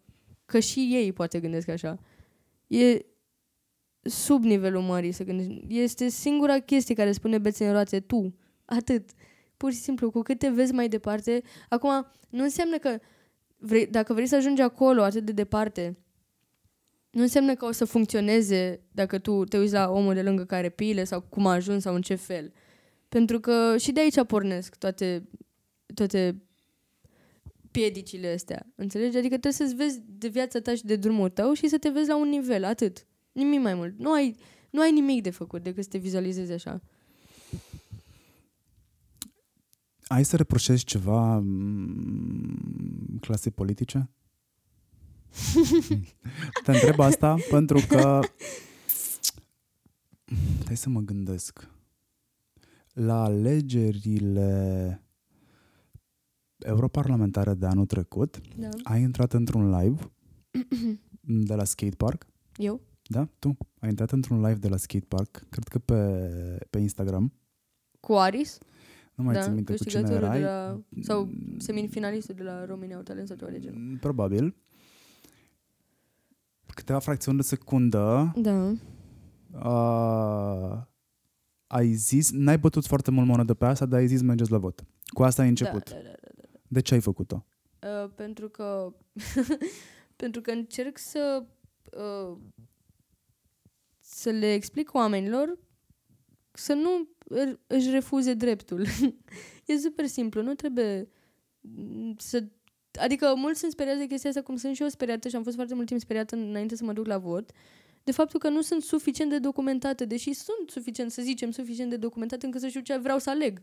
că 0.45 0.59
și 0.59 0.89
ei 0.93 1.13
poate 1.13 1.41
gândesc 1.41 1.69
așa. 1.69 1.99
E 2.67 3.05
sub 4.03 4.45
nivelul 4.45 4.83
mării 4.83 5.13
să 5.13 5.25
gândești. 5.25 5.65
Este 5.69 6.09
singura 6.09 6.59
chestie 6.59 6.95
care 6.95 7.13
spune 7.13 7.39
bețe 7.39 7.67
în 7.67 7.73
roate, 7.73 8.01
tu. 8.01 8.35
Atât. 8.65 9.11
Pur 9.61 9.73
și 9.73 9.79
simplu, 9.79 10.11
cu 10.11 10.23
cât 10.23 10.39
te 10.39 10.49
vezi 10.49 10.73
mai 10.73 10.89
departe. 10.89 11.43
Acum, 11.69 12.07
nu 12.31 12.43
înseamnă 12.43 12.79
că 12.79 12.99
vrei, 13.57 13.87
dacă 13.87 14.13
vrei 14.13 14.27
să 14.27 14.37
ajungi 14.37 14.63
acolo 14.63 15.03
atât 15.03 15.25
de 15.25 15.33
departe, 15.33 15.97
nu 17.11 17.23
înseamnă 17.23 17.55
că 17.55 17.65
o 17.65 17.73
să 17.73 17.85
funcționeze 17.85 18.81
dacă 18.93 19.19
tu 19.19 19.45
te 19.45 19.59
uiți 19.59 19.73
la 19.73 19.91
omul 19.91 20.15
de 20.15 20.23
lângă 20.23 20.45
care 20.45 20.69
pile 20.69 21.05
sau 21.05 21.21
cum 21.21 21.47
a 21.47 21.53
ajuns 21.53 21.83
sau 21.83 21.95
în 21.95 22.03
ce 22.03 22.15
fel. 22.15 22.53
Pentru 23.09 23.41
că 23.41 23.77
și 23.79 23.93
de 23.93 24.01
aici 24.01 24.25
pornesc 24.27 24.77
toate, 24.77 25.29
toate 25.95 26.43
piedicile 27.71 28.33
astea. 28.33 28.67
Înțelegi? 28.75 29.17
Adică 29.17 29.39
trebuie 29.39 29.53
să-ți 29.53 29.75
vezi 29.75 30.01
de 30.07 30.29
viața 30.29 30.61
ta 30.61 30.75
și 30.75 30.85
de 30.85 30.97
drumul 30.97 31.29
tău 31.29 31.53
și 31.53 31.69
să 31.69 31.79
te 31.79 31.89
vezi 31.89 32.09
la 32.09 32.17
un 32.17 32.29
nivel, 32.29 32.65
atât. 32.65 33.07
Nimic 33.33 33.61
mai 33.61 33.75
mult. 33.75 33.99
Nu 33.99 34.13
ai, 34.13 34.37
nu 34.71 34.81
ai 34.81 34.93
nimic 34.93 35.23
de 35.23 35.31
făcut 35.31 35.63
decât 35.63 35.83
să 35.83 35.91
te 35.91 35.99
vizualizezi 35.99 36.53
așa. 36.53 36.83
Ai 40.13 40.25
să 40.25 40.37
reproșezi 40.37 40.85
ceva 40.85 41.39
mm, 41.39 43.19
clasei 43.21 43.51
politice? 43.51 44.11
Te 46.65 46.73
întreb 46.73 46.99
asta 47.01 47.37
pentru 47.51 47.81
că 47.89 48.21
hai 50.67 50.77
să 50.77 50.89
mă 50.89 51.01
gândesc. 51.01 51.69
La 52.93 53.23
alegerile 53.23 55.03
europarlamentare 56.59 57.55
de 57.55 57.67
anul 57.67 57.87
trecut, 57.87 58.41
Da. 58.57 58.69
ai 58.83 59.01
intrat 59.03 59.33
într-un 59.33 59.71
live 59.79 60.13
de 61.49 61.55
la 61.55 61.65
skatepark. 61.65 62.27
Eu? 62.57 62.81
Da? 63.03 63.29
Tu 63.39 63.57
ai 63.79 63.89
intrat 63.89 64.11
într-un 64.11 64.41
live 64.41 64.59
de 64.59 64.69
la 64.69 64.77
skatepark, 64.77 65.47
cred 65.49 65.69
că 65.69 65.79
pe, 65.79 66.67
pe 66.71 66.79
Instagram. 66.79 67.33
Cu 68.01 68.13
Aris? 68.15 68.59
Nu 69.21 69.27
mai 69.27 69.35
da, 69.35 69.43
țin 69.43 69.55
minte 69.55 69.73
cu 69.73 69.79
cine 69.85 69.93
câștigătorul 69.93 70.27
erai. 70.29 70.39
de 70.41 70.45
la, 70.47 70.81
sau 71.01 71.29
semifinalistul 71.59 72.35
de 72.35 72.43
la 72.43 72.65
România 72.65 72.97
au 72.97 73.03
talent 73.03 73.27
sau 73.29 73.37
ceva 73.37 73.51
de 73.51 73.59
genul. 73.59 73.79
Mm, 73.81 73.97
Probabil. 73.97 74.55
Câteva 76.75 76.99
fracțiuni 76.99 77.37
de 77.37 77.43
secundă 77.43 78.33
Da. 78.37 78.73
uh, 79.53 80.83
ai 81.67 81.93
zis, 81.93 82.31
n-ai 82.31 82.59
bătut 82.59 82.87
foarte 82.87 83.11
mult 83.11 83.27
monedă 83.27 83.55
pe 83.55 83.65
asta, 83.67 83.87
dar 83.87 83.99
ai 83.99 84.07
zis 84.07 84.23
mergeți 84.23 84.51
la 84.51 84.59
vot. 84.59 84.85
Cu 85.07 85.23
asta 85.23 85.43
ai 85.43 85.49
început. 85.49 85.91
Da, 85.91 85.97
da, 85.97 86.03
da, 86.03 86.43
da. 86.53 86.59
De 86.69 86.81
ce 86.81 86.95
ai 86.95 87.01
făcut-o? 87.01 87.47
Uh, 88.05 88.11
pentru 88.15 88.49
că 88.49 88.95
pentru 90.23 90.41
că 90.41 90.51
încerc 90.51 90.99
să 90.99 91.45
uh, 91.97 92.37
să 93.99 94.31
le 94.31 94.53
explic 94.53 94.95
oamenilor 94.95 95.59
să 96.53 96.73
nu 96.73 97.09
î- 97.25 97.59
își 97.67 97.91
refuze 97.91 98.35
dreptul. 98.35 98.87
e 99.67 99.77
super 99.77 100.07
simplu, 100.07 100.43
nu 100.43 100.55
trebuie 100.55 101.09
mm, 101.61 102.15
să 102.19 102.45
Adică 102.99 103.35
mulți 103.37 103.59
sunt 103.59 103.73
speriați 103.73 103.99
de 103.99 104.07
chestia 104.07 104.31
asta, 104.31 104.43
cum 104.43 104.57
sunt 104.57 104.75
și 104.75 104.83
eu 104.83 104.89
speriată 104.89 105.29
și 105.29 105.37
am 105.37 105.43
fost 105.43 105.55
foarte 105.55 105.75
mult 105.75 105.87
timp 105.87 106.01
speriată 106.01 106.37
înainte 106.37 106.77
să 106.77 106.85
mă 106.85 106.93
duc 106.93 107.07
la 107.07 107.19
vot, 107.19 107.51
de 108.05 108.13
faptul 108.13 108.41
că 108.41 108.49
nu 108.49 108.61
sunt 108.61 108.83
suficient 108.83 109.31
de 109.31 109.39
documentate, 109.39 110.05
deși 110.05 110.33
sunt 110.33 110.71
suficient, 110.71 111.11
să 111.11 111.23
zicem, 111.23 111.51
suficient 111.51 111.91
de 111.91 111.97
documentate 111.97 112.47
încât 112.47 112.61
să 112.61 112.69
știu 112.69 112.81
ce 112.81 112.97
vreau 112.97 113.19
să 113.19 113.31
aleg. 113.31 113.61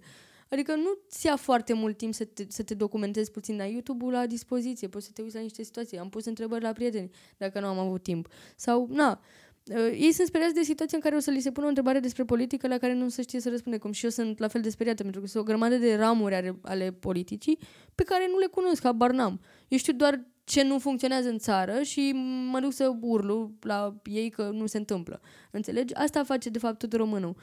Adică 0.49 0.75
nu 0.75 0.97
ți 1.09 1.25
ia 1.25 1.35
foarte 1.35 1.73
mult 1.73 1.97
timp 1.97 2.13
să 2.13 2.25
te, 2.25 2.45
să 2.47 2.63
te 2.63 2.73
documentezi 2.73 3.31
puțin. 3.31 3.61
Ai 3.61 3.71
YouTube-ul 3.71 4.11
la 4.11 4.25
dispoziție, 4.25 4.87
poți 4.87 5.05
să 5.05 5.11
te 5.13 5.21
uiți 5.21 5.35
la 5.35 5.41
niște 5.41 5.63
situații. 5.63 5.97
Am 5.97 6.09
pus 6.09 6.25
întrebări 6.25 6.63
la 6.63 6.71
prieteni 6.71 7.09
dacă 7.37 7.59
nu 7.59 7.65
am 7.67 7.79
avut 7.79 8.03
timp. 8.03 8.27
Sau, 8.55 8.87
na, 8.89 9.21
uh, 9.21 9.46
ei 9.91 10.11
sunt 10.11 10.27
speriați 10.27 10.53
de 10.53 10.61
situații 10.61 10.95
în 10.95 11.03
care 11.03 11.15
o 11.15 11.19
să 11.19 11.31
li 11.31 11.39
se 11.39 11.51
pună 11.51 11.65
o 11.65 11.69
întrebare 11.69 11.99
despre 11.99 12.23
politică 12.23 12.67
la 12.67 12.77
care 12.77 12.93
nu 12.93 13.09
se 13.09 13.21
știe 13.21 13.39
să 13.39 13.49
răspunde. 13.49 13.77
Cum 13.77 13.91
și 13.91 14.03
eu 14.03 14.09
sunt 14.09 14.39
la 14.39 14.47
fel 14.47 14.61
de 14.61 14.69
speriată, 14.69 15.01
pentru 15.03 15.21
că 15.21 15.27
sunt 15.27 15.43
o 15.43 15.45
grămadă 15.45 15.75
de 15.75 15.95
ramuri 15.95 16.35
ale, 16.35 16.59
ale 16.61 16.91
politicii 16.91 17.59
pe 17.95 18.03
care 18.03 18.27
nu 18.31 18.37
le 18.37 18.45
cunosc, 18.45 18.83
habar 18.83 19.11
n-am. 19.11 19.39
Eu 19.67 19.77
știu 19.77 19.93
doar 19.93 20.25
ce 20.43 20.63
nu 20.63 20.79
funcționează 20.79 21.29
în 21.29 21.37
țară 21.37 21.81
și 21.81 22.11
mă 22.51 22.59
duc 22.59 22.73
să 22.73 22.97
urlu 23.01 23.51
la 23.61 24.01
ei 24.03 24.29
că 24.29 24.49
nu 24.53 24.65
se 24.65 24.77
întâmplă. 24.77 25.21
Înțelegi? 25.51 25.93
Asta 25.93 26.23
face, 26.23 26.49
de 26.49 26.59
fapt, 26.59 26.77
tot 26.77 26.93
românul. 26.93 27.35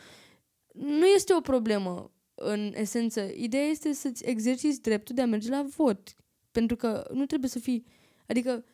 Nu 0.72 1.06
este 1.06 1.34
o 1.34 1.40
problemă 1.40 2.12
în 2.34 2.72
esență. 2.74 3.20
Ideea 3.34 3.64
este 3.64 3.92
să-ți 3.92 4.24
exerciți 4.26 4.80
dreptul 4.80 5.14
de 5.14 5.22
a 5.22 5.26
merge 5.26 5.50
la 5.50 5.64
vot. 5.76 6.14
Pentru 6.50 6.76
că 6.76 7.10
nu 7.12 7.26
trebuie 7.26 7.50
să 7.50 7.58
fii... 7.58 7.84
Adică 8.26 8.64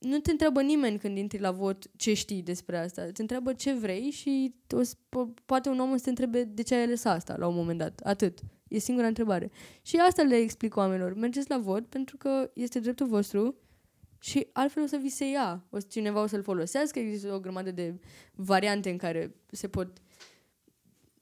nu 0.00 0.18
te 0.18 0.30
întreabă 0.30 0.62
nimeni 0.62 0.98
când 0.98 1.16
intri 1.16 1.40
la 1.40 1.50
vot 1.50 1.90
ce 1.96 2.14
știi 2.14 2.42
despre 2.42 2.78
asta. 2.78 3.04
Te 3.04 3.20
întreabă 3.20 3.52
ce 3.52 3.72
vrei 3.74 4.10
și 4.10 4.54
o, 4.70 4.82
să- 4.82 4.94
po- 4.96 5.44
poate 5.46 5.68
un 5.68 5.78
om 5.80 5.96
să 5.96 6.02
te 6.02 6.08
întrebe 6.08 6.44
de 6.44 6.62
ce 6.62 6.74
ai 6.74 6.82
ales 6.82 7.04
asta 7.04 7.36
la 7.38 7.46
un 7.46 7.54
moment 7.54 7.78
dat. 7.78 8.00
Atât. 8.04 8.38
E 8.68 8.78
singura 8.78 9.06
întrebare. 9.06 9.50
Și 9.82 9.96
asta 9.96 10.22
le 10.22 10.36
explic 10.36 10.76
oamenilor. 10.76 11.14
Mergeți 11.14 11.50
la 11.50 11.58
vot 11.58 11.86
pentru 11.86 12.16
că 12.16 12.50
este 12.54 12.80
dreptul 12.80 13.06
vostru 13.06 13.54
și 14.20 14.46
altfel 14.52 14.82
o 14.82 14.86
să 14.86 14.98
vi 15.02 15.08
se 15.08 15.30
ia. 15.30 15.64
O 15.70 15.78
să, 15.78 15.86
cineva 15.90 16.22
o 16.22 16.26
să-l 16.26 16.42
folosească. 16.42 16.98
Există 16.98 17.32
o 17.34 17.40
grămadă 17.40 17.70
de 17.70 17.94
variante 18.34 18.90
în 18.90 18.96
care 18.96 19.34
se 19.50 19.68
pot 19.68 19.98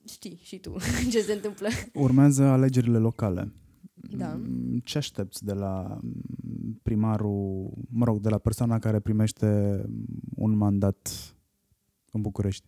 știi 0.09 0.40
și 0.42 0.59
tu 0.59 0.76
ce 1.10 1.20
se 1.20 1.32
întâmplă. 1.32 1.68
Urmează 1.94 2.42
alegerile 2.42 2.98
locale. 2.98 3.52
Da. 4.01 4.35
Mm, 4.35 4.79
Ce 4.85 4.99
aștepți 4.99 5.45
de 5.45 5.53
la 5.53 5.99
mm, 6.03 6.81
primarul, 6.83 7.73
mă 7.89 8.05
rog, 8.05 8.20
de 8.20 8.29
la 8.29 8.39
persoana 8.39 8.79
care 8.79 9.01
primește 9.01 9.83
un 10.35 10.57
mandat 10.57 11.35
în 12.12 12.20
București? 12.20 12.66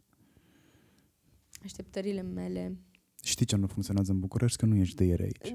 Așteptările 1.64 2.22
mele. 2.22 2.78
Știi 3.22 3.46
ce 3.46 3.56
nu 3.56 3.66
funcționează 3.66 4.12
în 4.12 4.20
București? 4.20 4.58
Că 4.58 4.66
nu 4.66 4.74
ești 4.74 4.96
de 4.96 5.04
ieri 5.04 5.22
aici. 5.22 5.52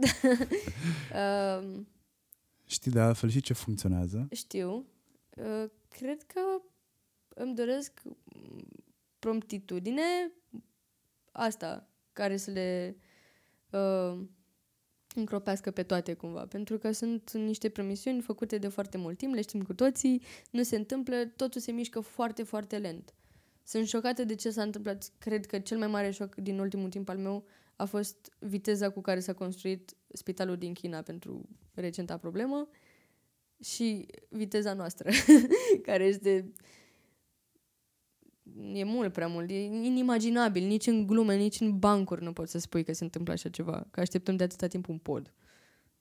Uh, 1.14 1.80
Știi 2.68 2.92
de 2.92 3.00
altfel 3.00 3.30
și 3.30 3.42
ce 3.42 3.54
funcționează? 3.54 4.28
știu. 4.32 4.86
Uh, 5.30 5.70
cred 5.88 6.24
că 6.24 6.40
îmi 7.28 7.56
doresc 7.56 8.02
mm, 8.04 8.68
promptitudine 9.20 10.32
asta 11.32 11.90
care 12.14 12.38
să 12.38 12.52
le 12.52 12.98
uh, 13.70 14.22
încropească 15.16 15.72
pe 15.72 15.84
toate 15.84 16.14
cumva. 16.14 16.46
Pentru 16.46 16.78
că 16.78 16.92
sunt 16.92 17.32
niște 17.32 17.70
promisiuni 17.70 18.22
făcute 18.22 18.58
de 18.58 18.68
foarte 18.68 18.98
mult 18.98 19.18
timp, 19.18 19.34
le 19.34 19.42
știm 19.42 19.62
cu 19.62 19.74
toții, 19.74 20.22
nu 20.52 20.64
se 20.64 20.76
întâmplă, 20.76 21.26
totul 21.36 21.62
se 21.62 21.72
mișcă 21.72 22.00
foarte, 22.00 22.44
foarte 22.44 22.78
lent. 22.78 23.14
Sunt 23.64 23.88
șocată 23.88 24.24
de 24.24 24.36
ce 24.36 24.50
s-a 24.50 24.62
întâmplat. 24.62 25.12
Cred 25.18 25.46
că 25.46 25.60
cel 25.60 25.78
mai 25.78 25.88
mare 25.88 26.12
șoc 26.12 26.36
din 26.36 26.60
ultimul 26.60 26.90
timp 26.90 27.10
al 27.10 27.18
meu 27.18 27.46
a 27.76 27.86
fost 27.86 28.36
viteza 28.40 28.90
cu 28.90 29.02
care 29.02 29.20
s-a 29.20 29.34
construit 29.34 29.96
spitalul 30.14 30.58
din 30.58 30.74
China 30.74 31.02
pentru 31.02 31.50
recenta 31.74 32.18
problemă 32.18 32.70
și 33.64 34.06
viteza 34.30 34.74
noastră, 34.74 35.10
care 35.88 36.04
este 36.04 36.54
e 38.74 38.84
mult 38.84 39.14
prea 39.14 39.28
mult, 39.28 39.50
e 39.50 39.64
inimaginabil, 39.64 40.66
nici 40.66 40.88
în 40.88 41.08
glume, 41.08 41.36
nici 41.36 41.60
în 41.60 41.80
bancuri 41.80 42.24
nu 42.24 42.34
poți 42.34 42.52
să 42.52 42.60
spui 42.60 42.84
că 42.84 42.94
se 42.94 43.04
întâmplă 43.04 43.34
așa 43.34 43.50
ceva, 43.50 43.88
că 43.92 44.00
așteptăm 44.00 44.36
de 44.36 44.44
atâta 44.44 44.68
timp 44.68 44.88
un 44.88 44.98
pod 44.98 45.34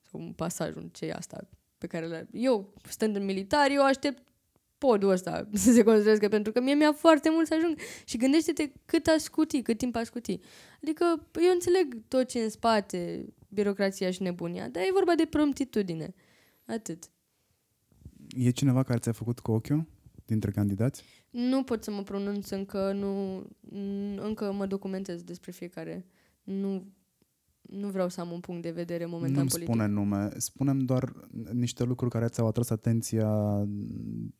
sau 0.02 0.20
un 0.20 0.32
pasaj, 0.32 0.74
un 0.74 0.88
ce 0.88 1.06
e 1.06 1.12
asta 1.12 1.48
pe 1.78 1.86
care 1.86 2.06
le... 2.06 2.28
Eu, 2.32 2.72
stând 2.88 3.16
în 3.16 3.24
militar, 3.24 3.70
eu 3.70 3.84
aștept 3.84 4.22
podul 4.78 5.10
ăsta 5.10 5.48
să 5.64 5.72
se 5.72 5.82
construiască, 5.82 6.28
pentru 6.28 6.52
că 6.52 6.60
mie 6.60 6.74
mi-a 6.74 6.92
foarte 6.92 7.30
mult 7.30 7.46
să 7.46 7.54
ajung. 7.54 7.78
Și 8.04 8.16
gândește-te 8.16 8.72
cât 8.84 9.06
a 9.06 9.14
scuti, 9.18 9.62
cât 9.62 9.78
timp 9.78 9.96
a 9.96 10.04
scuti. 10.04 10.40
Adică 10.82 11.04
eu 11.42 11.52
înțeleg 11.52 12.02
tot 12.08 12.28
ce 12.28 12.40
e 12.40 12.42
în 12.42 12.50
spate, 12.50 13.24
birocrația 13.48 14.10
și 14.10 14.22
nebunia, 14.22 14.68
dar 14.68 14.82
e 14.82 14.88
vorba 14.92 15.14
de 15.14 15.24
promptitudine. 15.24 16.14
Atât. 16.66 17.10
E 18.36 18.50
cineva 18.50 18.82
care 18.82 18.98
ți-a 18.98 19.12
făcut 19.12 19.40
cu 19.40 19.52
ochiul 19.52 19.86
dintre 20.24 20.50
candidați? 20.50 21.04
Nu 21.34 21.62
pot 21.62 21.84
să 21.84 21.90
mă 21.90 22.02
pronunț 22.02 22.50
încă, 22.50 22.92
nu, 22.92 23.42
n- 23.68 24.18
încă 24.18 24.52
mă 24.52 24.66
documentez 24.66 25.22
despre 25.22 25.50
fiecare. 25.50 26.06
Nu, 26.42 26.86
nu 27.60 27.88
vreau 27.88 28.08
să 28.08 28.20
am 28.20 28.30
un 28.30 28.40
punct 28.40 28.62
de 28.62 28.70
vedere 28.70 29.06
momentan 29.06 29.36
Nu-mi 29.38 29.48
politic. 29.48 29.68
spune 29.74 29.86
nume. 29.88 30.28
Spunem 30.36 30.78
doar 30.78 31.12
niște 31.52 31.84
lucruri 31.84 32.10
care 32.12 32.26
ți-au 32.28 32.46
atras 32.46 32.70
atenția 32.70 33.28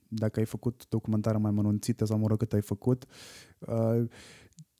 dacă 0.08 0.38
ai 0.40 0.46
făcut 0.46 0.88
documentare 0.88 1.38
mai 1.38 1.50
mănunțită 1.50 2.04
sau, 2.04 2.18
mă 2.18 2.26
rog, 2.26 2.38
cât 2.38 2.52
ai 2.52 2.60
făcut. 2.62 3.04
Uh, 3.58 4.04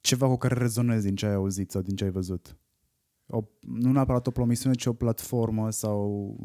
ceva 0.01 0.27
cu 0.27 0.35
care 0.37 0.53
rezonezi 0.53 1.05
din 1.05 1.15
ce 1.15 1.25
ai 1.25 1.33
auzit 1.33 1.71
sau 1.71 1.81
din 1.81 1.95
ce 1.95 2.03
ai 2.03 2.11
văzut. 2.11 2.57
O, 3.27 3.43
nu 3.59 3.91
neapărat 3.91 4.27
o 4.27 4.31
promisiune, 4.31 4.75
ci 4.75 4.85
o 4.85 4.93
platformă 4.93 5.69
sau 5.69 6.35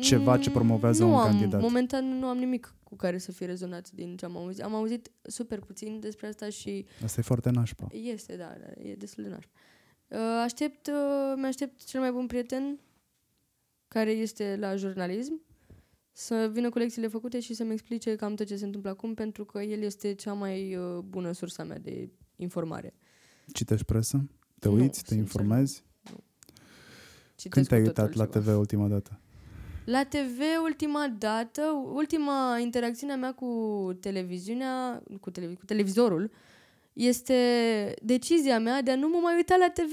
ceva 0.00 0.38
ce 0.38 0.50
promovează 0.50 1.02
nu 1.04 1.08
un 1.12 1.18
am, 1.18 1.26
candidat. 1.30 1.60
Momentan 1.60 2.18
nu 2.18 2.26
am 2.26 2.38
nimic 2.38 2.74
cu 2.82 2.96
care 2.96 3.18
să 3.18 3.32
fi 3.32 3.44
rezonat 3.44 3.90
din 3.90 4.16
ce 4.16 4.24
am 4.24 4.36
auzit. 4.36 4.62
Am 4.62 4.74
auzit 4.74 5.10
super 5.22 5.58
puțin 5.60 6.00
despre 6.00 6.26
asta 6.26 6.48
și 6.48 6.86
Asta 7.04 7.20
e 7.20 7.22
foarte 7.22 7.50
nașpa. 7.50 7.86
este, 7.92 8.36
da, 8.36 8.52
da 8.60 8.82
e 8.82 8.94
destul 8.94 9.22
de 9.24 9.28
nașpa. 9.28 9.50
Uh, 10.08 10.18
Aștept, 10.44 10.86
uh, 10.86 11.32
mi-aștept 11.36 11.84
cel 11.84 12.00
mai 12.00 12.12
bun 12.12 12.26
prieten 12.26 12.78
care 13.88 14.10
este 14.10 14.56
la 14.60 14.76
jurnalism 14.76 15.40
să 16.12 16.50
vină 16.52 16.68
cu 16.68 16.78
lecțiile 16.78 17.08
făcute 17.08 17.40
și 17.40 17.54
să-mi 17.54 17.72
explice 17.72 18.16
cam 18.16 18.34
tot 18.34 18.46
ce 18.46 18.56
se 18.56 18.64
întâmplă 18.64 18.90
acum 18.90 19.14
pentru 19.14 19.44
că 19.44 19.60
el 19.62 19.82
este 19.82 20.14
cea 20.14 20.32
mai 20.32 20.76
uh, 20.76 20.98
bună 20.98 21.32
sursa 21.32 21.64
mea 21.64 21.78
de 21.78 22.10
informare. 22.36 22.94
Citești 23.52 23.84
presă? 23.84 24.30
Te 24.58 24.68
Nu, 24.68 24.74
uiți? 24.74 24.88
te 24.90 24.96
sincer, 24.96 25.16
informezi? 25.18 25.84
Citesc 27.34 27.48
Când 27.54 27.66
te-ai 27.66 27.80
cu 27.82 27.86
totul 27.86 28.02
uitat 28.02 28.16
la 28.16 28.22
altceva. 28.22 28.52
TV 28.52 28.58
ultima 28.58 28.88
dată? 28.88 29.19
La 29.90 30.04
TV 30.04 30.40
ultima 30.62 31.08
dată, 31.18 31.62
ultima 31.92 32.58
interacțiune 32.58 33.12
a 33.12 33.16
mea 33.16 33.32
cu 33.32 33.90
televiziunea, 34.00 35.02
cu, 35.20 35.30
tele, 35.30 35.46
cu 35.46 35.64
televizorul, 35.64 36.30
este 36.92 37.94
decizia 38.02 38.58
mea 38.58 38.82
de 38.82 38.90
a 38.90 38.96
nu 38.96 39.08
mă 39.08 39.18
mai 39.22 39.34
uita 39.34 39.56
la 39.56 39.68
TV. 39.68 39.92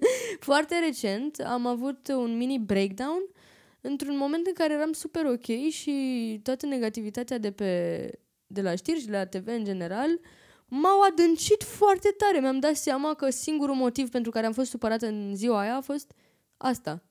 Foarte 0.50 0.78
recent 0.78 1.38
am 1.38 1.66
avut 1.66 2.08
un 2.08 2.36
mini 2.36 2.58
breakdown 2.58 3.22
într-un 3.80 4.16
moment 4.16 4.46
în 4.46 4.52
care 4.52 4.72
eram 4.72 4.92
super 4.92 5.24
ok 5.24 5.68
și 5.70 6.40
toată 6.42 6.66
negativitatea 6.66 7.38
de 7.38 7.50
pe 7.50 8.10
de 8.46 8.62
la 8.62 8.74
știri 8.74 9.00
și 9.00 9.06
de 9.06 9.16
la 9.16 9.26
TV 9.26 9.46
în 9.46 9.64
general 9.64 10.20
m-au 10.68 11.00
adâncit 11.00 11.62
foarte 11.62 12.14
tare. 12.16 12.40
Mi-am 12.40 12.58
dat 12.58 12.76
seama 12.76 13.14
că 13.14 13.30
singurul 13.30 13.74
motiv 13.74 14.10
pentru 14.10 14.30
care 14.30 14.46
am 14.46 14.52
fost 14.52 14.70
supărată 14.70 15.06
în 15.06 15.34
ziua 15.34 15.60
aia 15.60 15.76
a 15.76 15.80
fost 15.80 16.12
asta. 16.56 17.02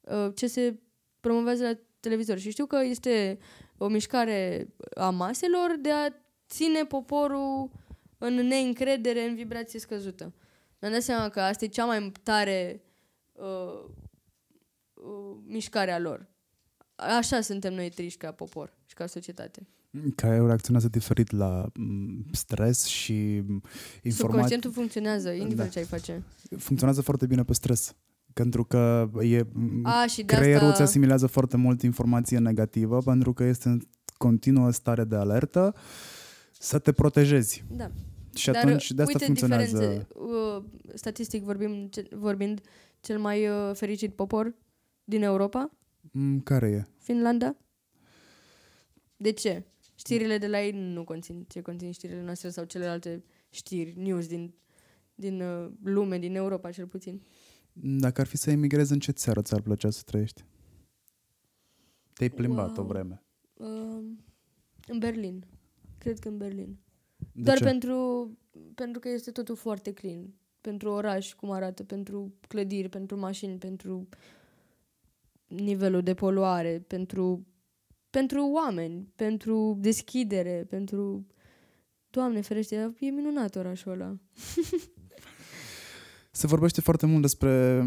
Uh, 0.00 0.32
Ce 0.34 0.46
se 0.46 0.78
promovează 1.20 1.64
la 1.64 1.78
televizor. 2.00 2.38
Și 2.38 2.50
știu 2.50 2.66
că 2.66 2.80
este 2.84 3.38
o 3.78 3.88
mișcare 3.88 4.68
a 4.96 5.10
maselor 5.10 5.76
de 5.80 5.90
a 5.90 6.08
ține 6.48 6.84
poporul 6.84 7.70
în 8.18 8.34
neîncredere, 8.34 9.28
în 9.28 9.34
vibrație 9.34 9.78
scăzută. 9.78 10.32
Mi-am 10.80 10.92
dat 10.92 11.02
seama 11.02 11.28
că 11.28 11.40
asta 11.40 11.64
e 11.64 11.68
cea 11.68 11.84
mai 11.84 12.12
tare 12.22 12.82
uh, 13.32 13.84
uh, 14.94 15.36
mișcare 15.46 15.90
a 15.90 15.98
lor. 15.98 16.28
Așa 16.94 17.40
suntem 17.40 17.74
noi 17.74 17.90
triști 17.90 18.18
ca 18.18 18.32
popor 18.32 18.76
și 18.86 18.94
ca 18.94 19.06
societate. 19.06 19.66
Care 20.14 20.40
reacționează 20.46 20.88
diferit 20.88 21.30
la 21.30 21.66
m, 21.74 22.24
stres 22.32 22.84
și 22.84 23.12
m, 23.12 23.62
informații. 24.02 24.10
Subconștientul 24.12 24.72
funcționează, 24.72 25.30
indiferent 25.30 25.56
Da. 25.56 25.68
ce 25.68 25.78
ai 25.78 25.84
face. 25.84 26.22
Funcționează 26.56 27.02
foarte 27.02 27.26
bine 27.26 27.44
pe 27.44 27.52
stres. 27.52 27.94
Pentru 28.32 28.64
că 28.64 29.10
e, 29.20 29.42
m, 29.52 29.86
A, 29.86 30.06
și 30.06 30.22
de 30.22 30.34
creierul 30.34 30.68
asta... 30.68 30.72
îți 30.72 30.82
asimilează 30.82 31.26
foarte 31.26 31.56
mult 31.56 31.82
informație 31.82 32.38
negativă 32.38 32.98
pentru 32.98 33.32
că 33.32 33.44
este 33.44 33.68
în 33.68 33.80
continuă 34.16 34.70
stare 34.70 35.04
de 35.04 35.16
alertă 35.16 35.74
să 36.52 36.78
te 36.78 36.92
protejezi. 36.92 37.64
Da. 37.76 37.90
Și 38.34 38.50
Dar, 38.50 38.64
atunci 38.64 38.90
de 38.90 39.02
asta 39.02 39.12
uite, 39.14 39.24
funcționează. 39.24 39.78
diferențe. 39.78 40.06
Uh, 40.14 40.64
statistic 40.94 41.42
vorbim, 41.42 41.88
ce, 41.90 42.08
vorbind, 42.10 42.60
cel 43.00 43.18
mai 43.18 43.48
uh, 43.48 43.70
fericit 43.74 44.14
popor 44.14 44.54
din 45.04 45.22
Europa, 45.22 45.70
M, 46.12 46.38
Care 46.40 46.68
e? 46.68 46.86
Finlanda. 46.98 47.56
De 49.16 49.30
ce? 49.30 49.64
Știrile 49.94 50.38
de 50.38 50.46
la 50.46 50.62
ei 50.62 50.72
nu 50.72 51.04
conțin 51.04 51.44
ce 51.48 51.60
conțin 51.60 51.92
știrile 51.92 52.22
noastre 52.22 52.48
sau 52.48 52.64
celelalte 52.64 53.24
știri, 53.50 53.94
news 53.96 54.26
din, 54.26 54.54
din 55.14 55.40
uh, 55.40 55.70
lume, 55.82 56.18
din 56.18 56.36
Europa 56.36 56.70
cel 56.70 56.86
puțin. 56.86 57.22
Dacă 57.72 58.20
ar 58.20 58.26
fi 58.26 58.36
să 58.36 58.50
emigrezi, 58.50 58.92
în 58.92 58.98
ce 58.98 59.10
țară 59.12 59.42
ți-ar 59.42 59.60
plăcea 59.60 59.90
să 59.90 60.02
trăiești? 60.04 60.44
Te-ai 62.12 62.30
plimbat 62.30 62.76
Wow. 62.76 62.84
o 62.84 62.88
vreme. 62.88 63.22
Uh, 63.54 64.04
în 64.86 64.98
Berlin. 64.98 65.44
Cred 65.98 66.18
că 66.18 66.28
în 66.28 66.36
Berlin. 66.36 66.78
De 67.32 67.42
Doar 67.42 67.56
ce? 67.56 67.64
pentru, 67.64 68.30
pentru 68.74 69.00
că 69.00 69.08
este 69.08 69.30
totul 69.30 69.56
foarte 69.56 69.92
clean. 69.92 70.34
Pentru 70.60 70.90
oraș, 70.90 71.32
cum 71.34 71.50
arată, 71.50 71.84
pentru 71.84 72.32
clădiri, 72.48 72.88
pentru 72.88 73.18
mașini, 73.18 73.58
pentru 73.58 74.08
nivelul 75.46 76.02
de 76.02 76.14
poluare, 76.14 76.84
pentru, 76.86 77.46
pentru 78.10 78.50
oameni, 78.50 79.12
pentru 79.14 79.76
deschidere, 79.80 80.64
pentru... 80.68 81.26
Doamne 82.10 82.40
ferește, 82.40 82.94
e 82.98 83.10
minunat 83.10 83.54
orașul 83.56 83.92
ăla. 83.92 84.16
Se 86.32 86.46
vorbește 86.46 86.80
foarte 86.80 87.06
mult 87.06 87.20
despre 87.22 87.86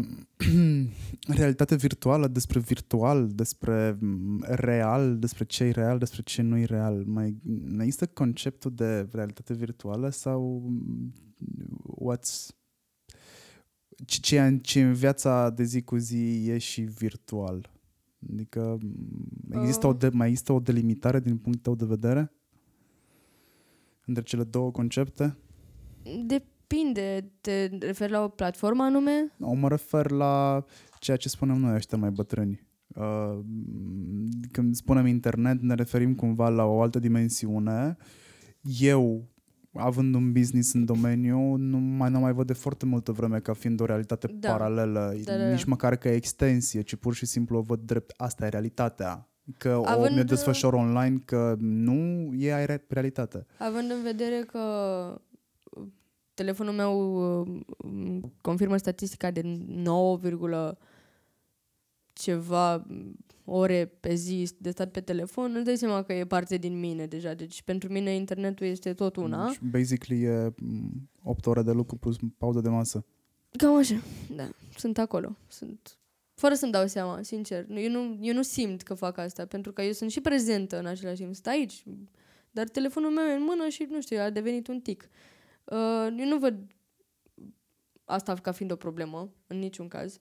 realitate 1.28 1.76
virtuală, 1.76 2.28
despre 2.28 2.58
virtual, 2.60 3.28
despre 3.28 3.96
mm, 4.00 4.44
real, 4.48 5.18
despre 5.18 5.44
ce 5.44 5.64
e 5.64 5.70
real, 5.70 5.98
despre 5.98 6.22
ce 6.22 6.42
nu 6.42 6.58
e 6.58 6.64
real. 6.64 7.04
Mai 7.06 7.36
mai 7.64 7.84
există 7.84 8.06
conceptul 8.06 8.74
de 8.74 9.08
realitate 9.12 9.54
virtuală 9.54 10.08
sau 10.08 10.62
mm, 10.68 11.12
what's 12.04 12.48
ce, 14.06 14.20
ce, 14.20 14.40
în- 14.40 14.58
ce 14.58 14.82
în 14.82 14.92
viața 14.92 15.50
de 15.50 15.62
zi 15.62 15.82
cu 15.82 15.96
zi 15.96 16.48
e 16.48 16.58
și 16.58 16.80
virtual? 16.80 17.72
Adică 18.32 18.78
mm, 18.82 19.60
există 19.60 19.86
o 19.86 19.90
Uh. 19.90 19.96
de, 19.98 20.08
mai 20.12 20.28
există 20.28 20.52
o 20.52 20.60
delimitare 20.60 21.20
din 21.20 21.36
punctul 21.38 21.62
tău 21.62 21.74
de 21.74 21.94
vedere 21.94 22.32
între 24.06 24.22
cele 24.22 24.44
două 24.44 24.70
concepte? 24.70 25.36
Depinde, 26.02 26.44
te 27.40 27.66
referi 27.80 28.10
la 28.12 28.22
o 28.22 28.28
platformă 28.28 28.82
anume? 28.82 29.32
O 29.40 29.52
mă 29.52 29.68
refer 29.68 30.10
la 30.10 30.64
ceea 30.98 31.16
ce 31.16 31.28
spunem 31.28 31.56
noi 31.56 31.74
ăștia 31.74 31.98
mai 31.98 32.10
bătrâni. 32.10 32.66
Uh, 32.96 33.38
când 34.50 34.74
spunem 34.74 35.06
internet, 35.06 35.60
ne 35.60 35.74
referim 35.74 36.14
cumva 36.14 36.48
la 36.48 36.64
o 36.64 36.80
altă 36.82 36.98
dimensiune. 36.98 37.96
Eu, 38.80 39.28
având 39.72 40.14
un 40.14 40.32
business 40.32 40.72
în 40.72 40.84
domeniu, 40.84 41.54
nu 41.56 41.78
mai, 41.78 42.10
nu 42.10 42.18
mai 42.18 42.32
văd 42.32 42.46
de 42.46 42.52
foarte 42.52 42.86
multă 42.86 43.12
vreme 43.12 43.38
ca 43.38 43.52
fiind 43.52 43.80
o 43.80 43.84
realitate 43.84 44.26
Da. 44.40 44.50
paralelă, 44.50 45.14
Da, 45.24 45.32
da, 45.36 45.38
da. 45.38 45.50
nici 45.50 45.64
măcar 45.64 45.96
că 45.96 46.08
e 46.08 46.14
extensie, 46.14 46.80
ci 46.82 46.94
pur 46.94 47.14
și 47.14 47.26
simplu 47.26 47.58
o 47.58 47.62
văd 47.62 47.80
drept. 47.80 48.12
Asta 48.16 48.46
e 48.46 48.48
realitatea. 48.48 49.28
Că 49.58 49.76
o 49.76 49.84
Având- 49.86 50.14
mi-o 50.14 50.22
desfășor 50.24 50.72
online, 50.72 51.18
că 51.24 51.56
nu 51.58 52.32
e 52.38 52.64
re- 52.64 52.84
realitate. 52.88 53.46
Având 53.58 53.90
în 53.90 54.02
vedere 54.02 54.44
că 54.52 54.58
uh, 55.14 55.20
telefonul 56.34 56.72
meu 56.72 57.14
uh, 57.40 57.60
m- 57.86 58.20
confirmă 58.40 58.76
statistica 58.76 59.30
de 59.30 59.40
9, 59.66 60.18
ceva 62.12 62.86
ore 63.44 63.86
pe 64.00 64.14
zi 64.14 64.48
de 64.58 64.70
stat 64.70 64.90
pe 64.90 65.00
telefon, 65.00 65.54
îți 65.54 65.64
dai 65.64 65.76
seama 65.76 66.02
că 66.02 66.12
e 66.12 66.24
parte 66.26 66.56
din 66.56 66.78
mine 66.80 67.06
deja. 67.06 67.34
Deci 67.34 67.62
pentru 67.62 67.92
mine 67.92 68.14
internetul 68.14 68.66
este 68.66 68.94
tot 68.94 69.16
una. 69.16 69.46
Deci, 69.46 69.60
basically 69.70 70.22
e 70.22 70.54
8 71.22 71.46
ore 71.46 71.62
de 71.62 71.72
lucru 71.72 71.96
plus 71.96 72.16
pauză 72.38 72.60
de 72.60 72.68
masă. 72.68 73.04
Cam 73.56 73.74
așa, 73.76 74.02
da. 74.36 74.48
Sunt 74.76 74.98
acolo. 74.98 75.36
Sunt 75.48 75.98
fără 76.34 76.54
să-mi 76.54 76.72
dau 76.72 76.86
seama, 76.86 77.22
sincer. 77.22 77.64
Nu- 77.66 77.80
Eu 77.80 77.90
nu, 77.90 78.18
eu 78.20 78.34
nu 78.34 78.42
simt 78.42 78.82
că 78.82 78.94
fac 78.94 79.18
asta, 79.18 79.46
pentru 79.46 79.72
că 79.72 79.82
eu 79.82 79.92
sunt 79.92 80.10
și 80.10 80.20
prezentă 80.20 80.78
în 80.78 80.86
același 80.86 81.20
timp. 81.20 81.34
Sunt 81.34 81.46
aici, 81.46 81.82
dar 82.50 82.68
telefonul 82.68 83.10
meu 83.10 83.24
e 83.24 83.34
în 83.34 83.42
mână 83.44 83.68
și, 83.68 83.86
nu 83.90 84.00
știu, 84.00 84.20
a 84.20 84.30
devenit 84.30 84.68
un 84.68 84.80
tic. 84.80 85.02
Uh, 85.02 85.08
eu 86.18 86.26
nu 86.26 86.38
văd 86.38 86.54
asta 88.04 88.34
ca 88.34 88.52
fiind 88.52 88.70
o 88.70 88.76
problemă, 88.76 89.32
în 89.46 89.58
niciun 89.58 89.88
caz. 89.88 90.20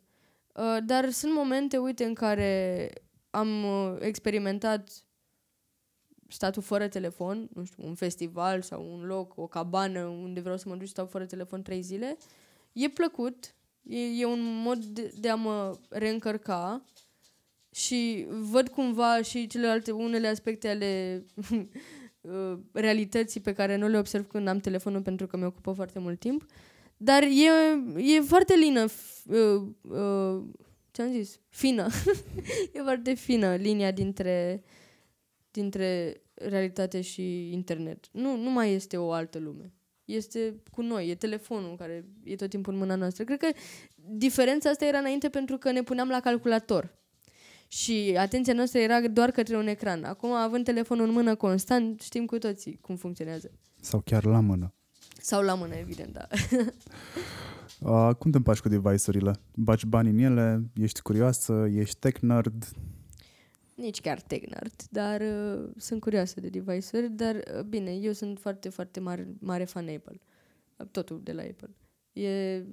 Uh, 0.56 0.78
dar 0.86 1.10
sunt 1.10 1.34
momente, 1.34 1.78
uite, 1.78 2.04
în 2.04 2.14
care 2.14 2.90
am 3.30 3.64
uh, 3.64 3.96
experimentat 4.00 4.90
statul 6.28 6.62
fără 6.62 6.88
telefon, 6.88 7.50
nu 7.54 7.64
știu, 7.64 7.88
un 7.88 7.96
festival 7.96 8.62
sau 8.62 8.94
un 8.94 9.06
loc, 9.06 9.38
o 9.38 9.48
cabană 9.48 10.04
unde 10.06 10.40
vreau 10.40 10.58
să 10.58 10.70
mă 10.70 10.76
duc 10.76 10.84
și 10.84 10.92
stau 10.92 11.06
fără 11.06 11.26
telefon 11.26 11.62
trei 11.62 11.82
zile. 11.82 12.18
E 12.72 12.90
plăcut, 12.90 13.56
e, 13.84 14.00
e 14.00 14.26
un 14.26 14.62
mod 14.62 14.84
de, 14.84 15.14
de 15.20 15.30
a 15.30 15.36
mă 15.36 15.80
reîncărca 15.90 16.84
și 17.72 18.28
văd 18.30 18.70
cumva 18.70 19.22
și 19.22 19.48
celelalte 19.48 19.92
unele 19.92 20.28
aspecte 20.28 20.70
ale 20.70 21.26
uh, 21.52 21.62
realității 22.72 23.42
pe 23.42 23.54
care 23.54 23.76
nu 23.76 23.88
le 23.88 23.98
observ 23.98 24.28
când 24.28 24.48
am 24.48 24.60
telefonul 24.60 25.02
pentru 25.02 25.28
că 25.28 25.38
mi 25.38 25.46
ocupă 25.46 25.72
foarte 25.72 26.00
mult 26.00 26.20
timp. 26.20 26.46
Dar 26.98 27.24
e, 27.24 27.50
e 28.16 28.22
foarte 28.22 28.54
lină, 28.56 28.86
f- 28.88 29.26
uh, 29.26 29.62
uh, 29.82 30.44
ce-am 30.92 31.12
zis? 31.12 31.40
Fină. 31.50 31.88
e 32.74 32.82
foarte 32.82 33.14
fină 33.14 33.56
linia 33.56 33.92
dintre, 33.92 34.64
dintre 35.52 36.22
realitate 36.34 37.02
și 37.02 37.52
internet. 37.52 38.08
Nu, 38.12 38.38
nu 38.38 38.50
mai 38.50 38.74
este 38.74 38.98
o 38.98 39.12
altă 39.12 39.40
lume. 39.40 39.74
Este 40.06 40.62
cu 40.72 40.82
noi, 40.82 41.10
e 41.10 41.16
telefonul 41.16 41.76
care 41.76 42.06
e 42.24 42.36
tot 42.36 42.50
timpul 42.50 42.74
în 42.74 42.80
mâna 42.80 42.96
noastră. 42.96 43.24
Cred 43.24 43.40
că 43.40 43.48
diferența 43.96 44.70
asta 44.70 44.86
era 44.86 44.98
înainte 44.98 45.30
pentru 45.30 45.58
că 45.58 45.72
ne 45.72 45.84
puneam 45.84 46.10
la 46.10 46.20
calculator. 46.20 46.98
Și 47.74 48.16
atenția 48.18 48.54
noastră 48.54 48.80
era 48.80 49.08
doar 49.08 49.32
către 49.32 49.58
un 49.58 49.68
ecran. 49.68 50.04
Acum, 50.04 50.32
având 50.32 50.64
telefonul 50.66 51.08
în 51.08 51.12
mână 51.12 51.36
constant, 51.36 52.02
știm 52.02 52.26
cu 52.26 52.38
toții 52.38 52.78
cum 52.82 52.96
funcționează. 52.96 53.52
Sau 53.82 54.00
chiar 54.00 54.26
la 54.26 54.40
mână. 54.40 54.74
Sau 55.22 55.42
la 55.42 55.54
mână, 55.54 55.74
evident, 55.76 56.14
da. 56.14 56.28
Uh, 57.80 58.16
cum 58.18 58.32
te 58.32 58.38
împaci 58.38 58.60
cu 58.60 58.70
device-urile? 58.70 59.40
Baci 59.56 59.84
bani 59.86 60.10
în 60.10 60.18
ele? 60.18 60.64
Ești 60.76 61.02
curioasă? 61.02 61.68
Ești 61.74 62.00
tech 62.00 62.20
nerd? 62.20 62.66
Nici 63.76 64.02
chiar 64.02 64.22
tech 64.22 64.48
nerd, 64.50 64.74
dar 64.90 65.22
uh, 65.22 65.70
sunt 65.78 66.02
curioasă 66.02 66.40
de 66.40 66.50
device-uri, 66.50 67.10
dar 67.10 67.36
uh, 67.36 67.62
bine, 67.62 67.92
eu 67.92 68.12
sunt 68.12 68.40
foarte, 68.40 68.70
foarte 68.70 69.00
mare, 69.00 69.28
mare 69.40 69.64
fan 69.64 69.88
Apple. 69.88 70.20
Totul 70.92 71.22
de 71.24 71.32
la 71.32 71.42
Apple. 71.42 71.76
E 72.14 72.64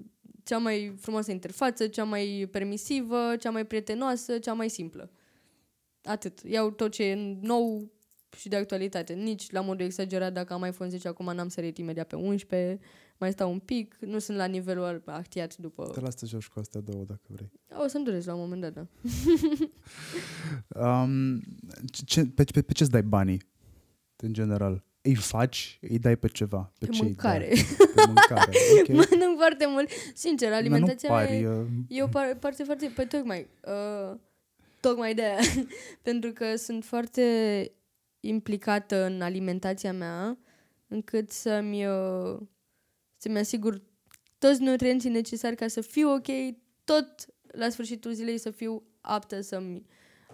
cea 0.45 0.59
mai 0.59 0.95
frumoasă 0.99 1.31
interfață, 1.31 1.87
cea 1.87 2.05
mai 2.05 2.49
permisivă, 2.51 3.37
cea 3.37 3.51
mai 3.51 3.67
prietenoasă, 3.67 4.39
cea 4.39 4.53
mai 4.53 4.69
simplă. 4.69 5.11
Atât. 6.03 6.41
Iau 6.41 6.71
tot 6.71 6.93
ce 6.93 7.05
e 7.05 7.39
nou 7.41 7.91
și 8.37 8.49
de 8.49 8.57
actualitate. 8.57 9.13
Nici 9.13 9.51
la 9.51 9.61
modul 9.61 9.85
exagerat, 9.85 10.33
dacă 10.33 10.53
am 10.53 10.65
iPhone 10.65 10.91
10 10.91 11.09
acum 11.09 11.35
n-am 11.35 11.49
sărit 11.49 11.79
imediat 11.79 12.07
pe 12.07 12.17
11, 12.17 12.81
mai 13.19 13.33
stau 13.33 13.51
un 13.51 13.59
pic, 13.59 13.97
nu 14.01 14.19
sunt 14.19 14.37
la 14.37 14.45
nivelul 14.45 15.03
actiat 15.07 15.57
după... 15.57 15.91
Te 15.93 16.01
las 16.01 16.17
să 16.17 16.27
joci 16.27 16.47
cu 16.47 16.59
astea 16.59 16.81
două 16.81 17.05
dacă 17.05 17.21
vrei. 17.27 17.53
O 17.85 17.87
să-mi 17.87 18.05
durez 18.05 18.27
la 18.27 18.35
un 18.35 18.41
moment 18.41 18.61
dat, 18.61 18.73
da. 18.73 18.87
Um, 21.03 21.41
ce, 22.05 22.27
pe, 22.27 22.45
pe, 22.45 22.63
pe 22.63 22.73
ce-ți 22.73 22.91
dai 22.91 23.03
banii, 23.03 23.43
în 24.17 24.33
general? 24.33 24.85
Îi 25.03 25.15
faci? 25.15 25.79
Îi 25.81 25.99
dai 25.99 26.17
pe 26.17 26.29
ceva? 26.29 26.73
Pe, 26.79 26.87
Pe 26.87 26.93
ce 26.93 27.01
îi 27.03 27.07
mâncare. 27.07 27.49
Dai? 27.49 27.65
Pe 27.95 28.03
mâncare, 28.07 28.51
ok. 28.81 28.89
Mănânc 28.89 29.37
foarte 29.37 29.67
mult. 29.67 29.89
Sincer, 30.15 30.49
Dar 30.49 30.59
alimentația 30.59 31.09
nu 31.09 31.15
mea 31.15 31.25
pari, 31.25 31.43
e, 31.43 31.49
uh, 31.49 31.67
e 31.89 32.03
o 32.03 32.07
par- 32.07 32.37
parte 32.41 32.63
foarte... 32.63 32.93
Pe 32.95 33.05
tocmai. 33.05 33.47
Uh, 33.65 34.17
tocmai 34.81 35.15
de 35.15 35.23
aia. 35.23 35.39
Pentru 36.03 36.33
că 36.33 36.57
sunt 36.57 36.85
foarte 36.85 37.25
implicată 38.21 39.05
în 39.05 39.21
alimentația 39.23 39.93
mea 39.93 40.39
încât 40.89 41.31
să-mi, 41.31 41.87
uh, 41.87 42.39
să-mi 43.17 43.39
asigur 43.39 43.83
toți 44.39 44.63
nutrienții 44.63 45.11
necesari 45.11 45.57
ca 45.57 45.69
să 45.69 45.81
fiu 45.81 46.09
ok, 46.13 46.27
tot 46.85 47.27
la 47.53 47.69
sfârșitul 47.69 48.13
zilei 48.13 48.39
să 48.39 48.51
fiu 48.51 48.83
aptă 49.01 49.41
să-mi 49.41 49.83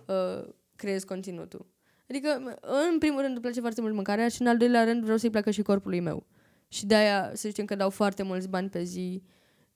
uh, 0.07 0.49
creez 0.77 1.05
conținutul. 1.05 1.67
Adică, 2.09 2.59
în 2.91 2.99
primul 2.99 3.21
rând, 3.21 3.33
îmi 3.33 3.41
place 3.41 3.61
foarte 3.61 3.81
mult 3.81 3.95
mâncarea 3.95 4.29
și, 4.29 4.41
în 4.41 4.47
al 4.47 4.57
doilea 4.57 4.85
rând, 4.85 5.03
vreau 5.03 5.17
să-i 5.17 5.31
placă 5.31 5.51
și 5.51 5.63
corpului 5.63 6.01
meu. 6.01 6.27
Și 6.69 6.87
de-aia, 6.87 7.31
să 7.35 7.49
știm 7.49 7.65
că 7.65 7.75
dau 7.75 7.91
foarte 7.91 8.23
mulți 8.23 8.49
bani 8.49 8.69
pe 8.69 8.83
zi. 8.83 9.23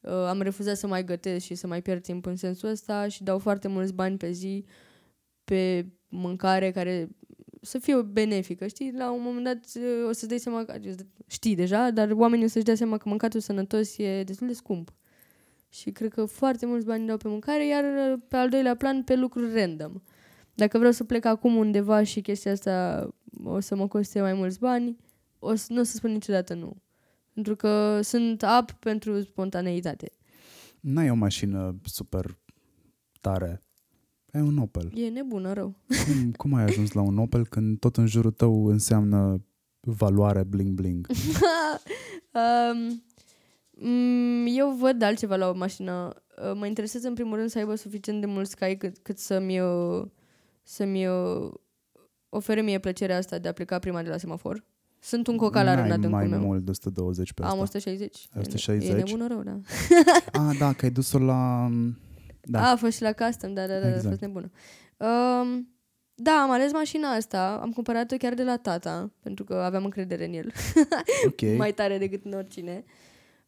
Uh, 0.01 0.13
am 0.13 0.41
refuzat 0.41 0.77
să 0.77 0.87
mai 0.87 1.05
gătesc 1.05 1.45
și 1.45 1.55
să 1.55 1.67
mai 1.67 1.83
pierd 1.83 2.03
timp 2.03 2.27
în 2.27 2.37
sensul 2.37 2.69
ăsta 2.69 3.09
și 3.09 3.23
dau 3.23 3.39
foarte 3.39 3.69
mulți 3.69 3.93
bani 3.93 4.17
pe 4.17 4.31
zi 4.31 4.65
pe 5.45 5.87
mâncare 6.09 6.71
care 6.71 7.09
să 7.61 7.79
fie 7.79 8.03
benefică, 8.03 8.67
știi? 8.67 8.93
La 8.93 9.11
un 9.11 9.23
moment 9.23 9.45
dat 9.45 9.57
uh, 9.77 10.09
o 10.09 10.13
să-ți 10.13 10.29
dai 10.29 10.39
seama, 10.39 10.65
că, 10.65 10.79
știi 11.27 11.55
deja, 11.55 11.91
dar 11.91 12.11
oamenii 12.11 12.45
o 12.45 12.49
să-și 12.49 12.65
dea 12.65 12.75
seama 12.75 12.97
că 12.97 13.09
mâncatul 13.09 13.41
sănătos 13.41 13.99
e 13.99 14.23
destul 14.23 14.47
de 14.47 14.53
scump. 14.53 14.93
Și 15.69 15.91
cred 15.91 16.13
că 16.13 16.25
foarte 16.25 16.67
mulți 16.67 16.87
bani 16.87 17.07
dau 17.07 17.17
pe 17.17 17.29
mâncare, 17.29 17.67
iar 17.67 17.85
uh, 17.85 18.19
pe 18.29 18.37
al 18.37 18.49
doilea 18.49 18.77
plan 18.77 19.03
pe 19.03 19.15
lucruri 19.15 19.55
random. 19.55 19.93
Dacă 20.61 20.79
vreau 20.79 20.93
să 20.93 21.05
plec 21.05 21.25
acum 21.25 21.57
undeva 21.57 22.03
și 22.03 22.21
chestia 22.21 22.53
asta 22.53 23.09
o 23.45 23.61
să 23.61 23.75
mă 23.75 23.89
coste 23.89 24.21
mai 24.21 24.33
mulți 24.33 24.59
bani, 24.59 24.97
o 25.39 25.55
să, 25.55 25.73
nu 25.73 25.81
o 25.81 25.83
să 25.83 25.97
spun 25.97 26.11
niciodată 26.11 26.55
nu. 26.55 26.77
Pentru 27.35 27.57
că 27.57 28.01
sunt 28.03 28.45
up 28.61 28.71
pentru 28.71 29.21
spontaneitate. 29.21 30.13
N-ai 30.81 31.11
o 31.11 31.15
mașină 31.15 31.77
super 31.85 32.39
tare. 33.21 33.61
Ai 34.33 34.41
un 34.41 34.59
Opel. 34.59 34.93
E 34.95 35.09
nebună 35.09 35.53
rău. 35.53 35.75
Cum, 36.07 36.33
cum 36.33 36.55
ai 36.55 36.65
ajuns 36.65 36.93
la 36.93 37.01
un 37.01 37.19
Opel 37.19 37.47
când 37.47 37.79
tot 37.79 37.97
în 37.97 38.07
jurul 38.07 38.31
tău 38.31 38.67
înseamnă 38.67 39.45
valoare 39.81 40.45
bling-bling? 40.45 41.01
um, 42.41 43.03
mm, 43.71 44.47
eu 44.57 44.71
văd 44.71 45.03
altceva 45.03 45.37
la 45.37 45.49
o 45.49 45.55
mașină. 45.55 46.15
Uh, 46.43 46.53
Mă 46.55 46.67
interesează 46.67 47.09
în 47.09 47.15
primul 47.15 47.37
rând 47.37 47.51
să 47.51 47.59
aibă 47.59 47.75
suficient 47.75 48.21
de 48.21 48.27
mulți 48.27 48.57
cai 48.57 48.77
cât, 48.77 48.99
cât 48.99 49.19
să-mi, 49.19 49.61
uh, 49.61 50.03
să-mi 50.63 51.07
uh, 51.07 51.51
ofere 52.29 52.61
mie 52.61 52.79
plăcerea 52.79 53.17
asta 53.17 53.39
de 53.39 53.49
a 53.49 53.53
pleca 53.53 53.79
prima 53.79 54.03
de 54.03 54.09
la 54.09 54.17
semafor. 54.17 54.65
Sunt 55.03 55.27
un 55.27 55.37
cocal 55.37 55.65
la 55.65 55.75
N-ai 55.75 55.89
rândul 55.89 56.11
mai 56.11 56.27
meu. 56.27 56.41
mult 56.41 56.65
de 56.65 56.71
120 56.71 57.33
pe 57.33 57.43
asta. 57.43 57.55
Am 57.55 57.61
160. 57.61 58.29
Ai 58.35 58.41
E- 58.43 58.47
160? 58.47 58.89
E 58.91 58.93
nebună 58.93 59.27
rău, 59.27 59.43
da. 59.43 59.61
Ah, 60.49 60.57
da, 60.59 60.73
că 60.73 60.85
ai 60.85 60.91
dus-o 60.91 61.19
la... 61.19 61.69
Da. 62.43 62.61
A, 62.67 62.71
a 62.71 62.77
fost 62.77 62.97
și 62.97 63.03
la 63.03 63.13
custom, 63.13 63.55
da, 63.55 63.67
da, 63.67 63.79
da, 63.79 63.87
Exact. 63.89 64.05
a 64.05 64.09
fost 64.09 64.21
nebună. 64.21 64.51
Um, 64.97 65.69
da, 66.15 66.31
am 66.43 66.51
ales 66.51 66.73
mașina 66.73 67.09
asta, 67.09 67.59
am 67.63 67.71
cumpărat-o 67.73 68.17
chiar 68.17 68.35
de 68.35 68.43
la 68.43 68.57
tata, 68.57 69.13
pentru 69.23 69.45
că 69.45 69.55
aveam 69.55 69.85
încredere 69.85 70.27
în 70.27 70.33
el, 70.33 70.53
Ok. 71.29 71.57
mai 71.57 71.73
tare 71.73 71.99
decât 71.99 72.25
în 72.25 72.33
oricine. 72.33 72.85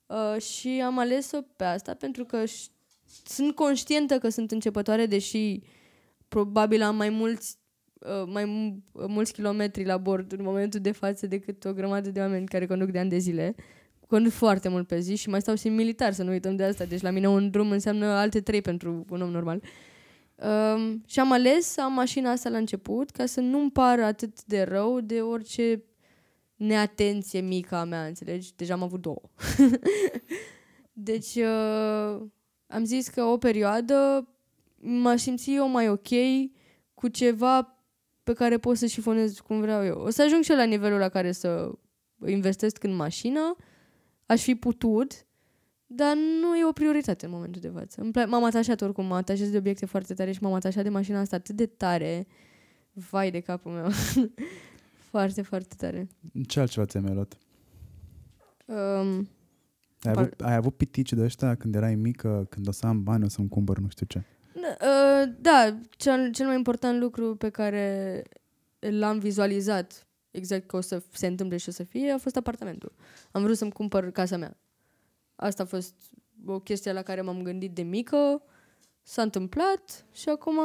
Uh, 0.06 0.40
și 0.42 0.82
am 0.84 0.98
ales-o 0.98 1.38
pe 1.56 1.64
asta 1.64 1.94
pentru 1.94 2.24
că 2.24 2.42
ș- 2.44 2.70
sunt 3.24 3.54
conștientă 3.54 4.18
că 4.18 4.28
sunt 4.28 4.50
începătoare, 4.50 5.06
deși 5.06 5.60
probabil 6.32 6.82
am 6.82 6.96
mai 6.96 7.08
mulți 7.08 7.58
uh, 7.98 8.24
mai 8.26 8.44
mu- 8.44 8.82
mulți 8.92 9.32
kilometri 9.32 9.84
la 9.84 9.96
bord 9.96 10.32
în 10.32 10.42
momentul 10.42 10.80
de 10.80 10.92
față 10.92 11.26
decât 11.26 11.64
o 11.64 11.72
grămadă 11.72 12.10
de 12.10 12.20
oameni 12.20 12.46
care 12.46 12.66
conduc 12.66 12.90
de 12.90 12.98
ani 12.98 13.08
de 13.08 13.18
zile. 13.18 13.54
Conduc 14.06 14.32
foarte 14.32 14.68
mult 14.68 14.86
pe 14.86 14.98
zi 14.98 15.14
și 15.14 15.28
mai 15.28 15.40
stau 15.40 15.54
și 15.54 15.66
în 15.66 15.74
militar, 15.74 16.12
să 16.12 16.22
nu 16.22 16.30
uităm 16.30 16.56
de 16.56 16.64
asta. 16.64 16.84
Deci 16.84 17.00
la 17.00 17.10
mine 17.10 17.28
un 17.28 17.50
drum 17.50 17.70
înseamnă 17.70 18.06
alte 18.06 18.40
trei 18.40 18.60
pentru 18.60 19.04
un 19.10 19.22
om 19.22 19.30
normal. 19.30 19.62
Um, 20.34 21.02
și 21.06 21.20
am 21.20 21.32
ales 21.32 21.66
să 21.66 21.82
am 21.82 21.92
mașina 21.92 22.30
asta 22.30 22.48
la 22.48 22.56
început 22.56 23.10
ca 23.10 23.26
să 23.26 23.40
nu-mi 23.40 23.70
pară 23.70 24.04
atât 24.04 24.44
de 24.44 24.62
rău 24.62 25.00
de 25.00 25.20
orice 25.20 25.82
neatenție 26.56 27.40
mică 27.40 27.74
a 27.74 27.84
mea, 27.84 28.04
înțelegi? 28.04 28.52
Deja 28.56 28.74
am 28.74 28.82
avut 28.82 29.00
două. 29.00 29.22
deci 31.08 31.34
uh, 31.34 32.22
am 32.66 32.84
zis 32.84 33.08
că 33.08 33.22
o 33.22 33.36
perioadă 33.36 34.26
m-aș 34.82 35.20
simți 35.20 35.54
eu 35.54 35.68
mai 35.68 35.88
ok 35.88 36.08
cu 36.94 37.08
ceva 37.08 37.76
pe 38.22 38.32
care 38.32 38.58
pot 38.58 38.76
să 38.76 38.86
șifonez 38.86 39.38
cum 39.38 39.60
vreau 39.60 39.84
eu. 39.84 39.98
O 39.98 40.10
să 40.10 40.22
ajung 40.22 40.42
și 40.42 40.50
eu 40.50 40.56
la 40.56 40.64
nivelul 40.64 40.98
la 40.98 41.08
care 41.08 41.32
să 41.32 41.70
investesc 42.26 42.82
în 42.82 42.94
mașină, 42.94 43.56
aș 44.26 44.42
fi 44.42 44.54
putut, 44.54 45.26
dar 45.86 46.16
nu 46.40 46.56
e 46.56 46.64
o 46.68 46.72
prioritate 46.72 47.24
în 47.26 47.32
momentul 47.32 47.60
de 47.60 47.68
față. 47.68 48.00
Îmi 48.00 48.12
pla- 48.12 48.26
m-am 48.28 48.44
atașat 48.44 48.80
oricum, 48.80 49.06
mă 49.06 49.14
atașez 49.14 49.50
de 49.50 49.56
obiecte 49.56 49.86
foarte 49.86 50.14
tare 50.14 50.32
și 50.32 50.42
m-am 50.42 50.52
atașat 50.52 50.82
de 50.82 50.88
mașina 50.88 51.20
asta 51.20 51.36
atât 51.36 51.56
de 51.56 51.66
tare. 51.66 52.26
Vai 52.92 53.30
de 53.30 53.40
capul 53.40 53.72
meu. 53.72 53.88
foarte, 55.10 55.42
foarte 55.42 55.74
tare. 55.78 56.08
Ce 56.46 56.60
altceva 56.60 56.86
ți-ai 56.86 57.02
mai 57.02 57.14
luat? 57.14 57.36
Um, 58.64 59.28
Ai 60.02 60.12
avut, 60.14 60.40
ai 60.40 60.54
avut 60.54 60.76
pitici 60.76 61.12
de 61.12 61.22
ăștia 61.22 61.54
când 61.54 61.74
erai 61.74 61.94
mică, 61.94 62.46
când 62.50 62.68
o 62.68 62.70
să 62.70 62.86
am 62.86 63.02
bani, 63.02 63.24
o 63.24 63.28
să-mi 63.28 63.48
cumpăr 63.48 63.78
nu 63.78 63.88
știu 63.88 64.06
ce. 64.06 64.22
Uh, 64.56 65.32
da, 65.40 65.78
cel, 65.90 66.30
cel 66.32 66.46
mai 66.46 66.56
important 66.56 67.00
lucru 67.00 67.36
pe 67.36 67.48
care 67.50 68.22
l-am 68.78 69.18
vizualizat 69.18 70.06
exact 70.30 70.66
că 70.66 70.76
o 70.76 70.80
să 70.80 71.02
se 71.12 71.26
întâmple 71.26 71.56
și 71.56 71.68
o 71.68 71.72
să 71.72 71.82
fie 71.82 72.10
a 72.10 72.18
fost 72.18 72.36
apartamentul. 72.36 72.92
Am 73.30 73.42
vrut 73.42 73.56
să-mi 73.56 73.72
cumpăr 73.72 74.10
casa 74.10 74.36
mea. 74.36 74.56
Asta 75.36 75.62
a 75.62 75.66
fost 75.66 75.94
o 76.46 76.58
chestie 76.60 76.92
la 76.92 77.02
care 77.02 77.20
m-am 77.20 77.42
gândit 77.42 77.70
de 77.74 77.82
mică, 77.82 78.42
s-a 79.02 79.22
întâmplat 79.22 80.04
și 80.12 80.28
acum 80.28 80.58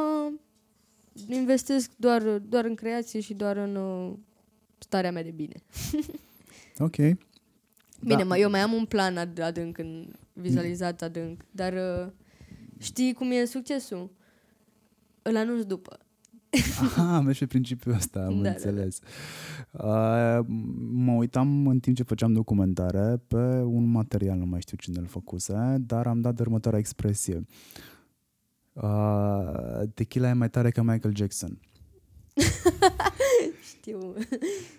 investesc 1.28 1.90
doar, 1.96 2.22
doar 2.22 2.64
în 2.64 2.74
creație 2.74 3.20
și 3.20 3.34
doar 3.34 3.56
în 3.56 3.74
uh, 3.76 4.12
starea 4.78 5.12
mea 5.12 5.22
de 5.22 5.30
bine. 5.30 5.54
Ok. 6.80 6.96
Bine, 6.96 7.18
Da. 8.16 8.24
mai, 8.24 8.40
eu 8.40 8.50
mai 8.50 8.60
am 8.60 8.72
un 8.72 8.84
plan 8.84 9.16
ad- 9.16 9.42
adânc, 9.42 9.78
în, 9.78 10.12
vizualizat 10.32 11.02
adânc, 11.02 11.42
dar 11.50 11.72
uh, 11.72 12.12
știi 12.78 13.12
cum 13.12 13.30
e 13.30 13.44
succesul? 13.44 14.10
Îl 15.22 15.36
anunț 15.36 15.64
după. 15.64 15.98
Aha, 16.80 17.20
mergi 17.20 17.38
pe 17.38 17.46
principiul 17.46 17.94
ăsta, 17.94 18.24
am 18.24 18.36
Da, 18.36 18.42
da, 18.42 18.48
înțeles. 18.48 18.98
Uh, 19.72 20.38
mă 20.92 21.12
uitam 21.12 21.66
în 21.66 21.80
timp 21.80 21.96
ce 21.96 22.02
făceam 22.02 22.32
documentare 22.32 23.16
pe 23.26 23.62
un 23.62 23.84
material, 23.84 24.38
nu 24.38 24.46
mai 24.46 24.60
știu 24.60 24.76
cine 24.76 24.98
îl 24.98 25.06
făcuse, 25.06 25.76
dar 25.80 26.06
am 26.06 26.20
dat 26.20 26.34
de 26.34 26.42
următoarea 26.42 26.80
expresie. 26.80 27.46
Uh, 28.72 29.80
tequila 29.94 30.28
e 30.28 30.32
mai 30.32 30.50
tare 30.50 30.70
ca 30.70 30.82
Michael 30.82 31.16
Jackson. 31.16 31.60
Știu, 33.62 34.14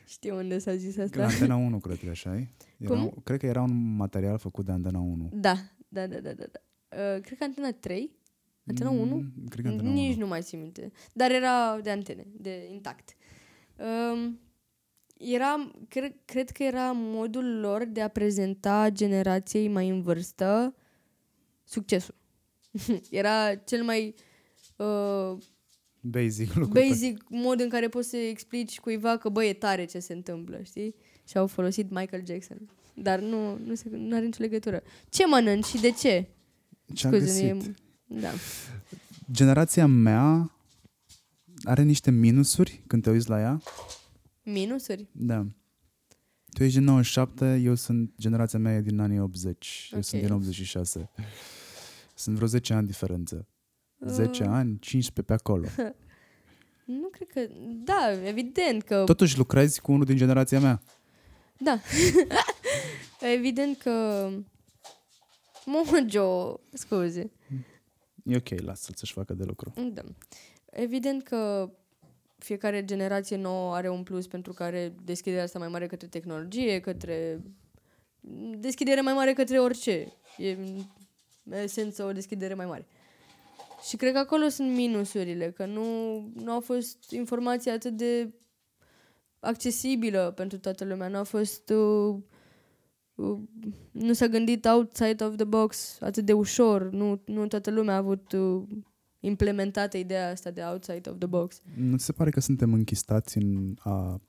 știu 0.06 0.36
unde 0.36 0.58
s-a 0.58 0.76
zis 0.76 0.96
La 0.96 1.04
asta. 1.04 1.24
Antena 1.24 1.56
1, 1.56 1.78
cred 1.80 2.00
că 2.00 2.10
așa 2.10 2.36
e. 2.36 2.48
Era, 2.78 2.94
Cum? 2.94 3.22
Cred 3.24 3.40
că 3.40 3.46
era 3.46 3.62
un 3.62 3.96
material 3.96 4.38
făcut 4.38 4.66
de 4.66 4.72
Antena 4.72 5.00
1. 5.00 5.30
Da, 5.34 5.56
da, 5.88 6.08
da, 6.08 6.20
da, 6.20 6.34
da. 6.34 6.44
da. 6.52 6.60
Uh, 6.92 7.22
cred 7.22 7.38
că 7.38 7.44
Antena 7.44 7.72
3? 7.72 8.18
Antena 8.68 8.90
1? 8.90 9.16
Mm, 9.16 9.34
Cred 9.50 9.66
că 9.66 9.72
Antena 9.72 9.90
Nici 9.92 10.12
1. 10.16 10.20
nu 10.20 10.28
mai 10.28 10.42
țin 10.42 10.60
minte. 10.60 10.92
Dar 11.14 11.32
era 11.32 11.80
de 11.84 11.90
antene, 11.90 12.28
de 12.38 12.68
intact. 12.72 13.16
Um, 14.14 14.40
era, 15.18 15.72
cred, 15.88 16.16
cred 16.26 16.50
că 16.50 16.64
era 16.64 16.92
modul 16.92 17.60
lor 17.60 17.86
de 17.86 18.02
a 18.02 18.08
prezenta 18.08 18.90
generației 18.92 19.68
mai 19.68 19.90
în 19.90 20.02
vârstă 20.02 20.76
succesul. 21.64 22.16
era 23.10 23.56
cel 23.56 23.84
mai 23.84 24.16
uh, 24.78 25.38
Basic 26.02 26.54
lucru. 26.54 26.72
pe- 26.74 26.86
basic 26.90 27.24
mod 27.30 27.60
în 27.60 27.70
care 27.70 27.88
poți 27.90 28.10
să 28.10 28.18
explici 28.18 28.80
cuiva 28.80 29.18
că 29.18 29.30
bă, 29.30 29.44
e 29.46 29.54
tare 29.54 29.86
ce 29.86 30.00
se 30.00 30.14
întâmplă, 30.14 30.62
știi? 30.64 30.96
Și 31.28 31.38
au 31.38 31.48
folosit 31.48 31.90
Michael 31.90 32.24
Jackson. 32.26 32.70
dar 32.94 33.20
nu, 33.20 33.58
nu, 33.58 33.76
se, 33.76 33.90
nu 33.92 34.16
are 34.16 34.26
nicio 34.26 34.42
legătură. 34.44 34.84
Ce 35.10 35.26
mănânci 35.26 35.66
și 35.66 35.80
de 35.82 35.92
ce? 35.92 36.28
Ce-am 36.94 37.14
Scuze, 37.14 37.26
găsit? 37.54 37.66
e- 37.68 37.74
Da. 38.08 38.30
Generația 39.32 39.86
mea 39.86 40.52
are 41.64 41.84
niște 41.84 42.12
minusuri 42.12 42.84
când 42.88 43.04
te 43.04 43.10
uiți 43.10 43.30
la 43.30 43.40
ea. 43.40 43.62
Minusuri? 44.44 45.08
Da. 45.12 45.46
Tu 46.54 46.64
ești 46.64 46.78
din 46.78 46.86
97, 46.88 47.56
eu 47.64 47.76
sunt, 47.76 48.12
generația 48.18 48.60
mea 48.60 48.74
e 48.76 48.82
din 48.82 49.00
anii 49.00 49.20
80. 49.20 49.90
Eu 49.92 49.98
Ok. 49.98 50.04
sunt 50.06 50.22
din 50.22 50.32
86. 50.32 51.10
Sunt 52.16 52.36
vreo 52.36 52.48
10 52.48 52.74
ani 52.74 52.88
diferență. 52.88 53.48
10 54.06 54.44
Uh, 54.44 54.50
ani, 54.50 54.80
15 54.80 55.22
pe 55.22 55.34
acolo. 55.34 55.68
Nu 57.02 57.08
cred 57.12 57.28
că... 57.28 57.54
Da, 57.84 58.28
evident 58.28 58.84
că... 58.84 59.04
Totuși 59.06 59.38
lucrezi 59.38 59.82
cu 59.82 59.92
unul 59.92 60.06
din 60.06 60.16
generația 60.18 60.60
mea. 60.60 60.82
Da. 61.58 61.80
evident 63.36 63.78
că... 63.78 64.28
Mojo, 65.66 66.60
scuze. 66.74 67.32
E 68.24 68.36
ok, 68.36 68.60
lasă 68.60 68.92
să-și 68.96 69.14
facă 69.14 69.34
de 69.34 69.44
lucru. 69.44 69.74
Da. 69.94 70.02
Evident 70.66 71.24
că 71.24 71.72
fiecare 72.38 72.86
generație 72.86 73.38
nouă 73.38 73.76
are 73.76 73.90
un 73.90 74.04
plus 74.04 74.28
pentru 74.28 74.54
că 74.54 74.64
are 74.64 74.94
deschiderea 75.04 75.44
asta 75.44 75.60
mai 75.60 75.68
mare 75.68 75.88
către 75.88 76.08
tehnologie, 76.08 76.80
către 76.80 77.42
deschidere 78.58 79.02
mai 79.02 79.14
mare 79.14 79.34
către 79.34 79.60
orice. 79.60 80.14
E 80.38 80.52
în 80.52 80.86
esență 81.52 82.04
o 82.04 82.12
deschidere 82.12 82.54
mai 82.54 82.66
mare. 82.66 82.88
Și 83.88 83.96
cred 83.96 84.14
că 84.14 84.20
acolo 84.20 84.48
sunt 84.48 84.72
minusurile, 84.72 85.52
că 85.52 85.66
nu, 85.66 85.84
nu 86.34 86.56
a 86.56 86.60
fost 86.60 87.12
informația 87.12 87.74
atât 87.74 87.98
de 87.98 88.34
accesibilă 89.40 90.34
pentru 90.36 90.58
toată 90.58 90.86
lumea, 90.86 91.08
nu 91.08 91.18
a 91.18 91.24
fost 91.24 91.70
uh, 91.70 91.78
uh, 91.78 92.20
nu 93.92 94.14
s-a 94.14 94.28
gândit 94.28 94.66
outside 94.66 95.24
of 95.24 95.36
the 95.36 95.46
box 95.46 96.02
atât 96.02 96.26
de 96.26 96.34
ușor, 96.34 96.90
nu, 96.90 97.22
nu 97.26 97.48
toată 97.48 97.72
lumea 97.72 97.94
a 97.94 97.98
avut 97.98 98.32
uh, 98.32 98.64
implementată 99.20 99.98
ideea 99.98 100.30
asta 100.30 100.52
de 100.52 100.62
outside 100.62 101.10
of 101.10 101.18
the 101.18 101.28
box. 101.28 101.62
Nu 101.76 101.98
ți 101.98 102.06
se 102.06 102.12
pare 102.12 102.30
că 102.30 102.40
suntem 102.40 102.74
închistați 102.74 103.38
în 103.38 103.76
a 103.80 104.22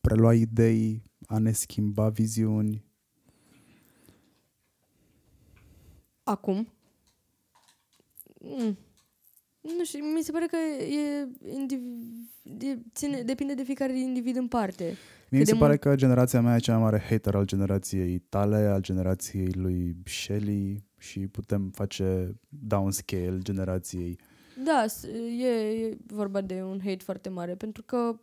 prelua 0.00 0.34
idei, 0.34 1.02
a 1.26 1.38
ne 1.38 1.52
schimba 1.52 2.08
viziuni? 2.08 2.84
Acum? 6.22 6.68
Mm. 8.40 8.78
Nu 9.78 9.84
știu, 9.84 10.04
mi 10.04 10.22
se 10.22 10.32
pare 10.32 10.46
că 10.46 10.56
e, 10.82 11.28
indiv- 11.56 11.82
e 12.60 12.78
ține, 12.94 13.22
depinde 13.22 13.54
de 13.54 13.62
fiecare 13.62 13.98
individ 13.98 14.36
în 14.36 14.48
parte. 14.48 14.84
Mie 14.84 14.94
Cât 15.28 15.30
mi 15.30 15.38
de 15.38 15.44
se 15.44 15.54
pare 15.54 15.66
mult- 15.68 15.80
că 15.80 15.94
generația 15.94 16.40
mea 16.40 16.56
e 16.56 16.58
cea 16.58 16.72
mai 16.72 16.82
mare 16.82 17.02
hater 17.08 17.34
al 17.34 17.44
generației 17.44 18.18
tale, 18.18 18.56
al 18.56 18.80
generației 18.80 19.52
lui 19.52 19.96
Shelly 20.04 20.84
și 20.98 21.20
putem 21.26 21.70
face 21.74 22.34
downscale 22.48 23.38
generației. 23.42 24.18
Da, 24.64 24.84
s- 24.88 25.02
e, 25.42 25.46
e 25.86 25.96
vorba 26.06 26.40
de 26.40 26.62
un 26.62 26.80
hate 26.84 27.02
foarte 27.04 27.28
mare, 27.28 27.54
pentru 27.54 27.82
că 27.82 28.20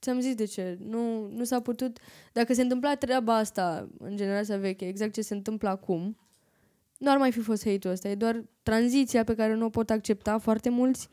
ți-am 0.00 0.20
zis 0.20 0.34
de 0.34 0.44
ce. 0.44 0.78
Nu, 0.80 1.28
nu 1.30 1.44
s-a 1.44 1.60
putut... 1.60 1.98
Dacă 2.32 2.54
se 2.54 2.62
întâmpla 2.62 2.94
treaba 2.94 3.36
asta 3.36 3.88
în 3.98 4.16
generația 4.16 4.56
veche, 4.58 4.86
exact 4.88 5.12
ce 5.12 5.20
se 5.22 5.34
întâmplă 5.34 5.68
acum, 5.68 6.16
nu 6.98 7.10
ar 7.10 7.16
mai 7.16 7.32
fi 7.32 7.40
fost 7.40 7.64
hate-ul 7.64 7.94
ăsta. 7.94 8.08
E 8.08 8.14
doar 8.14 8.44
tranziția 8.62 9.24
pe 9.24 9.34
care 9.34 9.54
nu 9.54 9.64
o 9.64 9.68
pot 9.70 9.90
accepta 9.90 10.38
foarte 10.38 10.68
mulți. 10.68 11.08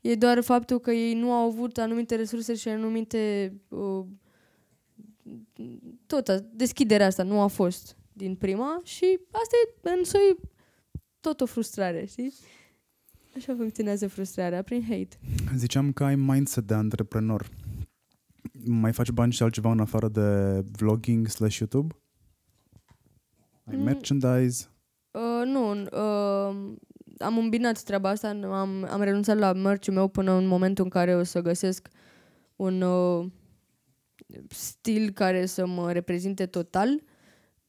E 0.00 0.14
doar 0.14 0.40
faptul 0.40 0.78
că 0.80 0.90
ei 0.90 1.14
nu 1.14 1.32
au 1.32 1.46
avut 1.48 1.78
anumite 1.78 2.14
resurse 2.14 2.54
și 2.54 2.68
anumite... 2.68 3.52
Uh, 3.68 4.04
tot, 6.06 6.28
a- 6.28 6.44
deschiderea 6.52 7.06
asta 7.06 7.22
nu 7.22 7.40
a 7.40 7.46
fost 7.46 7.96
din 8.12 8.34
prima 8.34 8.80
și 8.82 9.18
asta 9.30 9.56
e 9.90 9.98
în 9.98 10.04
soi 10.04 10.36
tot 11.20 11.40
o 11.40 11.46
frustrare, 11.46 12.04
știi? 12.04 12.32
Așa 13.36 13.54
funcționează 13.56 14.08
frustrarea, 14.08 14.62
prin 14.62 14.82
hate. 14.82 15.18
Ziceam 15.56 15.92
că 15.92 16.04
ai 16.04 16.16
mindset 16.16 16.66
de 16.66 16.74
antreprenor. 16.74 17.48
Mai 18.66 18.92
faci 18.92 19.10
bani 19.10 19.32
și 19.32 19.42
altceva 19.42 19.70
în 19.70 19.80
afară 19.80 20.08
de 20.08 20.60
vlogging 20.72 21.26
slash 21.28 21.58
YouTube? 21.58 21.94
Ai 23.64 23.76
Mm. 23.76 23.82
merchandise? 23.82 24.66
Uh, 25.14 25.42
nu, 25.44 25.70
uh, 25.70 26.74
am 27.18 27.38
îmbinat 27.38 27.82
treaba 27.82 28.08
asta, 28.08 28.28
am, 28.28 28.86
am 28.90 29.02
renunțat 29.02 29.38
la 29.38 29.52
merch 29.52 29.88
meu 29.88 30.08
până 30.08 30.32
în 30.32 30.46
momentul 30.46 30.84
în 30.84 30.90
care 30.90 31.14
o 31.14 31.22
să 31.22 31.40
găsesc 31.40 31.88
un 32.56 32.80
uh, 32.80 33.26
stil 34.48 35.10
care 35.10 35.46
să 35.46 35.66
mă 35.66 35.92
reprezinte 35.92 36.46
total. 36.46 37.02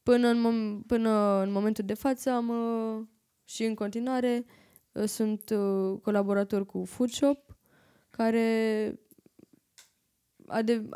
Până 0.02 0.28
în, 0.28 0.38
mom- 0.38 0.86
până 0.86 1.42
în 1.42 1.52
momentul 1.52 1.84
de 1.84 1.94
față 1.94 2.30
am 2.30 2.48
uh, 2.48 3.06
și 3.44 3.64
în 3.64 3.74
continuare 3.74 4.44
uh, 4.92 5.04
sunt 5.04 5.50
uh, 5.50 5.98
colaborator 6.02 6.66
cu 6.66 6.84
Foodshop 6.84 7.56
care 8.10 9.00
ade- 10.46 10.88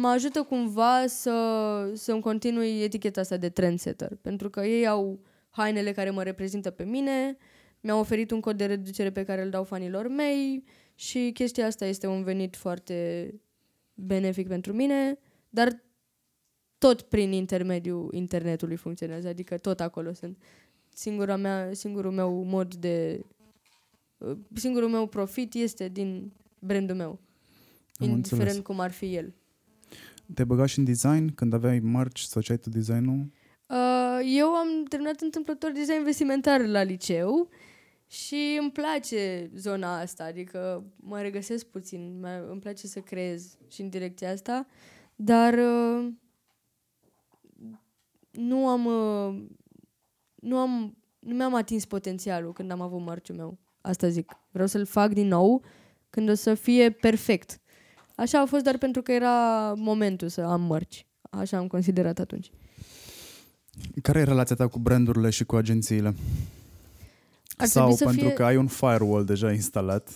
mă 0.00 0.08
ajută 0.08 0.42
cumva 0.42 1.06
să, 1.06 1.90
să-mi 1.94 2.20
continui 2.20 2.82
eticheta 2.82 3.20
asta 3.20 3.36
de 3.36 3.48
trendsetter. 3.48 4.16
Pentru 4.16 4.50
că 4.50 4.66
ei 4.66 4.86
au 4.86 5.20
hainele 5.56 5.92
care 5.92 6.10
mă 6.10 6.22
reprezintă 6.22 6.70
pe 6.70 6.84
mine, 6.84 7.36
mi-au 7.80 7.98
oferit 7.98 8.30
un 8.30 8.40
cod 8.40 8.56
de 8.56 8.66
reducere 8.66 9.10
pe 9.10 9.24
care 9.24 9.42
îl 9.42 9.50
dau 9.50 9.64
fanilor 9.64 10.08
mei 10.08 10.64
și 10.94 11.30
chestia 11.34 11.66
asta 11.66 11.86
este 11.86 12.06
un 12.06 12.22
venit 12.22 12.56
foarte 12.56 13.28
benefic 13.94 14.48
pentru 14.48 14.72
mine, 14.72 15.18
dar 15.48 15.84
tot 16.78 17.02
prin 17.02 17.32
intermediul 17.32 18.14
internetului 18.14 18.76
funcționează, 18.76 19.28
adică 19.28 19.58
tot 19.58 19.80
acolo 19.80 20.12
sunt. 20.12 20.42
Singura 20.88 21.36
mea, 21.36 21.70
singurul 21.72 22.12
meu 22.12 22.42
mod 22.42 22.74
de... 22.74 23.20
uh, 24.18 24.36
Singurul 24.54 24.88
meu 24.88 25.06
profit 25.06 25.54
este 25.54 25.88
din 25.88 26.32
brandul 26.58 26.96
meu. 26.96 27.18
Am 27.98 28.08
indiferent 28.08 28.46
înțeles. 28.46 28.66
cum 28.66 28.80
ar 28.80 28.90
fi 28.90 29.14
el. 29.14 29.34
Te-ai 30.34 30.46
băgat 30.46 30.68
și 30.68 30.78
în 30.78 30.84
design 30.84 31.34
când 31.34 31.52
aveai 31.52 31.78
mărci 31.78 32.20
sau 32.20 32.42
ce 32.42 32.52
ai 32.52 32.58
tu 32.58 32.68
designul? 32.68 33.30
Uh, 33.68 34.20
eu 34.24 34.48
am 34.48 34.84
terminat 34.88 35.20
întâmplător 35.20 35.70
design 35.70 36.02
vestimentar 36.02 36.60
la 36.60 36.82
liceu 36.82 37.48
și 38.06 38.58
îmi 38.60 38.70
place 38.70 39.50
zona 39.54 40.00
asta, 40.00 40.24
adică 40.24 40.84
mă 40.96 41.20
regăsesc 41.20 41.66
puțin, 41.66 42.20
mă- 42.20 42.46
îmi 42.50 42.60
place 42.60 42.86
să 42.86 43.00
creez 43.00 43.56
și 43.68 43.80
în 43.80 43.88
direcția 43.88 44.30
asta, 44.30 44.66
dar 45.16 45.54
uh, 45.54 46.12
nu 48.30 48.68
am 48.68 48.84
uh, 48.86 49.42
nu 50.34 50.56
am 50.56 50.96
nu 51.18 51.34
mi-am 51.34 51.54
atins 51.54 51.84
potențialul 51.84 52.52
când 52.52 52.70
am 52.70 52.80
avut 52.80 53.00
mărciul 53.00 53.36
meu. 53.36 53.58
Asta 53.80 54.08
zic. 54.08 54.38
Vreau 54.50 54.66
să-l 54.66 54.84
fac 54.84 55.12
din 55.12 55.26
nou 55.26 55.64
când 56.10 56.28
o 56.28 56.34
să 56.34 56.54
fie 56.54 56.90
perfect. 56.90 57.60
Așa 58.14 58.40
a 58.40 58.46
fost 58.46 58.62
doar 58.62 58.78
pentru 58.78 59.02
că 59.02 59.12
era 59.12 59.72
momentul 59.74 60.28
să 60.28 60.40
am 60.40 60.60
mărci. 60.60 61.06
Așa 61.30 61.56
am 61.56 61.66
considerat 61.66 62.18
atunci. 62.18 62.50
Care 64.02 64.18
e 64.18 64.22
relația 64.24 64.56
ta 64.56 64.66
cu 64.66 64.78
brandurile 64.78 65.30
și 65.30 65.44
cu 65.44 65.56
agențiile? 65.56 66.14
Ar 67.56 67.66
sau 67.66 67.82
trebui 67.82 67.96
să 67.96 68.04
pentru 68.04 68.24
fie... 68.24 68.32
că 68.34 68.44
ai 68.44 68.56
un 68.56 68.66
firewall 68.66 69.24
deja 69.24 69.52
instalat 69.52 70.08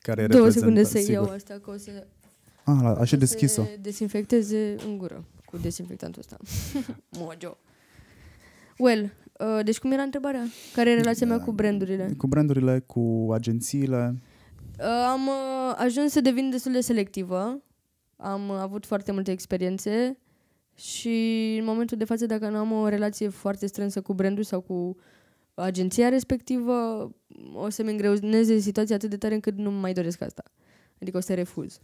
care 0.00 0.22
e 0.22 0.26
Două 0.26 0.48
secunde 0.48 0.82
să 0.84 0.98
reprezentat, 0.98 1.14
iau 1.14 1.22
sigur. 1.22 1.36
asta, 1.36 1.60
că 1.64 1.70
o 1.70 1.76
să, 1.76 2.06
Ah, 2.64 2.78
la- 2.82 2.94
așa 3.00 3.16
o 3.16 3.18
deschis-o. 3.18 3.62
să 3.62 3.68
dezinfecteze 3.80 4.74
în 4.86 4.98
gură 4.98 5.24
cu 5.44 5.56
dezinfectantul 5.56 6.20
ăsta. 6.20 6.36
Mojo. 7.18 7.56
Well, 8.78 9.12
uh, 9.38 9.64
deci 9.64 9.78
cum 9.78 9.92
era 9.92 10.02
întrebarea? 10.02 10.42
Care 10.74 10.90
e 10.90 10.94
relația 10.94 11.26
mea 11.26 11.40
cu 11.40 11.52
brandurile? 11.52 12.14
Cu 12.16 12.26
brandurile, 12.26 12.78
cu 12.86 13.28
agențiile. 13.32 14.14
Uh, 14.78 14.84
am 15.10 15.26
uh, 15.26 15.74
ajuns 15.76 16.12
să 16.12 16.20
devin 16.20 16.50
destul 16.50 16.72
de 16.72 16.80
selectivă. 16.80 17.58
Am 18.16 18.48
uh, 18.48 18.56
avut 18.60 18.86
foarte 18.86 19.12
multe 19.12 19.30
experiențe 19.30 20.18
și 20.76 21.56
în 21.58 21.64
momentul 21.64 21.96
de 21.96 22.04
față, 22.04 22.26
dacă 22.26 22.48
nu 22.48 22.56
am 22.56 22.72
o 22.72 22.88
relație 22.88 23.28
foarte 23.28 23.66
strânsă 23.66 24.00
cu 24.00 24.14
brandul 24.14 24.42
sau 24.44 24.60
cu 24.60 24.96
agenția 25.54 26.08
respectivă, 26.08 26.74
o 27.54 27.68
să-mi 27.68 27.90
îngreuneze 27.90 28.58
situația 28.58 28.94
atât 28.94 29.10
de 29.10 29.16
tare 29.16 29.34
încât 29.34 29.56
nu 29.56 29.70
mai 29.70 29.92
doresc 29.92 30.20
asta. 30.20 30.42
Adică 31.00 31.16
o 31.16 31.20
să 31.20 31.34
refuz. 31.34 31.80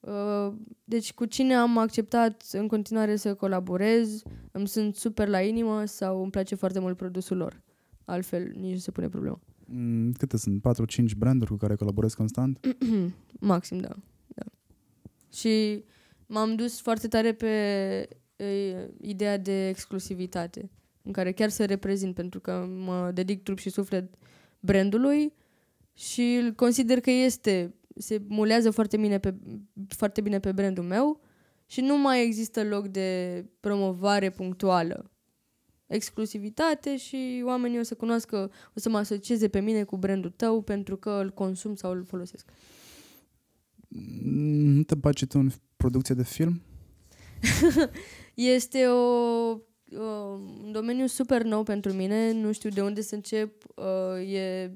Uh, 0.00 0.52
Deci 0.84 1.12
cu 1.12 1.24
cine 1.24 1.54
am 1.54 1.78
acceptat 1.78 2.44
în 2.52 2.66
continuare 2.66 3.16
să 3.16 3.34
colaborez, 3.34 4.22
îmi 4.52 4.68
sunt 4.68 4.96
super 4.96 5.28
la 5.28 5.40
inimă 5.40 5.84
sau 5.84 6.22
îmi 6.22 6.30
place 6.30 6.54
foarte 6.54 6.78
mult 6.78 6.96
produsul 6.96 7.36
lor. 7.36 7.62
Altfel, 8.04 8.52
nici 8.56 8.72
nu 8.72 8.78
se 8.78 8.90
pune 8.90 9.08
problema. 9.08 9.40
Mm, 9.64 10.12
Câte 10.12 10.36
sunt? 10.36 10.62
4-5 10.62 11.16
branduri 11.16 11.50
cu 11.50 11.56
care 11.56 11.74
colaborezi 11.74 12.16
constant? 12.16 12.66
Maxim, 13.40 13.78
da. 13.78 13.90
da. 14.26 14.44
Și 15.32 15.84
m-am 16.26 16.54
dus 16.54 16.80
foarte 16.80 17.08
tare 17.08 17.32
pe 17.32 17.48
e, 18.36 18.90
ideea 19.00 19.38
de 19.38 19.68
exclusivitate, 19.68 20.70
în 21.02 21.12
care 21.12 21.32
chiar 21.32 21.48
să 21.48 21.64
reprezint, 21.64 22.14
pentru 22.14 22.40
că 22.40 22.68
mă 22.84 23.10
dedic 23.14 23.42
trup 23.42 23.58
și 23.58 23.70
suflet 23.70 24.14
brandului 24.60 25.32
și 25.94 26.38
îl 26.42 26.52
consider 26.52 27.00
că 27.00 27.10
este, 27.10 27.74
se 27.96 28.22
mulează 28.28 28.70
foarte 28.70 28.96
bine 28.96 29.18
pe, 29.18 29.34
foarte 29.88 30.20
bine 30.20 30.40
pe 30.40 30.52
brandul 30.52 30.84
meu 30.84 31.20
și 31.66 31.80
nu 31.80 31.98
mai 31.98 32.24
există 32.24 32.64
loc 32.64 32.88
de 32.88 33.44
promovare 33.60 34.30
punctuală. 34.30 35.10
Exclusivitate 35.86 36.96
și 36.96 37.42
oamenii 37.44 37.78
o 37.78 37.82
să 37.82 37.94
cunoască, 37.94 38.50
o 38.74 38.80
să 38.80 38.88
mă 38.88 38.98
asocieze 38.98 39.48
pe 39.48 39.60
mine 39.60 39.84
cu 39.84 39.96
brandul 39.96 40.30
tău 40.30 40.62
pentru 40.62 40.96
că 40.96 41.10
îl 41.10 41.30
consum 41.30 41.74
sau 41.74 41.90
îl 41.90 42.04
folosesc. 42.04 42.50
Nu 44.22 44.82
te 44.82 44.94
bagi 44.94 45.26
tu 45.26 45.38
în 45.38 45.50
producție 45.76 46.14
de 46.14 46.24
film? 46.24 46.62
este 48.36 48.86
o, 48.86 49.50
o, 49.50 49.60
un 50.64 50.72
domeniu 50.72 51.06
super 51.06 51.42
nou 51.42 51.62
pentru 51.62 51.92
mine, 51.92 52.32
nu 52.32 52.52
știu 52.52 52.70
de 52.70 52.82
unde 52.82 53.00
să 53.00 53.14
încep. 53.14 53.64
Uh, 53.74 54.32
e, 54.32 54.70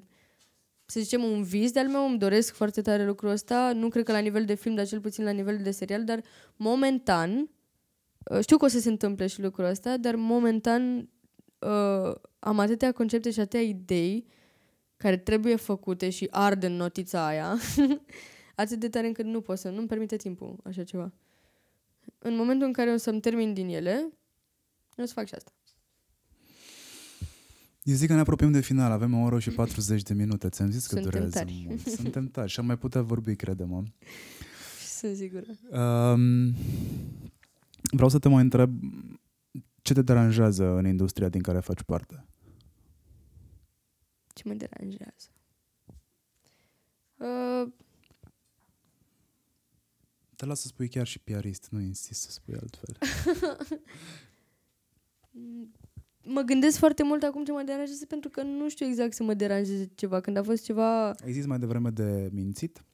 să 0.87 1.01
zicem, 1.01 1.23
un 1.23 1.43
vis 1.43 1.73
de-al 1.73 1.89
meu, 1.89 2.09
îmi 2.09 2.19
doresc 2.19 2.55
foarte 2.55 2.83
tare 2.83 3.07
lucrul 3.07 3.31
ăsta. 3.31 3.73
Nu 3.73 3.89
cred 3.89 4.05
că 4.05 4.13
la 4.13 4.19
nivel 4.19 4.45
de 4.45 4.55
film, 4.55 4.75
dar 4.75 4.87
cel 4.87 5.01
puțin 5.01 5.25
la 5.25 5.31
nivel 5.31 5.59
de 5.63 5.71
serial, 5.71 6.05
dar 6.05 6.23
momentan, 6.57 7.51
uh, 8.25 8.41
știu 8.41 8.57
că 8.57 8.65
o 8.65 8.69
să 8.69 8.81
se 8.81 8.89
întâmple 8.89 9.27
și 9.27 9.43
lucrul 9.43 9.65
ăsta, 9.65 9.97
dar 9.97 10.15
momentan 10.15 11.09
uh, 11.59 12.15
am 12.39 12.59
atâtea 12.59 12.93
concepte 12.93 13.31
și 13.31 13.41
atâtea 13.41 13.61
idei 13.61 14.27
care 14.97 15.17
trebuie 15.17 15.57
făcute 15.57 16.11
și 16.11 16.29
ard 16.31 16.63
în 16.63 16.73
notița 16.73 17.27
aia, 17.27 17.57
atât 18.55 18.79
de 18.79 18.89
tare 18.89 19.07
încât 19.07 19.25
nu 19.25 19.41
pot 19.41 19.59
să, 19.59 19.69
nu-mi 19.69 19.87
permite 19.87 20.17
timpul 20.17 20.57
așa 20.65 20.85
ceva 20.85 21.13
în 22.19 22.37
momentul 22.37 22.67
în 22.67 22.73
care 22.73 22.93
o 22.93 22.97
să-mi 22.97 23.21
termin 23.21 23.55
din 23.55 23.69
ele, 23.69 24.13
o 24.97 25.05
să 25.05 25.13
fac 25.13 25.27
și 25.27 25.35
asta. 25.35 25.53
Eu 27.83 27.95
zic 27.95 28.09
că 28.09 28.15
ne 28.15 28.21
apropiem 28.21 28.53
de 28.53 28.61
final, 28.61 28.91
avem 28.91 29.15
o 29.15 29.25
oră 29.25 29.39
și 29.39 29.51
40 29.51 30.03
de 30.03 30.15
minute. 30.15 30.49
Ți-am 30.49 30.71
zis 30.71 30.87
că 30.87 30.95
Suntem 30.95 31.11
durează 31.11 31.39
tari. 31.39 31.65
mult. 31.67 31.81
Suntem 31.87 32.29
tari 32.29 32.51
și 32.51 32.61
am 32.61 32.67
mai 32.67 32.79
putea 32.79 33.03
vorbi, 33.03 33.37
crede-mă. 33.37 33.83
Sunt 34.87 35.17
sigură. 35.17 35.47
Um, 35.71 36.55
vreau 37.83 38.09
să 38.09 38.19
te 38.19 38.29
mai 38.29 38.43
întreb 38.43 38.81
ce 39.83 39.93
te 39.93 40.03
deranjează 40.03 40.65
în 40.65 40.87
industria 40.87 41.29
din 41.29 41.43
care 41.43 41.61
faci 41.61 41.83
parte? 41.83 42.25
Ce 44.35 44.43
mă 44.47 44.55
deranjează? 44.55 45.29
Uh, 47.17 47.73
Te 50.41 50.47
las 50.47 50.61
să 50.61 50.67
spui 50.67 50.89
chiar 50.89 51.07
și 51.07 51.19
piarist, 51.19 51.67
nu 51.71 51.81
insist 51.81 52.21
să 52.21 52.31
spui 52.31 52.55
altfel. 52.61 52.97
mă 56.25 56.41
gândesc 56.41 56.79
foarte 56.79 57.03
mult 57.05 57.23
acum 57.23 57.45
ce 57.45 57.53
mă 57.53 57.63
deranjează 57.67 58.07
pentru 58.07 58.31
că 58.31 58.43
nu 58.43 58.69
știu 58.69 58.87
exact 58.87 59.13
să 59.13 59.23
mă 59.23 59.35
deranjeze 59.35 59.91
ceva. 59.95 60.21
Când 60.21 60.37
a 60.37 60.43
fost 60.43 60.65
ceva... 60.65 61.11
Ai 61.11 61.33
zis 61.33 61.47
mai 61.47 61.59
devreme 61.59 61.91
de 61.91 62.29
mințit? 62.33 62.85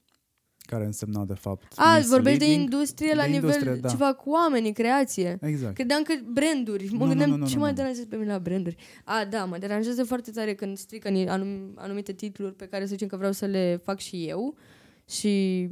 Care 0.59 0.85
însemna 0.85 1.24
de 1.24 1.35
fapt 1.35 1.73
A, 1.77 1.98
vorbești 2.01 2.39
de 2.39 2.44
misleading? 2.44 2.73
industrie 2.73 3.14
la 3.14 3.23
De 3.23 3.28
nivel 3.28 3.43
industrie, 3.48 3.74
da. 3.74 3.89
ceva 3.89 4.14
cu 4.14 4.31
oamenii, 4.31 4.73
creație. 4.73 5.39
Exact. 5.40 5.74
Credeam 5.74 6.02
că 6.02 6.14
branduri. 6.32 6.85
Mă 6.85 6.97
Nu, 6.97 7.02
nu, 7.02 7.09
gândeam 7.09 7.31
nu, 7.31 7.36
nu, 7.36 7.47
ce 7.47 7.55
nu, 7.55 7.60
mă 7.60 7.66
nu. 7.68 7.73
deranjează 7.74 8.06
pe 8.06 8.16
mine 8.16 8.31
la 8.32 8.39
branduri. 8.39 8.77
A, 9.05 9.24
da, 9.24 9.44
mă 9.44 9.59
deranjează 9.59 10.05
foarte 10.05 10.31
tare 10.31 10.55
când 10.55 10.77
strică 10.78 11.09
ni- 11.09 11.28
anum, 11.28 11.73
anumite 11.74 12.12
titluri 12.12 12.55
pe 12.55 12.66
care 12.66 12.85
să 12.85 12.90
zicem 12.90 13.09
că 13.09 13.16
vreau 13.16 13.32
să 13.32 13.44
le 13.47 13.81
fac 13.85 13.98
și 13.98 14.24
eu 14.28 14.56
și 15.09 15.68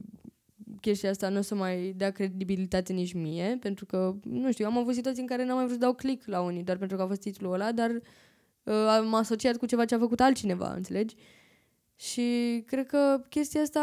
chestia 0.85 1.11
asta 1.11 1.29
nu 1.29 1.39
o 1.39 1.43
să 1.43 1.55
mai 1.55 1.95
dea 1.97 2.11
credibilitate 2.11 2.93
nici 2.93 3.13
mie, 3.13 3.57
pentru 3.61 3.87
că, 3.87 4.15
nu 4.23 4.53
știu, 4.53 4.67
am 4.67 4.79
avut 4.79 4.95
situații 4.95 5.21
în 5.21 5.27
care 5.27 5.45
n-am 5.45 5.57
mai 5.57 5.65
vrut 5.65 5.79
să 5.79 5.85
dau 5.85 5.95
click 5.95 6.27
la 6.27 6.41
unii, 6.41 6.63
doar 6.63 6.77
pentru 6.77 6.97
că 6.97 7.03
a 7.03 7.07
fost 7.07 7.21
titlul 7.21 7.53
ăla, 7.53 7.73
dar 7.73 7.91
uh, 7.91 8.75
am 8.75 9.15
asociat 9.15 9.57
cu 9.57 9.67
ceva 9.67 9.85
ce 9.85 9.95
a 9.95 9.99
făcut 9.99 10.21
altcineva, 10.21 10.73
înțelegi? 10.73 11.15
Și 11.97 12.63
cred 12.67 12.87
că 12.87 13.25
chestia 13.29 13.61
asta 13.61 13.81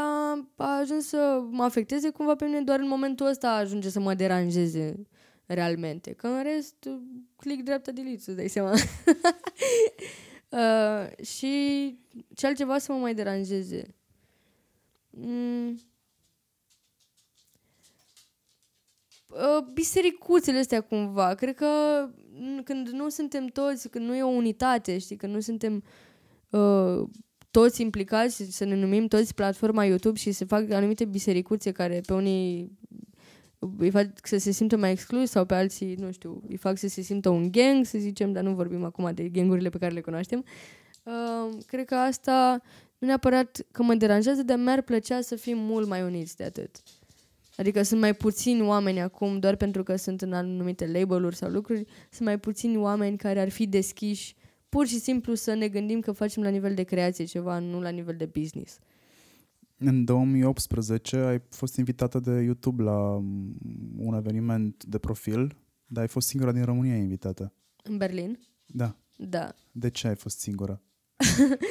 a 0.55 0.77
ajuns 0.77 1.07
să 1.07 1.43
mă 1.49 1.63
afecteze 1.63 2.09
cumva 2.09 2.35
pe 2.35 2.45
mine, 2.45 2.61
doar 2.61 2.79
în 2.79 2.87
momentul 2.87 3.25
ăsta 3.25 3.51
ajunge 3.51 3.89
să 3.89 3.99
mă 3.99 4.13
deranjeze 4.13 5.01
realmente. 5.45 6.13
Că 6.13 6.27
în 6.27 6.43
rest, 6.43 6.89
click 7.35 7.63
dreapta 7.63 7.91
delete, 7.91 8.19
să 8.19 8.31
dai 8.31 8.47
seama. 8.47 8.71
uh, 10.49 11.25
și 11.25 11.53
ce 12.35 12.47
altceva 12.47 12.77
să 12.77 12.91
mă 12.91 12.97
mai 12.97 13.13
deranjeze? 13.13 13.95
Mm. 15.09 15.79
Uh, 19.31 19.65
bisericuțele 19.73 20.57
astea 20.57 20.81
cumva. 20.81 21.33
Cred 21.33 21.55
că 21.55 21.65
n- 22.35 22.63
când 22.63 22.87
nu 22.87 23.09
suntem 23.09 23.45
toți, 23.45 23.89
când 23.89 24.05
nu 24.05 24.15
e 24.15 24.23
o 24.23 24.27
unitate, 24.27 24.97
știi, 24.97 25.15
când 25.15 25.33
nu 25.33 25.39
suntem 25.39 25.83
uh, 26.49 27.07
toți 27.51 27.81
implicați, 27.81 28.43
să 28.49 28.65
ne 28.65 28.75
numim 28.75 29.07
toți 29.07 29.35
platforma 29.35 29.85
YouTube 29.85 30.17
și 30.17 30.31
se 30.31 30.45
fac 30.45 30.71
anumite 30.71 31.05
bisericuțe 31.05 31.71
care 31.71 32.01
pe 32.05 32.13
unii 32.13 32.71
îi 33.77 33.89
fac 33.89 34.27
să 34.27 34.37
se 34.37 34.51
simtă 34.51 34.77
mai 34.77 34.91
exclus 34.91 35.29
sau 35.29 35.45
pe 35.45 35.53
alții, 35.53 35.95
nu 35.95 36.11
știu, 36.11 36.43
îi 36.47 36.57
fac 36.57 36.77
să 36.77 36.87
se 36.87 37.01
simtă 37.01 37.29
un 37.29 37.51
gang, 37.51 37.85
să 37.85 37.97
zicem, 37.97 38.31
dar 38.31 38.43
nu 38.43 38.53
vorbim 38.53 38.83
acum 38.83 39.11
de 39.13 39.23
gangurile 39.23 39.69
pe 39.69 39.77
care 39.77 39.93
le 39.93 40.01
cunoaștem. 40.01 40.43
Uh, 41.03 41.57
cred 41.65 41.85
că 41.85 41.95
asta 41.95 42.61
nu 42.97 43.07
neapărat 43.07 43.61
că 43.71 43.83
mă 43.83 43.93
deranjează, 43.93 44.43
dar 44.43 44.57
mi-ar 44.57 44.81
plăcea 44.81 45.21
să 45.21 45.35
fim 45.35 45.57
mult 45.57 45.87
mai 45.87 46.01
uniți 46.03 46.35
de 46.35 46.43
atât. 46.43 46.81
Adică 47.61 47.81
sunt 47.81 47.99
mai 47.99 48.13
puțini 48.13 48.61
oameni 48.61 49.01
acum, 49.01 49.39
doar 49.39 49.55
pentru 49.55 49.83
că 49.83 49.95
sunt 49.95 50.21
în 50.21 50.33
anumite 50.33 50.87
label-uri 50.87 51.35
sau 51.35 51.49
lucruri, 51.49 51.85
sunt 52.09 52.27
mai 52.27 52.39
puțini 52.39 52.77
oameni 52.77 53.17
care 53.17 53.39
ar 53.39 53.49
fi 53.49 53.67
deschiși 53.67 54.35
pur 54.69 54.87
și 54.87 54.99
simplu 54.99 55.33
să 55.33 55.53
ne 55.53 55.67
gândim 55.67 55.99
că 55.99 56.11
facem 56.11 56.43
la 56.43 56.49
nivel 56.49 56.73
de 56.73 56.83
creație 56.83 57.25
ceva, 57.25 57.59
nu 57.59 57.81
la 57.81 57.89
nivel 57.89 58.15
de 58.15 58.25
business. 58.25 58.79
În 59.77 60.03
2018 60.05 61.15
ai 61.15 61.41
fost 61.49 61.77
invitată 61.77 62.19
de 62.19 62.31
YouTube 62.31 62.83
la 62.83 63.17
mm, 63.21 63.55
un 63.97 64.13
eveniment 64.13 64.83
de 64.83 64.97
profil, 64.97 65.57
dar 65.85 66.01
ai 66.01 66.09
fost 66.09 66.27
singura 66.27 66.51
din 66.51 66.63
România 66.63 66.95
invitată. 66.95 67.53
În 67.83 67.97
Berlin? 67.97 68.39
Da. 68.65 68.95
Da. 69.15 69.53
De 69.71 69.89
ce 69.89 70.07
ai 70.07 70.15
fost 70.15 70.39
singură? 70.39 70.81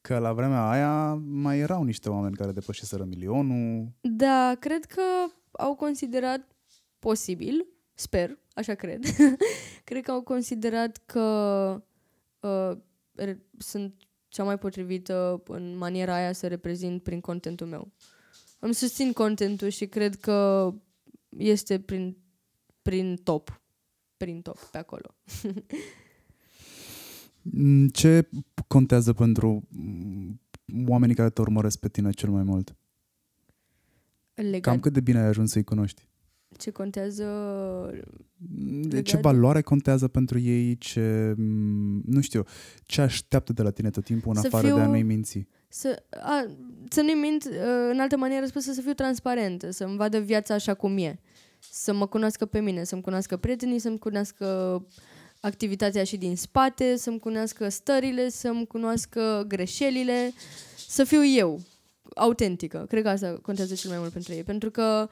Că 0.00 0.18
la 0.18 0.32
vremea 0.32 0.68
aia 0.68 1.14
mai 1.14 1.58
erau 1.58 1.82
niște 1.82 2.10
oameni 2.10 2.36
care 2.36 2.52
depășiseră 2.52 3.04
milionul. 3.04 3.92
Da, 4.00 4.56
cred 4.58 4.84
că 4.84 5.02
au 5.50 5.74
considerat 5.74 6.56
posibil, 6.98 7.66
sper, 7.94 8.38
așa 8.54 8.74
cred, 8.74 9.04
cred 9.84 10.02
că 10.02 10.10
au 10.10 10.22
considerat 10.22 11.02
că 11.06 11.20
uh, 12.40 12.76
re- 13.14 13.44
sunt 13.58 13.94
cea 14.28 14.44
mai 14.44 14.58
potrivită 14.58 15.42
în 15.46 15.76
maniera 15.76 16.14
aia 16.14 16.32
să 16.32 16.46
reprezint 16.46 17.02
prin 17.02 17.20
contentul 17.20 17.66
meu. 17.66 17.92
Îmi 18.58 18.74
susțin 18.74 19.12
contentul 19.12 19.68
și 19.68 19.86
cred 19.86 20.14
că 20.14 20.70
este 21.28 21.80
prin, 21.80 22.16
prin 22.82 23.16
top. 23.16 23.62
Prin 24.16 24.42
top, 24.42 24.58
pe 24.58 24.78
acolo. 24.78 25.14
Mm, 27.42 27.88
Ce 27.88 28.28
contează 28.66 29.12
pentru 29.12 29.66
mm, 29.68 30.40
oamenii 30.88 31.14
care 31.14 31.30
te 31.30 31.40
urmăresc 31.40 31.78
pe 31.78 31.88
tine 31.88 32.10
cel 32.10 32.30
mai 32.30 32.42
mult? 32.42 32.76
Legat 34.34 34.60
Cam 34.60 34.80
cât 34.80 34.92
de 34.92 35.00
bine 35.00 35.18
ai 35.18 35.26
ajuns 35.26 35.50
să-i 35.50 35.64
cunoști? 35.64 36.08
ce 36.58 36.70
contează 36.70 37.24
Mm, 38.58 38.80
De 38.82 38.88
Legat 38.88 39.02
ce 39.04 39.14
de- 39.14 39.20
valoare 39.20 39.60
contează 39.60 40.08
pentru 40.08 40.38
ei? 40.38 40.76
Ce, 40.78 41.34
mm, 41.36 42.02
nu 42.06 42.20
știu, 42.20 42.42
ce 42.84 43.00
așteaptă 43.00 43.52
de 43.52 43.62
la 43.62 43.70
tine 43.70 43.90
tot 43.90 44.04
timpul 44.04 44.32
în 44.34 44.40
Să 44.40 44.46
afară 44.46 44.66
de 44.66 44.72
a 44.72 44.82
fiu- 44.82 44.90
nu-i 44.90 45.02
minți? 45.02 45.46
să, 45.68 46.02
a, 46.10 46.46
să 46.88 47.00
nu-i 47.02 47.14
mint, 47.14 47.44
uh, 47.44 47.50
în 47.92 48.00
altă 48.00 48.16
manieră 48.16 48.46
spusă, 48.46 48.72
să 48.72 48.80
fiu 48.80 48.92
transparentă, 48.92 49.70
să-mi 49.70 49.96
vadă 49.96 50.18
viața 50.18 50.54
așa 50.54 50.74
cum 50.74 50.98
e. 50.98 51.18
Să 51.58 51.94
mă 51.94 52.06
cunoască 52.06 52.46
pe 52.46 52.60
mine, 52.60 52.84
să-mi 52.84 53.02
cunoască 53.02 53.36
prietenii, 53.36 53.78
să-mi 53.78 53.98
cunoască 53.98 54.46
activitatea 55.40 56.04
și 56.04 56.16
din 56.16 56.36
spate, 56.36 56.96
să-mi 56.96 57.18
cunoască 57.18 57.68
stările, 57.68 58.28
să-mi 58.28 58.66
cunoască 58.66 59.44
greșelile, 59.48 60.32
să 60.88 61.04
fiu 61.04 61.24
eu, 61.24 61.60
autentică. 62.14 62.86
Cred 62.88 63.02
că 63.02 63.08
asta 63.08 63.38
contează 63.42 63.74
cel 63.74 63.90
mai 63.90 63.98
mult 63.98 64.12
pentru 64.12 64.32
ei, 64.32 64.42
pentru 64.42 64.70
că 64.70 65.08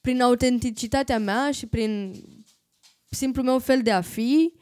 prin 0.00 0.20
autenticitatea 0.20 1.18
mea 1.18 1.50
și 1.50 1.66
prin 1.66 2.14
simplul 3.08 3.44
meu 3.44 3.58
fel 3.58 3.82
de 3.82 3.90
a 3.90 4.00
fi, 4.00 4.52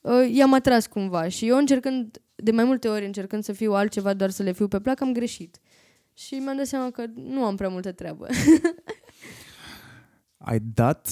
uh, 0.00 0.30
i-am 0.32 0.52
atras 0.52 0.86
cumva 0.86 1.28
și 1.28 1.48
eu 1.48 1.56
încercând, 1.56 2.22
de 2.34 2.50
mai 2.50 2.64
multe 2.64 2.88
ori 2.88 3.06
încercând 3.06 3.44
să 3.44 3.52
fiu 3.52 3.72
altceva, 3.72 4.14
doar 4.14 4.30
să 4.30 4.42
le 4.42 4.52
fiu 4.52 4.68
pe 4.68 4.80
plac, 4.80 5.00
am 5.00 5.12
greșit. 5.12 5.60
Și 6.14 6.34
mi-am 6.34 6.56
dat 6.56 6.66
seama 6.66 6.90
că 6.90 7.04
nu 7.14 7.44
am 7.44 7.56
prea 7.56 7.68
multă 7.68 7.92
treabă. 7.92 8.26
Ai 10.36 10.60
dat 10.74 11.08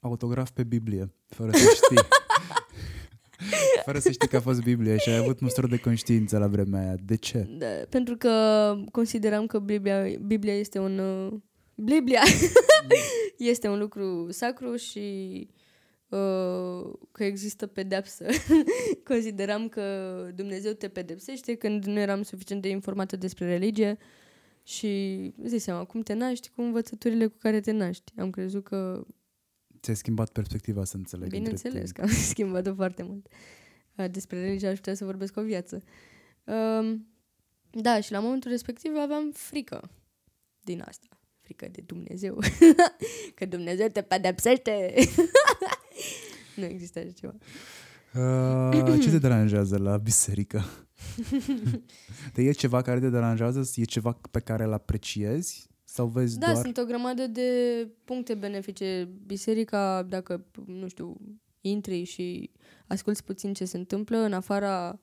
autograf 0.00 0.50
pe 0.50 0.62
Biblie, 0.62 1.12
fără 1.28 1.50
să 1.50 1.70
știi. 1.74 2.08
fără 3.84 3.98
să 3.98 4.10
știi 4.10 4.28
că 4.28 4.36
a 4.36 4.40
fost 4.40 4.62
Biblie 4.62 4.96
și 4.96 5.08
ai 5.08 5.16
avut 5.16 5.40
măsuri 5.40 5.68
de 5.68 5.78
conștiință 5.78 6.38
la 6.38 6.46
vremea 6.46 6.80
aia. 6.80 6.94
De 7.04 7.16
ce? 7.16 7.46
Da, 7.58 7.66
pentru 7.88 8.16
că 8.16 8.74
consideram 8.90 9.46
că 9.46 9.58
Biblia, 9.58 10.04
Biblia 10.20 10.54
este 10.58 10.78
un... 10.78 10.98
uh, 10.98 11.32
Biblia 11.74 12.20
este 13.52 13.68
un 13.68 13.78
lucru 13.78 14.26
sacru 14.30 14.76
și 14.76 15.38
uh, 16.08 16.92
că 17.12 17.24
există 17.24 17.66
pedepsă. 17.66 18.26
Consideram 19.04 19.68
că 19.68 19.82
Dumnezeu 20.34 20.72
te 20.72 20.88
pedepsește 20.88 21.54
când 21.54 21.84
nu 21.84 21.98
eram 21.98 22.22
suficient 22.22 22.62
de 22.62 22.68
informată 22.68 23.16
despre 23.16 23.46
religie 23.46 23.98
Și 24.62 25.22
îți 25.38 25.50
dai 25.50 25.58
seama, 25.58 25.84
cum 25.84 26.00
te 26.00 26.12
naști, 26.12 26.50
cu 26.54 26.62
învățăturile 26.62 27.26
cu 27.26 27.36
care 27.38 27.60
te 27.60 27.70
naști. 27.70 28.12
Am 28.18 28.30
crezut 28.30 28.64
că, 28.64 29.06
Ți-ai 29.80 29.96
schimbat 29.96 30.30
perspectiva 30.30 30.84
să 30.84 30.96
înțeleg. 30.96 31.24
între 31.24 31.38
bineînțeles, 31.38 31.90
timp. 31.90 31.96
că 31.96 32.02
am 32.02 32.08
schimbat-o 32.32 32.74
foarte 32.74 33.02
mult. 33.02 33.26
Uh, 33.96 34.10
Despre 34.10 34.40
religie 34.40 34.68
aș 34.68 34.76
putea 34.76 34.94
să 34.94 35.04
vorbesc 35.04 35.36
o 35.36 35.42
viață. 35.42 35.82
Um, 36.44 37.06
da, 37.70 38.00
și 38.00 38.12
la 38.12 38.20
momentul 38.20 38.50
respectiv 38.50 38.92
aveam 39.02 39.30
frică 39.34 39.90
din 40.60 40.84
asta. 40.86 41.06
Frică 41.40 41.68
de 41.72 41.80
Dumnezeu. 41.86 42.38
că 43.34 43.44
Dumnezeu 43.46 43.88
te 43.88 44.02
pedepsește. 44.02 44.94
nu 46.56 46.64
există 46.64 46.98
așa 46.98 47.10
ceva. 47.10 47.34
Uh, 48.14 49.00
ce 49.02 49.10
te 49.10 49.18
deranjează 49.18 49.78
la 49.78 49.96
biserică? 49.96 50.64
Te 52.32 52.42
e 52.42 52.52
ceva 52.52 52.82
care 52.82 53.00
te 53.00 53.08
deranjează? 53.08 53.70
E 53.74 53.84
ceva 53.84 54.18
pe 54.30 54.40
care 54.40 54.64
îl 54.64 54.72
apreciezi? 54.72 55.68
Sau 55.98 56.06
vezi 56.06 56.38
Da, 56.38 56.46
doar... 56.46 56.64
sunt 56.64 56.76
o 56.76 56.84
grămadă 56.84 57.26
de 57.26 57.50
puncte 58.04 58.34
benefice. 58.34 59.08
Biserica, 59.26 60.02
dacă, 60.02 60.44
nu 60.66 60.88
știu, 60.88 61.16
intri 61.60 62.04
și 62.04 62.50
asculți 62.86 63.24
puțin 63.24 63.52
ce 63.52 63.64
se 63.64 63.76
întâmplă 63.76 64.16
în 64.16 64.32
afara, 64.32 65.00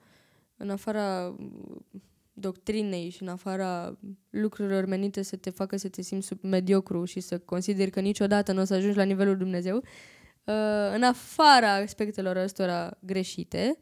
în 0.57 0.69
afara 0.69 1.35
uh, 1.39 2.01
doctrinei 2.33 3.09
și 3.09 3.21
în 3.21 3.27
afara 3.27 3.97
lucrurilor 4.29 4.85
menite 4.85 5.21
să 5.21 5.35
te 5.35 5.49
facă 5.49 5.77
să 5.77 5.89
te 5.89 6.01
simți 6.01 6.27
sub 6.27 6.39
mediocru 6.41 7.05
și 7.05 7.19
să 7.19 7.39
consideri 7.39 7.91
că 7.91 7.99
niciodată 7.99 8.51
nu 8.51 8.61
o 8.61 8.63
să 8.63 8.73
ajungi 8.73 8.97
la 8.97 9.03
nivelul 9.03 9.37
Dumnezeu, 9.37 9.75
uh, 9.75 10.93
în 10.93 11.03
afara 11.03 11.73
aspectelor 11.73 12.35
ăstora 12.35 12.97
greșite, 12.99 13.77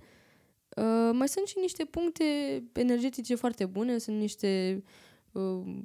uh, 0.76 1.10
mai 1.12 1.28
sunt 1.28 1.48
și 1.48 1.58
niște 1.60 1.86
puncte 1.86 2.24
energetice 2.74 3.36
foarte 3.36 3.66
bune, 3.66 3.98
sunt 3.98 4.18
niște 4.18 4.84
uh, 5.32 5.82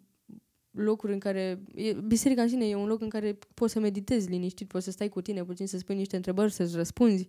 locuri 0.70 1.12
în 1.12 1.18
care... 1.18 1.62
E, 1.74 1.92
biserica 1.92 2.42
în 2.42 2.48
sine 2.48 2.68
e 2.68 2.74
un 2.74 2.86
loc 2.86 3.00
în 3.00 3.08
care 3.08 3.38
poți 3.54 3.72
să 3.72 3.80
meditezi 3.80 4.28
liniștit, 4.28 4.68
poți 4.68 4.84
să 4.84 4.90
stai 4.90 5.08
cu 5.08 5.20
tine 5.20 5.44
puțin, 5.44 5.66
să 5.66 5.78
spui 5.78 5.94
niște 5.94 6.16
întrebări, 6.16 6.52
să-ți 6.52 6.76
răspunzi. 6.76 7.26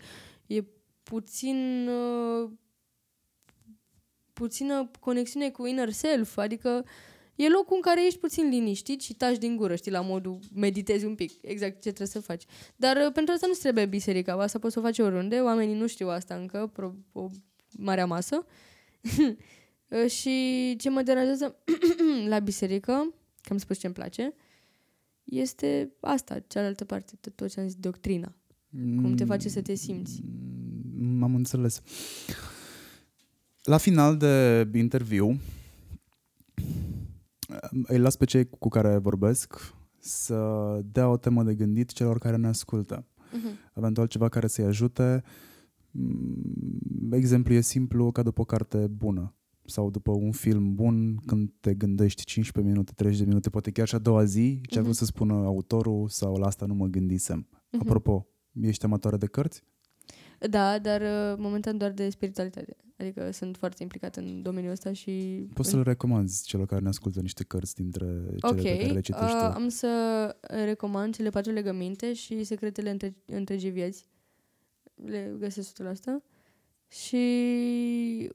E 0.47 0.63
puțin... 1.03 1.87
Uh, 1.87 2.49
puțină 4.33 4.91
conexiune 4.99 5.49
cu 5.49 5.65
inner 5.65 5.89
self, 5.89 6.37
adică 6.37 6.85
e 7.35 7.49
locul 7.49 7.75
în 7.75 7.81
care 7.81 8.05
ești 8.05 8.19
puțin 8.19 8.49
liniștit 8.49 9.01
și 9.01 9.13
taci 9.13 9.37
din 9.37 9.55
gură, 9.55 9.75
știi, 9.75 9.91
la 9.91 10.01
modul 10.01 10.39
meditezi 10.55 11.05
un 11.05 11.15
pic, 11.15 11.31
exact 11.41 11.73
ce 11.73 11.79
trebuie 11.79 12.07
să 12.07 12.19
faci. 12.19 12.43
Dar 12.75 12.97
uh, 12.97 13.11
pentru 13.13 13.33
asta 13.33 13.47
nu 13.47 13.53
trebuie 13.53 13.85
biserica, 13.85 14.33
asta 14.33 14.59
poți 14.59 14.73
să 14.73 14.79
o 14.79 14.81
faci 14.81 14.99
oriunde, 14.99 15.39
oamenii 15.39 15.75
nu 15.75 15.87
știu 15.87 16.09
asta 16.09 16.35
încă, 16.35 16.69
pro, 16.73 16.95
o 17.11 17.27
marea 17.77 18.05
masă. 18.05 18.45
Uh, 19.89 20.09
și 20.09 20.75
ce 20.79 20.89
mă 20.89 21.01
deranjează 21.01 21.55
la 22.31 22.39
biserică, 22.39 23.13
că 23.49 23.55
am 23.55 23.61
spus 23.61 23.77
ce 23.77 23.85
îmi 23.85 23.95
place, 23.95 24.33
este 25.23 25.91
asta, 25.99 26.39
cealaltă 26.39 26.85
parte, 26.85 27.13
tot, 27.19 27.35
tot 27.35 27.49
ce 27.49 27.59
am 27.59 27.67
zis, 27.67 27.75
doctrina. 27.75 28.35
Cum 28.71 29.15
te 29.15 29.25
face 29.25 29.49
să 29.49 29.61
te 29.61 29.73
simți. 29.73 30.21
Mm, 30.95 31.23
Am 31.23 31.35
înțeles. 31.35 31.81
La 33.63 33.77
final 33.77 34.17
de 34.17 34.69
interviu, 34.73 35.39
îi 37.83 37.97
las 37.97 38.15
pe 38.15 38.25
cei 38.25 38.49
cu 38.49 38.69
care 38.69 38.97
vorbesc 38.97 39.73
să 39.99 40.79
dea 40.91 41.09
o 41.09 41.17
temă 41.17 41.43
de 41.43 41.55
gândit 41.55 41.91
celor 41.91 42.19
care 42.19 42.35
ne 42.35 42.47
ascultă. 42.47 43.05
Uh-huh. 43.05 43.73
Eventual 43.73 44.07
ceva 44.07 44.29
care 44.29 44.47
să-i 44.47 44.65
ajute. 44.65 45.23
Mm, 45.91 47.11
Exemplu 47.11 47.53
e 47.53 47.61
simplu 47.61 48.11
ca 48.11 48.23
după 48.23 48.41
o 48.41 48.45
carte 48.45 48.87
bună 48.87 49.33
sau 49.69 49.89
după 49.89 50.11
un 50.11 50.31
film 50.31 50.75
bun, 50.75 51.15
când 51.25 51.51
te 51.59 51.73
gândești 51.73 52.23
15 52.23 52.73
minute, 52.73 52.91
30 52.95 53.19
de 53.19 53.25
minute, 53.25 53.49
poate 53.49 53.71
chiar 53.71 53.87
și 53.87 53.95
a 53.95 53.99
doua 53.99 54.23
zi, 54.23 54.61
ce 54.69 54.77
a 54.77 54.81
vrut 54.81 54.93
Mhm. 54.93 55.03
să 55.03 55.05
spună 55.05 55.33
autorul 55.33 56.07
sau 56.09 56.35
la 56.35 56.47
asta 56.47 56.65
nu 56.65 56.73
mă 56.73 56.85
gândisem. 56.87 57.47
Apropo, 57.79 58.27
ești 58.61 58.85
amatoare 58.85 59.17
de 59.17 59.25
cărți? 59.25 59.63
Da, 60.49 60.79
dar 60.79 61.01
uh, 61.01 61.37
momentan 61.37 61.77
doar 61.77 61.91
de 61.91 62.09
spiritualitate. 62.09 62.75
Adică 62.97 63.31
sunt 63.31 63.57
foarte 63.57 63.83
implicată 63.83 64.19
în 64.19 64.41
domeniul 64.41 64.71
ăsta 64.71 64.93
și... 64.93 65.11
Poți 65.53 65.69
să 65.69 65.75
le 65.75 65.81
recomanzi 65.83 66.45
celor 66.45 66.65
care 66.65 66.81
ne 66.81 66.87
ascultă 66.87 67.21
niște 67.21 67.43
cărți 67.43 67.75
dintre 67.75 68.05
cele 68.05 68.37
Ok, 68.41 68.55
pe 68.61 68.77
care 68.77 68.91
le 68.91 68.99
citești 68.99 69.25
uh, 69.25 69.39
tu. 69.39 69.45
am 69.45 69.67
să 69.69 70.35
recomand 70.39 71.15
cele 71.15 71.29
patru 71.29 71.51
legăminte 71.51 72.13
și 72.13 72.43
secretele 72.43 72.89
între, 72.89 73.15
întregii 73.25 73.69
vieți. 73.69 74.07
Le 74.95 75.35
găsesc 75.39 75.73
totul 75.73 75.91
asta. 75.91 76.21
Și 76.87 78.31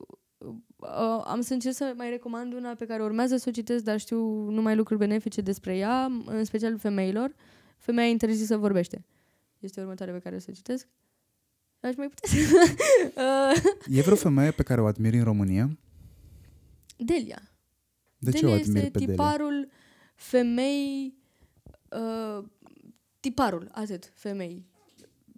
uh, 0.84 1.22
am 1.26 1.40
să 1.40 1.52
încerc 1.52 1.74
să 1.74 1.92
mai 1.96 2.10
recomand 2.10 2.52
una 2.52 2.74
pe 2.74 2.86
care 2.86 3.02
urmează 3.02 3.36
să 3.36 3.48
o 3.48 3.52
citesc, 3.52 3.84
dar 3.84 3.98
știu 3.98 4.50
numai 4.50 4.76
lucruri 4.76 4.98
benefice 4.98 5.40
despre 5.40 5.76
ea, 5.76 6.04
în 6.26 6.44
special 6.44 6.78
femeilor. 6.78 7.34
Femeia 7.76 8.08
interzisă 8.08 8.56
vorbește. 8.56 9.04
Este 9.58 9.80
următoarea 9.80 10.14
pe 10.14 10.20
care 10.20 10.36
o 10.36 10.38
să 10.38 10.46
o 10.50 10.52
citesc. 10.52 10.88
Aș 11.80 11.94
mai 11.96 12.08
putea 12.08 12.28
să... 12.28 12.76
uh, 13.86 13.96
E 13.96 14.00
vreo 14.00 14.16
femeie 14.16 14.50
pe 14.50 14.62
care 14.62 14.80
o 14.80 14.86
admiri 14.86 15.16
în 15.16 15.24
România? 15.24 15.78
Delia. 16.96 17.42
De 18.18 18.30
ce 18.30 18.40
Delia 18.40 18.54
o 18.54 18.58
admiri 18.58 18.78
este 18.78 18.90
pe 18.90 18.98
Delia? 18.98 19.14
tiparul 19.14 19.68
femei... 20.14 21.14
Uh, 21.90 22.44
tiparul, 23.20 23.68
atât, 23.72 24.12
femei. 24.14 24.66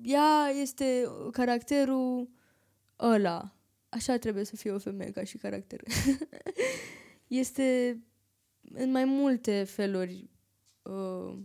Ea 0.02 0.48
este 0.60 1.04
caracterul 1.32 2.30
ăla. 3.00 3.55
Așa 3.88 4.16
trebuie 4.16 4.44
să 4.44 4.56
fie 4.56 4.70
o 4.70 4.78
femeie 4.78 5.10
ca 5.10 5.24
și 5.24 5.36
caracter. 5.36 5.82
este 7.26 7.98
în 8.72 8.90
mai 8.90 9.04
multe 9.04 9.64
feluri 9.64 10.30
uh, 10.82 11.38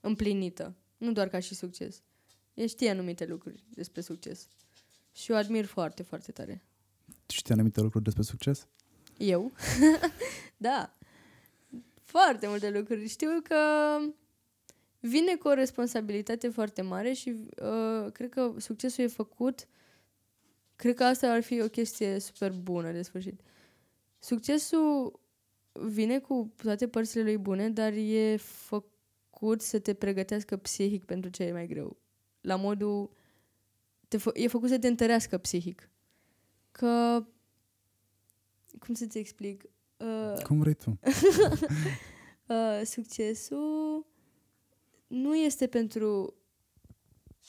împlinită. 0.00 0.74
Nu 0.96 1.12
doar 1.12 1.28
ca 1.28 1.38
și 1.38 1.54
succes. 1.54 2.02
Ea 2.54 2.66
știe 2.66 2.90
anumite 2.90 3.26
lucruri 3.26 3.64
despre 3.68 4.00
succes. 4.00 4.48
Și 5.12 5.30
o 5.30 5.34
admir 5.34 5.64
foarte, 5.64 6.02
foarte 6.02 6.32
tare. 6.32 6.62
Știi 7.26 7.54
anumite 7.54 7.80
lucruri 7.80 8.04
despre 8.04 8.22
succes? 8.22 8.66
Eu? 9.18 9.52
da. 10.56 10.96
Foarte 12.02 12.46
multe 12.46 12.70
lucruri. 12.70 13.08
Știu 13.08 13.28
că 13.42 13.56
vine 15.00 15.34
cu 15.34 15.48
o 15.48 15.54
responsabilitate 15.54 16.48
foarte 16.48 16.82
mare 16.82 17.12
și 17.12 17.34
uh, 17.62 18.12
cred 18.12 18.28
că 18.28 18.54
succesul 18.58 19.04
e 19.04 19.06
făcut. 19.06 19.68
Cred 20.80 20.94
că 20.94 21.04
asta 21.04 21.32
ar 21.32 21.42
fi 21.42 21.60
o 21.60 21.68
chestie 21.68 22.18
super 22.18 22.52
bună 22.52 22.92
de 22.92 23.02
sfârșit. 23.02 23.40
Succesul 24.18 25.20
vine 25.72 26.18
cu 26.18 26.52
toate 26.56 26.88
părțile 26.88 27.22
lui 27.22 27.36
bune, 27.36 27.70
dar 27.70 27.92
e 27.92 28.36
făcut 28.36 29.60
să 29.60 29.78
te 29.78 29.94
pregătească 29.94 30.56
psihic 30.56 31.04
pentru 31.04 31.30
ce 31.30 31.42
e 31.42 31.52
mai 31.52 31.66
greu. 31.66 31.96
La 32.40 32.56
modul... 32.56 33.10
Te 34.08 34.16
fă, 34.16 34.30
e 34.34 34.46
făcut 34.46 34.68
să 34.68 34.78
te 34.78 34.86
întărească 34.88 35.38
psihic. 35.38 35.90
Că 36.70 37.24
cum 38.78 38.94
să-ți 38.94 39.18
explic? 39.18 39.64
Uh, 39.96 40.42
Cum 40.42 40.58
vrei 40.58 40.74
tu? 40.74 40.90
uh, 42.48 42.80
succesul 42.84 44.06
nu 45.06 45.36
este 45.36 45.66
pentru 45.66 46.34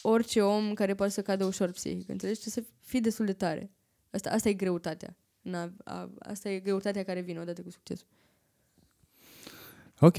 orice 0.01 0.41
om 0.41 0.73
care 0.73 0.95
poate 0.95 1.11
să 1.11 1.22
cadă 1.22 1.45
ușor 1.45 1.72
psihic, 1.72 2.09
înțelegi? 2.09 2.39
Trebuie 2.39 2.65
să 2.65 2.73
fii 2.80 3.01
destul 3.01 3.26
de 3.26 3.34
tare. 3.34 3.72
Asta, 4.09 4.30
asta 4.30 4.49
e 4.49 4.53
greutatea. 4.53 5.18
Na, 5.41 5.73
a, 5.84 6.11
asta 6.19 6.49
e 6.49 6.59
greutatea 6.59 7.03
care 7.03 7.22
vine 7.22 7.39
odată 7.39 7.61
cu 7.61 7.69
succesul. 7.69 8.07
Ok. 9.99 10.18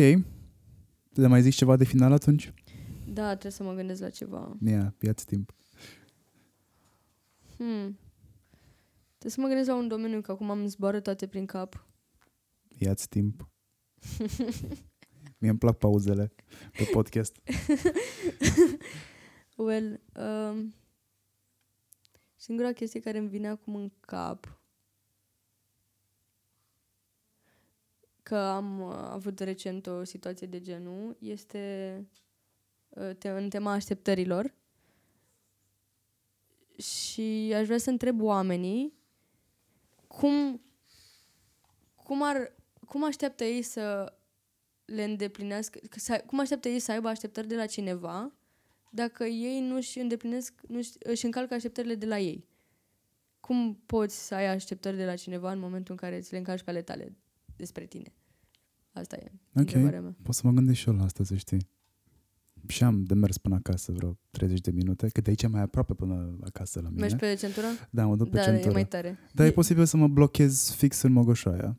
Le 1.12 1.26
mai 1.26 1.42
zici 1.42 1.54
ceva 1.54 1.76
de 1.76 1.84
final 1.84 2.12
atunci? 2.12 2.52
Da, 3.06 3.28
trebuie 3.28 3.52
să 3.52 3.62
mă 3.62 3.74
gândesc 3.74 4.00
la 4.00 4.10
ceva. 4.10 4.56
Ia, 4.66 4.94
ia-ți 5.00 5.26
timp. 5.26 5.54
Hmm. 7.56 7.98
Trebuie 9.18 9.32
să 9.32 9.40
mă 9.40 9.46
gândesc 9.46 9.68
la 9.68 9.74
un 9.74 9.88
domeniu, 9.88 10.20
că 10.20 10.32
acum 10.32 10.50
am 10.50 10.66
zboară 10.66 11.00
toate 11.00 11.26
prin 11.26 11.46
cap. 11.46 11.86
Ia-ți 12.68 13.08
timp. 13.08 13.48
Mie 15.38 15.50
îmi 15.50 15.58
plac 15.58 15.78
pauzele 15.78 16.32
pe 16.72 16.88
podcast. 16.92 17.40
Well, 19.62 20.00
um, 20.16 20.74
singura 22.36 22.72
chestie 22.72 23.00
care 23.00 23.18
îmi 23.18 23.28
vine 23.28 23.48
acum 23.48 23.74
în 23.74 23.90
cap 24.00 24.60
că 28.22 28.36
am 28.36 28.80
uh, 28.80 28.94
avut 28.94 29.38
recent 29.38 29.86
o 29.86 30.04
situație 30.04 30.46
de 30.46 30.60
genul 30.60 31.16
este 31.18 32.06
uh, 32.88 33.16
te- 33.18 33.28
în 33.28 33.48
tema 33.48 33.72
așteptărilor. 33.72 34.54
Și 36.78 37.52
aș 37.56 37.66
vrea 37.66 37.78
să 37.78 37.90
întreb 37.90 38.20
oamenii 38.20 38.92
cum 40.06 40.60
cum 41.94 42.22
ar 42.22 42.52
cum 42.86 43.04
așteaptă 43.04 43.44
ei 43.44 43.62
să 43.62 44.14
le 44.84 45.04
îndeplinească, 45.04 45.78
că 45.90 45.98
să, 45.98 46.22
cum 46.26 46.38
așteaptă 46.38 46.68
ei 46.68 46.78
să 46.78 46.92
aibă 46.92 47.08
așteptări 47.08 47.46
de 47.46 47.56
la 47.56 47.66
cineva 47.66 48.32
dacă 48.94 49.24
ei 49.24 49.60
nu 49.68 49.76
își 49.76 49.98
îndeplinesc, 49.98 50.60
nu 50.68 50.76
își, 50.76 50.90
își 50.98 51.24
încalcă 51.24 51.54
așteptările 51.54 51.94
de 51.94 52.06
la 52.06 52.18
ei. 52.18 52.46
Cum 53.40 53.82
poți 53.86 54.26
să 54.26 54.34
ai 54.34 54.46
așteptări 54.46 54.96
de 54.96 55.04
la 55.04 55.14
cineva 55.14 55.52
în 55.52 55.58
momentul 55.58 55.90
în 55.92 55.96
care 55.96 56.20
ți 56.20 56.32
le 56.32 56.38
încalci 56.38 56.62
pe 56.62 56.70
ale 56.70 56.82
tale 56.82 57.16
despre 57.56 57.84
tine? 57.86 58.12
Asta 58.92 59.16
e 59.16 59.32
Ok. 59.32 59.34
întrebarea 59.54 60.00
mea. 60.00 60.16
Pot 60.22 60.34
să 60.34 60.40
mă 60.44 60.52
gândesc 60.52 60.78
și 60.78 60.88
eu 60.88 60.94
la 60.94 61.02
asta, 61.04 61.24
să 61.24 61.34
știi. 61.34 61.68
Și 62.68 62.84
am 62.84 63.04
de 63.04 63.14
mers 63.14 63.38
până 63.38 63.54
acasă 63.54 63.92
vreo 63.92 64.18
30 64.30 64.60
de 64.60 64.70
minute, 64.70 65.08
că 65.08 65.20
de 65.20 65.30
aici 65.30 65.42
e 65.42 65.46
mai 65.46 65.60
aproape 65.62 65.94
până 65.94 66.38
acasă 66.44 66.80
la 66.80 66.88
mine. 66.88 67.00
Mergi 67.00 67.16
pe 67.16 67.34
centura? 67.34 67.66
Da, 67.90 68.06
mă 68.06 68.16
duc 68.16 68.28
pe 68.30 68.36
da, 68.36 68.42
centură. 68.42 68.70
e 68.70 68.72
mai 68.72 68.86
tare. 68.86 69.18
Dar 69.32 69.46
e 69.46 69.50
posibil 69.50 69.84
să 69.84 69.96
mă 69.96 70.08
blochez 70.08 70.70
fix 70.70 71.02
în 71.02 71.12
Mogoșoaia. 71.12 71.78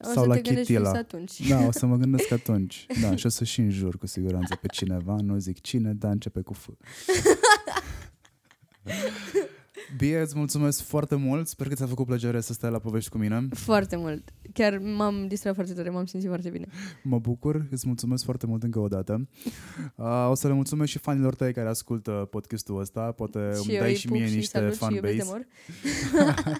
O 0.00 0.04
sau 0.04 0.22
să 0.22 0.28
la 0.28 0.34
te 0.34 0.40
gândești 0.40 0.72
Chitila. 0.72 0.90
fix 0.90 1.00
atunci. 1.00 1.48
Da, 1.48 1.66
o 1.66 1.70
să 1.70 1.86
mă 1.86 1.96
gândesc 1.96 2.30
atunci. 2.40 2.86
Da, 3.00 3.16
și 3.16 3.26
o 3.26 3.28
să 3.28 3.44
și 3.44 3.60
înjur 3.60 3.98
cu 3.98 4.06
siguranță 4.06 4.54
pe 4.60 4.66
cineva, 4.66 5.16
nu 5.22 5.38
zic 5.38 5.60
cine, 5.60 5.92
dar 5.92 6.10
începe 6.12 6.40
cu 6.40 6.52
F. 6.52 6.68
Bie, 9.96 10.20
îți 10.20 10.38
mulțumesc 10.38 10.82
foarte 10.82 11.14
mult. 11.14 11.48
Sper 11.48 11.68
că 11.68 11.74
ți-a 11.74 11.86
făcut 11.86 12.06
plăcere 12.06 12.40
să 12.40 12.52
stai 12.52 12.70
la 12.70 12.78
povești 12.78 13.10
cu 13.10 13.18
mine. 13.18 13.48
Foarte 13.50 13.96
mult. 13.96 14.32
Chiar 14.52 14.78
m-am 14.96 15.26
distrat 15.28 15.54
foarte 15.54 15.72
tare, 15.72 15.90
m-am 15.90 16.04
simțit 16.04 16.28
foarte 16.28 16.50
bine. 16.50 16.66
Mă 17.02 17.18
bucur, 17.18 17.66
îți 17.70 17.86
mulțumesc 17.86 18.24
foarte 18.24 18.46
mult 18.46 18.62
încă 18.62 18.78
o 18.78 18.88
dată. 18.88 19.28
Uh, 19.96 20.28
o 20.30 20.34
să 20.34 20.46
le 20.46 20.52
mulțumesc 20.52 20.90
și 20.90 20.98
fanilor 20.98 21.34
tăi 21.34 21.52
care 21.52 21.68
ascultă 21.68 22.10
podcastul 22.30 22.80
ăsta. 22.80 23.00
Poate 23.00 23.38
și 23.38 23.68
îmi 23.68 23.74
eu 23.74 23.80
dai 23.80 23.90
îi 23.90 23.96
și 23.96 24.06
pup 24.06 24.16
mie 24.16 24.26
și 24.26 24.34
niște 24.34 24.58
salut 24.58 24.74
și 24.74 24.94
iubesc 24.94 25.16
de 25.16 25.22
fanbase. 25.22 25.46
mor. 26.24 26.56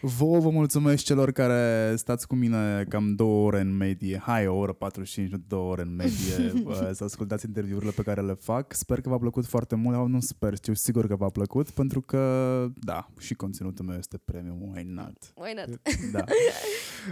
Vouă 0.18 0.38
vă 0.38 0.50
mulțumesc 0.50 1.04
celor 1.04 1.32
care 1.32 1.94
stați 1.96 2.26
cu 2.26 2.34
mine 2.34 2.84
cam 2.88 3.14
două 3.14 3.46
ore 3.46 3.60
în 3.60 3.76
medie, 3.76 4.22
hai 4.24 4.46
o 4.46 4.56
oră 4.56 4.72
45, 4.72 5.30
nu 5.30 5.42
două 5.48 5.70
ore 5.70 5.82
în 5.82 5.94
medie, 5.94 6.52
uh, 6.64 6.90
să 6.92 7.04
ascultați 7.04 7.46
interviurile 7.46 7.90
pe 7.90 8.02
care 8.02 8.20
le 8.20 8.36
fac. 8.40 8.74
Sper 8.74 9.00
că 9.00 9.08
v-a 9.08 9.18
plăcut 9.18 9.46
foarte 9.46 9.74
mult, 9.74 9.96
sau 9.96 10.06
nu 10.06 10.20
sper, 10.20 10.54
știu 10.56 10.74
sigur 10.74 11.06
că 11.06 11.16
v-a 11.16 11.28
plăcut, 11.28 11.70
pentru 11.70 12.00
că, 12.00 12.57
da, 12.74 13.08
și 13.18 13.34
conținutul 13.34 13.84
meu 13.84 13.96
este 13.96 14.18
premium, 14.24 14.62
why 14.62 14.82
not? 14.82 15.32
Why 15.34 15.52
not? 15.54 15.80
Da. 16.12 16.24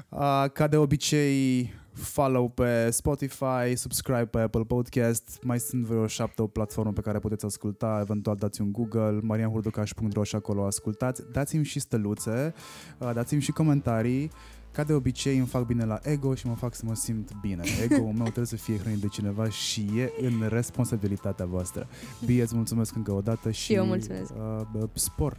Uh, 0.08 0.44
ca 0.52 0.66
de 0.66 0.76
obicei, 0.76 1.72
follow 1.92 2.48
pe 2.48 2.90
Spotify, 2.90 3.74
subscribe 3.74 4.24
pe 4.24 4.40
Apple 4.40 4.62
Podcast, 4.62 5.38
mai 5.42 5.60
sunt 5.60 5.84
vreo 5.84 6.06
șapte 6.06 6.42
o 6.42 6.46
platformă 6.46 6.92
pe 6.92 7.00
care 7.00 7.18
puteți 7.18 7.44
asculta, 7.44 7.98
eventual 8.02 8.36
dați 8.36 8.60
un 8.60 8.72
Google, 8.72 9.18
marianhurducaș.ro 9.22 10.22
și 10.22 10.36
acolo 10.36 10.64
ascultați. 10.64 11.22
Dați-mi 11.32 11.64
și 11.64 11.80
stăluțe, 11.80 12.54
uh, 12.98 13.10
dați-mi 13.14 13.40
și 13.40 13.52
comentarii. 13.52 14.30
Ca 14.76 14.84
de 14.84 14.92
obicei 14.92 15.38
îmi 15.38 15.46
fac 15.46 15.66
bine 15.66 15.84
la 15.84 15.98
ego 16.02 16.34
și 16.34 16.46
mă 16.46 16.54
fac 16.54 16.74
să 16.74 16.82
mă 16.86 16.94
simt 16.94 17.30
bine. 17.40 17.62
Ego-ul 17.82 18.12
meu 18.12 18.22
trebuie 18.22 18.46
să 18.46 18.56
fie 18.56 18.78
hrănit 18.78 18.98
de 18.98 19.06
cineva 19.06 19.48
și 19.48 19.90
e 19.96 20.12
în 20.20 20.46
responsabilitatea 20.48 21.46
voastră. 21.46 21.88
Bie, 22.24 22.42
îți 22.42 22.54
mulțumesc 22.54 22.94
încă 22.94 23.12
o 23.12 23.20
dată 23.20 23.50
și, 23.50 23.62
Și 23.62 23.72
eu 23.72 23.84
mulțumesc. 23.84 24.30
Uh, 24.30 24.60
bă, 24.72 24.88
spor. 24.92 25.36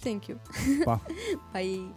Thank 0.00 0.26
you. 0.26 0.38
Pa! 0.84 1.02
Bye. 1.52 1.94